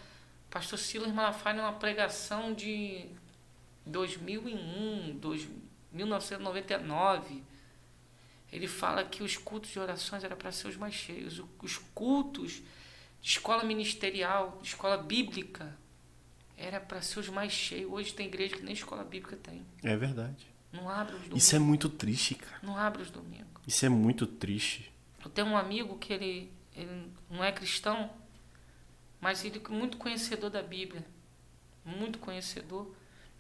pastor 0.51 0.79
Silas 0.79 1.13
Malafaia 1.13 1.57
numa 1.57 1.73
pregação 1.75 2.53
de 2.55 3.07
2001, 3.87 5.19
dois, 5.19 5.49
1999, 5.93 7.43
ele 8.51 8.67
fala 8.67 9.05
que 9.05 9.23
os 9.23 9.37
cultos 9.37 9.71
de 9.71 9.79
orações 9.79 10.25
eram 10.25 10.37
para 10.37 10.51
ser 10.53 10.69
os 10.69 10.77
mais 10.77 10.95
cheios. 10.95 11.43
Os 11.63 11.77
cultos 11.95 12.63
de 13.21 13.29
escola 13.31 13.65
ministerial, 13.65 14.59
de 14.63 14.69
escola 14.69 14.97
bíblica, 14.97 15.77
era 16.57 16.81
para 16.81 17.01
ser 17.03 17.21
os 17.21 17.29
mais 17.29 17.53
cheios. 17.53 17.91
Hoje 17.93 18.15
tem 18.15 18.27
igreja 18.27 18.57
que 18.57 18.63
nem 18.63 18.73
escola 18.73 19.05
bíblica 19.05 19.37
tem. 19.37 19.65
É 19.83 19.97
verdade. 19.97 20.47
Não 20.73 20.89
abre 20.89 21.15
os 21.15 21.21
domingos. 21.21 21.43
Isso 21.43 21.57
é 21.57 21.59
muito 21.59 21.89
triste, 21.89 22.35
cara. 22.35 22.59
Não 22.63 22.77
abre 22.77 23.03
os 23.03 23.11
domingos. 23.11 23.47
Isso 23.69 23.85
é 23.85 23.89
muito 23.91 24.27
triste. 24.27 24.91
Eu 25.23 25.31
tenho 25.31 25.49
um 25.49 25.55
amigo 25.55 25.99
que 25.99 26.11
ele, 26.11 26.51
ele 26.75 27.13
não 27.29 27.45
é 27.45 27.53
cristão, 27.53 28.09
mas 29.21 29.45
ele 29.45 29.61
é 29.63 29.69
muito 29.69 29.99
conhecedor 29.99 30.49
da 30.49 30.63
Bíblia. 30.63 31.05
Muito 31.85 32.19
conhecedor. 32.19 32.91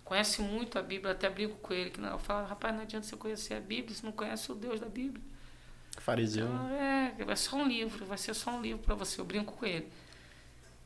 Conhece 0.04 0.42
muito 0.42 0.78
a 0.78 0.82
Bíblia, 0.82 1.12
até 1.12 1.30
brigo 1.30 1.56
com 1.56 1.72
ele. 1.72 1.88
Que 1.88 1.98
não, 1.98 2.10
eu 2.10 2.18
falo, 2.18 2.46
rapaz, 2.46 2.74
não 2.74 2.82
adianta 2.82 3.06
você 3.06 3.16
conhecer 3.16 3.54
a 3.54 3.60
Bíblia 3.60 3.96
se 3.96 4.04
não 4.04 4.12
conhece 4.12 4.52
o 4.52 4.54
Deus 4.54 4.78
da 4.78 4.86
Bíblia. 4.86 5.24
Fariseu. 5.96 6.44
Então, 6.44 6.70
é, 6.72 7.24
vai 7.24 7.34
ser 7.34 7.54
um 7.54 7.66
livro, 7.66 8.04
vai 8.04 8.18
ser 8.18 8.34
só 8.34 8.50
um 8.50 8.60
livro 8.60 8.82
para 8.82 8.94
você. 8.94 9.18
Eu 9.18 9.24
brinco 9.24 9.54
com 9.54 9.64
ele. 9.64 9.90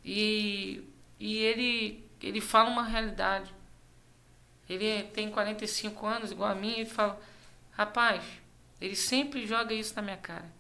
E, 0.05 0.89
e 1.19 1.39
ele, 1.39 2.09
ele 2.21 2.41
fala 2.41 2.71
uma 2.71 2.85
realidade. 2.85 3.53
Ele 4.69 5.03
tem 5.09 5.33
45 5.33 6.07
anos, 6.07 6.31
igual 6.31 6.49
a 6.49 6.55
mim, 6.55 6.69
e 6.69 6.81
ele 6.83 6.87
fala, 6.87 7.21
rapaz, 7.73 8.23
ele 8.83 8.97
sempre 8.97 9.47
joga 9.47 9.73
isso 9.73 9.95
na 9.95 10.03
minha 10.03 10.17
cara. 10.17 10.53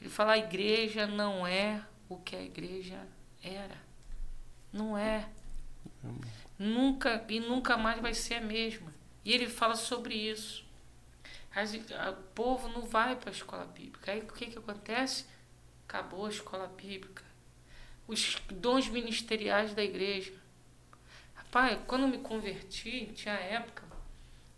Ele 0.00 0.10
fala, 0.10 0.32
a 0.32 0.38
igreja 0.38 1.06
não 1.06 1.46
é 1.46 1.80
o 2.08 2.16
que 2.16 2.34
a 2.34 2.42
igreja 2.42 3.06
era. 3.40 3.80
Não 4.72 4.98
é. 4.98 5.28
Nunca 6.58 7.24
e 7.28 7.38
nunca 7.38 7.76
mais 7.76 8.00
vai 8.00 8.14
ser 8.14 8.34
a 8.34 8.40
mesma. 8.40 8.92
E 9.24 9.32
ele 9.32 9.48
fala 9.48 9.76
sobre 9.76 10.12
isso. 10.12 10.64
As, 11.54 11.72
a, 11.92 12.10
o 12.10 12.16
povo 12.34 12.66
não 12.66 12.82
vai 12.82 13.14
para 13.14 13.30
a 13.30 13.32
escola 13.32 13.64
bíblica. 13.64 14.10
Aí 14.10 14.22
o 14.22 14.26
que, 14.26 14.46
que 14.46 14.58
acontece? 14.58 15.24
Acabou 15.86 16.26
a 16.26 16.30
escola 16.30 16.66
bíblica. 16.66 17.22
Os 18.08 18.42
dons 18.50 18.88
ministeriais 18.88 19.72
da 19.72 19.84
igreja. 19.84 20.32
Rapaz, 21.32 21.78
quando 21.86 22.02
eu 22.02 22.08
me 22.08 22.18
converti, 22.18 23.12
tinha 23.14 23.34
época, 23.34 23.81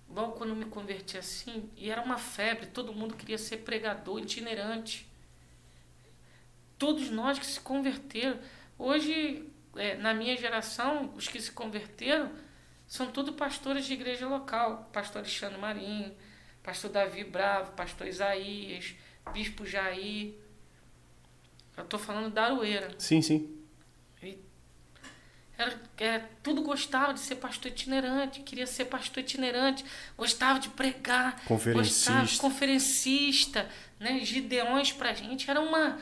logo 0.09 0.32
quando 0.32 0.50
eu 0.50 0.57
me 0.57 0.66
converti 0.66 1.18
assim, 1.18 1.70
e 1.76 1.90
era 1.90 2.02
uma 2.02 2.18
febre, 2.18 2.66
todo 2.66 2.92
mundo 2.92 3.16
queria 3.16 3.38
ser 3.38 3.59
pregador 3.59 4.20
itinerante. 4.20 5.11
Todos 6.78 7.11
nós 7.11 7.38
que 7.38 7.46
se 7.46 7.61
converteram. 7.61 8.38
Hoje, 8.78 9.48
é, 9.76 9.96
na 9.96 10.12
minha 10.12 10.36
geração, 10.36 11.12
os 11.16 11.28
que 11.28 11.40
se 11.40 11.52
converteram 11.52 12.32
são 12.86 13.11
tudo 13.11 13.32
pastores 13.32 13.86
de 13.86 13.94
igreja 13.94 14.26
local. 14.26 14.88
Pastor 14.92 15.20
Alexandre 15.20 15.59
Marinho, 15.59 16.14
pastor 16.62 16.90
Davi 16.90 17.24
Bravo, 17.24 17.72
pastor 17.72 18.07
Isaías, 18.07 18.94
bispo 19.32 19.64
Jair. 19.64 20.34
Eu 21.76 21.84
estou 21.84 21.98
falando 21.98 22.32
da 22.32 22.44
Aroeira. 22.44 22.94
Sim, 22.98 23.20
sim. 23.20 23.64
Era, 25.57 25.80
era, 25.96 26.30
tudo 26.42 26.62
gostava 26.62 27.14
de 27.14 27.20
ser 27.20 27.36
pastor 27.36 27.70
itinerante, 27.70 28.40
queria 28.40 28.66
ser 28.66 28.86
pastor 28.86 29.22
itinerante, 29.22 29.84
gostava 30.16 30.59
de 30.59 30.68
pregar, 30.70 31.40
Conferencista. 31.44 32.12
gostava, 32.12 32.38
conferencista, 32.38 33.68
né? 34.00 34.18
Gideões 34.20 34.92
pra 34.92 35.12
gente 35.14 35.48
era 35.48 35.61
uma 35.61 35.98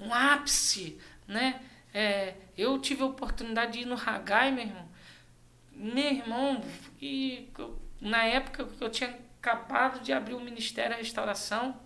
um 0.00 0.12
ápice, 0.14 0.98
né? 1.26 1.60
É, 1.92 2.34
eu 2.56 2.78
tive 2.78 3.02
a 3.02 3.06
oportunidade 3.06 3.72
de 3.72 3.80
ir 3.80 3.84
no 3.84 3.96
Hagai, 3.96 4.50
meu 4.52 4.64
irmão. 4.64 4.88
Meu 5.72 6.12
irmão, 6.12 6.64
e 7.00 7.48
eu, 7.58 7.80
na 8.00 8.24
época 8.24 8.64
que 8.64 8.82
eu 8.82 8.90
tinha 8.90 9.18
acabado 9.40 10.00
de 10.00 10.12
abrir 10.12 10.34
o 10.34 10.40
Ministério 10.40 10.90
da 10.92 10.96
Restauração 10.96 11.80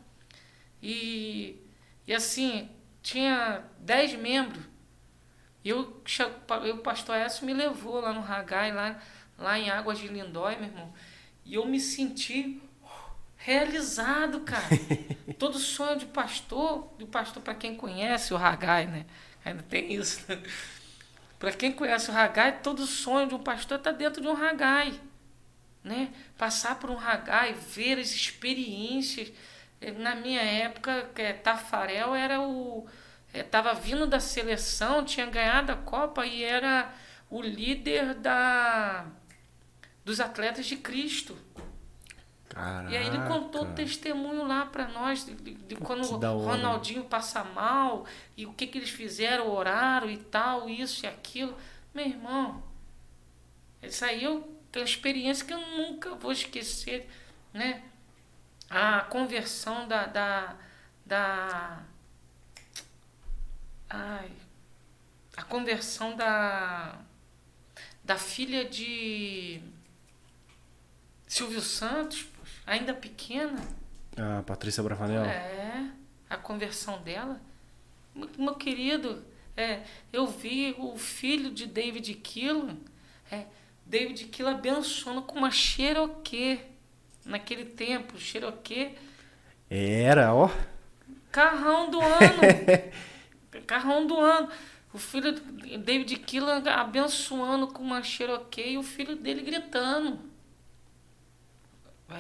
e, 0.83 1.61
e 2.07 2.15
assim, 2.15 2.71
tinha 3.03 3.65
dez 3.79 4.15
membros. 4.15 4.65
E 5.65 5.69
eu, 5.69 6.03
eu, 6.65 6.75
o 6.75 6.79
pastor 6.79 7.17
Écio 7.17 7.47
me 7.47 7.55
levou 7.55 8.01
lá 8.01 8.13
no 8.13 8.21
Hagai, 8.21 8.73
lá, 8.73 9.01
lá 9.39 9.59
em 9.59 9.71
Águas 9.71 9.99
de 9.99 10.09
Lindóia, 10.09 10.59
meu 10.59 10.69
irmão. 10.69 10.93
E 11.45 11.55
eu 11.55 11.67
me 11.67 11.81
senti 11.81 12.61
realizado, 13.37 14.41
cara. 14.41 14.65
Todo 15.39 15.59
sonho 15.59 15.99
de 15.99 16.07
pastor, 16.07 16.93
de 16.99 17.07
pastor 17.07 17.43
para 17.43 17.55
quem 17.55 17.75
conhece 17.77 18.33
o 18.33 18.37
Hagai, 18.37 18.87
né? 18.87 19.07
Ainda 19.45 19.63
tem 19.63 19.93
isso. 19.95 20.25
Né? 20.29 20.43
Para 21.39 21.53
quem 21.53 21.73
conhece 21.73 22.09
o 22.09 22.17
Hagai, 22.17 22.61
todo 22.63 22.87
sonho 22.87 23.27
de 23.27 23.35
um 23.35 23.43
pastor 23.43 23.79
está 23.79 23.91
dentro 23.91 24.23
de 24.23 24.29
um 24.29 24.37
Hagai. 24.37 24.95
Né? 25.83 26.13
Passar 26.39 26.79
por 26.79 26.89
um 26.89 26.99
Hagai, 26.99 27.53
ver 27.53 27.99
as 27.99 28.11
experiências. 28.11 29.33
Na 29.99 30.15
minha 30.15 30.41
época, 30.41 31.11
é, 31.17 31.33
Tafarel 31.33 32.15
era 32.15 32.41
o. 32.41 32.87
Estava 33.33 33.71
é, 33.71 33.75
vindo 33.75 34.07
da 34.07 34.21
seleção, 34.21 35.05
tinha 35.05 35.27
ganhado 35.27 35.73
a 35.73 35.77
Copa 35.77 36.27
e 36.27 36.45
era 36.45 36.93
o 37.31 37.41
líder 37.41 38.15
da, 38.15 39.07
dos 40.05 40.21
atletas 40.21 40.67
de 40.67 40.77
Cristo. 40.77 41.37
Caraca. 42.53 42.93
E 42.93 42.97
aí 42.97 43.07
ele 43.07 43.27
contou 43.27 43.63
o 43.63 43.73
testemunho 43.73 44.47
lá 44.47 44.67
para 44.67 44.87
nós 44.89 45.25
de, 45.25 45.35
de, 45.35 45.55
de 45.55 45.77
quando 45.77 46.05
o 46.05 46.45
Ronaldinho 46.45 47.05
passa 47.05 47.43
mal 47.43 48.05
e 48.37 48.45
o 48.45 48.53
que, 48.53 48.67
que 48.67 48.77
eles 48.77 48.91
fizeram, 48.91 49.49
oraram 49.49 50.11
e 50.11 50.19
tal, 50.19 50.69
isso 50.69 51.07
e 51.07 51.09
aquilo. 51.09 51.57
Meu 51.95 52.05
irmão, 52.05 52.63
isso 53.83 54.05
aí 54.05 54.23
eu 54.23 54.43
tenho 54.71 54.85
uma 54.85 54.91
experiência 54.91 55.47
que 55.47 55.55
eu 55.55 55.61
nunca 55.61 56.15
vou 56.15 56.33
esquecer, 56.33 57.09
né? 57.55 57.83
A 58.69 59.01
conversão 59.01 59.89
da. 59.89 60.05
da, 60.07 60.57
da 61.07 61.83
ai, 63.93 64.31
a 65.37 65.43
conversão 65.43 66.17
da. 66.17 66.99
da 68.03 68.17
filha 68.17 68.65
de 68.65 69.61
Silvio 71.27 71.61
Santos, 71.61 72.27
ainda 72.67 72.95
pequena. 72.95 73.61
A 74.17 74.43
Patrícia 74.43 74.83
Bravanel? 74.83 75.25
É, 75.25 75.91
a 76.29 76.37
conversão 76.37 77.01
dela. 77.03 77.41
Meu 78.37 78.55
querido, 78.55 79.25
é, 79.57 79.81
eu 80.13 80.27
vi 80.27 80.75
o 80.79 80.97
filho 80.97 81.51
de 81.51 81.67
David 81.67 82.15
Killan, 82.15 82.77
é, 83.31 83.47
David 83.87 84.27
Killan 84.27 84.53
abençoando 84.53 85.23
com 85.23 85.39
uma 85.39 85.51
Cherokee. 85.51 86.61
Naquele 87.25 87.65
tempo, 87.65 88.19
Cherokee. 88.19 88.99
Era, 89.71 90.35
ó. 90.35 90.51
Carrão 91.31 91.89
do 91.89 92.01
ano. 92.01 92.43
carrão 93.73 94.07
do 94.07 94.21
ano. 94.21 94.51
O 94.93 94.99
filho 94.99 95.33
David 95.79 96.17
Killan 96.19 96.63
abençoando 96.71 97.69
com 97.69 97.83
uma 97.83 98.03
Cherokee 98.03 98.73
e 98.73 98.79
o 98.79 98.83
filho 98.83 99.17
dele 99.17 99.41
gritando. 99.41 100.21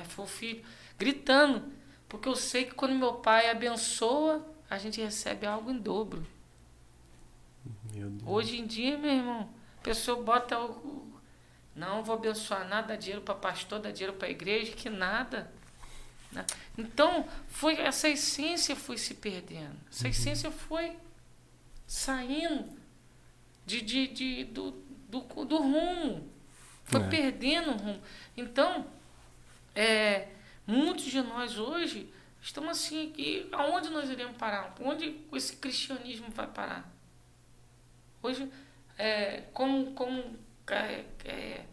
Foi 0.08 0.24
o 0.24 0.28
filho 0.28 0.64
gritando. 0.98 1.62
Porque 2.08 2.26
eu 2.26 2.34
sei 2.34 2.64
que 2.64 2.74
quando 2.74 2.94
meu 2.94 3.14
pai 3.14 3.50
abençoa, 3.50 4.46
a 4.70 4.78
gente 4.78 4.98
recebe 5.00 5.46
algo 5.46 5.70
em 5.70 5.76
dobro. 5.76 6.26
Hoje 8.24 8.58
em 8.58 8.66
dia, 8.66 8.96
meu 8.96 9.10
irmão, 9.10 9.50
a 9.78 9.82
pessoa 9.82 10.22
bota 10.22 10.58
o. 10.58 11.12
Não 11.76 12.02
vou 12.02 12.16
abençoar 12.16 12.66
nada, 12.66 12.88
dá 12.88 12.96
dinheiro 12.96 13.22
para 13.22 13.34
pastor, 13.34 13.78
dá 13.78 13.90
dinheiro 13.90 14.16
para 14.16 14.28
igreja, 14.28 14.72
que 14.72 14.90
nada. 14.90 15.50
Né? 16.30 16.44
Então, 16.76 17.26
foi 17.48 17.74
essa 17.74 18.08
essência 18.08 18.76
foi 18.76 18.98
se 18.98 19.14
perdendo. 19.14 19.76
Essa 19.90 20.04
uhum. 20.04 20.10
essência 20.10 20.50
foi 20.50 20.96
saindo 21.92 22.74
de, 23.66 23.82
de, 23.82 24.08
de, 24.08 24.44
do, 24.44 24.70
do, 25.10 25.20
do 25.44 25.58
rumo. 25.58 26.26
Foi 26.84 27.02
é. 27.02 27.08
perdendo 27.08 27.70
o 27.72 27.76
rumo. 27.76 28.02
Então, 28.34 28.86
é, 29.74 30.28
muitos 30.66 31.04
de 31.04 31.20
nós 31.20 31.58
hoje 31.58 32.10
estamos 32.40 32.70
assim 32.70 33.10
aqui, 33.10 33.46
aonde 33.52 33.90
nós 33.90 34.08
iremos 34.08 34.38
parar? 34.38 34.74
Onde 34.80 35.20
esse 35.34 35.54
cristianismo 35.56 36.30
vai 36.30 36.46
parar? 36.46 36.90
Hoje, 38.22 38.50
é, 38.96 39.42
como, 39.52 39.92
como 39.92 40.38
é, 40.68 41.04
é, 41.26 41.64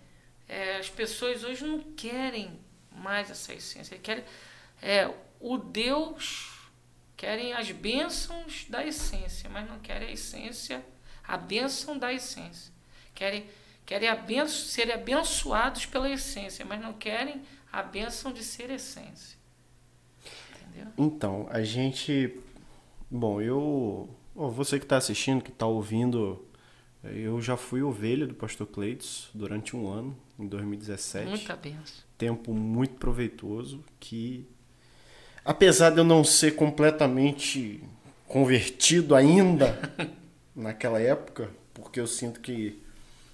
é, 0.50 0.78
as 0.80 0.90
pessoas 0.90 1.46
hoje 1.46 1.66
não 1.66 1.80
querem 1.94 2.60
mais 2.92 3.32
essa 3.32 3.54
essência, 3.54 3.98
querem 3.98 4.26
é, 4.82 5.10
o 5.40 5.58
Deus, 5.58 6.49
querem 7.20 7.52
as 7.52 7.70
bênçãos 7.70 8.66
da 8.70 8.86
essência, 8.86 9.50
mas 9.50 9.70
não 9.70 9.78
querem 9.80 10.08
a 10.08 10.12
essência, 10.14 10.82
a 11.22 11.36
bênção 11.36 11.98
da 12.00 12.14
essência. 12.14 12.74
Querem, 13.14 13.46
querem 13.86 14.08
abenço, 14.08 14.70
serem 14.70 14.94
abençoados 14.94 15.86
pela 15.86 16.10
essência, 16.10 16.64
mas 16.64 16.80
não 16.80 16.94
querem 16.94 17.42
a 17.70 17.84
bênção 17.84 18.32
de 18.32 18.42
ser 18.42 18.70
essência. 18.70 19.38
Entendeu? 20.62 20.94
Então, 20.98 21.46
a 21.52 21.62
gente. 21.62 22.40
Bom, 23.12 23.42
eu. 23.42 24.10
Você 24.34 24.80
que 24.80 24.86
está 24.86 24.96
assistindo, 24.96 25.44
que 25.44 25.52
está 25.52 25.66
ouvindo, 25.66 26.48
eu 27.04 27.42
já 27.42 27.58
fui 27.58 27.82
ovelha 27.82 28.26
do 28.26 28.34
pastor 28.34 28.66
Cleitos 28.66 29.30
durante 29.34 29.76
um 29.76 29.90
ano. 29.92 30.18
em 30.40 30.48
2017. 30.48 31.28
Muita 31.28 31.58
benção. 31.58 32.06
Tempo 32.18 32.54
muito 32.54 32.94
proveitoso 32.96 33.84
que, 34.00 34.48
apesar 35.44 35.92
de 35.92 35.98
eu 35.98 36.04
não 36.04 36.24
ser 36.24 36.56
completamente 36.56 37.84
convertido 38.28 39.16
ainda 39.16 39.78
naquela 40.56 41.00
época, 41.00 41.50
porque 41.74 42.00
eu 42.00 42.08
sinto 42.08 42.40
que 42.40 42.82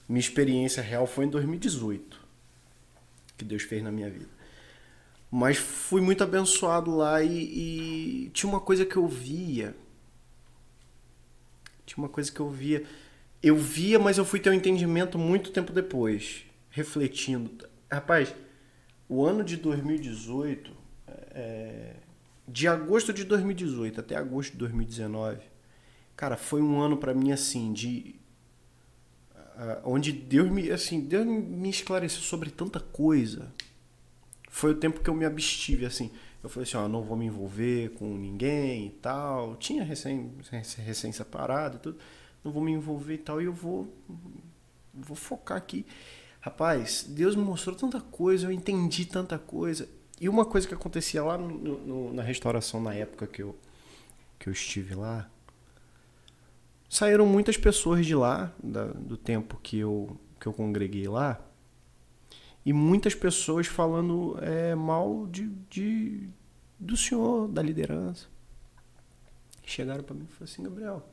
minha 0.08 0.20
experiência 0.20 0.82
real 0.82 1.08
foi 1.08 1.26
em 1.26 1.30
2018 1.30 2.26
que 3.38 3.46
Deus 3.46 3.64
fez 3.64 3.84
na 3.84 3.92
minha 3.92 4.10
vida. 4.10 4.30
Mas 5.30 5.58
fui 5.58 6.02
muito 6.02 6.24
abençoado 6.24 6.96
lá 6.96 7.22
e, 7.22 8.26
e 8.26 8.30
tinha 8.30 8.50
uma 8.50 8.60
coisa 8.60 8.86
que 8.86 8.96
eu 8.96 9.08
via. 9.08 9.76
Tinha 11.86 11.98
uma 11.98 12.10
coisa 12.10 12.32
que 12.32 12.40
eu 12.40 12.50
via. 12.50 12.84
Eu 13.44 13.58
via, 13.58 14.00
mas 14.00 14.18
eu 14.18 14.26
fui 14.26 14.40
ter 14.40 14.50
um 14.50 14.54
entendimento 14.54 15.18
muito 15.18 15.52
tempo 15.52 15.74
depois, 15.74 16.46
refletindo. 16.70 17.68
Rapaz, 17.92 18.34
o 19.08 19.26
ano 19.26 19.44
de 19.44 19.58
2018, 19.58 20.72
é, 21.36 21.98
de 22.48 22.68
agosto 22.68 23.12
de 23.12 23.26
2018 23.26 24.00
até 24.00 24.16
agosto 24.16 24.54
de 24.54 24.58
2019, 24.58 25.40
cara, 26.16 26.38
foi 26.38 26.62
um 26.62 26.80
ano 26.80 26.96
para 26.96 27.14
mim 27.14 27.32
assim 27.32 27.74
de 27.74 28.16
ah, 29.58 29.82
onde 29.84 30.12
Deus 30.12 30.50
me 30.50 30.72
assim 30.72 31.02
Deus 31.02 31.26
me 31.26 31.70
esclareceu 31.70 32.22
sobre 32.22 32.50
tanta 32.50 32.80
coisa. 32.80 33.52
Foi 34.50 34.72
o 34.72 34.76
tempo 34.76 35.02
que 35.02 35.10
eu 35.10 35.14
me 35.14 35.26
abstive 35.26 35.86
assim. 35.86 36.12
Eu 36.42 36.50
falei 36.50 36.68
assim 36.68 36.78
ó 36.78 36.88
não 36.88 37.02
vou 37.02 37.18
me 37.18 37.26
envolver 37.26 37.90
com 37.92 38.06
ninguém 38.18 38.88
e 38.88 38.90
tal. 38.92 39.56
Tinha 39.58 39.84
recém 39.84 40.32
recém 40.86 41.12
separado 41.12 41.78
e 41.78 41.80
tudo. 41.80 41.98
Não 42.44 42.52
vou 42.52 42.64
me 42.64 42.72
envolver 42.72 43.16
e 43.16 43.18
tal 43.18 43.42
e 43.42 43.46
eu 43.46 43.54
vou 43.54 43.94
vou 44.94 45.16
focar 45.16 45.58
aqui. 45.58 45.86
Rapaz 46.40 47.06
Deus 47.10 47.36
me 47.36 47.44
mostrou 47.44 47.76
tanta 47.76 48.00
coisa 48.00 48.48
eu 48.48 48.52
entendi 48.52 49.06
tanta 49.06 49.38
coisa 49.40 49.90
e 50.20 50.30
uma 50.30 50.46
coisa 50.46 50.68
que 50.68 50.74
acontecia 50.74 51.24
lá 51.24 51.38
no, 51.38 51.78
no, 51.80 52.14
na 52.14 52.24
restauração 52.24 52.82
na 52.82 52.94
época 52.94 53.28
que 53.28 53.42
eu 53.42 53.56
que 54.38 54.50
eu 54.50 54.54
estive 54.54 54.96
lá 54.96 55.30
saíram 56.96 57.26
muitas 57.26 57.58
pessoas 57.58 58.06
de 58.06 58.16
lá, 58.16 58.54
da, 58.64 58.86
do 58.86 59.18
tempo 59.18 59.60
que 59.62 59.78
eu, 59.78 60.18
que 60.40 60.48
eu 60.48 60.54
congreguei 60.54 61.08
lá, 61.08 61.46
e 62.66 62.74
muitas 62.74 63.14
pessoas 63.14 63.68
falando 63.68 64.38
é, 64.42 64.74
mal 64.74 65.28
de, 65.28 65.48
de, 65.70 66.30
do 66.80 66.96
senhor, 66.98 67.48
da 67.48 67.62
liderança. 67.62 68.28
Chegaram 69.64 70.04
para 70.04 70.16
mim 70.16 70.24
e 70.24 70.28
falaram 70.28 70.44
assim: 70.44 70.64
Gabriel, 70.64 71.10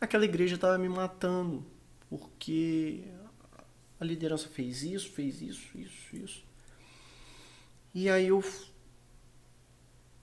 aquela 0.00 0.24
igreja 0.24 0.56
estava 0.56 0.76
me 0.76 0.88
matando, 0.88 1.64
porque 2.10 3.04
a 4.00 4.04
liderança 4.04 4.48
fez 4.48 4.82
isso, 4.82 5.10
fez 5.10 5.40
isso, 5.40 5.78
isso, 5.78 6.16
isso. 6.16 6.44
E 7.94 8.08
aí 8.08 8.28
eu 8.28 8.42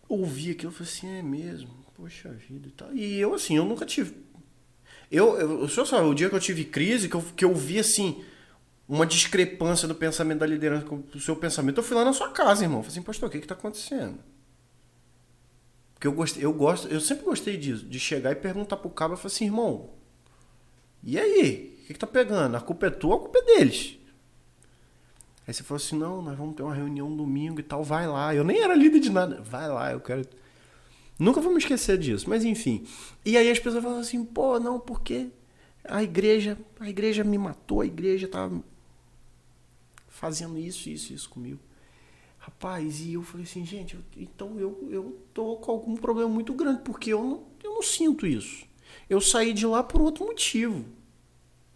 ouvi 0.07 0.51
aquilo 0.51 0.71
e 0.71 0.75
falei 0.75 0.91
assim: 0.91 1.07
é 1.07 1.21
mesmo, 1.21 1.69
poxa 1.95 2.31
vida 2.31 2.67
e 2.67 2.71
tal. 2.71 2.93
E 2.93 3.19
eu, 3.19 3.33
assim, 3.33 3.57
eu 3.57 3.65
nunca 3.65 3.85
tive 3.85 4.29
eu, 5.11 5.37
eu, 5.37 5.61
o 5.61 5.69
senhor 5.69 5.85
sabe, 5.85 6.07
o 6.07 6.13
dia 6.13 6.29
que 6.29 6.35
eu 6.35 6.39
tive 6.39 6.63
crise, 6.63 7.09
que 7.09 7.15
eu, 7.15 7.23
que 7.35 7.43
eu 7.43 7.53
vi 7.55 7.79
assim, 7.79 8.23
uma 8.87 9.05
discrepância 9.05 9.87
do 9.87 9.95
pensamento 9.95 10.39
da 10.39 10.45
liderança 10.45 10.85
com 10.85 11.03
o 11.13 11.19
seu 11.19 11.35
pensamento, 11.35 11.77
eu 11.77 11.83
fui 11.83 11.95
lá 11.95 12.05
na 12.05 12.13
sua 12.13 12.29
casa, 12.29 12.63
irmão. 12.63 12.83
Falei 12.83 12.93
assim, 12.93 13.01
pastor, 13.01 13.27
o 13.27 13.31
que 13.31 13.37
está 13.39 13.55
acontecendo? 13.55 14.19
Porque 15.93 16.07
eu 16.07 16.13
gostei, 16.13 16.45
eu 16.45 16.53
gosto, 16.53 16.87
eu 16.87 17.01
sempre 17.01 17.25
gostei 17.25 17.57
disso, 17.57 17.85
de 17.85 17.99
chegar 17.99 18.31
e 18.31 18.35
perguntar 18.35 18.77
pro 18.77 18.89
cabo, 18.89 19.13
eu 19.13 19.17
falei 19.17 19.35
assim, 19.35 19.45
irmão, 19.45 19.89
e 21.03 21.19
aí? 21.19 21.79
O 21.81 21.87
que, 21.87 21.93
que 21.93 21.99
tá 21.99 22.07
pegando? 22.07 22.55
A 22.55 22.61
culpa 22.61 22.85
é 22.85 22.89
tua, 22.91 23.15
a 23.15 23.19
culpa 23.19 23.39
é 23.39 23.41
deles. 23.41 23.97
Aí 25.49 25.53
você 25.55 25.63
falou 25.63 25.81
assim, 25.83 25.97
não, 25.97 26.21
nós 26.21 26.37
vamos 26.37 26.55
ter 26.55 26.61
uma 26.61 26.75
reunião 26.75 27.11
domingo 27.17 27.59
e 27.59 27.63
tal, 27.63 27.83
vai 27.83 28.07
lá. 28.07 28.35
Eu 28.35 28.43
nem 28.43 28.61
era 28.61 28.75
líder 28.75 28.99
de 28.99 29.09
nada. 29.09 29.41
Vai 29.41 29.67
lá, 29.67 29.91
eu 29.91 29.99
quero. 29.99 30.23
Nunca 31.17 31.41
vou 31.41 31.51
me 31.51 31.57
esquecer 31.57 31.97
disso, 31.97 32.29
mas 32.29 32.45
enfim. 32.45 32.85
E 33.25 33.35
aí 33.35 33.49
as 33.49 33.57
pessoas 33.57 33.83
falam 33.83 33.97
assim, 33.97 34.23
pô, 34.23 34.59
não, 34.59 34.79
porque 34.79 35.31
a 35.83 36.03
igreja, 36.03 36.55
a 36.79 36.87
igreja 36.87 37.23
me 37.23 37.35
matou, 37.35 37.81
a 37.81 37.85
igreja 37.87 38.27
tá 38.27 38.47
fazendo 40.07 40.55
isso, 40.55 40.87
isso, 40.87 41.13
isso 41.13 41.27
comigo. 41.27 41.59
Rapaz, 42.37 43.01
e 43.01 43.13
eu 43.13 43.23
falei 43.23 43.43
assim, 43.43 43.65
gente, 43.65 43.95
eu, 43.95 44.01
então 44.17 44.59
eu, 44.59 44.87
eu 44.91 45.19
tô 45.33 45.55
com 45.55 45.71
algum 45.71 45.95
problema 45.95 46.29
muito 46.29 46.53
grande, 46.53 46.83
porque 46.83 47.11
eu 47.11 47.23
não, 47.23 47.43
eu 47.63 47.73
não 47.73 47.81
sinto 47.81 48.27
isso. 48.27 48.67
Eu 49.09 49.19
saí 49.19 49.51
de 49.51 49.65
lá 49.65 49.81
por 49.81 49.99
outro 49.99 50.27
motivo. 50.27 50.85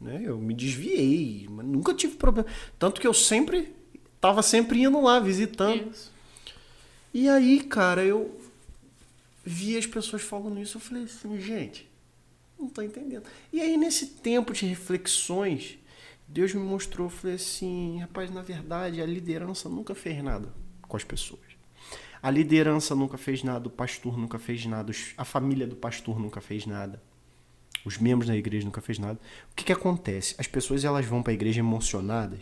Né? 0.03 0.21
Eu 0.25 0.37
me 0.37 0.53
desviei, 0.53 1.47
mas 1.49 1.65
nunca 1.65 1.93
tive 1.93 2.15
problema. 2.15 2.47
Tanto 2.77 2.99
que 2.99 3.07
eu 3.07 3.13
sempre, 3.13 3.73
tava 4.19 4.43
sempre 4.43 4.81
indo 4.81 4.99
lá, 4.99 5.17
visitando. 5.19 5.89
Isso. 5.89 6.11
E 7.13 7.29
aí, 7.29 7.61
cara, 7.61 8.03
eu 8.03 8.37
vi 9.45 9.77
as 9.77 9.85
pessoas 9.85 10.21
falando 10.21 10.59
isso, 10.59 10.77
eu 10.77 10.81
falei 10.81 11.03
assim, 11.03 11.39
gente, 11.39 11.89
não 12.59 12.67
tô 12.67 12.81
entendendo. 12.81 13.23
E 13.51 13.61
aí, 13.61 13.77
nesse 13.77 14.07
tempo 14.07 14.51
de 14.51 14.65
reflexões, 14.65 15.77
Deus 16.27 16.53
me 16.53 16.61
mostrou, 16.61 17.07
eu 17.07 17.11
falei 17.11 17.35
assim, 17.37 17.99
rapaz, 17.99 18.29
na 18.29 18.41
verdade, 18.41 19.01
a 19.01 19.05
liderança 19.05 19.69
nunca 19.69 19.95
fez 19.95 20.21
nada 20.21 20.51
com 20.81 20.97
as 20.97 21.03
pessoas. 21.03 21.41
A 22.21 22.29
liderança 22.29 22.95
nunca 22.95 23.17
fez 23.17 23.41
nada, 23.43 23.67
o 23.67 23.71
pastor 23.71 24.17
nunca 24.17 24.39
fez 24.39 24.65
nada, 24.65 24.91
a 25.17 25.25
família 25.25 25.67
do 25.67 25.75
pastor 25.75 26.19
nunca 26.19 26.41
fez 26.41 26.65
nada. 26.65 27.01
Os 27.85 27.97
membros 27.97 28.29
da 28.29 28.35
igreja 28.35 28.65
nunca 28.65 28.81
fez 28.81 28.97
nada. 28.97 29.19
O 29.51 29.55
que, 29.55 29.65
que 29.65 29.73
acontece? 29.73 30.35
As 30.37 30.47
pessoas 30.47 30.85
elas 30.85 31.05
vão 31.05 31.21
para 31.21 31.31
a 31.31 31.33
igreja 31.33 31.59
emocionadas 31.59 32.39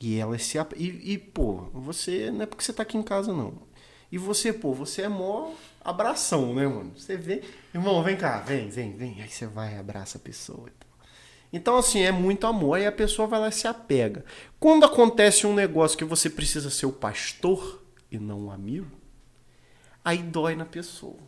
e 0.00 0.16
elas 0.16 0.44
se 0.44 0.58
e, 0.76 1.12
e 1.12 1.18
pô, 1.18 1.68
você 1.72 2.30
não 2.30 2.42
é 2.42 2.46
porque 2.46 2.62
você 2.62 2.70
está 2.70 2.82
aqui 2.82 2.96
em 2.96 3.02
casa 3.02 3.32
não. 3.32 3.66
E 4.10 4.16
você, 4.16 4.52
pô, 4.52 4.72
você 4.72 5.02
é 5.02 5.08
mó 5.08 5.52
abração, 5.84 6.54
né, 6.54 6.66
mano? 6.66 6.92
Você 6.96 7.16
vê, 7.16 7.42
irmão, 7.74 8.02
vem 8.02 8.16
cá, 8.16 8.38
vem, 8.40 8.68
vem, 8.68 8.96
vem. 8.96 9.20
Aí 9.20 9.28
você 9.28 9.46
vai, 9.46 9.76
abraça 9.76 10.16
a 10.16 10.20
pessoa. 10.20 10.70
Então, 11.52 11.76
assim, 11.76 12.02
é 12.02 12.12
muito 12.12 12.46
amor 12.46 12.78
e 12.78 12.86
a 12.86 12.92
pessoa 12.92 13.26
vai 13.28 13.40
lá 13.40 13.48
e 13.48 13.52
se 13.52 13.66
apega. 13.66 14.24
Quando 14.58 14.84
acontece 14.84 15.46
um 15.46 15.54
negócio 15.54 15.96
que 15.96 16.04
você 16.04 16.30
precisa 16.30 16.70
ser 16.70 16.86
o 16.86 16.92
pastor 16.92 17.82
e 18.10 18.18
não 18.18 18.46
um 18.46 18.50
amigo, 18.50 18.90
aí 20.04 20.18
dói 20.18 20.54
na 20.54 20.66
pessoa. 20.66 21.18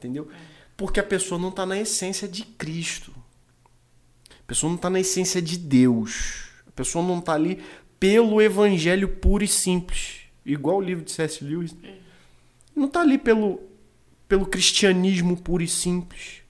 Entendeu? 0.00 0.28
Porque 0.76 0.98
a 0.98 1.04
pessoa 1.04 1.40
não 1.40 1.50
está 1.50 1.64
na 1.64 1.78
essência 1.78 2.26
de 2.26 2.42
Cristo. 2.42 3.14
A 4.30 4.42
pessoa 4.46 4.68
não 4.68 4.76
está 4.76 4.90
na 4.90 4.98
essência 4.98 5.40
de 5.40 5.56
Deus. 5.56 6.48
A 6.66 6.72
pessoa 6.72 7.06
não 7.06 7.18
está 7.18 7.34
ali 7.34 7.62
pelo 7.98 8.40
evangelho 8.40 9.08
puro 9.08 9.44
e 9.44 9.48
simples 9.48 10.20
igual 10.44 10.78
o 10.78 10.80
livro 10.80 11.04
de 11.04 11.12
C.S. 11.12 11.44
Lewis, 11.44 11.74
não 12.74 12.86
está 12.86 13.00
ali 13.00 13.18
pelo, 13.18 13.60
pelo 14.28 14.46
cristianismo 14.46 15.36
puro 15.36 15.62
e 15.62 15.68
simples, 15.68 16.42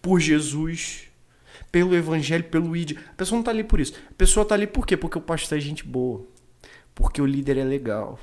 por 0.00 0.20
Jesus, 0.20 1.04
pelo 1.70 1.94
evangelho, 1.94 2.44
pelo 2.44 2.76
id. 2.76 2.98
A 3.10 3.14
pessoa 3.14 3.36
não 3.36 3.40
está 3.40 3.50
ali 3.50 3.64
por 3.64 3.80
isso. 3.80 3.94
A 4.10 4.14
pessoa 4.14 4.42
está 4.42 4.54
ali 4.54 4.66
por 4.66 4.86
quê? 4.86 4.96
Porque 4.96 5.18
o 5.18 5.22
pastor 5.22 5.58
é 5.58 5.60
gente 5.60 5.84
boa, 5.84 6.26
porque 6.94 7.20
o 7.20 7.26
líder 7.26 7.56
é 7.58 7.64
legal, 7.64 8.18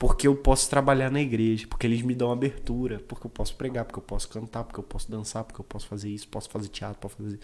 porque 0.00 0.26
eu 0.26 0.34
posso 0.34 0.70
trabalhar 0.70 1.10
na 1.10 1.20
igreja, 1.20 1.66
porque 1.68 1.86
eles 1.86 2.00
me 2.00 2.14
dão 2.14 2.32
abertura, 2.32 3.00
porque 3.00 3.26
eu 3.26 3.30
posso 3.30 3.54
pregar, 3.54 3.84
porque 3.84 3.98
eu 3.98 4.02
posso 4.02 4.30
cantar, 4.30 4.64
porque 4.64 4.80
eu 4.80 4.84
posso 4.84 5.10
dançar, 5.10 5.44
porque 5.44 5.60
eu 5.60 5.64
posso 5.64 5.86
fazer 5.86 6.08
isso, 6.08 6.26
posso 6.26 6.48
fazer 6.48 6.68
teatro, 6.68 6.98
posso 6.98 7.16
fazer 7.16 7.38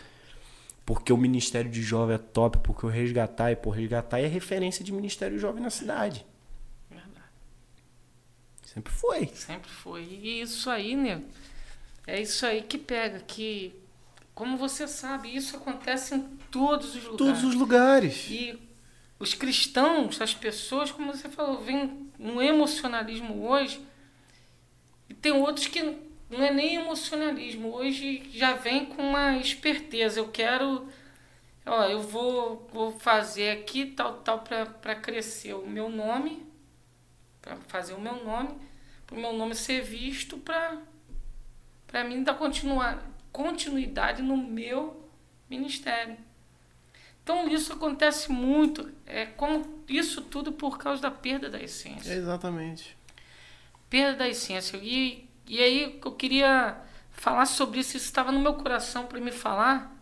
porque 0.86 1.12
o 1.12 1.18
Ministério 1.18 1.70
de 1.70 1.82
Jovem 1.82 2.14
é 2.14 2.18
top, 2.18 2.58
porque 2.58 2.86
o 2.86 2.88
Resgatar, 2.88 3.50
e 3.50 3.56
por 3.56 3.72
Resgatar 3.72 4.20
é 4.20 4.26
referência 4.26 4.82
de 4.82 4.90
Ministério 4.90 5.38
Jovem 5.38 5.62
na 5.62 5.68
cidade. 5.68 6.24
Sempre 8.64 8.92
foi. 8.92 9.26
Sempre 9.26 9.70
foi. 9.70 10.04
E 10.04 10.40
isso 10.40 10.70
aí, 10.70 10.96
né? 10.96 11.22
É 12.06 12.22
isso 12.22 12.46
aí 12.46 12.62
que 12.62 12.78
pega, 12.78 13.18
que, 13.18 13.74
como 14.34 14.56
você 14.56 14.86
sabe, 14.86 15.34
isso 15.34 15.56
acontece 15.56 16.14
em 16.14 16.20
todos 16.50 16.94
os 16.94 17.04
lugares. 17.04 17.18
Todos 17.18 17.44
os 17.44 17.54
lugares. 17.54 18.26
E 18.30 18.58
os 19.18 19.34
cristãos, 19.34 20.20
as 20.20 20.34
pessoas, 20.34 20.92
como 20.92 21.12
você 21.12 21.28
falou, 21.28 21.60
vêm 21.62 22.05
no 22.18 22.42
emocionalismo 22.42 23.46
hoje, 23.46 23.80
e 25.08 25.14
tem 25.14 25.32
outros 25.32 25.66
que 25.66 25.82
não 26.28 26.42
é 26.42 26.52
nem 26.52 26.76
emocionalismo, 26.76 27.72
hoje 27.72 28.28
já 28.32 28.54
vem 28.54 28.86
com 28.86 29.02
uma 29.02 29.36
esperteza. 29.36 30.18
Eu 30.18 30.28
quero, 30.28 30.88
ó, 31.64 31.84
eu 31.84 32.00
vou, 32.00 32.68
vou 32.72 32.98
fazer 32.98 33.50
aqui 33.50 33.86
tal, 33.86 34.14
tal, 34.18 34.40
para 34.40 34.94
crescer 34.96 35.54
o 35.54 35.66
meu 35.66 35.88
nome, 35.88 36.44
para 37.40 37.56
fazer 37.68 37.94
o 37.94 38.00
meu 38.00 38.24
nome, 38.24 38.56
para 39.06 39.16
o 39.16 39.20
meu 39.20 39.32
nome 39.32 39.54
ser 39.54 39.82
visto, 39.82 40.36
para 40.38 42.04
mim 42.04 42.24
dar 42.24 42.34
continuar, 42.34 43.08
continuidade 43.30 44.22
no 44.22 44.36
meu 44.36 45.08
ministério. 45.48 46.16
Então 47.22 47.48
isso 47.48 47.72
acontece 47.72 48.30
muito, 48.32 48.92
é 49.04 49.26
como 49.26 49.75
isso 49.88 50.22
tudo 50.22 50.52
por 50.52 50.78
causa 50.78 51.02
da 51.02 51.10
perda 51.10 51.48
da 51.48 51.60
essência. 51.60 52.12
Exatamente. 52.12 52.96
Perda 53.88 54.18
da 54.18 54.28
essência. 54.28 54.76
E, 54.78 55.28
e 55.46 55.62
aí 55.62 56.00
eu 56.04 56.12
queria 56.12 56.76
falar 57.10 57.46
sobre 57.46 57.80
isso, 57.80 57.96
isso 57.96 58.06
estava 58.06 58.30
no 58.32 58.40
meu 58.40 58.54
coração 58.54 59.06
para 59.06 59.20
me 59.20 59.30
falar. 59.32 59.94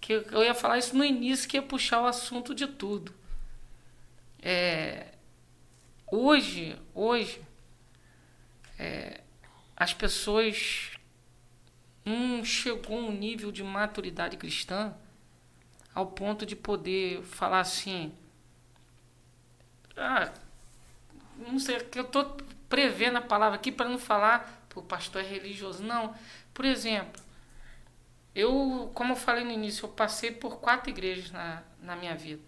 que 0.00 0.14
eu- 0.14 0.42
ia 0.42 0.54
falar 0.54 0.78
isso 0.78 0.96
no 0.96 1.04
início, 1.04 1.46
que 1.48 1.56
ia 1.58 1.62
puxar 1.62 2.00
o 2.00 2.06
assunto 2.06 2.54
de 2.54 2.66
tudo. 2.66 3.12
É, 4.42 5.08
hoje, 6.10 6.74
hoje, 6.94 7.40
é, 8.78 9.20
as 9.76 9.92
pessoas 9.92 10.92
um 12.06 12.42
chegou 12.44 12.98
a 12.98 13.02
um 13.02 13.12
nível 13.12 13.52
de 13.52 13.62
maturidade 13.62 14.36
cristã 14.38 14.94
ao 15.94 16.06
ponto 16.06 16.46
de 16.46 16.56
poder 16.56 17.22
falar 17.22 17.60
assim, 17.60 18.10
ah, 20.00 20.32
não 21.36 21.58
sei, 21.58 21.78
que 21.80 21.98
eu 21.98 22.04
estou 22.04 22.36
prevendo 22.68 23.16
a 23.18 23.20
palavra 23.20 23.56
aqui 23.56 23.72
para 23.72 23.88
não 23.88 23.98
falar, 23.98 24.64
"Pô, 24.68 24.80
o 24.80 24.84
pastor 24.84 25.22
é 25.22 25.26
religioso. 25.26 25.82
Não. 25.82 26.14
Por 26.54 26.64
exemplo, 26.64 27.20
eu, 28.34 28.90
como 28.94 29.12
eu 29.12 29.16
falei 29.16 29.44
no 29.44 29.50
início, 29.50 29.84
eu 29.84 29.90
passei 29.90 30.30
por 30.30 30.60
quatro 30.60 30.90
igrejas 30.90 31.30
na, 31.30 31.62
na 31.82 31.96
minha 31.96 32.14
vida. 32.14 32.42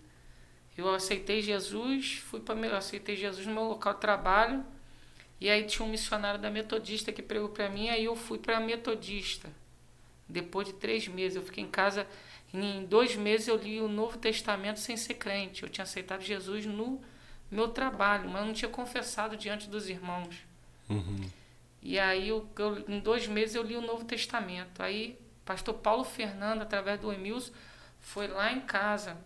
Eu 0.76 0.92
aceitei 0.94 1.42
Jesus, 1.42 2.14
fui 2.24 2.40
para 2.40 2.58
eu 2.58 2.76
aceitei 2.76 3.16
Jesus 3.16 3.46
no 3.46 3.52
meu 3.54 3.64
local 3.64 3.94
de 3.94 4.00
trabalho, 4.00 4.64
e 5.40 5.50
aí 5.50 5.64
tinha 5.64 5.84
um 5.84 5.90
missionário 5.90 6.40
da 6.40 6.50
Metodista 6.50 7.12
que 7.12 7.20
pregou 7.22 7.48
para 7.48 7.68
mim, 7.68 7.88
aí 7.88 8.04
eu 8.04 8.16
fui 8.16 8.38
para 8.38 8.56
a 8.56 8.60
Metodista. 8.60 9.50
Depois 10.28 10.68
de 10.68 10.74
três 10.74 11.06
meses, 11.08 11.36
eu 11.36 11.42
fiquei 11.42 11.64
em 11.64 11.68
casa. 11.68 12.06
Em 12.54 12.84
dois 12.86 13.16
meses 13.16 13.48
eu 13.48 13.56
li 13.56 13.80
o 13.80 13.88
Novo 13.88 14.18
Testamento 14.18 14.78
sem 14.78 14.96
ser 14.96 15.14
crente. 15.14 15.62
Eu 15.62 15.68
tinha 15.68 15.82
aceitado 15.82 16.22
Jesus 16.22 16.64
no 16.64 17.02
meu 17.52 17.68
trabalho, 17.68 18.28
mas 18.30 18.40
eu 18.42 18.46
não 18.48 18.54
tinha 18.54 18.70
confessado 18.70 19.36
diante 19.36 19.68
dos 19.68 19.88
irmãos. 19.88 20.36
E 21.82 21.98
aí, 21.98 22.28
eu, 22.28 22.48
eu- 22.58 22.84
em 22.88 23.00
dois 23.00 23.26
meses, 23.26 23.54
eu 23.54 23.62
li 23.62 23.76
o 23.76 23.80
Novo 23.82 24.04
Testamento. 24.04 24.82
Aí, 24.82 25.18
pastor 25.44 25.74
Paulo 25.74 26.04
Fernando, 26.04 26.62
através 26.62 27.00
do 27.00 27.12
Emilson, 27.12 27.52
foi 28.00 28.28
lá 28.28 28.52
em 28.52 28.60
casa. 28.60 29.16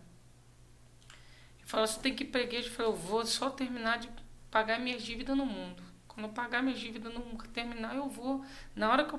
E 1.62 1.66
falou: 1.66 1.86
Você 1.86 2.00
tem 2.00 2.14
que 2.14 2.24
igreja. 2.24 2.68
Eu 2.68 2.72
falei: 2.72 2.92
Eu 2.92 2.96
vou 2.96 3.24
só 3.26 3.50
terminar 3.50 3.98
de 3.98 4.08
pagar 4.50 4.78
minhas 4.80 5.02
dívidas 5.02 5.36
no 5.36 5.46
mundo. 5.46 5.82
Quando 6.08 6.26
eu 6.26 6.32
pagar 6.32 6.62
minhas 6.62 6.78
dívidas 6.80 7.12
no 7.12 7.20
mundo, 7.20 7.36
terminar, 7.48 7.94
eu 7.94 8.08
vou. 8.08 8.44
Na 8.74 8.90
hora 8.90 9.04
que 9.04 9.14
eu 9.14 9.18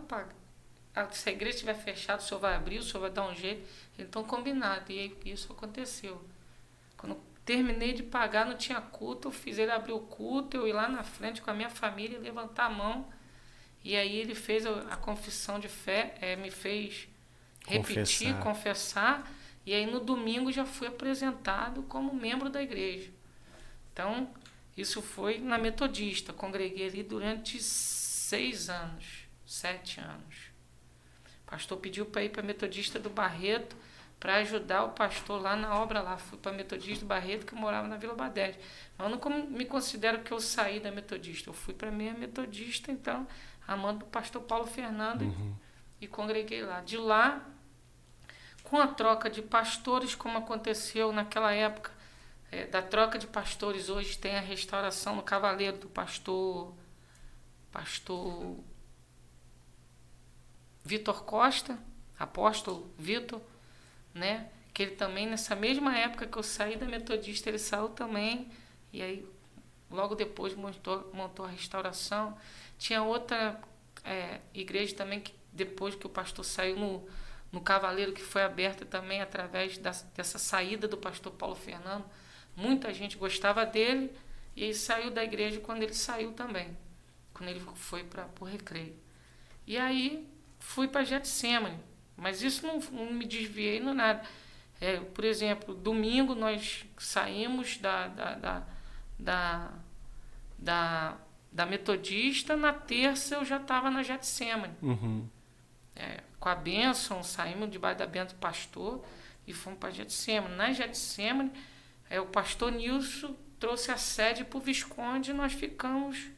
ah, 0.95 1.07
se 1.11 1.29
a 1.29 1.31
igreja 1.31 1.55
estiver 1.55 1.75
fechada, 1.75 2.21
o 2.21 2.25
senhor 2.25 2.39
vai 2.39 2.55
abrir, 2.55 2.79
o 2.79 2.83
senhor 2.83 3.01
vai 3.01 3.11
dar 3.11 3.27
um 3.29 3.35
jeito. 3.35 3.67
Então, 3.99 4.23
combinado. 4.23 4.91
E 4.91 4.99
aí, 4.99 5.17
isso 5.25 5.51
aconteceu. 5.53 6.23
Quando 6.97 7.17
terminei 7.47 7.93
de 7.93 8.03
pagar, 8.03 8.45
não 8.45 8.57
tinha 8.57 8.81
culto, 8.81 9.29
eu 9.29 9.31
fiz 9.31 9.57
ele 9.57 9.71
abrir 9.71 9.93
o 9.93 10.01
culto, 10.01 10.57
eu 10.57 10.67
ir 10.67 10.73
lá 10.73 10.89
na 10.89 11.01
frente 11.01 11.41
com 11.41 11.49
a 11.49 11.53
minha 11.53 11.69
família, 11.69 12.19
levantar 12.19 12.65
a 12.65 12.69
mão. 12.69 13.07
E 13.81 13.95
aí 13.95 14.17
ele 14.17 14.35
fez 14.35 14.65
a, 14.65 14.97
confissão 14.97 15.57
de 15.57 15.69
fé, 15.69 16.13
eh, 16.19 16.35
me 16.35 16.51
fez 16.51 17.07
repetir, 17.65 18.33
Confessar. 18.35 18.43
confessar. 18.43 19.31
E 19.65 19.73
aí 19.73 19.85
no 19.85 20.01
domingo 20.01 20.51
já 20.51 20.65
fui 20.65 20.87
apresentado 20.87 21.83
como 21.83 22.13
membro 22.13 22.49
da 22.49 22.61
igreja. 22.61 23.09
Então, 23.93 24.29
isso 24.75 25.01
foi 25.01 25.37
na 25.37 25.57
Metodista. 25.57 26.33
Congreguei 26.33 26.89
ali 26.89 27.01
durante 27.01 27.63
seis 27.63 28.69
anos, 28.69 29.25
sete 29.45 30.01
anos. 30.01 30.35
O 31.43 31.49
pastor 31.49 31.77
pediu 31.77 32.05
para 32.05 32.25
ir 32.25 32.29
para 32.29 32.41
a 32.41 32.45
Metodista 32.45 32.99
do 32.99 33.09
Barreto 33.09 33.73
para 34.19 34.35
ajudar 34.37 34.83
o 34.83 34.89
pastor 34.89 35.41
lá 35.41 35.55
na 35.55 35.75
obra 35.75 36.01
lá. 36.01 36.17
Fui 36.17 36.37
para 36.37 36.51
a 36.51 36.55
Metodista 36.55 37.05
do 37.05 37.07
Barreto, 37.07 37.45
que 37.45 37.53
eu 37.53 37.57
morava 37.57 37.87
na 37.87 37.97
Vila 37.97 38.15
Badete. 38.15 38.59
Mas 38.97 39.11
eu 39.11 39.17
não 39.29 39.47
me 39.47 39.65
considero 39.65 40.23
que 40.23 40.31
eu 40.31 40.39
saí 40.39 40.79
da 40.79 40.91
Metodista. 40.91 41.49
Eu 41.49 41.53
fui 41.53 41.73
para 41.73 41.89
a 41.89 41.91
minha 41.91 42.13
Metodista, 42.13 42.91
então, 42.91 43.27
amando 43.67 44.05
o 44.05 44.09
pastor 44.09 44.41
Paulo 44.41 44.65
Fernando 44.65 45.23
e, 45.99 46.05
e 46.05 46.07
congreguei 46.07 46.63
lá. 46.63 46.81
De 46.81 46.97
lá, 46.97 47.45
com 48.63 48.77
a 48.77 48.87
troca 48.87 49.29
de 49.29 49.41
pastores, 49.41 50.15
como 50.15 50.37
aconteceu 50.39 51.11
naquela 51.11 51.53
época, 51.53 51.91
eh, 52.51 52.65
da 52.65 52.81
troca 52.81 53.19
de 53.19 53.27
pastores, 53.27 53.87
hoje 53.87 54.17
tem 54.17 54.35
a 54.35 54.41
restauração 54.41 55.15
no 55.15 55.21
Cavaleiro 55.21 55.77
do 55.77 55.87
pastor, 55.87 56.73
pastor 57.71 58.57
Vitor 60.83 61.23
Costa, 61.23 61.77
apóstolo 62.17 62.91
Vitor, 62.97 63.41
né? 64.17 64.49
Que 64.73 64.83
ele 64.83 64.91
também, 64.95 65.27
nessa 65.27 65.55
mesma 65.55 65.97
época 65.97 66.27
que 66.27 66.37
eu 66.37 66.43
saí 66.43 66.75
da 66.75 66.85
Metodista, 66.85 67.49
ele 67.49 67.59
saiu 67.59 67.89
também, 67.89 68.49
e 68.91 69.01
aí 69.01 69.27
logo 69.89 70.15
depois 70.15 70.53
montou, 70.55 71.09
montou 71.13 71.45
a 71.45 71.49
restauração. 71.49 72.37
Tinha 72.77 73.01
outra 73.03 73.59
é, 74.03 74.41
igreja 74.53 74.95
também 74.95 75.19
que 75.19 75.33
depois 75.51 75.95
que 75.95 76.05
o 76.05 76.09
pastor 76.09 76.45
saiu 76.45 76.77
no, 76.77 77.07
no 77.51 77.61
Cavaleiro, 77.61 78.13
que 78.13 78.21
foi 78.21 78.43
aberta 78.43 78.85
também 78.85 79.21
através 79.21 79.77
da, 79.77 79.91
dessa 80.15 80.37
saída 80.37 80.87
do 80.87 80.97
pastor 80.97 81.33
Paulo 81.33 81.55
Fernando. 81.55 82.05
Muita 82.55 82.93
gente 82.93 83.17
gostava 83.17 83.65
dele 83.65 84.11
e 84.55 84.73
saiu 84.73 85.11
da 85.11 85.23
igreja 85.23 85.59
quando 85.59 85.83
ele 85.83 85.93
saiu 85.93 86.33
também, 86.33 86.75
quando 87.33 87.49
ele 87.49 87.61
foi 87.75 88.03
para 88.03 88.27
o 88.39 88.45
recreio. 88.45 88.95
E 89.65 89.77
aí 89.77 90.27
fui 90.59 90.87
para 90.87 91.03
Getsemane, 91.03 91.79
mas 92.17 92.41
isso 92.41 92.65
não, 92.65 92.79
não 92.91 93.13
me 93.13 93.25
desviei 93.25 93.79
no 93.79 93.93
nada. 93.93 94.23
É, 94.81 94.97
por 94.97 95.23
exemplo, 95.23 95.73
domingo 95.73 96.35
nós 96.35 96.85
saímos 96.97 97.77
da, 97.77 98.07
da, 98.07 98.35
da, 98.35 98.63
da, 99.17 99.71
da, 100.57 101.17
da 101.51 101.65
Metodista, 101.65 102.55
na 102.55 102.73
terça 102.73 103.35
eu 103.35 103.45
já 103.45 103.57
estava 103.57 103.89
na 103.89 104.03
Getsemane. 104.03 104.73
Uhum. 104.81 105.27
É, 105.95 106.21
com 106.39 106.49
a 106.49 106.55
bênção, 106.55 107.23
saímos 107.23 107.71
debaixo 107.71 107.99
da 107.99 108.05
bênção 108.05 108.35
do 108.35 108.39
pastor 108.39 109.03
e 109.45 109.53
fomos 109.53 109.79
para 109.79 109.91
Getsemane. 109.91 110.55
Na 110.55 110.71
Getsemane, 110.73 111.51
é, 112.09 112.19
o 112.19 112.25
pastor 112.25 112.71
Nilson 112.71 113.35
trouxe 113.59 113.91
a 113.91 113.97
sede 113.97 114.43
para 114.43 114.57
o 114.57 114.61
Visconde 114.61 115.31
e 115.31 115.33
nós 115.33 115.53
ficamos 115.53 116.29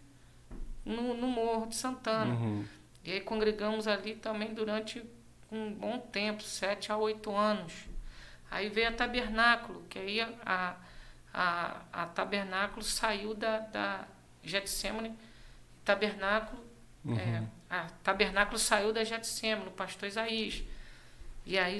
no, 0.86 1.14
no 1.14 1.28
Morro 1.28 1.68
de 1.68 1.76
Santana. 1.76 2.34
Uhum. 2.34 2.66
E 3.04 3.12
aí 3.12 3.22
congregamos 3.22 3.88
ali 3.88 4.16
também 4.16 4.54
durante 4.54 5.04
um 5.52 5.74
bom 5.74 6.00
tempo, 6.00 6.44
sete 6.44 6.92
a 6.92 6.98
oito 6.98 7.36
anos. 7.36 7.74
Aí 8.50 8.70
veio 8.70 8.90
a 8.90 8.92
tabernáculo, 8.92 9.84
que 9.90 10.00
aí 10.00 10.22
a, 10.22 10.76
a, 11.34 11.82
a, 11.92 12.06
tabernáculo 12.08 12.84
saiu 12.84 13.34
da, 13.34 13.60
da 13.60 14.08
Getsemane, 14.44 15.16
tabernáculo, 15.86 16.66
é, 17.08 17.44
a 17.70 17.88
tabernáculo 18.04 18.58
saiu 18.58 18.92
da 18.92 19.04
Getsemane, 19.04 19.68
o 19.68 19.72
pastor 19.72 20.08
Isaías. 20.08 20.64
E 21.46 21.58
aí 21.58 21.80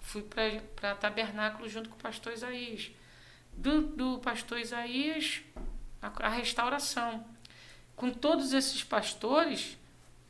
fui 0.00 0.22
para 0.22 0.94
tabernáculo 0.94 1.68
junto 1.68 1.88
com 1.88 1.96
o 1.96 2.02
pastor 2.02 2.32
Isaías. 2.32 2.90
Do, 3.52 3.80
do 3.80 4.18
pastor 4.18 4.58
Isaías, 4.58 5.42
a, 6.02 6.26
a 6.26 6.28
restauração. 6.28 7.26
Com 7.96 8.10
todos 8.10 8.52
esses 8.52 8.84
pastores, 8.84 9.77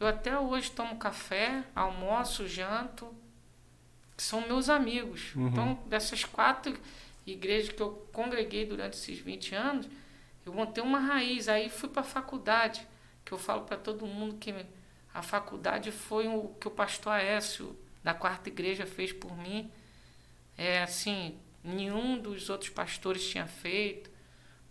eu 0.01 0.07
até 0.07 0.39
hoje 0.39 0.71
tomo 0.71 0.97
café, 0.97 1.65
almoço, 1.75 2.47
janto, 2.47 3.13
são 4.17 4.41
meus 4.43 4.69
amigos. 4.69 5.35
Uhum. 5.35 5.49
Então, 5.49 5.79
dessas 5.87 6.25
quatro 6.25 6.79
igrejas 7.27 7.71
que 7.73 7.83
eu 7.83 8.09
congreguei 8.13 8.65
durante 8.65 8.95
esses 8.95 9.19
20 9.19 9.55
anos, 9.55 9.89
eu 10.47 10.53
montei 10.53 10.83
uma 10.83 10.99
raiz. 10.99 11.49
Aí 11.49 11.69
fui 11.69 11.89
para 11.89 12.03
a 12.03 12.05
faculdade, 12.05 12.87
que 13.25 13.33
eu 13.33 13.39
falo 13.39 13.63
para 13.63 13.77
todo 13.77 14.07
mundo 14.07 14.37
que 14.37 14.55
a 15.13 15.23
faculdade 15.23 15.91
foi 15.91 16.29
o 16.29 16.49
que 16.61 16.69
o 16.69 16.71
pastor 16.71 17.13
Aécio, 17.13 17.77
da 18.03 18.15
quarta 18.15 18.49
igreja, 18.49 18.87
fez 18.87 19.13
por 19.13 19.37
mim. 19.37 19.71
É 20.57 20.83
assim, 20.83 21.39
nenhum 21.63 22.19
dos 22.19 22.49
outros 22.49 22.71
pastores 22.71 23.29
tinha 23.29 23.47
feito. 23.47 24.11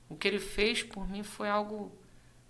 O 0.09 0.15
que 0.15 0.27
ele 0.27 0.39
fez 0.39 0.83
por 0.83 1.07
mim 1.07 1.21
foi 1.21 1.49
algo 1.49 1.91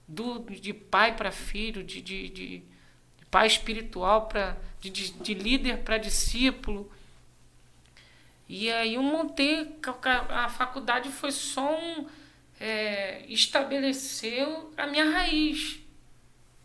do, 0.07 0.39
de 0.39 0.73
pai 0.73 1.15
para 1.15 1.31
filho, 1.31 1.83
de, 1.83 2.01
de, 2.01 2.29
de, 2.29 2.57
de 2.59 3.25
pai 3.29 3.47
espiritual, 3.47 4.27
pra, 4.27 4.55
de, 4.79 4.89
de, 4.89 5.11
de 5.11 5.33
líder 5.33 5.79
para 5.79 5.97
discípulo. 5.97 6.91
E 8.47 8.71
aí 8.71 8.93
eu 8.93 9.03
montei, 9.03 9.77
a, 10.45 10.49
faculdade 10.49 11.09
foi 11.09 11.31
só 11.31 11.77
um. 11.77 12.07
É, 12.59 13.23
estabeleceu 13.27 14.73
a 14.77 14.87
minha 14.87 15.05
raiz 15.11 15.79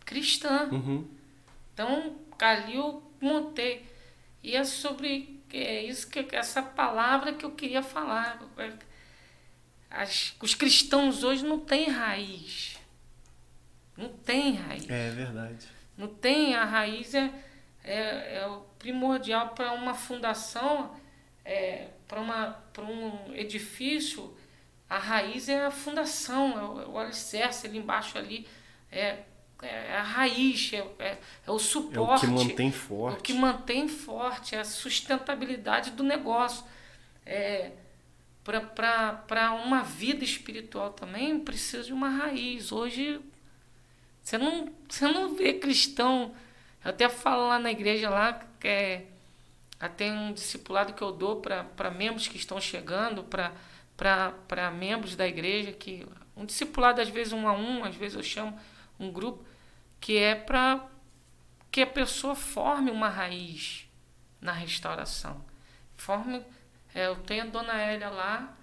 cristã. 0.04 0.68
Uhum. 0.72 1.06
Então, 1.74 2.16
ali 2.38 2.76
eu 2.76 3.02
montei. 3.20 3.84
E 4.42 4.56
é 4.56 4.64
sobre 4.64 5.42
é 5.52 5.84
isso 5.84 6.08
que 6.08 6.26
essa 6.32 6.62
palavra 6.62 7.34
que 7.34 7.44
eu 7.44 7.50
queria 7.50 7.82
falar. 7.82 8.40
As- 9.90 10.34
os 10.40 10.54
cristãos 10.54 11.22
hoje 11.22 11.44
não 11.44 11.58
têm 11.60 11.90
raiz. 11.90 12.71
Não 13.96 14.08
tem 14.08 14.54
raiz. 14.54 14.88
É 14.88 15.10
verdade. 15.10 15.66
Não 15.96 16.08
tem 16.08 16.54
a 16.54 16.64
raiz 16.64 17.14
é, 17.14 17.30
é, 17.84 18.38
é 18.38 18.46
o 18.46 18.60
primordial 18.78 19.50
para 19.50 19.72
uma 19.72 19.94
fundação, 19.94 20.94
é, 21.44 21.88
para 22.08 22.20
um 22.84 23.34
edifício. 23.34 24.36
A 24.88 24.98
raiz 24.98 25.48
é 25.48 25.64
a 25.66 25.70
fundação, 25.70 26.58
é 26.58 26.64
o, 26.64 26.82
é 26.82 26.86
o 26.88 26.98
alicerce 26.98 27.66
ali 27.66 27.78
embaixo 27.78 28.18
ali. 28.18 28.46
É, 28.90 29.24
é 29.62 29.96
a 29.96 30.02
raiz, 30.02 30.72
é, 30.72 30.78
é, 30.98 31.18
é 31.46 31.50
o 31.50 31.58
É 31.94 32.00
o 32.00 32.06
suporte. 32.06 32.20
que 32.20 32.26
mantém 32.26 32.70
O 32.70 32.72
forte. 32.72 33.22
que 33.22 33.32
mantém 33.34 33.88
forte 33.88 34.54
é 34.54 34.60
a 34.60 34.64
sustentabilidade 34.64 35.92
do 35.92 36.02
negócio. 36.02 36.64
É, 37.24 37.72
Para 38.44 39.52
uma 39.64 39.82
vida 39.82 40.24
espiritual 40.24 40.92
também 40.92 41.38
precisa 41.40 41.84
de 41.84 41.92
uma 41.92 42.08
raiz. 42.08 42.72
Hoje 42.72 43.20
você 44.22 44.38
não, 44.38 44.72
você 44.88 45.08
não 45.08 45.34
vê 45.34 45.54
cristão. 45.54 46.34
Eu 46.84 46.90
até 46.90 47.08
falo 47.08 47.48
lá 47.48 47.58
na 47.58 47.70
igreja 47.70 48.08
lá 48.08 48.40
que 48.60 48.68
é, 48.68 49.06
até 49.80 50.12
um 50.12 50.32
discipulado 50.32 50.92
que 50.92 51.02
eu 51.02 51.12
dou 51.12 51.40
para 51.40 51.90
membros 51.90 52.28
que 52.28 52.36
estão 52.36 52.60
chegando, 52.60 53.24
para 53.24 54.70
membros 54.70 55.16
da 55.16 55.26
igreja, 55.26 55.72
que 55.72 56.06
um 56.36 56.44
discipulado 56.44 57.00
às 57.00 57.08
vezes 57.08 57.32
um 57.32 57.48
a 57.48 57.52
um, 57.52 57.84
às 57.84 57.96
vezes 57.96 58.16
eu 58.16 58.22
chamo 58.22 58.58
um 58.98 59.10
grupo, 59.10 59.44
que 60.00 60.16
é 60.16 60.34
para 60.34 60.86
que 61.70 61.82
a 61.82 61.86
pessoa 61.86 62.34
forme 62.34 62.90
uma 62.90 63.08
raiz 63.08 63.88
na 64.40 64.52
restauração. 64.52 65.44
Forme, 65.96 66.44
é, 66.94 67.06
eu 67.06 67.16
tenho 67.16 67.44
a 67.44 67.46
Dona 67.46 67.74
Hélia 67.74 68.08
lá, 68.08 68.56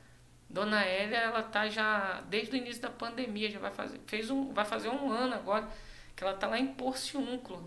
Dona 0.50 0.84
Hélia, 0.84 1.18
ela 1.18 1.44
tá 1.44 1.70
já 1.70 2.22
desde 2.22 2.56
o 2.56 2.58
início 2.58 2.82
da 2.82 2.90
pandemia, 2.90 3.52
já 3.52 3.60
vai 3.60 3.72
fazer, 3.72 4.00
fez 4.08 4.32
um, 4.32 4.52
vai 4.52 4.66
fazer 4.66 4.90
um 4.90 5.12
ano 5.12 5.36
agora 5.36 5.70
que 6.16 6.24
ela 6.24 6.34
tá 6.34 6.48
lá 6.48 6.60
em 6.60 6.68
Porciúncula. 6.74 7.64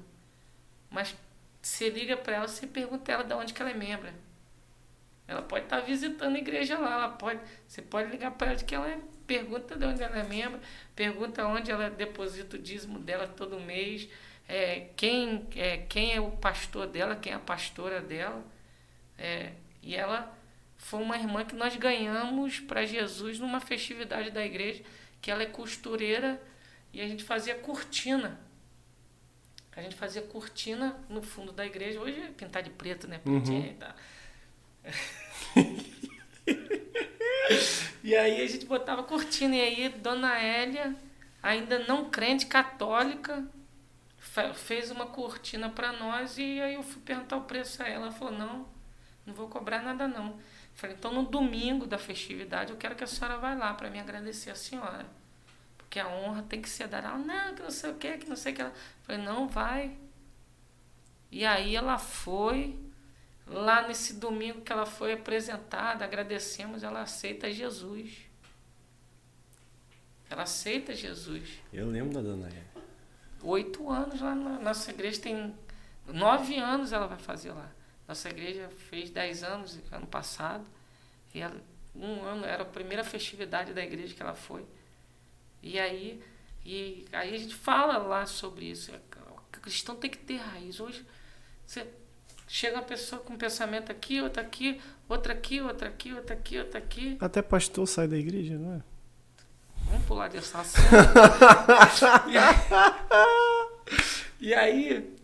Mas 0.90 1.16
você 1.62 1.88
liga 1.88 2.16
para 2.16 2.36
ela, 2.36 2.48
você 2.48 2.66
pergunta 2.66 3.10
ela 3.12 3.22
de 3.22 3.32
onde 3.34 3.54
que 3.54 3.62
ela 3.62 3.70
é 3.70 3.74
membro. 3.74 4.10
Ela 5.28 5.42
pode 5.42 5.64
estar 5.64 5.80
visitando 5.80 6.34
a 6.34 6.38
igreja 6.38 6.76
lá, 6.76 6.94
ela 6.94 7.09
pode, 7.10 7.40
você 7.66 7.80
pode 7.80 8.10
ligar 8.10 8.32
para 8.32 8.48
ela 8.48 8.56
de 8.56 8.64
que 8.64 8.74
ela 8.74 8.90
é, 8.90 8.98
pergunta 9.26 9.76
de 9.76 9.86
onde 9.86 10.02
ela 10.02 10.18
é 10.18 10.24
membro, 10.24 10.60
pergunta 10.96 11.46
onde 11.46 11.70
ela 11.70 11.88
deposita 11.88 12.56
o 12.56 12.59
dízimo 12.59 12.98
dela 12.98 13.28
todo 13.28 13.60
mês, 13.60 14.09
é, 14.48 14.88
quem, 14.96 15.46
é, 15.54 15.78
quem 15.88 16.12
é 16.12 16.20
o 16.20 16.32
pastor 16.32 16.88
dela, 16.88 17.14
quem 17.14 17.32
é 17.32 17.36
a 17.36 17.38
pastora 17.38 18.00
dela. 18.00 18.44
É, 19.16 19.52
e 19.80 19.94
ela 19.94 20.36
foi 20.82 21.00
uma 21.00 21.16
irmã 21.16 21.44
que 21.44 21.54
nós 21.54 21.76
ganhamos 21.76 22.60
para 22.60 22.84
Jesus 22.84 23.38
numa 23.38 23.60
festividade 23.60 24.30
da 24.30 24.44
igreja, 24.44 24.82
que 25.20 25.30
ela 25.30 25.42
é 25.42 25.46
costureira 25.46 26.40
e 26.92 27.00
a 27.00 27.06
gente 27.06 27.24
fazia 27.24 27.54
cortina. 27.54 28.40
A 29.74 29.80
gente 29.80 29.94
fazia 29.96 30.22
cortina 30.22 30.98
no 31.09 31.22
fundo 31.22 31.52
da 31.52 31.64
igreja. 31.64 32.00
Hoje 32.00 32.20
é 32.20 32.26
pintar 32.28 32.62
de 32.62 32.70
preto, 32.70 33.09
né? 33.09 33.20
E 33.70 33.74
tal. 33.74 33.94
e 38.02 38.14
aí 38.16 38.42
a 38.42 38.46
gente 38.46 38.66
botava 38.66 39.02
cortina. 39.02 39.56
E 39.56 39.60
aí 39.60 39.88
Dona 39.88 40.38
Hélia, 40.38 40.94
ainda 41.42 41.78
não 41.80 42.10
crente 42.10 42.46
católica, 42.46 43.44
fe- 44.18 44.54
fez 44.54 44.90
uma 44.90 45.06
cortina 45.06 45.70
para 45.70 45.92
nós. 45.92 46.36
E 46.38 46.60
aí 46.60 46.74
eu 46.74 46.82
fui 46.82 47.00
perguntar 47.02 47.36
o 47.36 47.42
preço 47.44 47.82
a 47.82 47.88
ela. 47.88 48.06
Ela 48.06 48.12
falou: 48.12 48.34
não, 48.36 48.66
não 49.24 49.34
vou 49.34 49.48
cobrar 49.48 49.82
nada 49.82 50.06
não. 50.06 50.38
Falei, 50.74 50.97
então 50.97 51.12
no 51.12 51.24
domingo 51.24 51.86
da 51.86 51.99
festividade 51.99 52.73
eu 52.73 52.78
quero 52.78 52.97
que 52.97 53.05
a 53.05 53.07
senhora 53.07 53.39
vá 53.39 53.55
lá 53.55 53.74
para 53.74 53.90
me 53.90 54.01
agradecer 54.01 54.51
a 54.51 54.55
senhora. 54.55 55.07
Porque 55.77 56.01
a 56.01 56.09
honra 56.09 56.43
tem 56.43 56.62
que 56.62 56.69
ser 56.69 56.89
dada. 56.89 57.09
Ela, 57.09 57.19
não, 57.19 57.55
que 57.55 57.62
não 57.62 57.70
sei 57.70 57.90
o 57.90 57.94
que, 57.94 58.19
que 58.19 58.28
não 58.28 58.36
sei 58.36 58.53
o 58.53 58.57
que. 58.57 58.62
Ela... 58.62 58.73
Falei, 59.03 59.23
não, 59.23 59.47
vai. 59.47 59.97
E 61.31 61.44
aí 61.44 61.77
ela 61.77 61.99
foi. 61.99 62.78
Lá 63.47 63.86
nesse 63.86 64.15
domingo 64.15 64.62
que 64.62 64.73
ela 64.73 64.86
foi 64.86 65.12
apresentada, 65.12 66.05
agradecemos, 66.05 66.82
ela 66.82 67.03
aceita 67.03 67.51
Jesus. 67.51 68.27
Ela 70.31 70.44
aceita 70.44 70.94
Jesus. 70.94 71.61
Eu 71.73 71.90
lembro 71.90 72.15
da 72.15 72.23
Dona. 72.23 72.49
Oito 73.43 73.90
anos 73.90 74.20
lá 74.20 74.35
na 74.35 74.59
nossa 74.61 74.90
igreja 74.90 75.20
tem. 75.20 75.55
Nove 76.07 76.57
anos 76.57 76.93
ela 76.93 77.07
vai 77.07 77.19
fazer 77.19 77.53
lá. 77.53 77.70
Nossa 78.12 78.28
igreja 78.28 78.68
fez 78.90 79.09
dez 79.09 79.43
anos 79.43 79.78
ano 79.90 80.06
passado. 80.06 80.66
E 81.34 81.40
ela, 81.40 81.56
um 81.97 82.22
ano 82.22 82.44
era 82.44 82.62
a 82.62 82.66
primeira 82.66 83.02
festividade 83.02 83.72
da 83.72 83.82
igreja 83.82 84.14
que 84.14 84.20
ela 84.20 84.34
foi. 84.34 84.66
E 85.62 85.78
aí, 85.78 86.22
e 86.62 87.06
aí 87.10 87.34
a 87.34 87.39
gente 87.39 87.55
fala 87.55 87.97
lá 87.97 88.26
sobre 88.26 88.66
isso. 88.66 88.93
O 88.93 89.60
cristão 89.62 89.97
tem 89.97 90.10
que 90.10 90.18
ter 90.18 90.36
raiz. 90.36 90.78
Hoje 90.78 91.06
você 91.66 91.86
chega 92.47 92.76
uma 92.76 92.82
pessoa 92.82 93.22
com 93.22 93.32
um 93.32 93.39
pensamento 93.39 93.90
aqui, 93.90 94.20
outra 94.20 94.43
aqui, 94.43 94.78
outra 95.09 95.32
aqui, 95.32 95.62
outra 95.62 95.89
aqui, 95.89 96.12
outra 96.12 96.34
aqui, 96.34 96.59
outra 96.59 96.78
aqui. 96.78 97.16
Até 97.18 97.40
pastor 97.40 97.89
sai 97.89 98.09
da 98.09 98.18
igreja, 98.18 98.59
não 98.59 98.74
é? 98.74 98.82
Vamos 99.86 100.05
pular 100.05 100.28
dessa 100.28 100.60
assunto. 100.60 100.84
e 104.39 104.52
aí. 104.52 105.22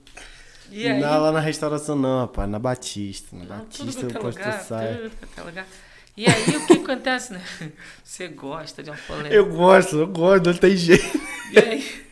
E 0.70 0.86
aí. 0.86 1.00
Não, 1.00 1.20
lá 1.22 1.32
na 1.32 1.40
restauração 1.40 1.96
não, 1.96 2.20
rapaz. 2.20 2.48
Na 2.48 2.58
Batista. 2.58 3.36
Na 3.36 3.58
Não, 3.58 3.66
tudo 3.66 3.86
Batista 3.86 4.06
quanto 4.06 4.16
é 4.16 4.20
pastor 4.20 4.44
lugar, 4.46 4.60
sai. 4.60 4.96
tudo 4.96 5.16
quanto 5.16 5.38
é 5.38 5.42
lugar. 5.42 5.66
E 6.16 6.26
aí 6.26 6.56
o 6.56 6.66
que 6.66 6.72
acontece, 6.72 7.32
né? 7.32 7.40
Você 8.02 8.28
gosta 8.28 8.82
de 8.82 8.90
uma 8.90 8.98
polêmica. 8.98 9.34
Eu 9.34 9.48
gosto, 9.54 9.96
eu 9.98 10.06
gosto, 10.08 10.46
não 10.46 10.58
tem 10.58 10.76
jeito. 10.76 11.04
E 11.52 11.58
aí, 11.58 12.06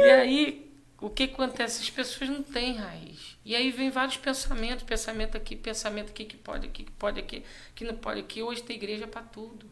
e 0.00 0.10
aí, 0.10 0.72
o 1.00 1.08
que 1.08 1.22
acontece? 1.24 1.80
As 1.80 1.88
pessoas 1.88 2.28
não 2.28 2.42
têm 2.42 2.76
raiz. 2.76 3.36
E 3.44 3.54
aí 3.54 3.70
vem 3.70 3.88
vários 3.88 4.16
pensamentos, 4.16 4.84
pensamento 4.84 5.36
aqui, 5.36 5.54
pensamento 5.54 6.10
aqui, 6.10 6.24
que 6.24 6.36
pode 6.36 6.66
aqui, 6.66 6.84
que 6.84 6.90
pode 6.92 7.20
aqui, 7.20 7.44
que 7.74 7.84
não 7.84 7.94
pode 7.94 8.20
aqui. 8.20 8.42
Hoje 8.42 8.62
tem 8.62 8.76
igreja 8.76 9.06
para 9.06 9.22
tudo. 9.22 9.66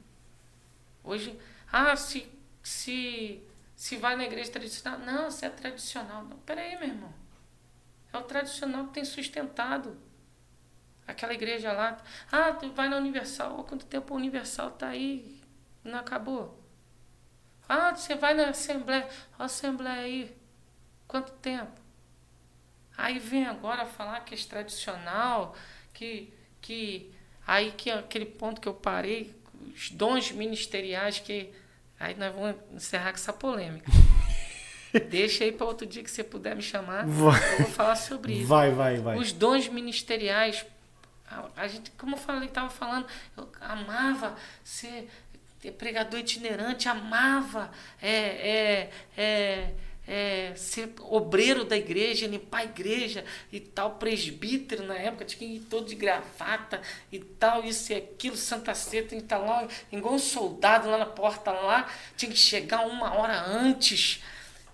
Hoje, 1.02 1.36
ah, 1.72 1.96
se, 1.96 2.26
se, 2.62 3.42
se 3.74 3.96
vai 3.96 4.16
na 4.16 4.24
igreja 4.24 4.52
tradicional. 4.52 5.00
Não, 5.00 5.30
você 5.30 5.46
é 5.46 5.50
tradicional. 5.50 6.24
Não, 6.24 6.36
peraí, 6.38 6.78
meu 6.78 6.88
irmão. 6.88 7.19
É 8.12 8.18
o 8.18 8.22
tradicional 8.22 8.86
que 8.86 8.94
tem 8.94 9.04
sustentado. 9.04 9.96
Aquela 11.06 11.34
igreja 11.34 11.72
lá. 11.72 11.96
Ah, 12.30 12.52
tu 12.52 12.70
vai 12.72 12.88
na 12.88 12.96
Universal. 12.96 13.60
Há 13.60 13.64
quanto 13.64 13.86
tempo 13.86 14.14
a 14.14 14.16
Universal 14.16 14.70
tá 14.72 14.88
aí? 14.88 15.40
Não 15.82 15.98
acabou. 15.98 16.60
Ah, 17.68 17.94
você 17.94 18.14
vai 18.14 18.34
na 18.34 18.48
Assembleia. 18.48 19.08
Ó, 19.38 19.42
a 19.42 19.46
Assembleia 19.46 20.02
aí. 20.02 20.36
Quanto 21.06 21.32
tempo? 21.34 21.80
Aí 22.96 23.18
vem 23.18 23.46
agora 23.46 23.86
falar 23.86 24.20
que 24.20 24.34
é 24.34 24.38
tradicional, 24.38 25.56
que, 25.92 26.32
que 26.60 27.10
aí 27.46 27.72
que 27.72 27.90
é 27.90 27.94
aquele 27.94 28.26
ponto 28.26 28.60
que 28.60 28.68
eu 28.68 28.74
parei, 28.74 29.34
os 29.74 29.90
dons 29.90 30.30
ministeriais 30.32 31.18
que 31.18 31.50
aí 31.98 32.14
nós 32.14 32.34
vamos 32.34 32.56
encerrar 32.72 33.10
com 33.10 33.16
essa 33.16 33.32
polêmica. 33.32 33.90
Deixa 35.08 35.44
aí 35.44 35.52
para 35.52 35.66
outro 35.66 35.86
dia 35.86 36.02
que 36.02 36.10
você 36.10 36.24
puder 36.24 36.56
me 36.56 36.62
chamar, 36.62 37.06
Vai. 37.06 37.52
eu 37.54 37.58
vou 37.58 37.70
falar 37.70 37.96
sobre 37.96 38.32
isso. 38.34 38.46
Vai, 38.46 38.70
vai, 38.70 38.96
vai. 38.98 39.18
Os 39.18 39.32
dons 39.32 39.68
ministeriais, 39.68 40.64
a, 41.28 41.44
a 41.56 41.68
gente, 41.68 41.90
como 41.92 42.16
eu 42.16 42.18
falei, 42.18 42.48
estava 42.48 42.70
falando, 42.70 43.06
eu 43.36 43.48
amava 43.60 44.36
ser 44.64 45.08
pregador 45.76 46.18
itinerante, 46.20 46.88
amava 46.88 47.70
é, 48.00 48.10
é, 48.10 48.90
é, 49.16 49.70
é, 50.08 50.54
ser 50.56 50.92
obreiro 51.02 51.64
da 51.64 51.76
igreja, 51.76 52.26
limpar 52.26 52.60
a 52.60 52.64
igreja 52.64 53.24
e 53.52 53.60
tal, 53.60 53.92
presbítero 53.92 54.84
na 54.84 54.94
época, 54.94 55.24
tinha 55.24 55.38
que 55.38 55.56
ir 55.56 55.60
todo 55.60 55.86
de 55.86 55.94
gravata 55.94 56.80
e 57.12 57.18
tal, 57.18 57.62
isso 57.64 57.92
e 57.92 57.96
aquilo, 57.96 58.36
Santa 58.36 58.72
que 58.72 58.96
estar 59.16 59.38
lá, 59.38 59.68
igual 59.92 60.14
um 60.14 60.18
soldado 60.18 60.88
lá 60.90 60.98
na 60.98 61.06
porta 61.06 61.52
lá, 61.52 61.88
tinha 62.16 62.30
que 62.30 62.38
chegar 62.38 62.86
uma 62.86 63.14
hora 63.14 63.38
antes 63.40 64.22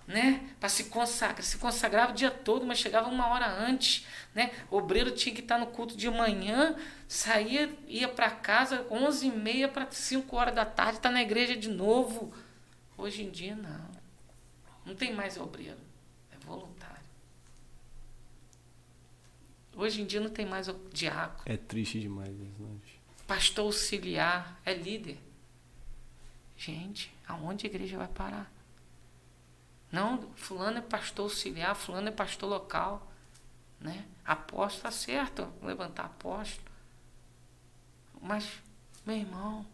né? 0.07 0.49
Para 0.59 0.69
se 0.69 0.85
consagrar. 0.85 1.43
Se 1.43 1.57
consagrava 1.57 2.13
o 2.13 2.15
dia 2.15 2.31
todo, 2.31 2.65
mas 2.65 2.79
chegava 2.79 3.09
uma 3.09 3.27
hora 3.27 3.45
antes, 3.45 4.05
né? 4.33 4.51
O 4.71 4.77
obreiro 4.77 5.11
tinha 5.11 5.35
que 5.35 5.41
estar 5.41 5.59
no 5.59 5.67
culto 5.67 5.97
de 5.97 6.09
manhã, 6.09 6.75
saía, 7.07 7.77
ia 7.87 8.07
para 8.07 8.31
casa 8.31 8.85
11h30 8.85 9.67
para 9.67 9.91
5 9.91 10.35
horas 10.35 10.55
da 10.55 10.65
tarde, 10.65 10.97
está 10.97 11.11
na 11.11 11.21
igreja 11.21 11.57
de 11.57 11.67
novo. 11.67 12.33
Hoje 12.97 13.23
em 13.23 13.29
dia, 13.29 13.55
não. 13.55 13.87
Não 14.85 14.95
tem 14.95 15.13
mais 15.13 15.35
obreiro. 15.37 15.77
É 16.31 16.45
voluntário. 16.45 16.95
Hoje 19.75 20.01
em 20.01 20.05
dia 20.05 20.21
não 20.21 20.29
tem 20.29 20.45
mais 20.45 20.69
o 20.69 20.73
diácono. 20.91 21.43
É 21.45 21.57
triste 21.57 21.99
demais 21.99 22.31
isso, 22.31 22.63
né? 22.63 22.79
Pastor 23.27 23.65
auxiliar 23.65 24.57
é 24.65 24.73
líder. 24.73 25.19
Gente, 26.57 27.13
aonde 27.27 27.67
a 27.67 27.69
igreja 27.69 27.97
vai 27.97 28.07
parar? 28.07 28.56
Não, 29.91 30.21
fulano 30.35 30.79
é 30.79 30.81
pastor 30.81 31.25
auxiliar, 31.25 31.75
fulano 31.75 32.09
é 32.09 32.11
pastor 32.11 32.49
local. 32.49 33.11
Né? 33.79 34.05
Apóstolo 34.25 34.89
está 34.89 34.91
certo, 34.91 35.51
levantar 35.61 36.05
apóstolo. 36.05 36.67
Mas, 38.21 38.45
meu 39.05 39.15
irmão, 39.15 39.65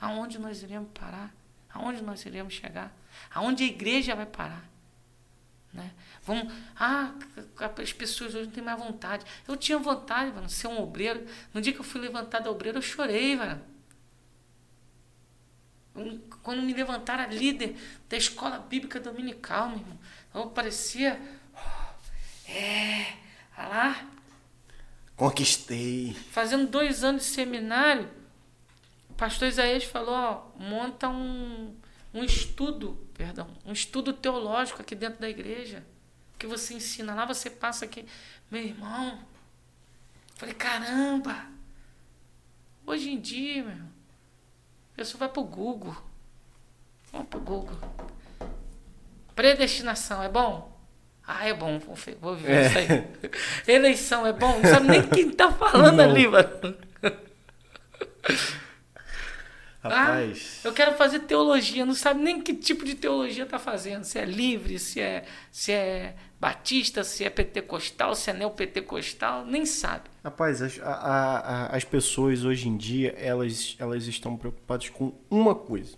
aonde 0.00 0.38
nós 0.38 0.62
iremos 0.62 0.90
parar? 0.92 1.34
Aonde 1.72 2.02
nós 2.02 2.24
iremos 2.24 2.54
chegar? 2.54 2.92
Aonde 3.34 3.64
a 3.64 3.66
igreja 3.66 4.14
vai 4.14 4.26
parar? 4.26 4.70
Né? 5.72 5.90
Vamos, 6.22 6.52
ah, 6.78 7.12
as 7.80 7.92
pessoas 7.92 8.34
hoje 8.34 8.46
não 8.46 8.52
têm 8.52 8.62
mais 8.62 8.78
vontade. 8.78 9.24
Eu 9.48 9.56
tinha 9.56 9.78
vontade, 9.78 10.30
de 10.30 10.52
ser 10.52 10.68
um 10.68 10.80
obreiro. 10.82 11.26
No 11.54 11.62
dia 11.62 11.72
que 11.72 11.80
eu 11.80 11.84
fui 11.84 12.00
levantado 12.00 12.50
obreiro, 12.50 12.78
eu 12.78 12.82
chorei, 12.82 13.36
mano. 13.36 13.71
Quando 16.42 16.62
me 16.62 16.72
levantaram 16.72 17.24
a 17.24 17.26
líder 17.26 17.76
da 18.08 18.16
escola 18.16 18.58
bíblica 18.58 18.98
dominical, 18.98 19.68
meu 19.68 19.78
irmão, 19.78 19.98
eu 20.34 20.46
parecia. 20.50 21.20
oh, 21.54 22.50
É, 22.50 23.16
olha 23.58 23.68
lá, 23.68 24.06
Conquistei. 25.16 26.14
fazendo 26.30 26.66
dois 26.68 27.04
anos 27.04 27.22
de 27.24 27.28
seminário, 27.28 28.08
o 29.10 29.14
pastor 29.14 29.48
Isaías 29.48 29.84
falou, 29.84 30.14
ó, 30.14 30.58
monta 30.58 31.08
um, 31.08 31.76
um 32.14 32.24
estudo, 32.24 33.06
perdão, 33.14 33.48
um 33.64 33.72
estudo 33.72 34.12
teológico 34.12 34.80
aqui 34.80 34.94
dentro 34.94 35.20
da 35.20 35.28
igreja, 35.28 35.84
que 36.38 36.46
você 36.46 36.74
ensina 36.74 37.14
lá, 37.14 37.24
você 37.26 37.50
passa 37.50 37.84
aqui, 37.84 38.04
meu 38.50 38.62
irmão. 38.62 39.20
Falei, 40.36 40.54
caramba! 40.54 41.46
Hoje 42.84 43.10
em 43.10 43.20
dia, 43.20 43.62
meu, 43.62 43.84
a 44.92 44.96
pessoa 44.96 45.18
vai 45.20 45.28
pro 45.28 45.42
Google. 45.42 45.96
Vamos 47.10 47.28
pro 47.28 47.40
Google. 47.40 47.76
Predestinação 49.34 50.22
é 50.22 50.28
bom? 50.28 50.70
Ah, 51.26 51.46
é 51.46 51.54
bom, 51.54 51.78
vou, 51.78 52.34
viver 52.36 52.52
É. 52.52 52.66
isso 52.66 52.78
aí. 52.78 53.74
Eleição 53.74 54.26
é 54.26 54.32
bom? 54.32 54.58
Não 54.58 54.68
sabe 54.68 54.88
nem 54.88 55.02
quem 55.08 55.30
tá 55.30 55.52
falando 55.52 55.96
Não. 55.96 56.04
ali, 56.04 56.26
mano. 56.26 56.76
Rapaz. 59.82 60.60
Ah, 60.64 60.68
eu 60.68 60.72
quero 60.72 60.94
fazer 60.94 61.20
teologia, 61.20 61.84
não 61.84 61.94
sabe 61.94 62.22
nem 62.22 62.40
que 62.40 62.54
tipo 62.54 62.84
de 62.84 62.94
teologia 62.94 63.44
tá 63.44 63.58
fazendo. 63.58 64.04
Se 64.04 64.18
é 64.18 64.24
livre, 64.24 64.78
se 64.78 65.00
é, 65.00 65.24
se 65.50 65.72
é 65.72 66.14
batista, 66.42 67.04
se 67.04 67.22
é 67.24 67.30
pentecostal, 67.30 68.16
se 68.16 68.28
é 68.28 68.32
neopentecostal, 68.32 69.46
nem 69.46 69.64
sabe. 69.64 70.10
Rapaz, 70.24 70.60
as, 70.60 70.80
a- 70.80 70.92
a- 70.92 71.66
as 71.76 71.84
pessoas 71.84 72.44
hoje 72.44 72.68
em 72.68 72.76
dia, 72.76 73.10
elas, 73.16 73.76
elas 73.78 74.08
estão 74.08 74.36
preocupadas 74.36 74.88
com 74.88 75.12
uma 75.30 75.54
coisa. 75.54 75.96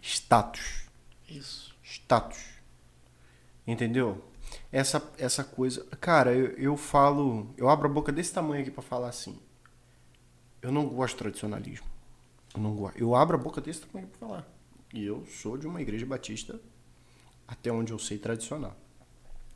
Status. 0.00 0.86
Isso. 1.28 1.74
Status. 1.82 2.38
Entendeu? 3.66 4.24
Essa, 4.70 5.02
essa 5.18 5.42
coisa. 5.42 5.84
Cara, 6.00 6.32
eu, 6.32 6.46
eu 6.52 6.76
falo. 6.76 7.52
Eu 7.56 7.68
abro 7.68 7.88
a 7.88 7.92
boca 7.92 8.12
desse 8.12 8.32
tamanho 8.32 8.62
aqui 8.62 8.70
pra 8.70 8.82
falar 8.82 9.08
assim. 9.08 9.36
Eu 10.60 10.70
não 10.70 10.86
gosto 10.88 11.14
de 11.14 11.18
tradicionalismo. 11.18 11.86
Eu 12.54 12.60
não 12.60 12.76
gosto. 12.76 12.96
Eu 12.98 13.16
abro 13.16 13.36
a 13.36 13.40
boca 13.40 13.60
desse 13.60 13.80
tamanho 13.80 14.06
pra 14.08 14.28
falar. 14.28 14.48
E 14.94 15.04
eu 15.04 15.26
sou 15.26 15.56
de 15.58 15.66
uma 15.66 15.80
igreja 15.82 16.06
batista, 16.06 16.60
até 17.48 17.72
onde 17.72 17.92
eu 17.92 17.98
sei 17.98 18.18
tradicional. 18.18 18.76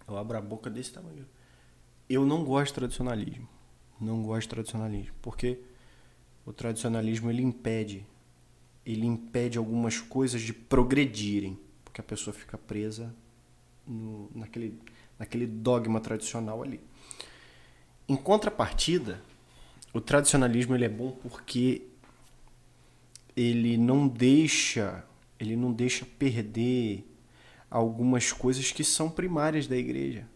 Eu 0.09 0.17
abro 0.17 0.37
a 0.39 0.41
boca 0.41 0.71
desse 0.71 0.93
tamanho. 0.93 1.27
Eu 2.09 2.25
não 2.25 2.45
gosto 2.45 2.69
de 2.69 2.75
tradicionalismo. 2.75 3.49
Não 4.01 4.23
gosto 4.23 4.43
de 4.43 4.49
tradicionalismo. 4.49 5.15
Porque 5.21 5.59
o 6.45 6.53
tradicionalismo 6.53 7.31
ele 7.31 7.43
impede. 7.43 8.07
Ele 8.85 9.05
impede 9.07 9.59
algumas 9.59 10.01
coisas 10.01 10.41
de 10.41 10.53
progredirem. 10.53 11.59
Porque 11.85 12.01
a 12.01 12.05
pessoa 12.05 12.33
fica 12.35 12.57
presa 12.57 13.15
no- 13.87 14.31
naquele, 14.35 14.79
naquele 15.19 15.47
dogma 15.47 16.01
tradicional 16.01 16.63
ali. 16.63 16.81
Em 18.09 18.15
contrapartida, 18.17 19.21
o 19.93 20.01
tradicionalismo 20.01 20.75
ele 20.77 20.85
é 20.85 20.89
bom 20.89 21.11
porque 21.11 21.83
ele 23.37 23.77
não 23.77 24.07
deixa 24.09 25.05
ele 25.39 25.55
não 25.57 25.71
deixa 25.73 26.07
perder 26.19 27.05
algumas 27.71 28.33
coisas 28.33 28.71
que 28.73 28.85
são 28.85 29.11
primárias 29.11 29.67
da 29.67 29.77
igreja. 29.77 30.27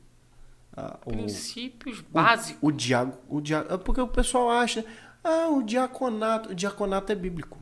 Ah, 0.76 0.98
o- 1.04 1.10
Princípios 1.10 2.00
o- 2.00 2.04
básicos. 2.10 2.58
O, 2.62 2.70
diago, 2.70 3.16
o 3.28 3.40
dia, 3.40 3.66
é 3.68 3.76
porque 3.76 4.00
o 4.00 4.08
pessoal 4.08 4.50
acha, 4.50 4.84
ah, 5.22 5.48
o 5.48 5.62
diaconato, 5.62 6.50
o 6.50 6.54
diaconato 6.54 7.10
é 7.12 7.14
bíblico. 7.14 7.58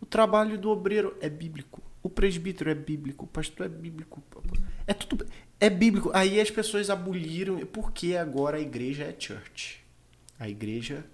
O 0.00 0.06
trabalho 0.06 0.58
do 0.58 0.70
obreiro 0.70 1.16
é 1.20 1.28
bíblico. 1.28 1.82
O 2.02 2.10
presbítero 2.10 2.68
é 2.70 2.74
bíblico, 2.74 3.24
o 3.24 3.28
pastor 3.28 3.64
é 3.66 3.68
bíblico. 3.68 4.22
É 4.86 4.92
tudo 4.92 5.26
é 5.58 5.70
bíblico. 5.70 6.10
Aí 6.12 6.38
as 6.38 6.50
pessoas 6.50 6.90
aboliram, 6.90 7.64
porque 7.66 8.14
agora 8.14 8.58
a 8.58 8.60
igreja 8.60 9.04
é 9.04 9.16
church. 9.18 9.82
A 10.38 10.46
igreja 10.48 11.06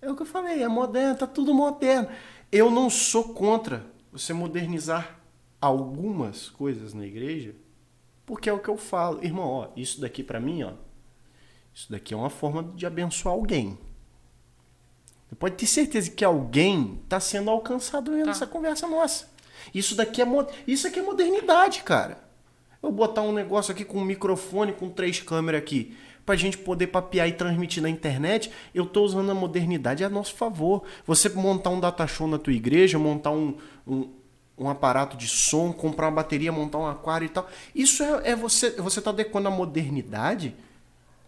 é 0.00 0.10
o 0.10 0.16
que 0.16 0.22
eu 0.22 0.26
falei, 0.26 0.60
é 0.62 0.66
moderno, 0.68 1.16
tá 1.16 1.26
tudo 1.28 1.54
moderno. 1.54 2.08
Eu 2.50 2.68
não 2.70 2.90
sou 2.90 3.32
contra 3.32 3.86
você 4.10 4.32
modernizar 4.32 5.20
algumas 5.62 6.48
coisas 6.50 6.92
na 6.92 7.06
igreja, 7.06 7.54
porque 8.26 8.50
é 8.50 8.52
o 8.52 8.58
que 8.58 8.68
eu 8.68 8.76
falo. 8.76 9.24
Irmão, 9.24 9.48
ó, 9.48 9.68
isso 9.76 10.00
daqui 10.00 10.22
pra 10.22 10.40
mim, 10.40 10.64
ó, 10.64 10.72
isso 11.72 11.90
daqui 11.90 12.12
é 12.12 12.16
uma 12.16 12.28
forma 12.28 12.64
de 12.74 12.84
abençoar 12.84 13.34
alguém. 13.34 13.78
Você 15.28 15.36
pode 15.36 15.54
ter 15.54 15.66
certeza 15.66 16.10
que 16.10 16.24
alguém 16.24 17.00
está 17.04 17.18
sendo 17.18 17.50
alcançado 17.50 18.10
Tá. 18.10 18.16
nessa 18.18 18.46
conversa 18.46 18.86
nossa. 18.86 19.30
Isso 19.72 19.94
daqui 19.94 20.20
é 20.20 20.26
isso 20.66 20.86
aqui 20.86 20.98
é 20.98 21.02
modernidade, 21.02 21.82
cara. 21.82 22.18
Eu 22.82 22.90
botar 22.90 23.22
um 23.22 23.32
negócio 23.32 23.72
aqui 23.72 23.84
com 23.84 23.98
um 23.98 24.04
microfone, 24.04 24.72
com 24.72 24.90
três 24.90 25.20
câmeras 25.20 25.62
aqui, 25.62 25.96
pra 26.26 26.36
gente 26.36 26.58
poder 26.58 26.88
papear 26.88 27.28
e 27.28 27.32
transmitir 27.32 27.82
na 27.82 27.88
internet, 27.88 28.50
eu 28.74 28.84
tô 28.84 29.02
usando 29.04 29.30
a 29.30 29.34
modernidade 29.34 30.04
a 30.04 30.08
nosso 30.10 30.34
favor. 30.34 30.82
Você 31.06 31.28
montar 31.28 31.70
um 31.70 31.80
data 31.80 32.06
show 32.06 32.26
na 32.26 32.38
tua 32.38 32.52
igreja, 32.52 32.98
montar 32.98 33.30
um, 33.30 33.56
um, 33.86 34.08
um 34.62 34.68
aparato 34.68 35.16
de 35.16 35.28
som, 35.28 35.72
comprar 35.72 36.06
uma 36.06 36.16
bateria, 36.16 36.52
montar 36.52 36.78
um 36.78 36.86
aquário 36.86 37.26
e 37.26 37.28
tal. 37.28 37.48
Isso 37.74 38.02
é, 38.02 38.30
é 38.30 38.36
você, 38.36 38.70
você 38.72 39.00
tá 39.00 39.10
adequando 39.10 39.48
a 39.48 39.50
modernidade 39.50 40.54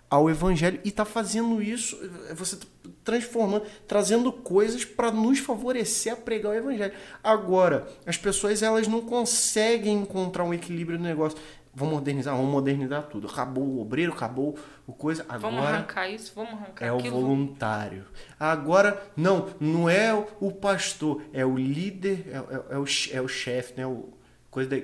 ao 0.09 0.31
evangelho 0.31 0.81
e 0.85 0.90
tá 0.90 1.05
fazendo 1.05 1.61
isso, 1.61 1.98
você 2.35 2.56
tá 2.56 2.66
transformando, 3.02 3.65
trazendo 3.89 4.32
coisas 4.32 4.85
para 4.85 5.11
nos 5.11 5.39
favorecer 5.39 6.12
a 6.12 6.16
pregar 6.16 6.52
o 6.52 6.55
evangelho. 6.55 6.93
Agora, 7.23 7.89
as 8.06 8.16
pessoas 8.16 8.62
elas 8.62 8.86
não 8.86 9.01
conseguem 9.01 9.98
encontrar 9.98 10.44
um 10.44 10.55
equilíbrio 10.55 10.98
no 10.98 11.05
negócio. 11.05 11.39
Vamos 11.74 11.94
modernizar, 11.94 12.36
vamos 12.36 12.51
modernizar 12.51 13.02
tudo. 13.09 13.27
Acabou 13.27 13.65
o 13.65 13.81
obreiro, 13.81 14.12
acabou 14.12 14.56
o 14.86 14.93
coisa. 14.93 15.24
Vamos 15.24 15.59
Agora 15.61 15.77
arrancar 15.77 16.09
isso, 16.09 16.32
vamos 16.35 16.52
arrancar 16.55 16.85
é 16.86 16.93
o 16.93 16.98
aquilo. 16.98 17.20
voluntário. 17.20 18.05
Agora, 18.39 19.11
não, 19.16 19.48
não 19.61 19.89
é 19.89 20.12
o- 20.15 20.27
o 20.40 20.52
pastor, 20.52 21.23
é 21.32 21.44
o 21.44 21.56
líder, 21.56 22.27
é, 22.28 22.36
é- 22.36 22.74
é 22.74 22.78
o, 22.78 22.85
é 23.12 23.20
o 23.20 23.28
chefe, 23.28 23.74
né? 23.77 23.86
O, 23.86 24.12
coisa 24.51 24.70
da... 24.70 24.82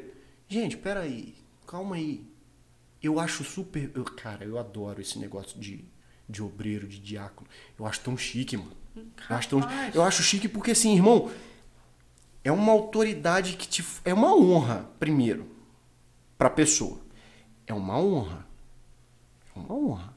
Gente, 0.48 0.76
peraí, 0.76 1.34
calma 1.66 1.96
aí. 1.96 2.24
Eu 3.02 3.18
acho 3.20 3.44
super. 3.44 3.90
eu- 3.94 4.04
cara, 4.04 4.44
eu 4.44 4.58
adoro 4.58 5.00
esse 5.00 5.18
negócio 5.18 5.58
de, 5.58 5.84
de 6.28 6.42
obreiro, 6.42 6.86
de 6.86 6.98
diácono. 6.98 7.48
Eu 7.78 7.86
acho 7.86 8.00
tão 8.00 8.16
chique, 8.16 8.56
mano. 8.56 8.72
Eu 8.96 9.36
acho, 9.36 9.48
tão, 9.48 9.60
eu 9.94 10.02
acho 10.02 10.22
chique 10.22 10.48
porque, 10.48 10.72
assim, 10.72 10.94
irmão, 10.96 11.30
é 12.42 12.50
uma 12.50 12.72
autoridade 12.72 13.56
que 13.56 13.68
te. 13.68 13.84
É 14.04 14.12
uma 14.12 14.34
honra, 14.34 14.90
primeiro, 14.98 15.46
pra 16.36 16.50
pessoa. 16.50 16.98
É 17.66 17.72
uma 17.72 17.98
honra. 17.98 18.46
É 19.54 19.58
uma 19.58 19.72
honra. 19.72 20.14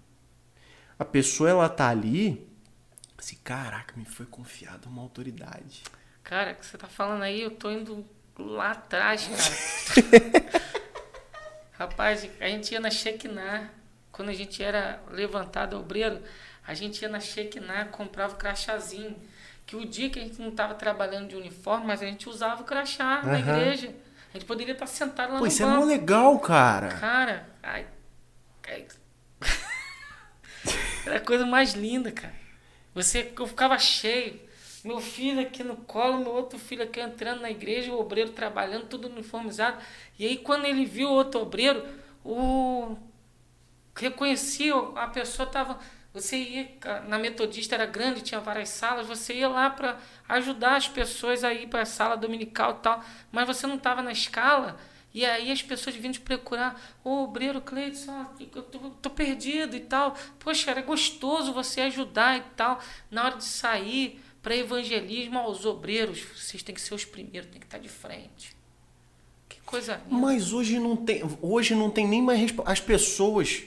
A 0.97 1.05
pessoa, 1.05 1.49
ela 1.49 1.69
tá 1.69 1.89
ali. 1.89 2.47
Assim, 3.18 3.38
caraca, 3.43 3.95
me 3.95 4.05
foi 4.05 4.26
confiada 4.26 4.88
uma 4.88 5.01
autoridade. 5.01 5.84
Cara, 6.23 6.51
o 6.51 6.55
que 6.55 6.65
você 6.65 6.77
tá 6.77 6.88
falando 6.88 7.23
aí, 7.23 7.41
eu 7.41 7.51
tô 7.51 7.72
indo 7.72 8.05
lá 8.38 8.72
atrás, 8.72 9.27
cara. 9.27 10.64
Rapaz, 11.73 12.30
a 12.39 12.47
gente 12.47 12.72
ia 12.72 12.80
na 12.80 12.89
Shekinah, 12.89 13.69
quando 14.11 14.30
a 14.30 14.34
gente 14.34 14.61
era 14.64 15.01
levantado 15.10 15.77
obreiro, 15.77 16.22
a 16.65 16.73
gente 16.73 17.01
ia 17.01 17.10
na 17.10 17.19
Shekinah, 17.19 17.85
comprava 17.85 18.34
o 18.34 18.38
crachazinho. 18.38 19.15
Que 19.65 19.76
o 19.76 19.85
dia 19.85 20.10
que 20.10 20.19
a 20.19 20.22
gente 20.23 20.41
não 20.41 20.51
tava 20.51 20.76
trabalhando 20.76 21.30
de 21.30 21.35
uniforme, 21.35 21.85
mas 21.88 22.01
a 22.01 22.05
gente 22.05 22.27
usava 22.27 22.61
o 22.61 22.65
crachá 22.65 23.22
na 23.23 23.34
Aham. 23.34 23.39
igreja. 23.39 23.95
A 24.30 24.34
gente 24.34 24.45
poderia 24.45 24.73
estar 24.73 24.88
sentado 24.88 25.31
lá 25.31 25.39
Pô, 25.39 25.45
no 25.45 25.47
isso 25.47 25.64
é 25.64 25.65
mó 25.65 25.85
legal, 25.85 26.38
cara. 26.39 26.89
Cara, 26.89 27.47
ai, 27.61 27.88
ai. 28.68 28.88
Era 31.06 31.18
a 31.18 31.22
coisa 31.22 31.45
mais 31.45 31.73
linda, 31.73 32.11
cara. 32.11 32.34
Você, 32.94 33.31
eu 33.38 33.48
ficava 33.48 33.77
cheio. 33.77 34.40
Meu 34.84 34.99
filho 34.99 35.40
aqui 35.40 35.64
no 35.64 35.77
colo, 35.77 36.18
meu 36.18 36.34
outro 36.34 36.60
filho 36.60 36.84
aqui 36.84 36.99
entrando 36.99 37.41
na 37.41 37.49
igreja, 37.49 37.91
o 37.91 37.99
obreiro 37.99 38.31
trabalhando, 38.31 38.88
tudo 38.88 39.07
uniformizado. 39.07 39.81
E 40.19 40.26
aí, 40.26 40.38
quando 40.38 40.65
ele 40.65 40.85
viu 40.85 41.10
o 41.10 41.14
outro 41.14 41.41
obreiro, 41.41 41.85
o 42.23 42.98
reconhecia, 43.95 44.76
a 44.95 45.07
pessoa 45.07 45.48
estava. 45.48 45.80
Você 46.14 46.38
ia, 46.38 46.69
na 47.07 47.18
Metodista 47.18 47.73
era 47.76 47.88
grande, 47.88 48.22
tinha 48.22 48.40
várias 48.40 48.69
salas, 48.69 49.07
você 49.07 49.34
ia 49.34 49.48
lá 49.48 49.69
para 49.69 49.98
ajudar 50.30 50.76
as 50.76 50.88
pessoas 50.88 51.44
a 51.44 51.52
ir 51.52 51.68
para 51.68 51.81
a 51.81 51.85
sala 51.85 52.15
dominical 52.15 52.72
e 52.72 52.84
tal, 52.84 53.03
mas 53.31 53.48
você 53.48 53.65
não 53.65 53.76
estava 53.76 54.02
na 54.03 54.11
escala. 54.11 54.77
E 55.14 55.23
aí 55.26 55.52
as 55.52 55.61
pessoas 55.61 55.95
vinham 55.95 56.11
te 56.11 56.19
procurar, 56.19 56.81
ô 57.03 57.23
obreiro 57.23 57.61
Cleiton, 57.61 58.11
ó, 58.11 58.26
eu 58.40 58.64
tô, 58.64 58.80
tô 58.90 59.10
perdido 59.10 59.76
e 59.76 59.80
tal. 59.80 60.18
Poxa, 60.40 60.72
era 60.72 60.81
gostoso 60.81 61.53
você 61.53 61.81
ajudar 61.81 62.38
e 62.40 62.41
tal. 62.56 62.80
Na 63.11 63.26
hora 63.26 63.38
de 63.38 63.45
sair 63.45 64.19
para 64.41 64.56
evangelismo 64.56 65.38
aos 65.38 65.65
obreiros, 65.65 66.22
vocês 66.35 66.64
têm 66.64 66.73
que 66.73 66.81
ser 66.81 66.95
os 66.95 67.06
primeiros, 67.06 67.49
tem 67.49 67.60
que 67.60 67.68
estar 67.68 67.77
de 67.77 67.90
frente. 67.90 68.56
Que 69.48 69.60
coisa 69.61 70.02
linda. 70.06 70.19
Mas 70.19 70.52
hoje 70.52 70.80
não 70.80 70.95
tem, 70.95 71.22
hoje 71.41 71.76
não 71.76 71.91
tem 71.91 72.07
nem 72.07 72.22
mais 72.22 72.52
as 72.65 72.80
pessoas 72.80 73.64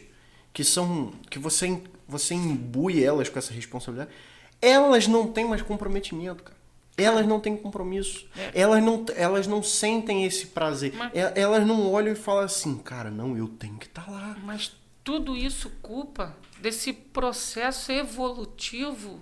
que 0.52 0.64
são 0.64 1.12
que 1.30 1.38
você 1.38 1.80
você 2.08 2.34
imbui 2.34 3.02
elas 3.02 3.28
com 3.28 3.38
essa 3.38 3.52
responsabilidade, 3.52 4.10
elas 4.60 5.06
não 5.06 5.30
têm 5.32 5.44
mais 5.44 5.62
comprometimento, 5.62 6.42
cara. 6.42 6.55
Elas 6.96 7.26
não 7.26 7.38
têm 7.38 7.56
compromisso. 7.56 8.26
É. 8.36 8.52
Elas, 8.60 8.82
não, 8.82 9.04
elas 9.14 9.46
não 9.46 9.62
sentem 9.62 10.24
esse 10.24 10.46
prazer. 10.46 10.94
Mas- 10.94 11.12
Elas 11.34 11.66
não 11.66 11.90
olham 11.92 12.12
e 12.12 12.16
falam 12.16 12.44
assim, 12.44 12.78
cara, 12.78 13.10
não, 13.10 13.36
eu 13.36 13.48
tenho 13.48 13.76
que 13.78 13.86
estar 13.86 14.10
lá. 14.10 14.36
Mas 14.42 14.72
tudo 15.04 15.36
isso 15.36 15.70
culpa 15.82 16.34
desse 16.58 16.92
processo 16.92 17.92
evolutivo 17.92 19.20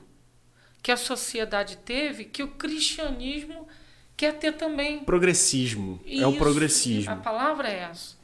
que 0.83 0.93
a 0.93 0.97
sociedade 0.97 1.79
teve, 1.79 2.25
que 2.27 2.43
o 2.43 2.49
cristianismo 2.49 3.67
quer 4.17 4.35
ter 4.39 4.53
também. 4.53 5.01
Progressismo. 5.01 5.99
é 6.07 6.25
o 6.27 6.31
Isso, 6.31 6.39
progressismo. 6.39 7.13
A 7.13 7.17
palavra 7.17 7.69
é 7.69 7.89
essa. 7.91 8.15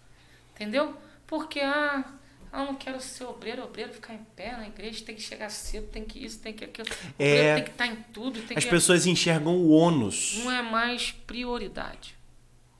Entendeu? 0.55 0.95
Porque, 1.27 1.59
ah, 1.61 2.05
eu 2.53 2.59
não 2.67 2.75
quero 2.75 3.01
ser 3.01 3.25
obreiro, 3.25 3.63
obreiro 3.63 3.93
ficar 3.93 4.15
em 4.15 4.25
pé 4.37 4.57
na 4.57 4.67
igreja, 4.67 5.05
tem 5.05 5.15
que 5.15 5.23
chegar 5.23 5.49
cedo, 5.51 5.87
tem 5.89 6.05
que 6.05 6.25
isso, 6.25 6.39
tem 6.41 6.53
que 6.53 6.65
aquilo. 6.65 6.89
O 6.89 7.23
É. 7.23 7.27
obreiro 7.33 7.55
tem 7.57 7.65
que 7.65 7.71
estar 7.71 7.87
em 7.87 7.97
tudo, 8.13 8.43
tem 8.43 8.57
As 8.59 8.65
que... 8.65 8.71
pessoas 8.71 9.07
enxergam 9.07 9.55
o 9.57 9.71
ônus. 9.71 10.39
Não 10.45 10.51
é 10.51 10.63
mais 10.63 11.13
prioridade. 11.13 12.17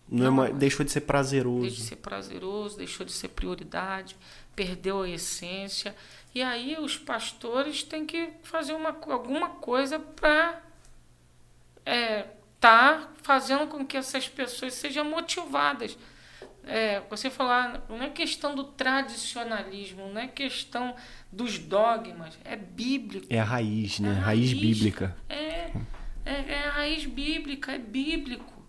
Não 0.09 0.23
é 0.27 0.29
não. 0.29 0.33
mais- 0.37 0.55
deixou 0.57 0.85
de 0.85 0.91
ser 0.91 1.03
prazeroso. 1.03 1.61
Deixou 1.63 1.79
de 1.83 1.89
ser 1.89 1.97
prazeroso, 1.97 2.77
deixou 2.79 3.07
de 3.07 3.13
ser 3.13 3.29
prioridade, 3.29 4.17
perdeu 4.57 5.03
a 5.03 5.09
essência. 5.09 5.95
E 6.35 6.43
aí 6.43 6.77
os 6.81 6.97
pastores 6.97 7.83
têm 7.85 8.05
que 8.05 8.31
fazer 8.43 8.73
uma, 8.73 8.91
alguma 9.09 9.51
coisa 9.51 9.99
para 10.01 10.61
estar 11.87 13.15
fazendo 13.23 13.67
com 13.69 13.85
que 13.87 13.97
essas 13.97 14.29
pessoas 14.29 14.75
sejam 14.75 15.05
motivadas. 15.05 15.97
É, 16.65 17.01
você 17.09 17.31
falar, 17.31 17.85
não 17.89 18.03
é 18.03 18.11
questão 18.11 18.55
do 18.55 18.65
tradicionalismo, 18.65 20.09
não 20.13 20.21
é 20.21 20.29
questão 20.29 20.95
dos 21.33 21.59
dogmas, 21.59 22.39
é 22.45 22.55
bíblico. 22.57 23.27
É 23.31 23.41
a 23.41 23.45
raiz, 23.45 23.99
né? 24.01 24.11
É 24.11 24.13
a 24.19 24.21
raiz, 24.21 24.53
bíblica. 24.53 25.17
É, 25.29 25.71
é, 26.25 26.53
é 26.53 26.65
a 26.69 26.71
raiz 26.71 27.07
bíblica, 27.07 27.73
é 27.73 27.79
bíblico. 27.79 28.61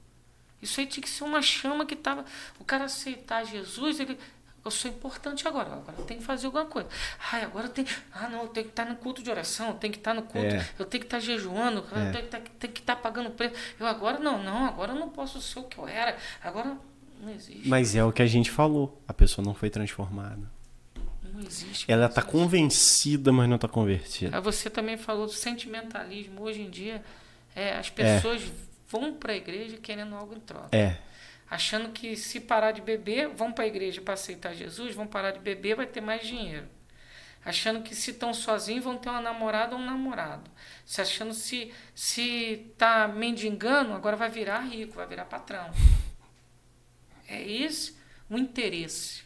Isso 0.62 0.80
aí 0.80 0.86
tinha 0.86 1.04
que 1.04 1.10
ser 1.10 1.24
uma 1.24 1.42
chama 1.42 1.86
que 1.86 1.96
tava. 1.96 2.24
O 2.60 2.64
cara 2.64 2.86
aceitar 2.86 3.44
Jesus, 3.46 4.00
ele. 4.00 4.18
Eu 4.64 4.70
sou 4.70 4.92
importante 4.92 5.48
agora, 5.48 5.74
agora 5.74 5.96
eu 5.98 6.06
tenho 6.06 6.20
que 6.20 6.26
fazer 6.26 6.46
alguma 6.46 6.66
coisa. 6.66 6.88
Ai, 7.32 7.44
agora 7.44 7.66
eu 7.66 7.72
tenho. 7.72 7.88
Ah, 8.14 8.30
não, 8.30 8.44
eu 8.44 8.48
tenho 8.48 8.68
que 8.68 8.72
estar 8.72 8.86
no 8.86 8.96
culto 8.96 9.24
de 9.24 9.32
oração, 9.32 9.70
eu 9.70 9.74
tenho 9.74 9.92
que 9.92 9.98
estar 10.00 10.14
no 10.14 10.22
culto, 10.22 10.56
É. 10.56 10.70
eu 10.78 10.86
tenho 10.86 11.02
que 11.02 11.08
estar 11.08 11.20
jejuando, 11.20 11.84
eu 11.92 11.98
É. 11.98 12.12
tenho 12.12 12.28
que 12.28 12.36
estar, 12.38 12.40
tenho 12.60 12.74
que 12.74 12.80
estar 12.80 12.96
pagando 12.98 13.32
preço. 13.32 13.56
Eu 13.80 13.88
agora 13.88 14.20
não, 14.20 14.42
não, 14.44 14.66
agora 14.68 14.92
eu 14.94 15.00
não 15.00 15.10
posso 15.10 15.42
ser 15.42 15.58
o 15.58 15.64
que 15.64 15.80
eu 15.80 15.88
era. 15.88 16.16
Agora 16.44 16.78
não 17.22 17.30
existe. 17.30 17.68
Mas 17.68 17.96
é 17.96 18.04
o 18.04 18.12
que 18.12 18.22
a 18.22 18.28
gente 18.28 18.50
falou. 18.50 19.02
A 19.08 19.14
pessoa 19.14 19.46
não 19.46 19.54
foi 19.54 19.70
transformada. 19.70 20.52
Não 21.24 21.42
existe. 21.42 21.90
Ela 21.90 22.10
tá 22.10 22.22
existe. 22.22 22.32
convencida, 22.32 23.32
mas 23.32 23.50
não 23.50 23.58
tá 23.58 23.68
convertida. 23.68 24.36
Aí 24.36 24.42
você 24.42 24.70
também 24.70 24.98
falou 24.98 25.26
do 25.26 25.32
sentimentalismo. 25.32 26.42
Hoje 26.42 26.62
em 26.62 26.70
dia, 26.70 27.04
é, 27.56 27.78
as 27.78 27.90
pessoas 27.90 28.42
vão 28.90 29.14
para 29.14 29.34
a 29.34 29.36
igreja 29.36 29.78
querendo 29.78 30.16
algo 30.16 30.36
em 30.36 30.40
troca. 30.40 30.76
É. 30.76 30.98
Achando 31.50 31.90
que 31.90 32.16
se 32.16 32.40
parar 32.40 32.72
de 32.72 32.82
beber, 32.82 33.28
vão 33.30 33.52
para 33.52 33.66
a 33.66 33.68
igreja 33.68 34.02
para 34.02 34.14
aceitar 34.14 34.54
Jesus, 34.54 34.96
vão 34.96 35.06
parar 35.06 35.32
de 35.32 35.40
beber, 35.40 35.76
vai 35.76 35.86
ter 35.86 36.02
mais 36.02 36.26
dinheiro. 36.26 36.66
Achando 37.44 37.82
que 37.82 37.96
se 37.96 38.12
estão 38.12 38.34
sozinhos, 38.34 38.84
vão 38.84 38.98
ter 38.98 39.10
uma 39.10 39.20
namorada 39.20 39.76
ou 39.76 39.82
um 39.82 39.86
namorado. 39.86 40.50
Se 40.86 41.02
achando 41.02 41.34
se 41.34 41.74
se 41.96 42.72
tá 42.78 43.08
mendigando, 43.08 43.94
agora 43.94 44.16
vai 44.16 44.30
virar 44.30 44.60
rico, 44.60 44.94
vai 44.94 45.08
virar 45.08 45.26
patrão. 45.26 45.72
É 47.32 47.42
isso 47.42 47.98
o 48.30 48.38
interesse. 48.38 49.22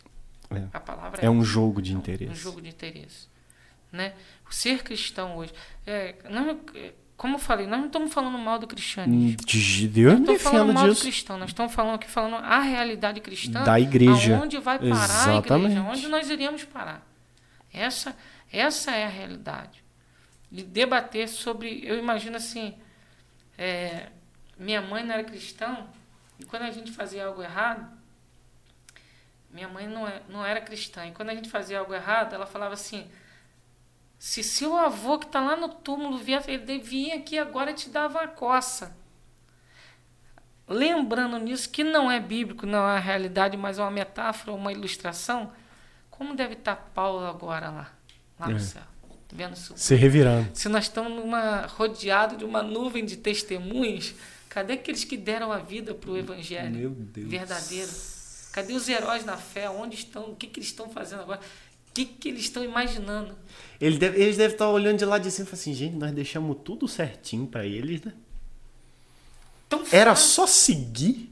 É. 0.52 0.64
A 0.74 0.80
palavra 0.80 1.20
É 1.20 1.26
essa. 1.26 1.32
um 1.32 1.44
jogo 1.44 1.82
de 1.82 1.92
É 1.92 1.96
um- 1.96 2.00
interesse. 2.00 2.32
Um 2.32 2.36
jogo 2.36 2.62
de 2.62 2.70
interesse. 2.70 3.28
Né? 3.92 4.14
Ser 4.50 4.84
cristão 4.84 5.38
hoje. 5.38 5.54
É, 5.88 6.16
não, 6.30 6.60
é, 6.76 6.94
como 7.18 7.36
eu 7.36 7.40
falei, 7.40 7.66
nós 7.66 7.80
não 7.80 7.88
estamos 7.88 8.14
falando 8.14 8.38
mal 8.38 8.60
do 8.60 8.68
cristianismo. 8.68 9.38
De 9.46 9.88
Deus 9.88 10.20
Não 10.20 10.38
falando 10.38 10.74
mal 10.74 10.84
do 10.86 10.90
disso. 10.92 11.02
cristão, 11.04 11.38
nós 11.38 11.50
estamos 11.50 11.74
falando 11.74 11.96
aqui 11.96 12.08
falando 12.10 12.36
a 12.36 12.60
realidade 12.60 13.22
cristã 13.22 13.64
Da 13.64 13.80
igreja. 13.80 14.38
Aonde 14.38 14.58
vai 14.60 14.78
parar 14.78 14.92
a 14.92 15.06
Exatamente. 15.40 15.72
igreja? 15.72 15.90
Onde 15.90 16.08
nós 16.10 16.30
iríamos 16.30 16.64
parar? 16.66 17.06
Essa, 17.74 18.16
essa 18.52 18.92
é 18.92 19.06
a 19.06 19.10
realidade. 19.10 19.84
De 20.52 20.64
debater 20.64 21.28
sobre. 21.28 21.82
Eu 21.86 21.98
imagino 21.98 22.36
assim. 22.38 22.76
é, 23.58 24.10
minha 24.60 24.82
mãe 24.82 25.04
não 25.04 25.14
era 25.14 25.24
cristã, 25.24 25.86
e 26.40 26.46
quando 26.46 26.64
a 26.64 26.72
gente 26.72 26.92
fazia 26.92 27.26
algo 27.26 27.42
errado, 27.42 27.88
minha 29.56 29.68
mãe 29.70 29.88
não, 29.88 30.06
é, 30.08 30.22
não 30.30 30.46
era 30.46 30.60
cristã, 30.62 31.06
e 31.08 31.12
quando 31.14 31.30
a 31.30 31.36
gente 31.36 31.50
fazia 31.50 31.80
algo 31.80 31.94
errado, 31.94 32.34
ela 32.36 32.46
falava 32.46 32.74
assim: 32.74 33.08
se 34.20 34.44
seu 34.44 34.76
avô 34.78 35.18
que 35.18 35.26
está 35.26 35.40
lá 35.40 35.56
no 35.56 35.70
túmulo 35.70 36.18
vier, 36.18 36.44
ele 36.48 36.78
vinha 36.80 37.16
aqui 37.16 37.40
agora 37.40 37.72
e 37.72 37.74
te 37.74 37.90
dava 37.90 38.20
uma 38.20 38.28
coça. 38.28 38.96
Lembrando 40.68 41.38
nisso 41.38 41.70
que 41.70 41.84
não 41.84 42.10
é 42.12 42.20
bíblico, 42.20 42.66
não 42.66 42.88
é 42.90 42.98
a 42.98 43.00
realidade, 43.00 43.56
mas 43.56 43.78
é 43.78 43.82
uma 43.84 43.92
metáfora, 43.92 44.52
uma 44.52 44.72
ilustração, 44.72 45.52
como 46.10 46.36
deve 46.36 46.54
estar 46.56 46.76
Paulo 46.94 47.24
agora 47.26 47.70
lá, 47.70 47.92
lá 48.40 48.48
no 48.50 48.56
É. 48.56 48.60
céu, 48.60 48.82
vendo 49.32 49.54
isso 49.54 49.74
Se 49.78 49.94
revirando. 49.96 50.50
se 50.56 50.68
nós 50.68 50.86
estamos 50.86 51.12
numa, 51.14 51.68
rodeado 51.68 52.36
de 52.36 52.44
uma 52.44 52.64
nuvem 52.64 53.06
de 53.06 53.16
testemunhas, 53.18 54.16
cadê 54.50 54.74
aqueles 54.74 55.04
que 55.04 55.16
deram 55.16 55.52
a 55.52 55.60
vida 55.60 55.94
para 55.94 56.10
o 56.10 56.18
evangelho 56.18 56.76
Meu 56.76 56.90
Deus. 56.90 57.30
verdadeiro? 57.30 57.92
Cadê 58.56 58.72
os 58.74 58.88
heróis 58.88 59.26
na 59.26 59.36
fé? 59.36 59.70
Onde 59.70 59.96
estão? 59.96 60.30
O 60.32 60.36
que, 60.36 60.48
que 60.48 60.60
eles 60.62 60.70
estão 60.70 60.88
fazendo 60.90 61.22
agora? 61.24 61.40
O 61.42 61.94
que, 61.94 62.06
que 62.06 62.30
eles 62.30 62.44
estão 62.44 62.64
imaginando? 62.64 63.36
Ele 63.82 63.98
deve- 63.98 64.18
eles 64.22 64.38
devem 64.38 64.54
estar 64.54 64.70
olhando 64.70 64.98
de 64.98 65.04
lá 65.06 65.18
de 65.18 65.30
cima 65.30 65.44
e 65.46 65.50
falando 65.50 65.60
assim, 65.62 65.74
gente, 65.74 65.96
nós 65.98 66.12
deixamos 66.14 66.58
tudo 66.64 66.88
certinho 66.88 67.46
pra 67.48 67.66
eles, 67.66 68.02
né? 68.02 68.14
Tão 69.68 69.84
Era 69.92 70.12
fácil. 70.16 70.30
só 70.32 70.48
seguir. 70.48 71.30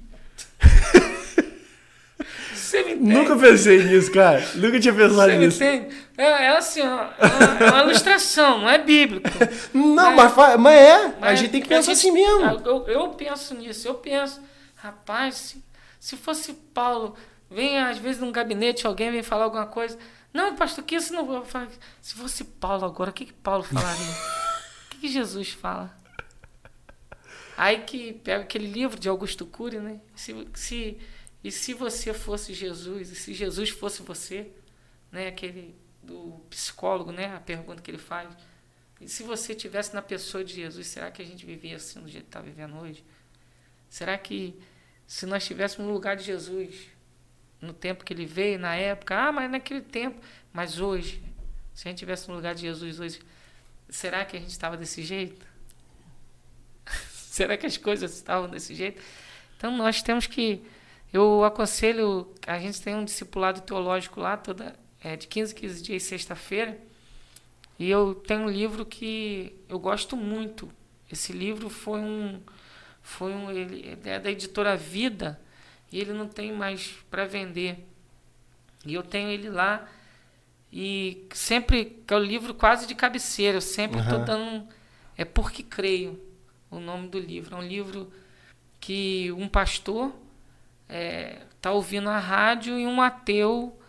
Você 2.53 2.83
me 2.83 2.93
entende? 2.93 3.13
Nunca 3.13 3.35
pensei 3.37 3.83
nisso, 3.83 4.11
cara. 4.11 4.43
Nunca 4.55 4.79
tinha 4.79 4.93
pensado 4.93 5.31
Você 5.31 5.37
nisso. 5.37 5.63
É, 5.63 5.89
é 6.17 6.57
assim, 6.57 6.81
ó, 6.81 6.85
é 6.85 7.25
uma, 7.27 7.65
é 7.65 7.69
uma 7.71 7.83
ilustração, 7.83 8.59
não 8.61 8.69
é 8.69 8.77
bíblico. 8.79 9.29
Não, 9.73 10.15
mas, 10.15 10.33
fa- 10.33 10.57
mas 10.57 10.73
é. 10.73 11.05
a 11.05 11.13
Mas 11.19 11.39
gente 11.39 11.51
tem 11.51 11.61
que 11.61 11.73
a 11.73 11.77
pensar 11.77 11.93
gente- 11.93 12.07
assim 12.07 12.11
mesmo. 12.11 12.61
Eu, 12.65 12.87
eu 12.87 13.09
penso 13.09 13.53
nisso, 13.55 13.87
eu 13.87 13.95
penso, 13.95 14.41
rapaz, 14.75 15.35
se, 15.35 15.63
se 16.03 16.17
fosse 16.17 16.51
Paulo, 16.51 17.15
vem 17.49 17.80
às 17.80 17.97
vezes 17.97 18.19
num 18.19 18.30
gabinete, 18.30 18.85
alguém 18.85 19.09
vem 19.09 19.23
falar 19.23 19.45
alguma 19.45 19.65
coisa. 19.65 19.97
Não, 20.34 20.53
pastor, 20.53 20.84
que 20.84 20.95
isso 20.95 21.13
não. 21.13 21.45
Se 22.01 22.15
fosse 22.15 22.43
Paulo 22.43 22.84
agora, 22.84 23.09
o 23.09 23.13
que, 23.13 23.27
que 23.27 23.31
Paulo 23.31 23.63
falaria? 23.63 24.11
o 24.84 24.89
que, 24.89 24.97
que 24.97 25.07
Jesus 25.07 25.51
fala? 25.51 25.97
Aí 27.55 27.84
que 27.84 28.11
pega 28.15 28.43
aquele 28.43 28.67
livro 28.67 28.99
de 28.99 29.07
Augusto 29.07 29.45
Cury, 29.45 29.80
né? 29.80 30.01
Se, 30.13 30.45
se, 30.53 30.97
e 31.41 31.49
se 31.49 31.73
você 31.73 32.13
fosse 32.13 32.53
Jesus, 32.53 33.09
e 33.09 33.15
se 33.15 33.34
Jesus 33.34 33.69
fosse 33.69 34.01
você, 34.01 34.51
né? 35.09 35.27
Aquele 35.27 35.73
do 36.01 36.41
psicólogo, 36.49 37.13
né? 37.13 37.34
A 37.34 37.39
pergunta 37.39 37.81
que 37.81 37.89
ele 37.89 37.97
faz. 37.97 38.30
E 38.99 39.07
se 39.07 39.23
você 39.23 39.55
tivesse 39.55 39.93
na 39.93 40.01
pessoa 40.01 40.43
de 40.43 40.53
Jesus, 40.53 40.85
será 40.85 41.09
que 41.09 41.21
a 41.21 41.25
gente 41.25 41.45
vivia 41.45 41.77
assim 41.77 42.01
do 42.01 42.09
jeito 42.09 42.25
que 42.25 42.30
está 42.30 42.41
vivendo 42.41 42.77
hoje? 42.77 43.05
Será 43.89 44.17
que 44.17 44.59
se 45.14 45.27
nós 45.27 45.44
estivéssemos 45.44 45.88
no 45.88 45.94
lugar 45.94 46.15
de 46.15 46.23
Jesus, 46.23 46.88
no 47.61 47.72
tempo 47.72 48.03
que 48.03 48.11
ele 48.11 48.26
veio, 48.26 48.57
na 48.57 48.73
época, 48.73 49.15
ah, 49.15 49.31
mas 49.31 49.49
naquele 49.49 49.81
tempo, 49.81 50.19
mas 50.52 50.80
hoje, 50.80 51.22
se 51.72 51.88
a 51.88 51.91
gente 51.91 51.98
estivesse 51.98 52.27
no 52.27 52.34
lugar 52.34 52.56
de 52.56 52.61
Jesus 52.61 52.99
hoje, 52.99 53.19
será 53.88 54.26
que 54.26 54.35
a 54.35 54.40
gente 54.40 54.49
estava 54.49 54.76
desse 54.76 55.03
jeito? 55.03 55.45
será 57.14 57.56
que 57.56 57.68
as 57.68 57.77
coisas 57.77 58.11
estavam 58.11 58.49
desse 58.49 58.73
jeito? 58.73 58.99
Então 59.56 59.77
nós 59.77 60.02
temos 60.02 60.26
que. 60.26 60.64
Eu 61.14 61.44
aconselho, 61.44 62.34
a 62.48 62.57
gente 62.57 62.81
tem 62.81 62.95
um 62.95 63.06
discipulado 63.06 63.61
teológico 63.61 64.19
lá, 64.19 64.35
toda, 64.35 64.76
é, 64.99 65.15
de 65.15 65.27
15 65.27 65.53
15 65.53 65.84
dias, 65.84 66.02
sexta-feira. 66.02 66.76
E 67.77 67.88
eu 67.88 68.15
tenho 68.15 68.45
um 68.45 68.49
livro 68.49 68.84
que 68.84 69.56
eu 69.69 69.77
gosto 69.77 70.18
muito. 70.18 70.73
Esse 71.11 71.31
livro 71.31 71.69
foi 71.69 71.99
um 71.99 72.41
foi 73.03 73.31
um 73.34 73.51
ele 73.51 73.99
é 74.03 74.17
da 74.17 74.31
editora 74.31 74.75
Vida 74.75 75.39
e 75.91 75.99
ele 75.99 76.13
não 76.13 76.27
tem 76.27 76.51
mais 76.51 76.95
para 77.11 77.25
vender. 77.25 77.88
E 78.84 78.95
eu 78.95 79.03
tenho 79.03 79.30
ele 79.30 79.49
lá 79.49 79.88
e 80.71 81.27
sempre 81.34 82.01
que 82.07 82.13
é 82.13 82.17
o 82.17 82.19
livro 82.19 82.55
quase 82.55 82.88
de 82.88 82.95
cabeceira, 82.95 83.57
eu 83.57 83.61
sempre 83.61 83.99
estou 83.99 84.19
dando 84.19 84.67
é 85.15 85.23
porque 85.23 85.61
creio 85.61 86.19
o 86.71 86.80
nome 86.80 87.09
do 87.09 87.19
livro. 87.19 87.55
É 87.55 87.59
um 87.59 87.67
livro 87.67 88.11
que 88.80 89.31
um 89.34 89.47
pastor 89.47 90.11
está 91.55 91.71
ouvindo 91.71 92.09
a 92.09 92.17
rádio 92.17 92.80
e 92.80 92.88
um 92.88 93.01
ateu 93.01 93.80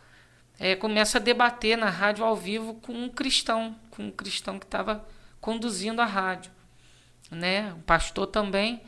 é, 0.59 0.77
começa 0.77 1.19
a 1.19 1.21
debater 1.21 1.77
na 1.77 1.91
rádio 1.91 2.25
ao 2.25 2.37
vivo 2.37 2.75
com 2.75 2.93
um 2.93 3.09
cristão, 3.09 3.75
com 3.91 4.05
um 4.05 4.11
cristão 4.11 4.59
que 4.59 4.65
estava 4.65 5.07
conduzindo 5.41 6.01
a 6.01 6.07
rádio, 6.07 6.51
né? 7.31 7.73
Um 7.75 7.83
pastor 7.83 8.27
também. 8.27 8.81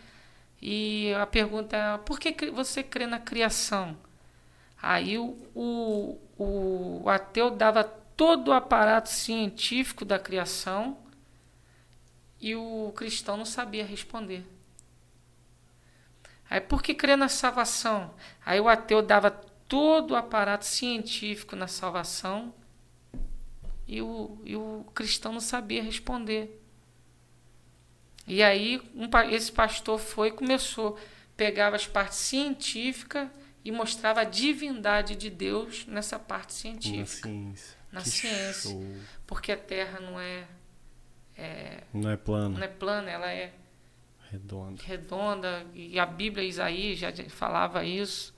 E 0.60 1.12
a 1.14 1.26
pergunta 1.26 1.76
é: 1.76 1.98
por 1.98 2.18
que 2.18 2.50
você 2.50 2.82
crê 2.82 3.06
na 3.06 3.18
criação? 3.18 3.96
Aí 4.80 5.18
o, 5.18 5.36
o, 5.54 6.20
o 7.04 7.08
ateu 7.08 7.50
dava 7.50 7.84
todo 7.84 8.48
o 8.48 8.52
aparato 8.52 9.08
científico 9.08 10.04
da 10.04 10.18
criação 10.18 10.98
e 12.40 12.54
o 12.54 12.92
cristão 12.94 13.36
não 13.36 13.44
sabia 13.44 13.84
responder. 13.84 14.44
Aí 16.48 16.60
por 16.60 16.82
que 16.82 16.94
crer 16.94 17.16
na 17.16 17.28
salvação? 17.28 18.14
Aí 18.44 18.60
o 18.60 18.68
ateu 18.68 19.02
dava 19.02 19.30
todo 19.30 20.12
o 20.12 20.16
aparato 20.16 20.64
científico 20.64 21.56
na 21.56 21.66
salvação 21.66 22.54
e 23.86 24.00
o, 24.00 24.38
e 24.44 24.56
o 24.56 24.84
cristão 24.94 25.32
não 25.32 25.40
sabia 25.40 25.82
responder. 25.82 26.62
E 28.26 28.42
aí 28.42 28.82
um 28.94 29.08
esse 29.30 29.52
pastor 29.52 29.98
foi 29.98 30.28
e 30.28 30.32
começou, 30.32 30.98
pegava 31.36 31.76
as 31.76 31.86
partes 31.86 32.18
científicas 32.18 33.28
e 33.64 33.70
mostrava 33.72 34.20
a 34.20 34.24
divindade 34.24 35.14
de 35.16 35.30
Deus 35.30 35.86
nessa 35.86 36.18
parte 36.18 36.48
Na 36.48 36.54
científica, 36.54 37.28
ciência. 37.28 37.76
na 37.92 38.00
Que 38.02 38.08
ciência. 38.10 38.70
show. 38.70 38.96
porque 39.26 39.52
a 39.52 39.56
Terra 39.56 40.00
não 40.00 40.18
é, 40.20 40.44
é 41.36 41.82
Não 41.92 42.10
é 42.10 42.16
plano, 42.16 42.56
não 42.58 42.64
é 42.64 42.68
plana, 42.68 43.10
ela 43.10 43.30
é 43.30 43.52
redondo. 44.30 44.82
redonda 44.82 45.66
e 45.74 45.98
a 45.98 46.06
Bíblia 46.06 46.44
Isaías 46.44 46.98
já 46.98 47.12
falava 47.28 47.84
isso, 47.84 48.34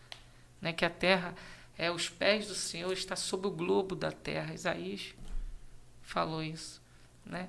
né, 0.60 0.72
que 0.72 0.84
a 0.84 0.90
terra 0.90 1.34
é 1.78 1.90
os 1.90 2.08
pés 2.08 2.46
do 2.48 2.54
Senhor 2.54 2.92
está 2.92 3.14
sobre 3.16 3.46
o 3.46 3.50
globo 3.50 3.94
da 3.94 4.10
terra. 4.10 4.52
Isaías 4.52 5.14
falou 6.02 6.42
isso, 6.42 6.82
né? 7.24 7.48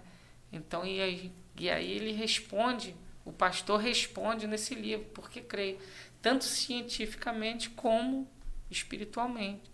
Então 0.51 0.85
e 0.85 1.01
aí, 1.01 1.31
e 1.59 1.69
aí 1.69 1.91
ele 1.91 2.13
responde, 2.13 2.95
o 3.25 3.31
pastor 3.33 3.79
responde 3.79 4.47
nesse 4.47 4.75
livro, 4.75 5.05
porque 5.13 5.41
creio, 5.41 5.77
tanto 6.21 6.45
cientificamente 6.45 7.69
como 7.71 8.27
espiritualmente. 8.71 9.69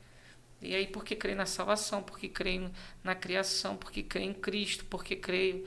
E 0.61 0.75
aí 0.75 0.87
porque 0.87 1.15
creio 1.15 1.37
na 1.37 1.45
salvação, 1.45 2.03
porque 2.03 2.29
creio 2.29 2.71
na 3.03 3.15
criação, 3.15 3.77
porque 3.77 4.03
creio 4.03 4.31
em 4.31 4.33
Cristo, 4.33 4.85
porque 4.85 5.15
creio 5.15 5.65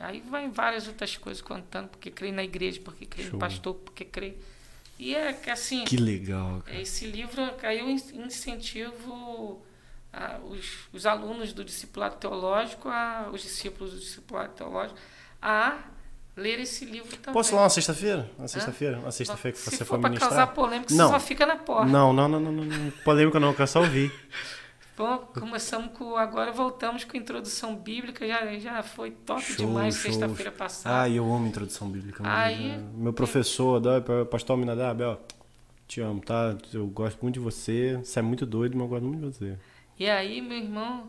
Aí 0.00 0.20
vai 0.20 0.48
várias 0.50 0.88
outras 0.88 1.16
coisas 1.16 1.40
contando, 1.40 1.88
porque 1.88 2.10
creio 2.10 2.34
na 2.34 2.42
igreja, 2.42 2.80
porque 2.84 3.06
creio 3.06 3.30
Show. 3.30 3.38
no 3.38 3.38
pastor, 3.38 3.74
porque 3.76 4.04
creio. 4.04 4.36
E 4.98 5.14
é 5.14 5.32
que 5.32 5.50
assim, 5.50 5.84
Que 5.84 5.96
legal, 5.96 6.62
cara. 6.62 6.80
esse 6.80 7.06
livro 7.06 7.42
aí 7.62 7.78
eu 7.80 7.88
in- 7.90 7.96
incentivo 8.26 9.64
ah, 10.12 10.40
os, 10.44 10.88
os 10.92 11.06
alunos 11.06 11.52
do 11.52 11.64
discipulado 11.64 12.16
teológico, 12.16 12.88
a, 12.88 13.30
os 13.32 13.42
discípulos 13.42 13.92
do 13.92 13.98
discipulado 14.00 14.54
teológico, 14.54 14.98
a 15.44 15.76
ler 16.36 16.58
esse 16.60 16.84
livro 16.84 17.16
também. 17.18 17.32
Posso 17.34 17.52
ir 17.52 17.56
lá 17.56 17.62
uma 17.62 17.68
sexta-feira? 17.70 18.28
Uma 18.38 18.48
sexta-feira? 18.48 18.98
Uma 18.98 19.12
sexta-feira 19.12 19.56
que 19.56 19.62
Se 19.62 19.70
você 19.70 19.76
for 19.78 19.84
for 19.86 19.98
para 20.00 20.08
ministrar? 20.10 20.30
causar 20.30 20.46
polêmica, 20.48 20.94
Não. 20.94 21.06
você 21.08 21.12
só 21.12 21.20
fica 21.20 21.44
na 21.46 21.56
porta. 21.56 21.92
Não, 21.92 22.12
não, 22.12 22.26
não, 22.28 22.40
não, 22.40 22.50
não, 22.52 22.64
não. 22.64 22.90
Polêmica 23.04 23.38
não, 23.38 23.48
eu 23.48 23.54
quero 23.54 23.68
só 23.68 23.80
ouvir. 23.80 24.10
Bom, 24.96 25.18
começamos 25.38 25.90
com. 25.98 26.16
Agora 26.16 26.52
voltamos 26.52 27.02
com 27.04 27.16
a 27.16 27.20
introdução 27.20 27.74
bíblica. 27.74 28.26
Já, 28.26 28.56
já 28.58 28.82
foi 28.82 29.10
top 29.10 29.42
Show, 29.42 29.56
demais 29.66 29.96
sexta-feira 29.96 30.52
passada. 30.52 31.02
Ah, 31.02 31.08
eu 31.10 31.24
amo 31.34 31.48
introdução 31.48 31.88
bíblica. 31.90 32.22
meu 32.22 32.30
Aí- 32.30 32.68
né? 32.76 32.84
Meu 32.94 33.12
professor, 33.12 33.76
Adão, 33.76 34.24
pastor 34.26 34.56
Minadab, 34.56 35.02
ó, 35.02 35.16
te 35.88 36.00
amo, 36.00 36.20
tá? 36.20 36.56
Eu 36.72 36.86
gosto 36.86 37.20
muito 37.22 37.34
de 37.34 37.40
você. 37.40 37.98
Você 38.04 38.20
é 38.20 38.22
muito 38.22 38.46
doido, 38.46 38.76
mas 38.76 38.82
eu 38.84 38.88
gosto 38.88 39.04
muito 39.04 39.20
de 39.20 39.36
você. 39.36 39.58
E 39.98 40.08
aí, 40.08 40.40
meu 40.40 40.58
irmão, 40.58 41.08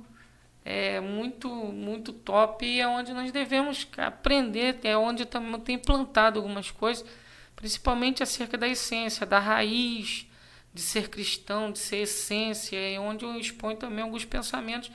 é 0.68 1.00
muito, 1.00 1.48
muito 1.48 2.12
top 2.12 2.66
e 2.66 2.82
é 2.82 2.88
onde 2.88 3.14
nós 3.14 3.32
devemos 3.32 3.88
aprender, 3.98 4.80
é 4.84 4.98
onde 4.98 5.22
eu 5.22 5.28
também 5.28 5.60
tenho 5.62 5.78
implantado 5.78 6.40
algumas 6.40 6.72
coisas, 6.72 7.08
principalmente 7.56 8.24
acerca 8.24 8.58
da 8.58 8.68
essência, 8.68 9.28
da 9.28 9.38
raiz, 9.38 10.28
de 10.74 10.82
ser 10.82 11.10
cristão, 11.10 11.72
de 11.72 11.78
ser 11.78 11.98
essência, 11.98 12.76
é 12.76 13.00
onde 13.00 13.24
eu 13.24 13.40
exponho 13.40 13.78
também 13.78 14.04
alguns 14.04 14.26
pensamentos 14.26 14.92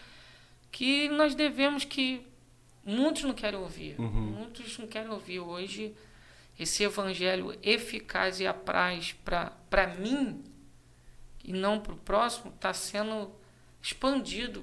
que 0.72 1.08
nós 1.10 1.36
devemos 1.36 1.84
que 1.84 2.26
muitos 2.84 3.22
não 3.22 3.32
querem 3.32 3.60
ouvir, 3.60 3.96
muitos 3.98 4.76
não 4.76 4.88
querem 4.88 5.10
ouvir 5.10 5.38
hoje 5.38 5.94
esse 6.58 6.82
evangelho 6.82 7.56
eficaz 7.62 8.40
e 8.40 8.46
apraz 8.46 9.14
para 9.22 9.86
mim 9.98 10.42
e 11.44 11.52
não 11.52 11.80
para 11.80 11.94
o 11.94 11.96
próximo 11.96 12.52
está 12.54 12.74
sendo 12.74 13.30
expandido 13.80 14.62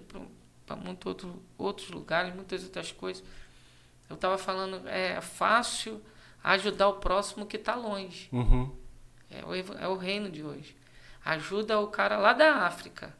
para 0.67 0.75
muitos 0.75 1.07
outro, 1.07 1.41
outros 1.57 1.89
lugares, 1.89 2.35
muitas 2.35 2.63
outras 2.63 2.91
coisas. 2.91 3.23
Eu 4.09 4.15
estava 4.15 4.37
falando, 4.37 4.87
é 4.87 5.19
fácil 5.21 5.99
ajudar 6.43 6.87
o 6.89 6.93
próximo 6.97 7.45
que 7.47 7.57
está 7.57 7.73
longe. 7.75 8.29
Uhum. 8.31 8.69
É 9.31 9.43
o, 9.43 9.55
é 9.79 9.87
o 9.87 9.95
reino 9.97 10.29
de 10.29 10.43
hoje. 10.43 10.75
Ajuda 11.25 11.79
o 11.79 11.87
cara 11.87 12.17
lá 12.17 12.31
da 12.33 12.65
África, 12.67 13.13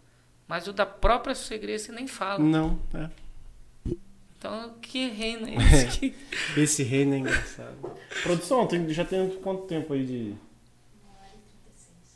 mas 0.48 0.68
o 0.68 0.72
da 0.74 0.86
própria 0.86 1.34
sua 1.36 1.56
igreja 1.56 1.86
você 1.86 1.92
nem 1.92 2.08
fala. 2.08 2.40
Não, 2.40 2.80
é. 2.94 3.10
Então, 4.38 4.76
que 4.82 5.08
reino 5.10 5.48
é 5.48 5.56
esse? 5.84 6.00
que- 6.00 6.16
Esse 6.62 6.84
reino 6.84 7.16
é 7.16 7.18
engraçado. 7.18 7.76
Produção, 8.24 8.68
tem- 8.68 8.88
já 8.92 9.04
tem 9.04 9.28
quanto 9.42 9.64
tempo 9.64 9.94
aí 9.94 10.06
de. 10.06 10.36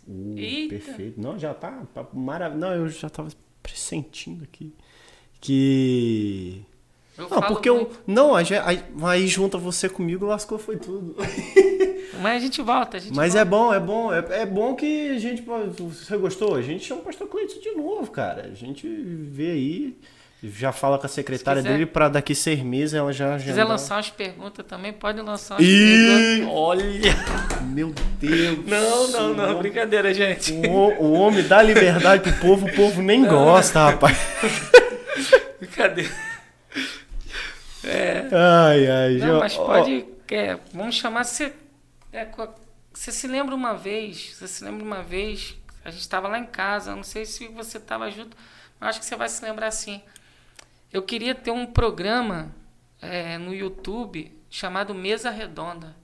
Uh, 0.07 0.37
Eita. 0.37 0.75
perfeito. 0.75 1.19
Não, 1.21 1.37
já 1.37 1.53
tá, 1.53 1.83
tá 1.93 2.05
maravilhoso. 2.13 2.65
Não, 2.65 2.73
eu 2.75 2.89
já 2.89 3.09
tava 3.09 3.29
pressentindo 3.61 4.43
aqui. 4.43 4.73
Que. 5.41 6.61
Eu 7.18 7.27
Não, 7.30 7.41
porque 7.41 7.68
eu. 7.69 7.76
muito. 7.76 7.99
Não, 8.07 8.35
aí, 8.35 8.45
aí, 9.03 9.27
junta 9.27 9.57
você 9.57 9.89
comigo, 9.89 10.26
lascou, 10.26 10.57
foi 10.57 10.77
tudo. 10.77 11.15
Mas 12.22 12.35
a 12.38 12.39
gente 12.39 12.61
volta, 12.61 12.97
a 12.97 12.99
gente 12.99 13.15
Mas 13.15 13.34
volta. 13.34 13.41
é 13.41 13.49
bom, 13.49 13.73
é 13.73 13.80
bom. 13.80 14.13
É, 14.13 14.41
é 14.41 14.45
bom 14.45 14.76
que 14.76 15.09
a 15.11 15.18
gente. 15.19 15.41
Você 15.80 16.15
gostou? 16.18 16.55
A 16.55 16.61
gente 16.61 16.85
chama 16.85 17.01
o 17.01 17.03
pastor 17.03 17.27
Cleiton 17.27 17.59
de 17.59 17.72
novo, 17.72 18.11
cara. 18.11 18.49
A 18.51 18.55
gente 18.55 18.88
vê 18.88 19.51
aí. 19.51 19.97
Já 20.43 20.72
fala 20.72 20.97
com 20.97 21.05
a 21.05 21.09
secretária 21.09 21.61
Se 21.61 21.68
quiser- 21.68 21.77
dele 21.77 21.85
pra 21.85 22.09
daqui 22.09 22.34
seis 22.34 22.59
meses 22.63 22.95
ela 22.95 23.13
já. 23.13 23.38
Se 23.38 23.45
quiser 23.45 23.63
lançar 23.63 23.97
umas 23.97 24.09
perguntas 24.09 24.65
também, 24.65 24.91
pode 24.91 25.22
lançar 25.22 25.53
umas 25.55 25.63
perguntas. 25.68 26.38
Ih, 26.39 26.45
olha! 26.51 27.15
Meu 27.72 27.93
Deus! 28.19 28.65
Não, 28.65 29.07
não, 29.09 29.34
não, 29.35 29.59
brincadeira, 29.59 30.11
gente. 30.11 30.51
O, 30.68 31.03
o 31.03 31.11
homem 31.13 31.43
dá 31.47 31.61
liberdade 31.61 32.23
pro 32.23 32.34
povo, 32.41 32.65
o 32.65 32.73
povo 32.76 33.03
nem 33.03 33.23
gosta, 33.23 33.85
rapaz. 33.91 34.18
Brincadeira. 35.60 36.11
É. 37.84 38.27
Ai, 38.31 38.88
ai, 38.88 39.14
Não, 39.18 39.39
mas 39.39 39.56
pode. 39.56 40.06
é, 40.30 40.57
vamos 40.73 40.95
chamar. 40.95 41.23
Você, 41.23 41.53
é, 42.14 42.27
você 42.93 43.11
se 43.11 43.27
lembra 43.27 43.56
uma 43.56 43.73
vez? 43.73 44.34
Você 44.34 44.48
se 44.48 44.64
lembra 44.64 44.84
uma 44.84 45.02
vez? 45.02 45.57
A 45.84 45.89
gente 45.89 46.02
estava 46.02 46.27
lá 46.27 46.38
em 46.38 46.45
casa. 46.45 46.95
Não 46.95 47.03
sei 47.03 47.26
se 47.26 47.48
você 47.48 47.77
estava 47.77 48.10
junto, 48.11 48.38
mas 48.80 48.91
acho 48.91 48.99
que 48.99 49.06
você 49.06 49.15
vai 49.15 49.30
se 49.30 49.43
lembrar 49.43 49.68
assim. 49.68 50.02
Eu 50.91 51.02
queria 51.02 51.34
ter 51.34 51.52
um 51.52 51.65
programa 51.65 52.53
é, 53.02 53.38
no 53.38 53.53
YouTube 53.53 54.31
chamado 54.49 54.93
Mesa 54.93 55.30
Redonda. 55.31 55.95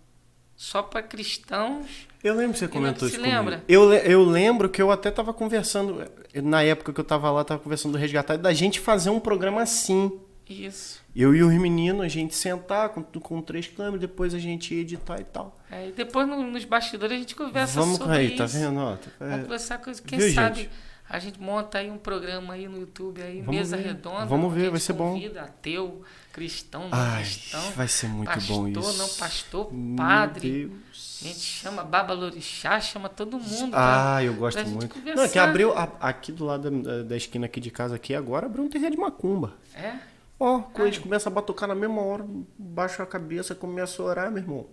Só 0.56 0.81
para 0.81 1.03
cristãos. 1.03 2.07
Eu 2.27 2.35
lembro 2.35 2.53
que 2.53 2.59
você 2.59 2.67
comentou 2.67 3.07
isso 3.07 3.19
lembra? 3.21 3.57
comigo. 3.57 3.63
Eu, 3.67 3.93
eu 3.93 4.23
lembro 4.23 4.69
que 4.69 4.81
eu 4.81 4.91
até 4.91 5.09
tava 5.11 5.33
conversando, 5.33 6.03
na 6.43 6.61
época 6.63 6.91
que 6.93 6.99
eu 6.99 7.03
tava 7.05 7.29
lá, 7.31 7.43
tava 7.43 7.59
conversando 7.59 7.93
do 7.93 7.97
resgatar, 7.97 8.37
da 8.37 8.53
gente 8.53 8.79
fazer 8.79 9.09
um 9.09 9.19
programa 9.19 9.61
assim. 9.61 10.11
Isso. 10.49 11.01
Eu 11.15 11.35
e 11.35 11.43
os 11.43 11.53
meninos, 11.53 12.05
a 12.05 12.07
gente 12.07 12.33
sentar 12.35 12.89
com, 12.89 13.01
com 13.03 13.41
três 13.41 13.67
câmeras, 13.67 13.99
depois 13.99 14.33
a 14.33 14.39
gente 14.39 14.73
editar 14.73 15.19
e 15.19 15.23
tal. 15.25 15.59
É, 15.69 15.89
e 15.89 15.91
depois 15.91 16.27
no- 16.27 16.41
nos 16.41 16.63
bastidores 16.63 17.15
a 17.17 17.19
gente 17.19 17.35
conversa 17.35 17.79
Vamos 17.79 17.97
sobre 17.97 18.15
aí, 18.17 18.27
isso. 18.27 18.37
tá 18.37 18.45
vendo? 18.45 18.79
Ó, 18.79 18.95
tá- 18.95 19.07
Vamos 19.19 19.35
é, 19.35 19.41
conversar 19.43 19.77
com 19.79 19.91
quem 19.93 20.19
Viu, 20.19 20.33
sabe 20.33 20.55
gente? 20.61 20.69
A 21.09 21.19
gente 21.19 21.39
monta 21.41 21.77
aí 21.77 21.89
um 21.89 21.97
programa 21.97 22.53
aí 22.55 22.67
no 22.67 22.79
YouTube 22.79 23.21
aí, 23.21 23.41
Vamos 23.41 23.55
mesa 23.55 23.77
ver. 23.77 23.84
redonda. 23.88 24.25
Vamos 24.25 24.53
ver, 24.53 24.69
vai 24.69 24.79
ser 24.79 24.93
bom. 24.93 25.19
Ateu, 25.39 26.01
cristão, 26.34 26.84
não 26.89 26.89
Ai, 26.91 27.23
cristão. 27.23 27.71
vai 27.71 27.88
ser 27.88 28.07
muito 28.09 28.27
pastor, 28.31 28.57
bom 28.57 28.67
isso. 28.79 28.97
não 28.97 29.07
pastor, 29.09 29.71
padre. 29.95 30.71
A 30.93 31.25
gente 31.27 31.39
chama 31.39 31.84
Babalorixá, 31.84 32.79
chama 32.79 33.09
todo 33.09 33.39
mundo. 33.39 33.71
pra- 33.71 34.17
Ah, 34.17 34.23
eu 34.23 34.34
gosto 34.35 34.63
muito. 34.67 34.95
Não, 35.15 35.23
é 35.23 35.27
que 35.29 35.39
abriu 35.39 35.73
a- 35.75 35.91
aqui 35.99 36.31
do 36.31 36.45
lado 36.45 36.69
da, 36.69 37.03
da 37.03 37.17
esquina 37.17 37.45
aqui 37.47 37.59
de 37.59 37.71
casa 37.71 37.95
aqui 37.95 38.13
agora 38.13 38.45
abriu 38.45 38.63
um 38.63 38.69
terreiro 38.69 38.95
de 38.95 39.01
macumba. 39.01 39.53
É? 39.73 39.95
Ó, 40.39 40.59
quando 40.59 40.84
a 40.88 40.91
gente 40.91 40.99
começa 40.99 41.29
a 41.29 41.31
batucar 41.31 41.67
na 41.67 41.73
mesma 41.73 42.01
hora, 42.03 42.23
baixa 42.59 43.01
a 43.01 43.05
cabeça, 43.07 43.55
começa 43.55 43.99
a 44.01 44.05
orar, 44.05 44.29
meu 44.31 44.43
irmão. 44.43 44.67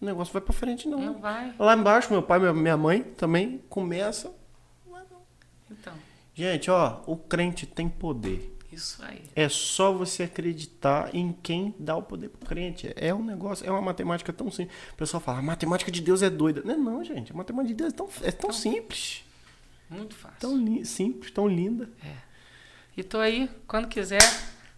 O 0.00 0.04
negócio 0.06 0.32
vai 0.32 0.40
pra 0.40 0.52
frente 0.54 0.88
não. 0.88 0.98
Não 0.98 1.18
vai. 1.20 1.54
Lá 1.58 1.74
embaixo, 1.76 2.10
meu 2.10 2.22
pai 2.22 2.38
minha 2.54 2.76
mãe 2.76 3.02
também 3.02 3.62
começa. 3.68 4.30
Gente, 6.36 6.70
ó, 6.70 7.00
o 7.06 7.16
crente 7.16 7.64
tem 7.64 7.88
poder. 7.88 8.54
isso 8.70 9.02
aí. 9.02 9.24
É 9.34 9.48
só 9.48 9.90
você 9.90 10.24
acreditar 10.24 11.14
em 11.14 11.32
quem 11.32 11.74
dá 11.78 11.96
o 11.96 12.02
poder 12.02 12.28
pro 12.28 12.46
crente. 12.46 12.92
É 12.94 13.14
um 13.14 13.24
negócio, 13.24 13.66
é 13.66 13.70
uma 13.70 13.80
matemática 13.80 14.34
tão 14.34 14.50
simples. 14.50 14.76
O 14.92 14.96
pessoal 14.96 15.18
fala, 15.18 15.38
a 15.38 15.42
matemática 15.42 15.90
de 15.90 16.02
Deus 16.02 16.20
é 16.20 16.28
doida. 16.28 16.60
Não 16.62 16.74
é 16.74 16.76
não, 16.76 17.02
gente. 17.02 17.32
A 17.32 17.34
matemática 17.34 17.74
de 17.74 17.74
Deus 17.74 17.92
é 17.94 17.96
tão, 17.96 18.08
é 18.22 18.30
tão 18.30 18.52
simples. 18.52 19.24
Muito 19.88 20.14
fácil. 20.14 20.38
Tão 20.38 20.84
simples, 20.84 21.30
tão 21.30 21.48
linda. 21.48 21.88
E 22.94 23.02
tô 23.02 23.18
aí, 23.18 23.48
quando 23.66 23.88
quiser, 23.88 24.20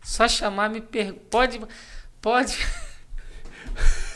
só 0.01 0.28
chamar, 0.28 0.70
me 0.70 0.80
per... 0.80 1.12
Pode. 1.12 1.60
Pode. 2.20 2.56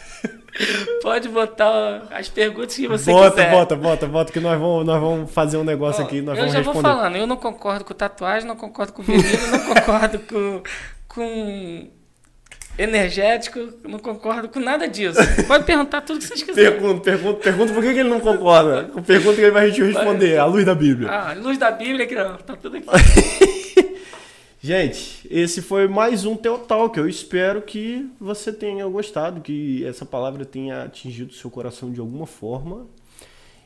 pode 1.03 1.29
botar 1.29 2.09
as 2.11 2.29
perguntas 2.29 2.75
que 2.77 2.87
você 2.87 3.11
bota, 3.11 3.31
quiser. 3.31 3.51
bota, 3.51 3.77
bota, 3.77 4.07
bota, 4.07 4.33
que 4.33 4.41
nós 4.41 4.59
vamos, 4.59 4.85
nós 4.85 5.01
vamos 5.01 5.31
fazer 5.31 5.57
um 5.57 5.65
negócio 5.65 6.03
Ó, 6.03 6.07
aqui, 6.07 6.21
nós 6.21 6.37
eu 6.37 6.41
vamos 6.41 6.53
já 6.53 6.59
responder. 6.59 6.83
vou 6.83 6.93
falando, 6.97 7.17
eu 7.17 7.27
não 7.27 7.37
concordo 7.37 7.85
com 7.85 7.95
tatuagem, 7.95 8.47
não 8.47 8.57
concordo 8.57 8.93
com 8.93 9.03
vinil, 9.03 9.23
não 9.51 9.61
concordo 9.75 10.19
com, 10.21 10.63
com 11.09 11.89
energético, 12.79 13.61
não 13.85 13.99
concordo 13.99 14.49
com 14.49 14.61
nada 14.61 14.87
disso. 14.89 15.19
Pode 15.47 15.65
perguntar 15.65 16.03
tudo 16.03 16.19
que 16.19 16.27
vocês 16.27 16.43
quiserem. 16.43 16.73
Pergunta, 16.73 17.01
pergunta, 17.01 17.41
pergunta 17.41 17.73
por 17.73 17.83
que 17.83 17.93
que 17.95 18.01
ele 18.01 18.09
não 18.09 18.21
concorda. 18.21 18.91
Pergunta 19.07 19.37
que 19.37 19.43
ele 19.43 19.51
vai 19.51 19.71
te 19.71 19.83
responder, 19.83 20.39
a 20.39 20.45
luz 20.45 20.65
da 20.65 20.75
Bíblia. 20.75 21.11
Ah, 21.11 21.35
luz 21.35 21.59
da 21.59 21.71
Bíblia 21.71 22.09
ó, 22.31 22.37
tá 22.43 22.57
tudo 22.57 22.77
aqui. 22.77 22.87
Gente, 24.65 25.27
esse 25.29 25.61
foi 25.61 25.89
mais 25.89 26.25
um 26.25 26.37
Teotalk. 26.37 26.97
Eu 26.97 27.09
espero 27.09 27.61
que 27.63 28.09
você 28.21 28.53
tenha 28.53 28.87
gostado, 28.87 29.41
que 29.41 29.85
essa 29.85 30.07
palavra 30.07 30.45
tenha 30.45 30.85
atingido 30.85 31.33
seu 31.35 31.51
coração 31.51 31.91
de 31.91 31.99
alguma 31.99 32.27
forma. 32.27 32.87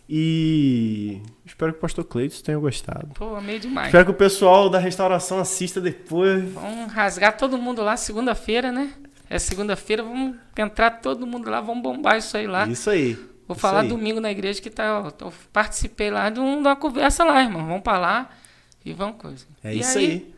E 0.08 1.20
espero 1.44 1.72
que 1.72 1.78
o 1.78 1.80
pastor 1.82 2.04
Cleiton 2.04 2.36
tenha 2.42 2.56
gostado. 2.58 3.08
Pô, 3.14 3.34
amei 3.34 3.58
demais. 3.58 3.88
Espero 3.88 4.06
que 4.06 4.10
o 4.12 4.14
pessoal 4.14 4.70
da 4.70 4.78
restauração 4.78 5.38
assista 5.38 5.82
depois. 5.82 6.42
Vamos 6.52 6.90
rasgar 6.90 7.36
todo 7.36 7.58
mundo 7.58 7.82
lá 7.82 7.94
segunda-feira, 7.98 8.72
né? 8.72 8.90
É 9.28 9.38
segunda-feira, 9.38 10.02
vamos 10.02 10.36
entrar 10.56 10.90
todo 11.02 11.26
mundo 11.26 11.50
lá, 11.50 11.60
vamos 11.60 11.82
bombar 11.82 12.16
isso 12.16 12.36
aí 12.38 12.46
lá. 12.46 12.66
Isso 12.68 12.88
aí. 12.88 13.14
Vou 13.46 13.54
isso 13.54 13.60
falar 13.60 13.80
aí. 13.80 13.88
domingo 13.88 14.18
na 14.20 14.30
igreja 14.30 14.62
que 14.62 14.70
tá, 14.70 15.02
ó, 15.02 15.24
eu 15.26 15.32
participei 15.52 16.10
lá 16.10 16.30
de, 16.30 16.40
um- 16.40 16.62
de 16.62 16.68
uma 16.68 16.76
conversa 16.76 17.22
lá, 17.22 17.42
irmão. 17.42 17.66
Vamos 17.66 17.82
pra 17.82 17.98
lá 17.98 18.30
e 18.84 18.94
vamos 18.94 19.16
coisa. 19.20 19.44
É 19.62 19.74
E 19.74 19.80
isso 19.80 19.98
aí. 19.98 20.35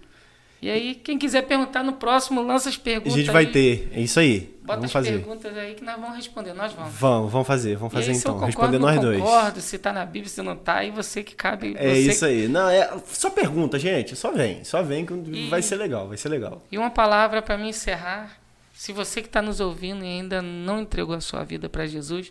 E 0.60 0.68
aí, 0.68 0.94
quem 0.96 1.16
quiser 1.18 1.42
perguntar 1.42 1.84
no 1.84 1.92
próximo, 1.92 2.42
lança 2.42 2.68
as 2.68 2.74
A 2.76 2.80
perguntas. 2.80 3.12
gente 3.12 3.30
vai 3.30 3.46
aí. 3.46 3.52
ter. 3.52 3.90
É 3.94 4.00
isso 4.00 4.18
aí. 4.18 4.40
Bota 4.62 4.80
vamos 4.80 4.84
as 4.86 4.92
fazer. 4.92 5.12
perguntas 5.12 5.56
aí 5.56 5.74
que 5.74 5.84
nós 5.84 5.98
vamos 6.00 6.16
responder, 6.16 6.52
nós 6.52 6.72
vamos. 6.72 6.92
Vamos, 6.94 7.32
vamos 7.32 7.46
fazer. 7.46 7.76
Vamos 7.76 7.92
E 7.92 7.96
fazer 7.96 8.10
aí, 8.10 8.16
então. 8.16 8.32
concordo, 8.34 8.46
Responder 8.46 8.78
nós 8.80 9.00
dois. 9.00 9.20
concordo, 9.20 9.60
se 9.60 9.78
tá 9.78 9.92
na 9.92 10.04
Bíblia, 10.04 10.28
se 10.28 10.42
não 10.42 10.56
tá, 10.56 10.78
aí 10.78 10.90
você 10.90 11.22
que 11.22 11.34
cabe. 11.34 11.74
É 11.78 11.96
isso 11.96 12.24
aí. 12.24 12.48
Não, 12.48 12.68
é 12.68 12.90
só 13.06 13.30
pergunta, 13.30 13.78
gente. 13.78 14.16
Só 14.16 14.32
vem. 14.32 14.64
Só 14.64 14.82
vem 14.82 15.06
que 15.06 15.14
E- 15.14 15.48
vai 15.48 15.62
ser 15.62 15.76
legal. 15.76 16.08
Vai 16.08 16.16
ser 16.16 16.28
legal. 16.28 16.60
E 16.72 16.76
uma 16.76 16.90
palavra 16.90 17.40
para 17.40 17.56
me 17.56 17.68
encerrar. 17.68 18.36
Se 18.74 18.92
você 18.92 19.22
que 19.22 19.28
está 19.28 19.40
nos 19.40 19.60
ouvindo 19.60 20.04
e 20.04 20.08
ainda 20.08 20.42
não 20.42 20.80
entregou 20.80 21.14
a 21.14 21.20
sua 21.20 21.44
vida 21.44 21.68
para 21.68 21.86
Jesus, 21.86 22.30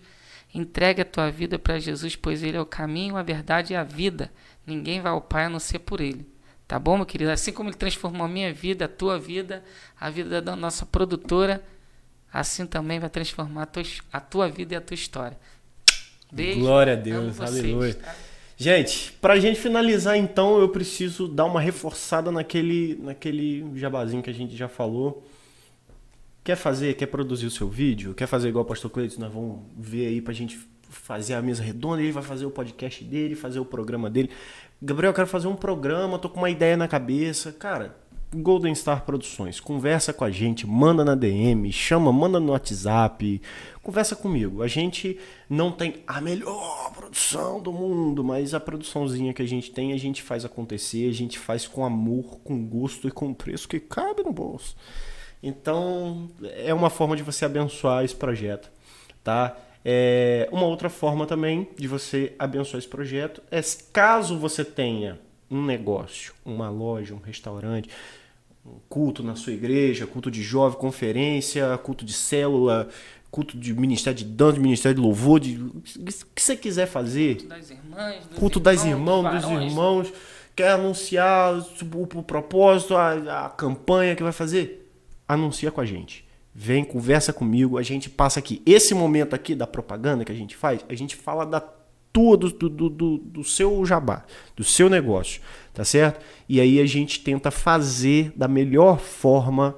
entregue 0.54 1.02
a 1.02 1.06
tua 1.06 1.32
vida 1.32 1.58
para 1.58 1.80
Jesus, 1.80 2.16
pois 2.16 2.44
Ele 2.44 2.58
é 2.58 2.62
o 2.62 2.66
caminho, 2.66 3.16
a 3.18 3.24
verdade 3.24 3.74
e 3.74 3.76
a 3.76 3.84
vida. 3.84 4.32
Ninguém 4.66 5.00
vai 5.02 5.12
ao 5.14 5.22
Pai 5.22 5.46
a 5.46 5.50
não 5.50 5.60
ser 5.60 5.80
por 5.80 6.02
Ele. 6.02 6.26
Tá 6.68 6.78
bom, 6.78 6.98
meu 6.98 7.06
querido? 7.06 7.32
Assim 7.32 7.52
como 7.54 7.70
Ele 7.70 7.78
transformou 7.78 8.26
a 8.26 8.30
minha 8.30 8.54
vida, 8.54 8.86
a 8.86 8.88
tua 8.88 9.18
vida, 9.18 9.64
a 10.00 10.10
vida 10.10 10.42
da 10.42 10.56
nossa 10.56 10.86
produtora, 10.86 11.64
assim 12.32 12.66
também 12.66 13.00
vai 13.00 13.10
transformar 13.10 13.64
a 13.64 13.66
tua, 13.66 13.84
a 14.12 14.20
tua 14.20 14.50
vida 14.50 14.74
e 14.74 14.78
a 14.78 14.82
tua 14.82 14.96
história. 14.96 15.38
Beijo. 16.32 16.60
Glória 16.60 16.94
a 16.94 16.96
Deus. 16.96 17.38
vocês, 17.38 17.60
Aleluia. 17.60 17.94
tá? 17.94 18.14
Gente, 18.60 19.14
pra 19.22 19.40
gente 19.40 19.60
finalizar 19.60 20.18
então, 20.18 20.60
eu 20.60 20.68
preciso 20.70 21.28
dar 21.28 21.46
uma 21.46 21.62
reforçada 21.62 22.32
naquele, 22.32 22.96
naquele 23.02 23.64
jabazinho 23.76 24.22
que 24.22 24.30
a 24.30 24.34
gente 24.34 24.58
já 24.58 24.68
falou. 24.68 25.26
Quer 26.44 26.56
fazer, 26.56 26.96
quer 26.96 27.06
produzir 27.06 27.46
o 27.46 27.52
seu 27.52 27.70
vídeo? 27.70 28.14
Quer 28.14 28.26
fazer 28.26 28.50
igual 28.50 28.66
o 28.66 28.68
Pastor 28.68 28.90
Cleiton? 28.90 29.22
Nós 29.22 29.32
vamos 29.32 29.60
ver 29.78 30.08
aí 30.08 30.22
pra 30.22 30.34
gente 30.34 30.60
fazer 30.90 31.36
a 31.36 31.42
mesa 31.42 31.62
redonda. 31.62 32.02
Ele 32.02 32.12
vai 32.12 32.24
fazer 32.24 32.46
o 32.46 32.52
podcast 32.52 33.04
dele, 33.04 33.36
fazer 33.36 33.60
o 33.60 33.66
programa 33.66 34.10
dele. 34.10 34.32
Gabriel, 34.80 35.10
eu 35.10 35.16
quero 35.16 35.28
fazer 35.28 35.48
um 35.48 35.56
programa, 35.56 36.20
tô 36.20 36.30
com 36.30 36.38
uma 36.38 36.52
ideia 36.52 36.78
na 36.78 36.88
cabeça. 36.88 37.52
Cara, 37.52 37.96
Golden 38.32 38.76
Star 38.76 39.04
Produções, 39.06 39.60
conversa 39.60 40.14
com 40.14 40.24
a 40.24 40.30
gente, 40.30 40.68
manda 40.68 41.04
na 41.04 41.16
DM, 41.16 41.72
chama, 41.72 42.14
manda 42.14 42.40
no 42.40 42.52
WhatsApp, 42.52 43.42
conversa 43.82 44.16
comigo. 44.16 44.62
A 44.62 44.68
gente 44.68 45.18
não 45.50 45.72
tem 45.72 46.04
a 46.06 46.22
melhor 46.22 46.92
produção 46.94 47.60
do 47.60 47.72
mundo, 47.72 48.24
mas 48.24 48.54
a 48.54 48.60
produçãozinha 48.60 49.34
que 49.34 49.42
a 49.42 49.48
gente 49.48 49.72
tem, 49.72 49.94
a 49.94 49.98
gente 49.98 50.22
faz 50.22 50.46
acontecer, 50.46 51.10
a 51.10 51.14
gente 51.14 51.40
faz 51.40 51.66
com 51.66 51.84
amor, 51.84 52.40
com 52.44 52.64
gosto 52.64 53.08
e 53.08 53.12
com 53.12 53.34
preço 53.34 53.68
que 53.68 53.80
cabe 53.80 54.22
no 54.22 54.32
bolso. 54.32 54.76
Então, 55.42 56.30
é 56.56 56.72
uma 56.74 56.92
forma 56.92 57.16
de 57.16 57.24
você 57.24 57.46
abençoar 57.46 58.04
esse 58.04 58.16
projeto, 58.16 58.70
tá? 59.24 59.58
É, 59.90 60.50
uma 60.52 60.66
outra 60.66 60.90
forma 60.90 61.26
também 61.26 61.66
de 61.78 61.88
você 61.88 62.34
abençoar 62.38 62.78
esse 62.78 62.88
projeto 62.90 63.42
é 63.50 63.62
caso 63.94 64.38
você 64.38 64.66
tenha 64.66 65.18
um 65.50 65.64
negócio, 65.64 66.34
uma 66.44 66.70
loja, 66.70 67.14
um 67.14 67.20
restaurante, 67.20 67.90
um 68.66 68.80
culto 68.90 69.24
na 69.24 69.38
sua 69.38 69.54
igreja, 69.54 70.06
culto 70.06 70.30
de 70.30 70.44
jovem, 70.44 70.78
conferência, 70.78 71.78
culto 71.78 72.04
de 72.04 72.12
célula, 72.12 72.90
culto 73.32 73.58
de 73.58 73.74
ministério 73.74 74.18
de 74.18 74.26
dança, 74.26 74.60
ministério 74.60 74.98
de 74.98 75.02
louvor, 75.02 75.40
de, 75.40 75.56
o 75.56 75.82
que 76.36 76.42
você 76.42 76.58
quiser 76.58 76.88
fazer, 76.88 77.44
Das 77.44 77.70
irmãs, 77.70 78.26
dos 78.26 78.38
culto 78.38 78.60
das 78.60 78.84
irmãos, 78.84 79.20
irmãs, 79.20 79.36
dos 79.36 79.50
varões. 79.50 79.72
irmãos, 79.72 80.14
quer 80.54 80.72
anunciar 80.72 81.56
o, 81.56 82.02
o 82.02 82.24
propósito, 82.24 82.94
a, 82.94 83.46
a 83.46 83.50
campanha 83.52 84.18
que 84.18 84.24
vai 84.24 84.34
fazer, 84.34 84.92
anuncia 85.26 85.72
com 85.72 85.80
a 85.80 85.86
gente. 85.86 86.27
Vem, 86.60 86.84
conversa 86.84 87.32
comigo, 87.32 87.78
a 87.78 87.84
gente 87.84 88.10
passa 88.10 88.40
aqui. 88.40 88.64
Esse 88.66 88.96
momento 88.96 89.36
aqui 89.36 89.54
da 89.54 89.68
propaganda 89.68 90.26
que 90.26 90.32
a 90.32 90.36
gente 90.36 90.56
faz, 90.56 90.84
a 90.90 90.96
gente 90.96 91.16
fala 91.16 91.46
da 91.46 91.60
tua, 92.12 92.36
do, 92.36 92.50
do, 92.50 92.90
do, 92.90 93.18
do 93.20 93.44
seu 93.44 93.86
jabá, 93.86 94.26
do 94.56 94.64
seu 94.64 94.90
negócio, 94.90 95.40
tá 95.72 95.86
certo? 95.86 96.26
E 96.50 96.60
aí 96.60 96.80
a 96.80 96.86
gente 96.88 97.24
tenta 97.24 97.52
fazer 97.52 98.34
da 98.36 98.48
melhor 98.48 99.00
forma 99.00 99.76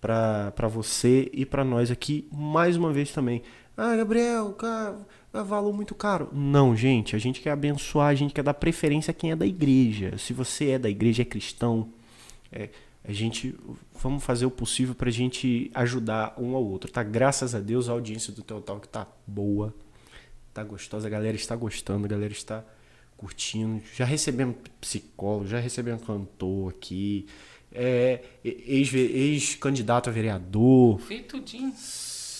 para 0.00 0.66
você 0.66 1.30
e 1.32 1.46
para 1.46 1.64
nós 1.64 1.92
aqui, 1.92 2.26
mais 2.32 2.76
uma 2.76 2.92
vez 2.92 3.12
também. 3.12 3.42
Ah, 3.76 3.94
Gabriel, 3.94 4.50
cara, 4.54 4.98
é 5.32 5.42
valor 5.44 5.72
muito 5.72 5.94
caro. 5.94 6.28
Não, 6.32 6.74
gente, 6.74 7.14
a 7.14 7.20
gente 7.20 7.40
quer 7.40 7.52
abençoar, 7.52 8.08
a 8.08 8.14
gente 8.16 8.34
quer 8.34 8.42
dar 8.42 8.54
preferência 8.54 9.12
a 9.12 9.14
quem 9.14 9.30
é 9.30 9.36
da 9.36 9.46
igreja. 9.46 10.18
Se 10.18 10.32
você 10.32 10.70
é 10.70 10.78
da 10.80 10.90
igreja, 10.90 11.22
é 11.22 11.24
cristão, 11.24 11.88
é, 12.50 12.68
a 13.04 13.12
gente 13.12 13.54
vamos 14.00 14.22
fazer 14.22 14.46
o 14.46 14.50
possível 14.50 14.94
pra 14.94 15.10
gente 15.10 15.70
ajudar 15.74 16.34
um 16.38 16.54
ao 16.54 16.64
outro, 16.64 16.90
tá? 16.90 17.02
Graças 17.02 17.54
a 17.54 17.60
Deus 17.60 17.88
a 17.88 17.92
audiência 17.92 18.32
do 18.32 18.42
Teu 18.42 18.60
Talk 18.60 18.86
tá 18.88 19.06
boa, 19.26 19.74
tá 20.52 20.62
gostosa, 20.62 21.06
a 21.06 21.10
galera 21.10 21.36
está 21.36 21.56
gostando, 21.56 22.04
a 22.04 22.08
galera 22.08 22.32
está 22.32 22.64
curtindo. 23.16 23.82
Já 23.96 24.04
recebemos 24.04 24.56
psicólogo, 24.80 25.46
já 25.46 25.58
recebemos 25.58 26.04
cantor 26.04 26.70
aqui, 26.70 27.26
é, 27.72 28.22
ex- 28.44 28.92
ex-candidato 28.94 30.08
a 30.10 30.12
vereador, 30.12 30.98
Fez 31.00 31.24
tudinho. 31.26 31.72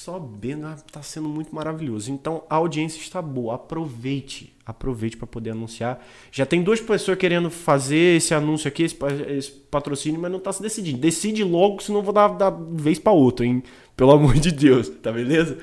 Só 0.01 0.19
bem, 0.19 0.55
ah, 0.65 0.77
tá 0.91 1.03
sendo 1.03 1.29
muito 1.29 1.55
maravilhoso. 1.55 2.11
Então 2.11 2.43
a 2.49 2.55
audiência 2.57 2.99
está 2.99 3.21
boa, 3.21 3.57
aproveite, 3.57 4.51
aproveite 4.65 5.15
para 5.15 5.27
poder 5.27 5.51
anunciar. 5.51 6.03
Já 6.33 6.47
tem 6.47 6.63
duas 6.63 6.81
pessoas 6.81 7.19
querendo 7.19 7.51
fazer 7.51 8.17
esse 8.17 8.33
anúncio 8.33 8.67
aqui, 8.67 8.83
esse, 8.83 8.97
esse 9.29 9.51
patrocínio, 9.51 10.19
mas 10.19 10.33
não 10.33 10.41
tá 10.41 10.55
se 10.55 10.63
decidindo. 10.63 10.97
Decide 10.97 11.45
logo, 11.45 11.83
senão 11.83 12.01
vou 12.01 12.15
dar, 12.15 12.29
dar 12.29 12.49
vez 12.49 12.99
para 12.99 13.13
outro, 13.13 13.45
hein? 13.45 13.63
Pelo 13.95 14.13
amor 14.13 14.37
de 14.37 14.51
Deus, 14.51 14.89
tá 15.03 15.13
beleza? 15.13 15.59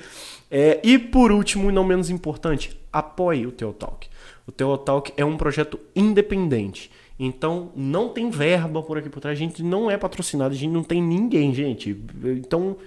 É, 0.52 0.80
e 0.84 1.00
por 1.00 1.32
último, 1.32 1.72
e 1.72 1.74
não 1.74 1.84
menos 1.84 2.12
importante, 2.12 2.80
apoie 2.94 3.48
o 3.48 3.52
Teotalk. 3.52 4.08
O 4.46 4.52
Teotalk 4.52 5.14
é 5.18 5.26
um 5.26 5.36
projeto 5.36 5.80
independente. 5.96 6.92
Então, 7.20 7.72
não 7.76 8.10
tem 8.10 8.30
verba 8.30 8.84
por 8.84 9.00
aqui 9.00 9.10
por 9.10 9.20
trás. 9.20 9.36
A 9.36 9.40
gente 9.40 9.64
não 9.64 9.90
é 9.90 9.98
patrocinado, 9.98 10.54
a 10.54 10.58
gente 10.58 10.72
não 10.72 10.84
tem 10.84 11.02
ninguém, 11.02 11.56
gente. 11.56 12.00
Então, 12.24 12.78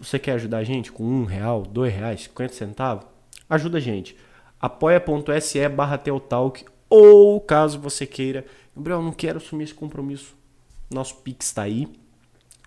você 0.00 0.18
quer 0.18 0.32
ajudar 0.32 0.58
a 0.58 0.64
gente 0.64 0.90
com 0.90 1.04
um 1.04 1.24
real, 1.24 1.62
dois 1.62 1.92
reais, 1.92 2.22
50 2.22 2.54
centavos? 2.54 3.06
Ajuda 3.48 3.78
a 3.78 3.80
gente. 3.80 4.16
apoia.se 4.60 5.68
barra 5.68 5.98
Teotalk 5.98 6.64
ou 6.88 7.40
caso 7.40 7.78
você 7.78 8.06
queira, 8.06 8.44
Gabriel, 8.74 9.02
não 9.02 9.12
quero 9.12 9.38
assumir 9.38 9.64
esse 9.64 9.74
compromisso. 9.74 10.34
Nosso 10.90 11.16
Pix 11.16 11.46
está 11.46 11.62
aí. 11.62 11.88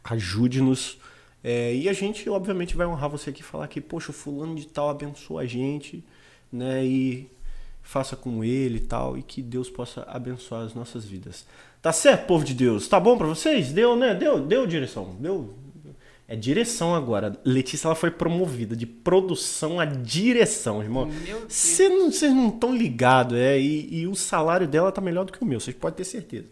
Ajude-nos. 0.03 0.97
É, 1.43 1.76
e 1.76 1.89
a 1.89 1.93
gente, 1.93 2.30
obviamente, 2.30 2.76
vai 2.76 2.88
honrar 2.88 3.10
você 3.10 3.31
aqui 3.31 3.41
e 3.41 3.43
falar 3.43 3.68
que, 3.68 3.81
poxa, 3.81 4.11
o 4.11 4.14
fulano 4.14 4.55
de 4.55 4.68
tal 4.68 4.89
abençoa 4.89 5.41
a 5.41 5.45
gente, 5.45 6.03
né? 6.51 6.85
E 6.85 7.30
faça 7.81 8.15
com 8.15 8.43
ele 8.43 8.77
e 8.77 8.81
tal, 8.81 9.18
e 9.18 9.22
que 9.22 9.41
Deus 9.41 9.69
possa 9.69 10.03
abençoar 10.03 10.61
as 10.64 10.73
nossas 10.73 11.03
vidas. 11.03 11.45
Tá 11.81 11.91
certo, 11.91 12.27
povo 12.27 12.45
de 12.45 12.53
Deus? 12.53 12.88
Tá 12.88 12.97
bom 12.97 13.18
pra 13.18 13.27
vocês? 13.27 13.73
Deu, 13.73 13.93
né? 13.93 14.15
Deu, 14.15 14.39
deu 14.39 14.65
direção. 14.65 15.15
Deu. 15.19 15.53
É 16.34 16.35
direção 16.35 16.95
agora. 16.95 17.34
Letícia 17.45 17.88
ela 17.88 17.95
foi 17.95 18.10
promovida 18.10 18.76
de 18.76 18.85
produção 18.88 19.80
a 19.80 19.85
direção, 19.85 20.81
irmão. 20.81 21.05
Não- 21.05 22.11
Vocês 22.11 22.34
não 22.34 22.49
estão 22.49 22.76
ligados, 22.76 23.38
é? 23.38 23.60
E, 23.60 23.99
e 24.01 24.07
o 24.07 24.15
salário 24.15 24.68
dela 24.68 24.91
tá 24.91 24.99
melhor 25.01 25.26
do 25.26 25.31
que 25.31 25.41
o 25.43 25.45
meu, 25.45 25.60
vocês 25.60 25.76
podem 25.76 25.97
ter 25.97 26.03
certeza. 26.05 26.45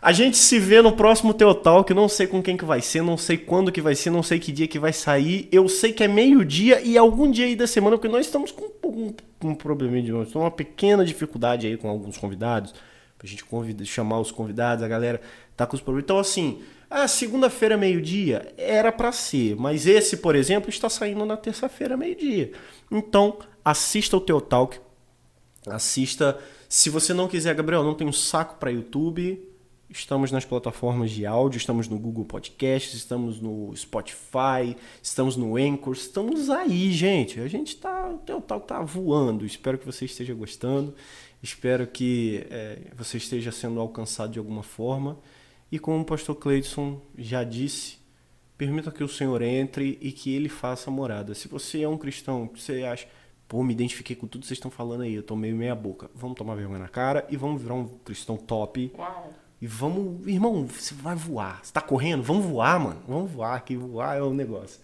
A 0.00 0.10
gente 0.12 0.36
se 0.36 0.58
vê 0.58 0.82
no 0.82 0.92
próximo 0.92 1.32
Teotal, 1.32 1.84
que 1.84 1.94
não 1.94 2.08
sei 2.08 2.26
com 2.26 2.42
quem 2.42 2.56
que 2.56 2.64
vai 2.64 2.80
ser, 2.80 3.02
não 3.02 3.16
sei 3.16 3.36
quando 3.36 3.70
que 3.70 3.80
vai 3.80 3.94
ser, 3.94 4.10
não 4.10 4.22
sei 4.22 4.38
que 4.40 4.50
dia 4.50 4.66
que 4.66 4.78
vai 4.78 4.92
sair. 4.92 5.48
Eu 5.52 5.68
sei 5.68 5.92
que 5.92 6.02
é 6.02 6.08
meio-dia 6.08 6.80
e 6.80 6.98
algum 6.98 7.30
dia 7.30 7.46
aí 7.46 7.54
da 7.54 7.66
semana, 7.68 7.96
porque 7.96 8.08
nós 8.08 8.26
estamos 8.26 8.50
com 8.50 8.66
um, 8.84 9.14
com 9.40 9.48
um 9.50 9.54
probleminha 9.54 10.02
de 10.02 10.10
nós, 10.12 10.34
uma 10.34 10.50
pequena 10.50 11.04
dificuldade 11.04 11.66
aí 11.68 11.76
com 11.76 11.88
alguns 11.88 12.16
convidados, 12.18 12.74
pra 13.16 13.28
gente 13.28 13.44
convida, 13.44 13.84
chamar 13.84 14.18
os 14.18 14.32
convidados, 14.32 14.82
a 14.84 14.88
galera 14.88 15.20
tá 15.56 15.66
com 15.68 15.76
os 15.76 15.80
problemas. 15.80 16.04
Então 16.04 16.18
assim, 16.18 16.58
a 16.92 17.08
segunda-feira 17.08 17.76
meio-dia 17.76 18.52
era 18.56 18.92
pra 18.92 19.12
ser, 19.12 19.56
mas 19.56 19.86
esse, 19.86 20.18
por 20.18 20.34
exemplo, 20.34 20.68
está 20.68 20.88
saindo 20.88 21.24
na 21.24 21.36
terça-feira 21.36 21.96
meio-dia. 21.96 22.52
Então, 22.90 23.38
assista 23.64 24.16
o 24.16 24.20
Teotalk, 24.20 24.78
assista. 25.66 26.38
Se 26.68 26.90
você 26.90 27.12
não 27.12 27.28
quiser, 27.28 27.54
Gabriel, 27.54 27.82
não 27.82 27.94
tem 27.94 28.06
um 28.06 28.12
saco 28.12 28.56
para 28.56 28.70
YouTube, 28.70 29.52
Estamos 29.92 30.32
nas 30.32 30.46
plataformas 30.46 31.10
de 31.10 31.26
áudio, 31.26 31.58
estamos 31.58 31.86
no 31.86 31.98
Google 31.98 32.24
Podcasts, 32.24 32.94
estamos 32.94 33.40
no 33.42 33.76
Spotify, 33.76 34.74
estamos 35.02 35.36
no 35.36 35.56
Anchor, 35.58 35.92
estamos 35.92 36.48
aí, 36.48 36.90
gente. 36.92 37.38
A 37.38 37.46
gente 37.46 37.76
tá, 37.76 38.08
o 38.08 38.16
Teotal 38.16 38.58
tá 38.60 38.80
voando. 38.80 39.44
Espero 39.44 39.76
que 39.76 39.84
você 39.84 40.06
esteja 40.06 40.32
gostando. 40.32 40.94
Espero 41.42 41.86
que 41.86 42.46
é, 42.50 42.78
você 42.96 43.18
esteja 43.18 43.52
sendo 43.52 43.80
alcançado 43.80 44.32
de 44.32 44.38
alguma 44.38 44.62
forma. 44.62 45.18
E 45.72 45.78
como 45.78 46.02
o 46.02 46.04
pastor 46.04 46.36
Cleidson 46.36 47.00
já 47.16 47.42
disse, 47.42 47.96
permita 48.58 48.90
que 48.92 49.02
o 49.02 49.08
Senhor 49.08 49.40
entre 49.40 49.98
e 50.02 50.12
que 50.12 50.34
ele 50.34 50.48
faça 50.50 50.90
morada. 50.90 51.34
Se 51.34 51.48
você 51.48 51.82
é 51.82 51.88
um 51.88 51.96
cristão 51.96 52.48
você 52.54 52.84
acha, 52.84 53.06
pô, 53.48 53.62
me 53.64 53.72
identifiquei 53.72 54.14
com 54.14 54.26
tudo 54.26 54.42
que 54.42 54.48
vocês 54.48 54.58
estão 54.58 54.70
falando 54.70 55.00
aí, 55.02 55.14
eu 55.14 55.22
tô 55.22 55.34
meio 55.34 55.56
meia 55.56 55.74
boca. 55.74 56.10
Vamos 56.14 56.36
tomar 56.36 56.54
vergonha 56.56 56.78
na 56.80 56.88
cara 56.88 57.26
e 57.30 57.36
vamos 57.38 57.62
virar 57.62 57.74
um 57.74 57.88
cristão 58.04 58.36
top. 58.36 58.92
Uau. 58.98 59.32
E 59.62 59.66
vamos, 59.66 60.26
irmão, 60.26 60.66
você 60.66 60.92
vai 60.94 61.14
voar. 61.16 61.60
Você 61.62 61.72
tá 61.72 61.80
correndo? 61.80 62.22
Vamos 62.22 62.44
voar, 62.44 62.78
mano. 62.80 63.00
Vamos 63.08 63.30
voar, 63.30 63.64
que 63.64 63.74
voar 63.76 64.18
é 64.18 64.22
o 64.22 64.34
negócio. 64.34 64.78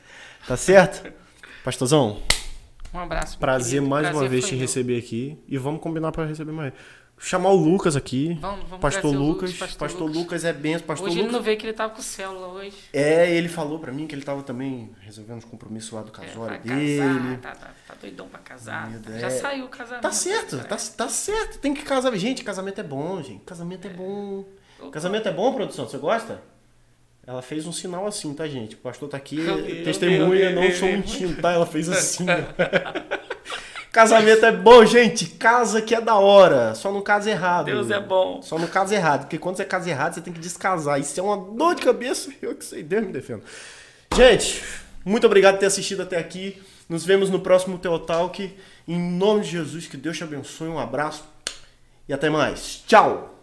Tá 0.46 0.56
certo? 0.56 1.12
Pastorzão, 1.64 2.22
Um 2.94 2.98
abraço. 3.00 3.36
prazer 3.38 3.82
mais 3.82 4.04
Prazer 4.06 4.22
uma 4.22 4.28
vez 4.28 4.46
te 4.46 4.52
meu. 4.52 4.60
receber 4.60 4.98
aqui. 4.98 5.36
E 5.48 5.58
vamos 5.58 5.80
combinar 5.82 6.12
pra 6.12 6.24
receber 6.24 6.52
mais. 6.52 6.72
Chamar 7.20 7.50
o 7.50 7.56
Lucas 7.56 7.96
aqui. 7.96 8.38
Vamos, 8.40 8.68
vamos 8.68 8.80
Pastor 8.80 9.12
Lucas. 9.12 9.50
Lucas, 9.50 9.52
Pastor, 9.56 9.78
Pastor 9.78 10.02
Lucas. 10.06 10.16
Lucas. 10.22 10.44
é 10.44 10.52
benção. 10.52 10.86
Pastor 10.86 11.08
Hoje 11.08 11.16
ele 11.16 11.22
Lucas. 11.22 11.36
não 11.36 11.42
veio 11.42 11.56
que 11.58 11.66
ele 11.66 11.72
tava 11.72 11.92
com 11.94 12.00
célula 12.02 12.46
hoje. 12.48 12.76
É, 12.92 13.30
ele 13.34 13.48
falou 13.48 13.78
pra 13.80 13.92
mim 13.92 14.06
que 14.06 14.14
ele 14.14 14.22
tava 14.22 14.42
também 14.42 14.90
resolvendo 15.00 15.38
os 15.38 15.44
compromissos 15.44 15.90
lá 15.90 16.02
do 16.02 16.08
É, 16.08 16.12
casório 16.12 16.36
vai 16.48 16.58
dele. 16.60 16.98
casar, 17.38 17.38
tá, 17.38 17.50
tá, 17.66 17.74
tá 17.88 17.94
doidão 18.00 18.28
pra 18.28 18.38
casar. 18.40 18.88
Deus. 18.90 19.20
Já 19.20 19.30
saiu 19.30 19.64
o 19.64 19.68
casamento. 19.68 20.02
Tá 20.02 20.12
certo, 20.12 20.56
É. 20.56 20.58
tá, 20.64 20.76
tá 20.76 21.08
certo. 21.08 21.58
Tem 21.58 21.74
que 21.74 21.82
casar. 21.82 22.14
Gente, 22.16 22.44
casamento 22.44 22.80
é 22.80 22.84
bom, 22.84 23.20
gente. 23.22 23.42
Casamento 23.44 23.86
é 23.86 23.90
bom. 23.90 24.44
Opa. 24.80 24.90
Casamento 24.92 25.28
é 25.28 25.32
bom, 25.32 25.52
produção? 25.52 25.88
Você 25.88 25.98
gosta? 25.98 26.40
Ela 27.26 27.42
fez 27.42 27.66
um 27.66 27.72
sinal 27.72 28.06
assim, 28.06 28.32
tá, 28.32 28.46
gente? 28.48 28.74
O 28.74 28.78
pastor 28.78 29.08
tá 29.08 29.16
aqui, 29.18 29.38
Eu 29.38 29.84
testemunha, 29.84 30.44
eu 30.44 30.54
não 30.54 30.62
eu 30.64 30.72
sou 30.74 30.88
vi. 30.88 30.94
mentindo, 30.96 31.42
tá? 31.42 31.52
Ela 31.52 31.66
fez 31.66 31.88
assim. 31.88 32.24
Casamento 33.92 34.44
é 34.44 34.52
bom, 34.52 34.84
gente. 34.84 35.26
Casa 35.26 35.80
que 35.80 35.94
é 35.94 36.00
da 36.00 36.16
hora. 36.16 36.74
Só 36.74 36.92
no 36.92 37.02
caso 37.02 37.28
errado. 37.28 37.66
Deus 37.66 37.90
é 37.90 38.00
bom. 38.00 38.42
Só 38.42 38.58
no 38.58 38.68
caso 38.68 38.94
errado. 38.94 39.22
Porque 39.22 39.38
quando 39.38 39.56
você 39.56 39.64
casa 39.64 39.88
errado, 39.88 40.14
você 40.14 40.20
tem 40.20 40.32
que 40.32 40.40
descasar. 40.40 41.00
Isso 41.00 41.18
é 41.18 41.22
uma 41.22 41.36
dor 41.36 41.74
de 41.74 41.82
cabeça. 41.82 42.30
Eu 42.40 42.54
que 42.54 42.64
sei, 42.64 42.82
Deus 42.82 43.06
me 43.06 43.12
defenda. 43.12 43.42
Gente, 44.14 44.62
muito 45.04 45.26
obrigado 45.26 45.54
por 45.54 45.60
ter 45.60 45.66
assistido 45.66 46.02
até 46.02 46.18
aqui. 46.18 46.62
Nos 46.88 47.04
vemos 47.04 47.30
no 47.30 47.40
próximo 47.40 47.78
Teotalk. 47.78 48.54
Em 48.86 48.98
nome 48.98 49.42
de 49.42 49.50
Jesus, 49.50 49.86
que 49.86 49.96
Deus 49.96 50.16
te 50.16 50.24
abençoe. 50.24 50.68
Um 50.68 50.78
abraço 50.78 51.24
e 52.08 52.12
até 52.12 52.30
mais. 52.30 52.82
Tchau! 52.86 53.34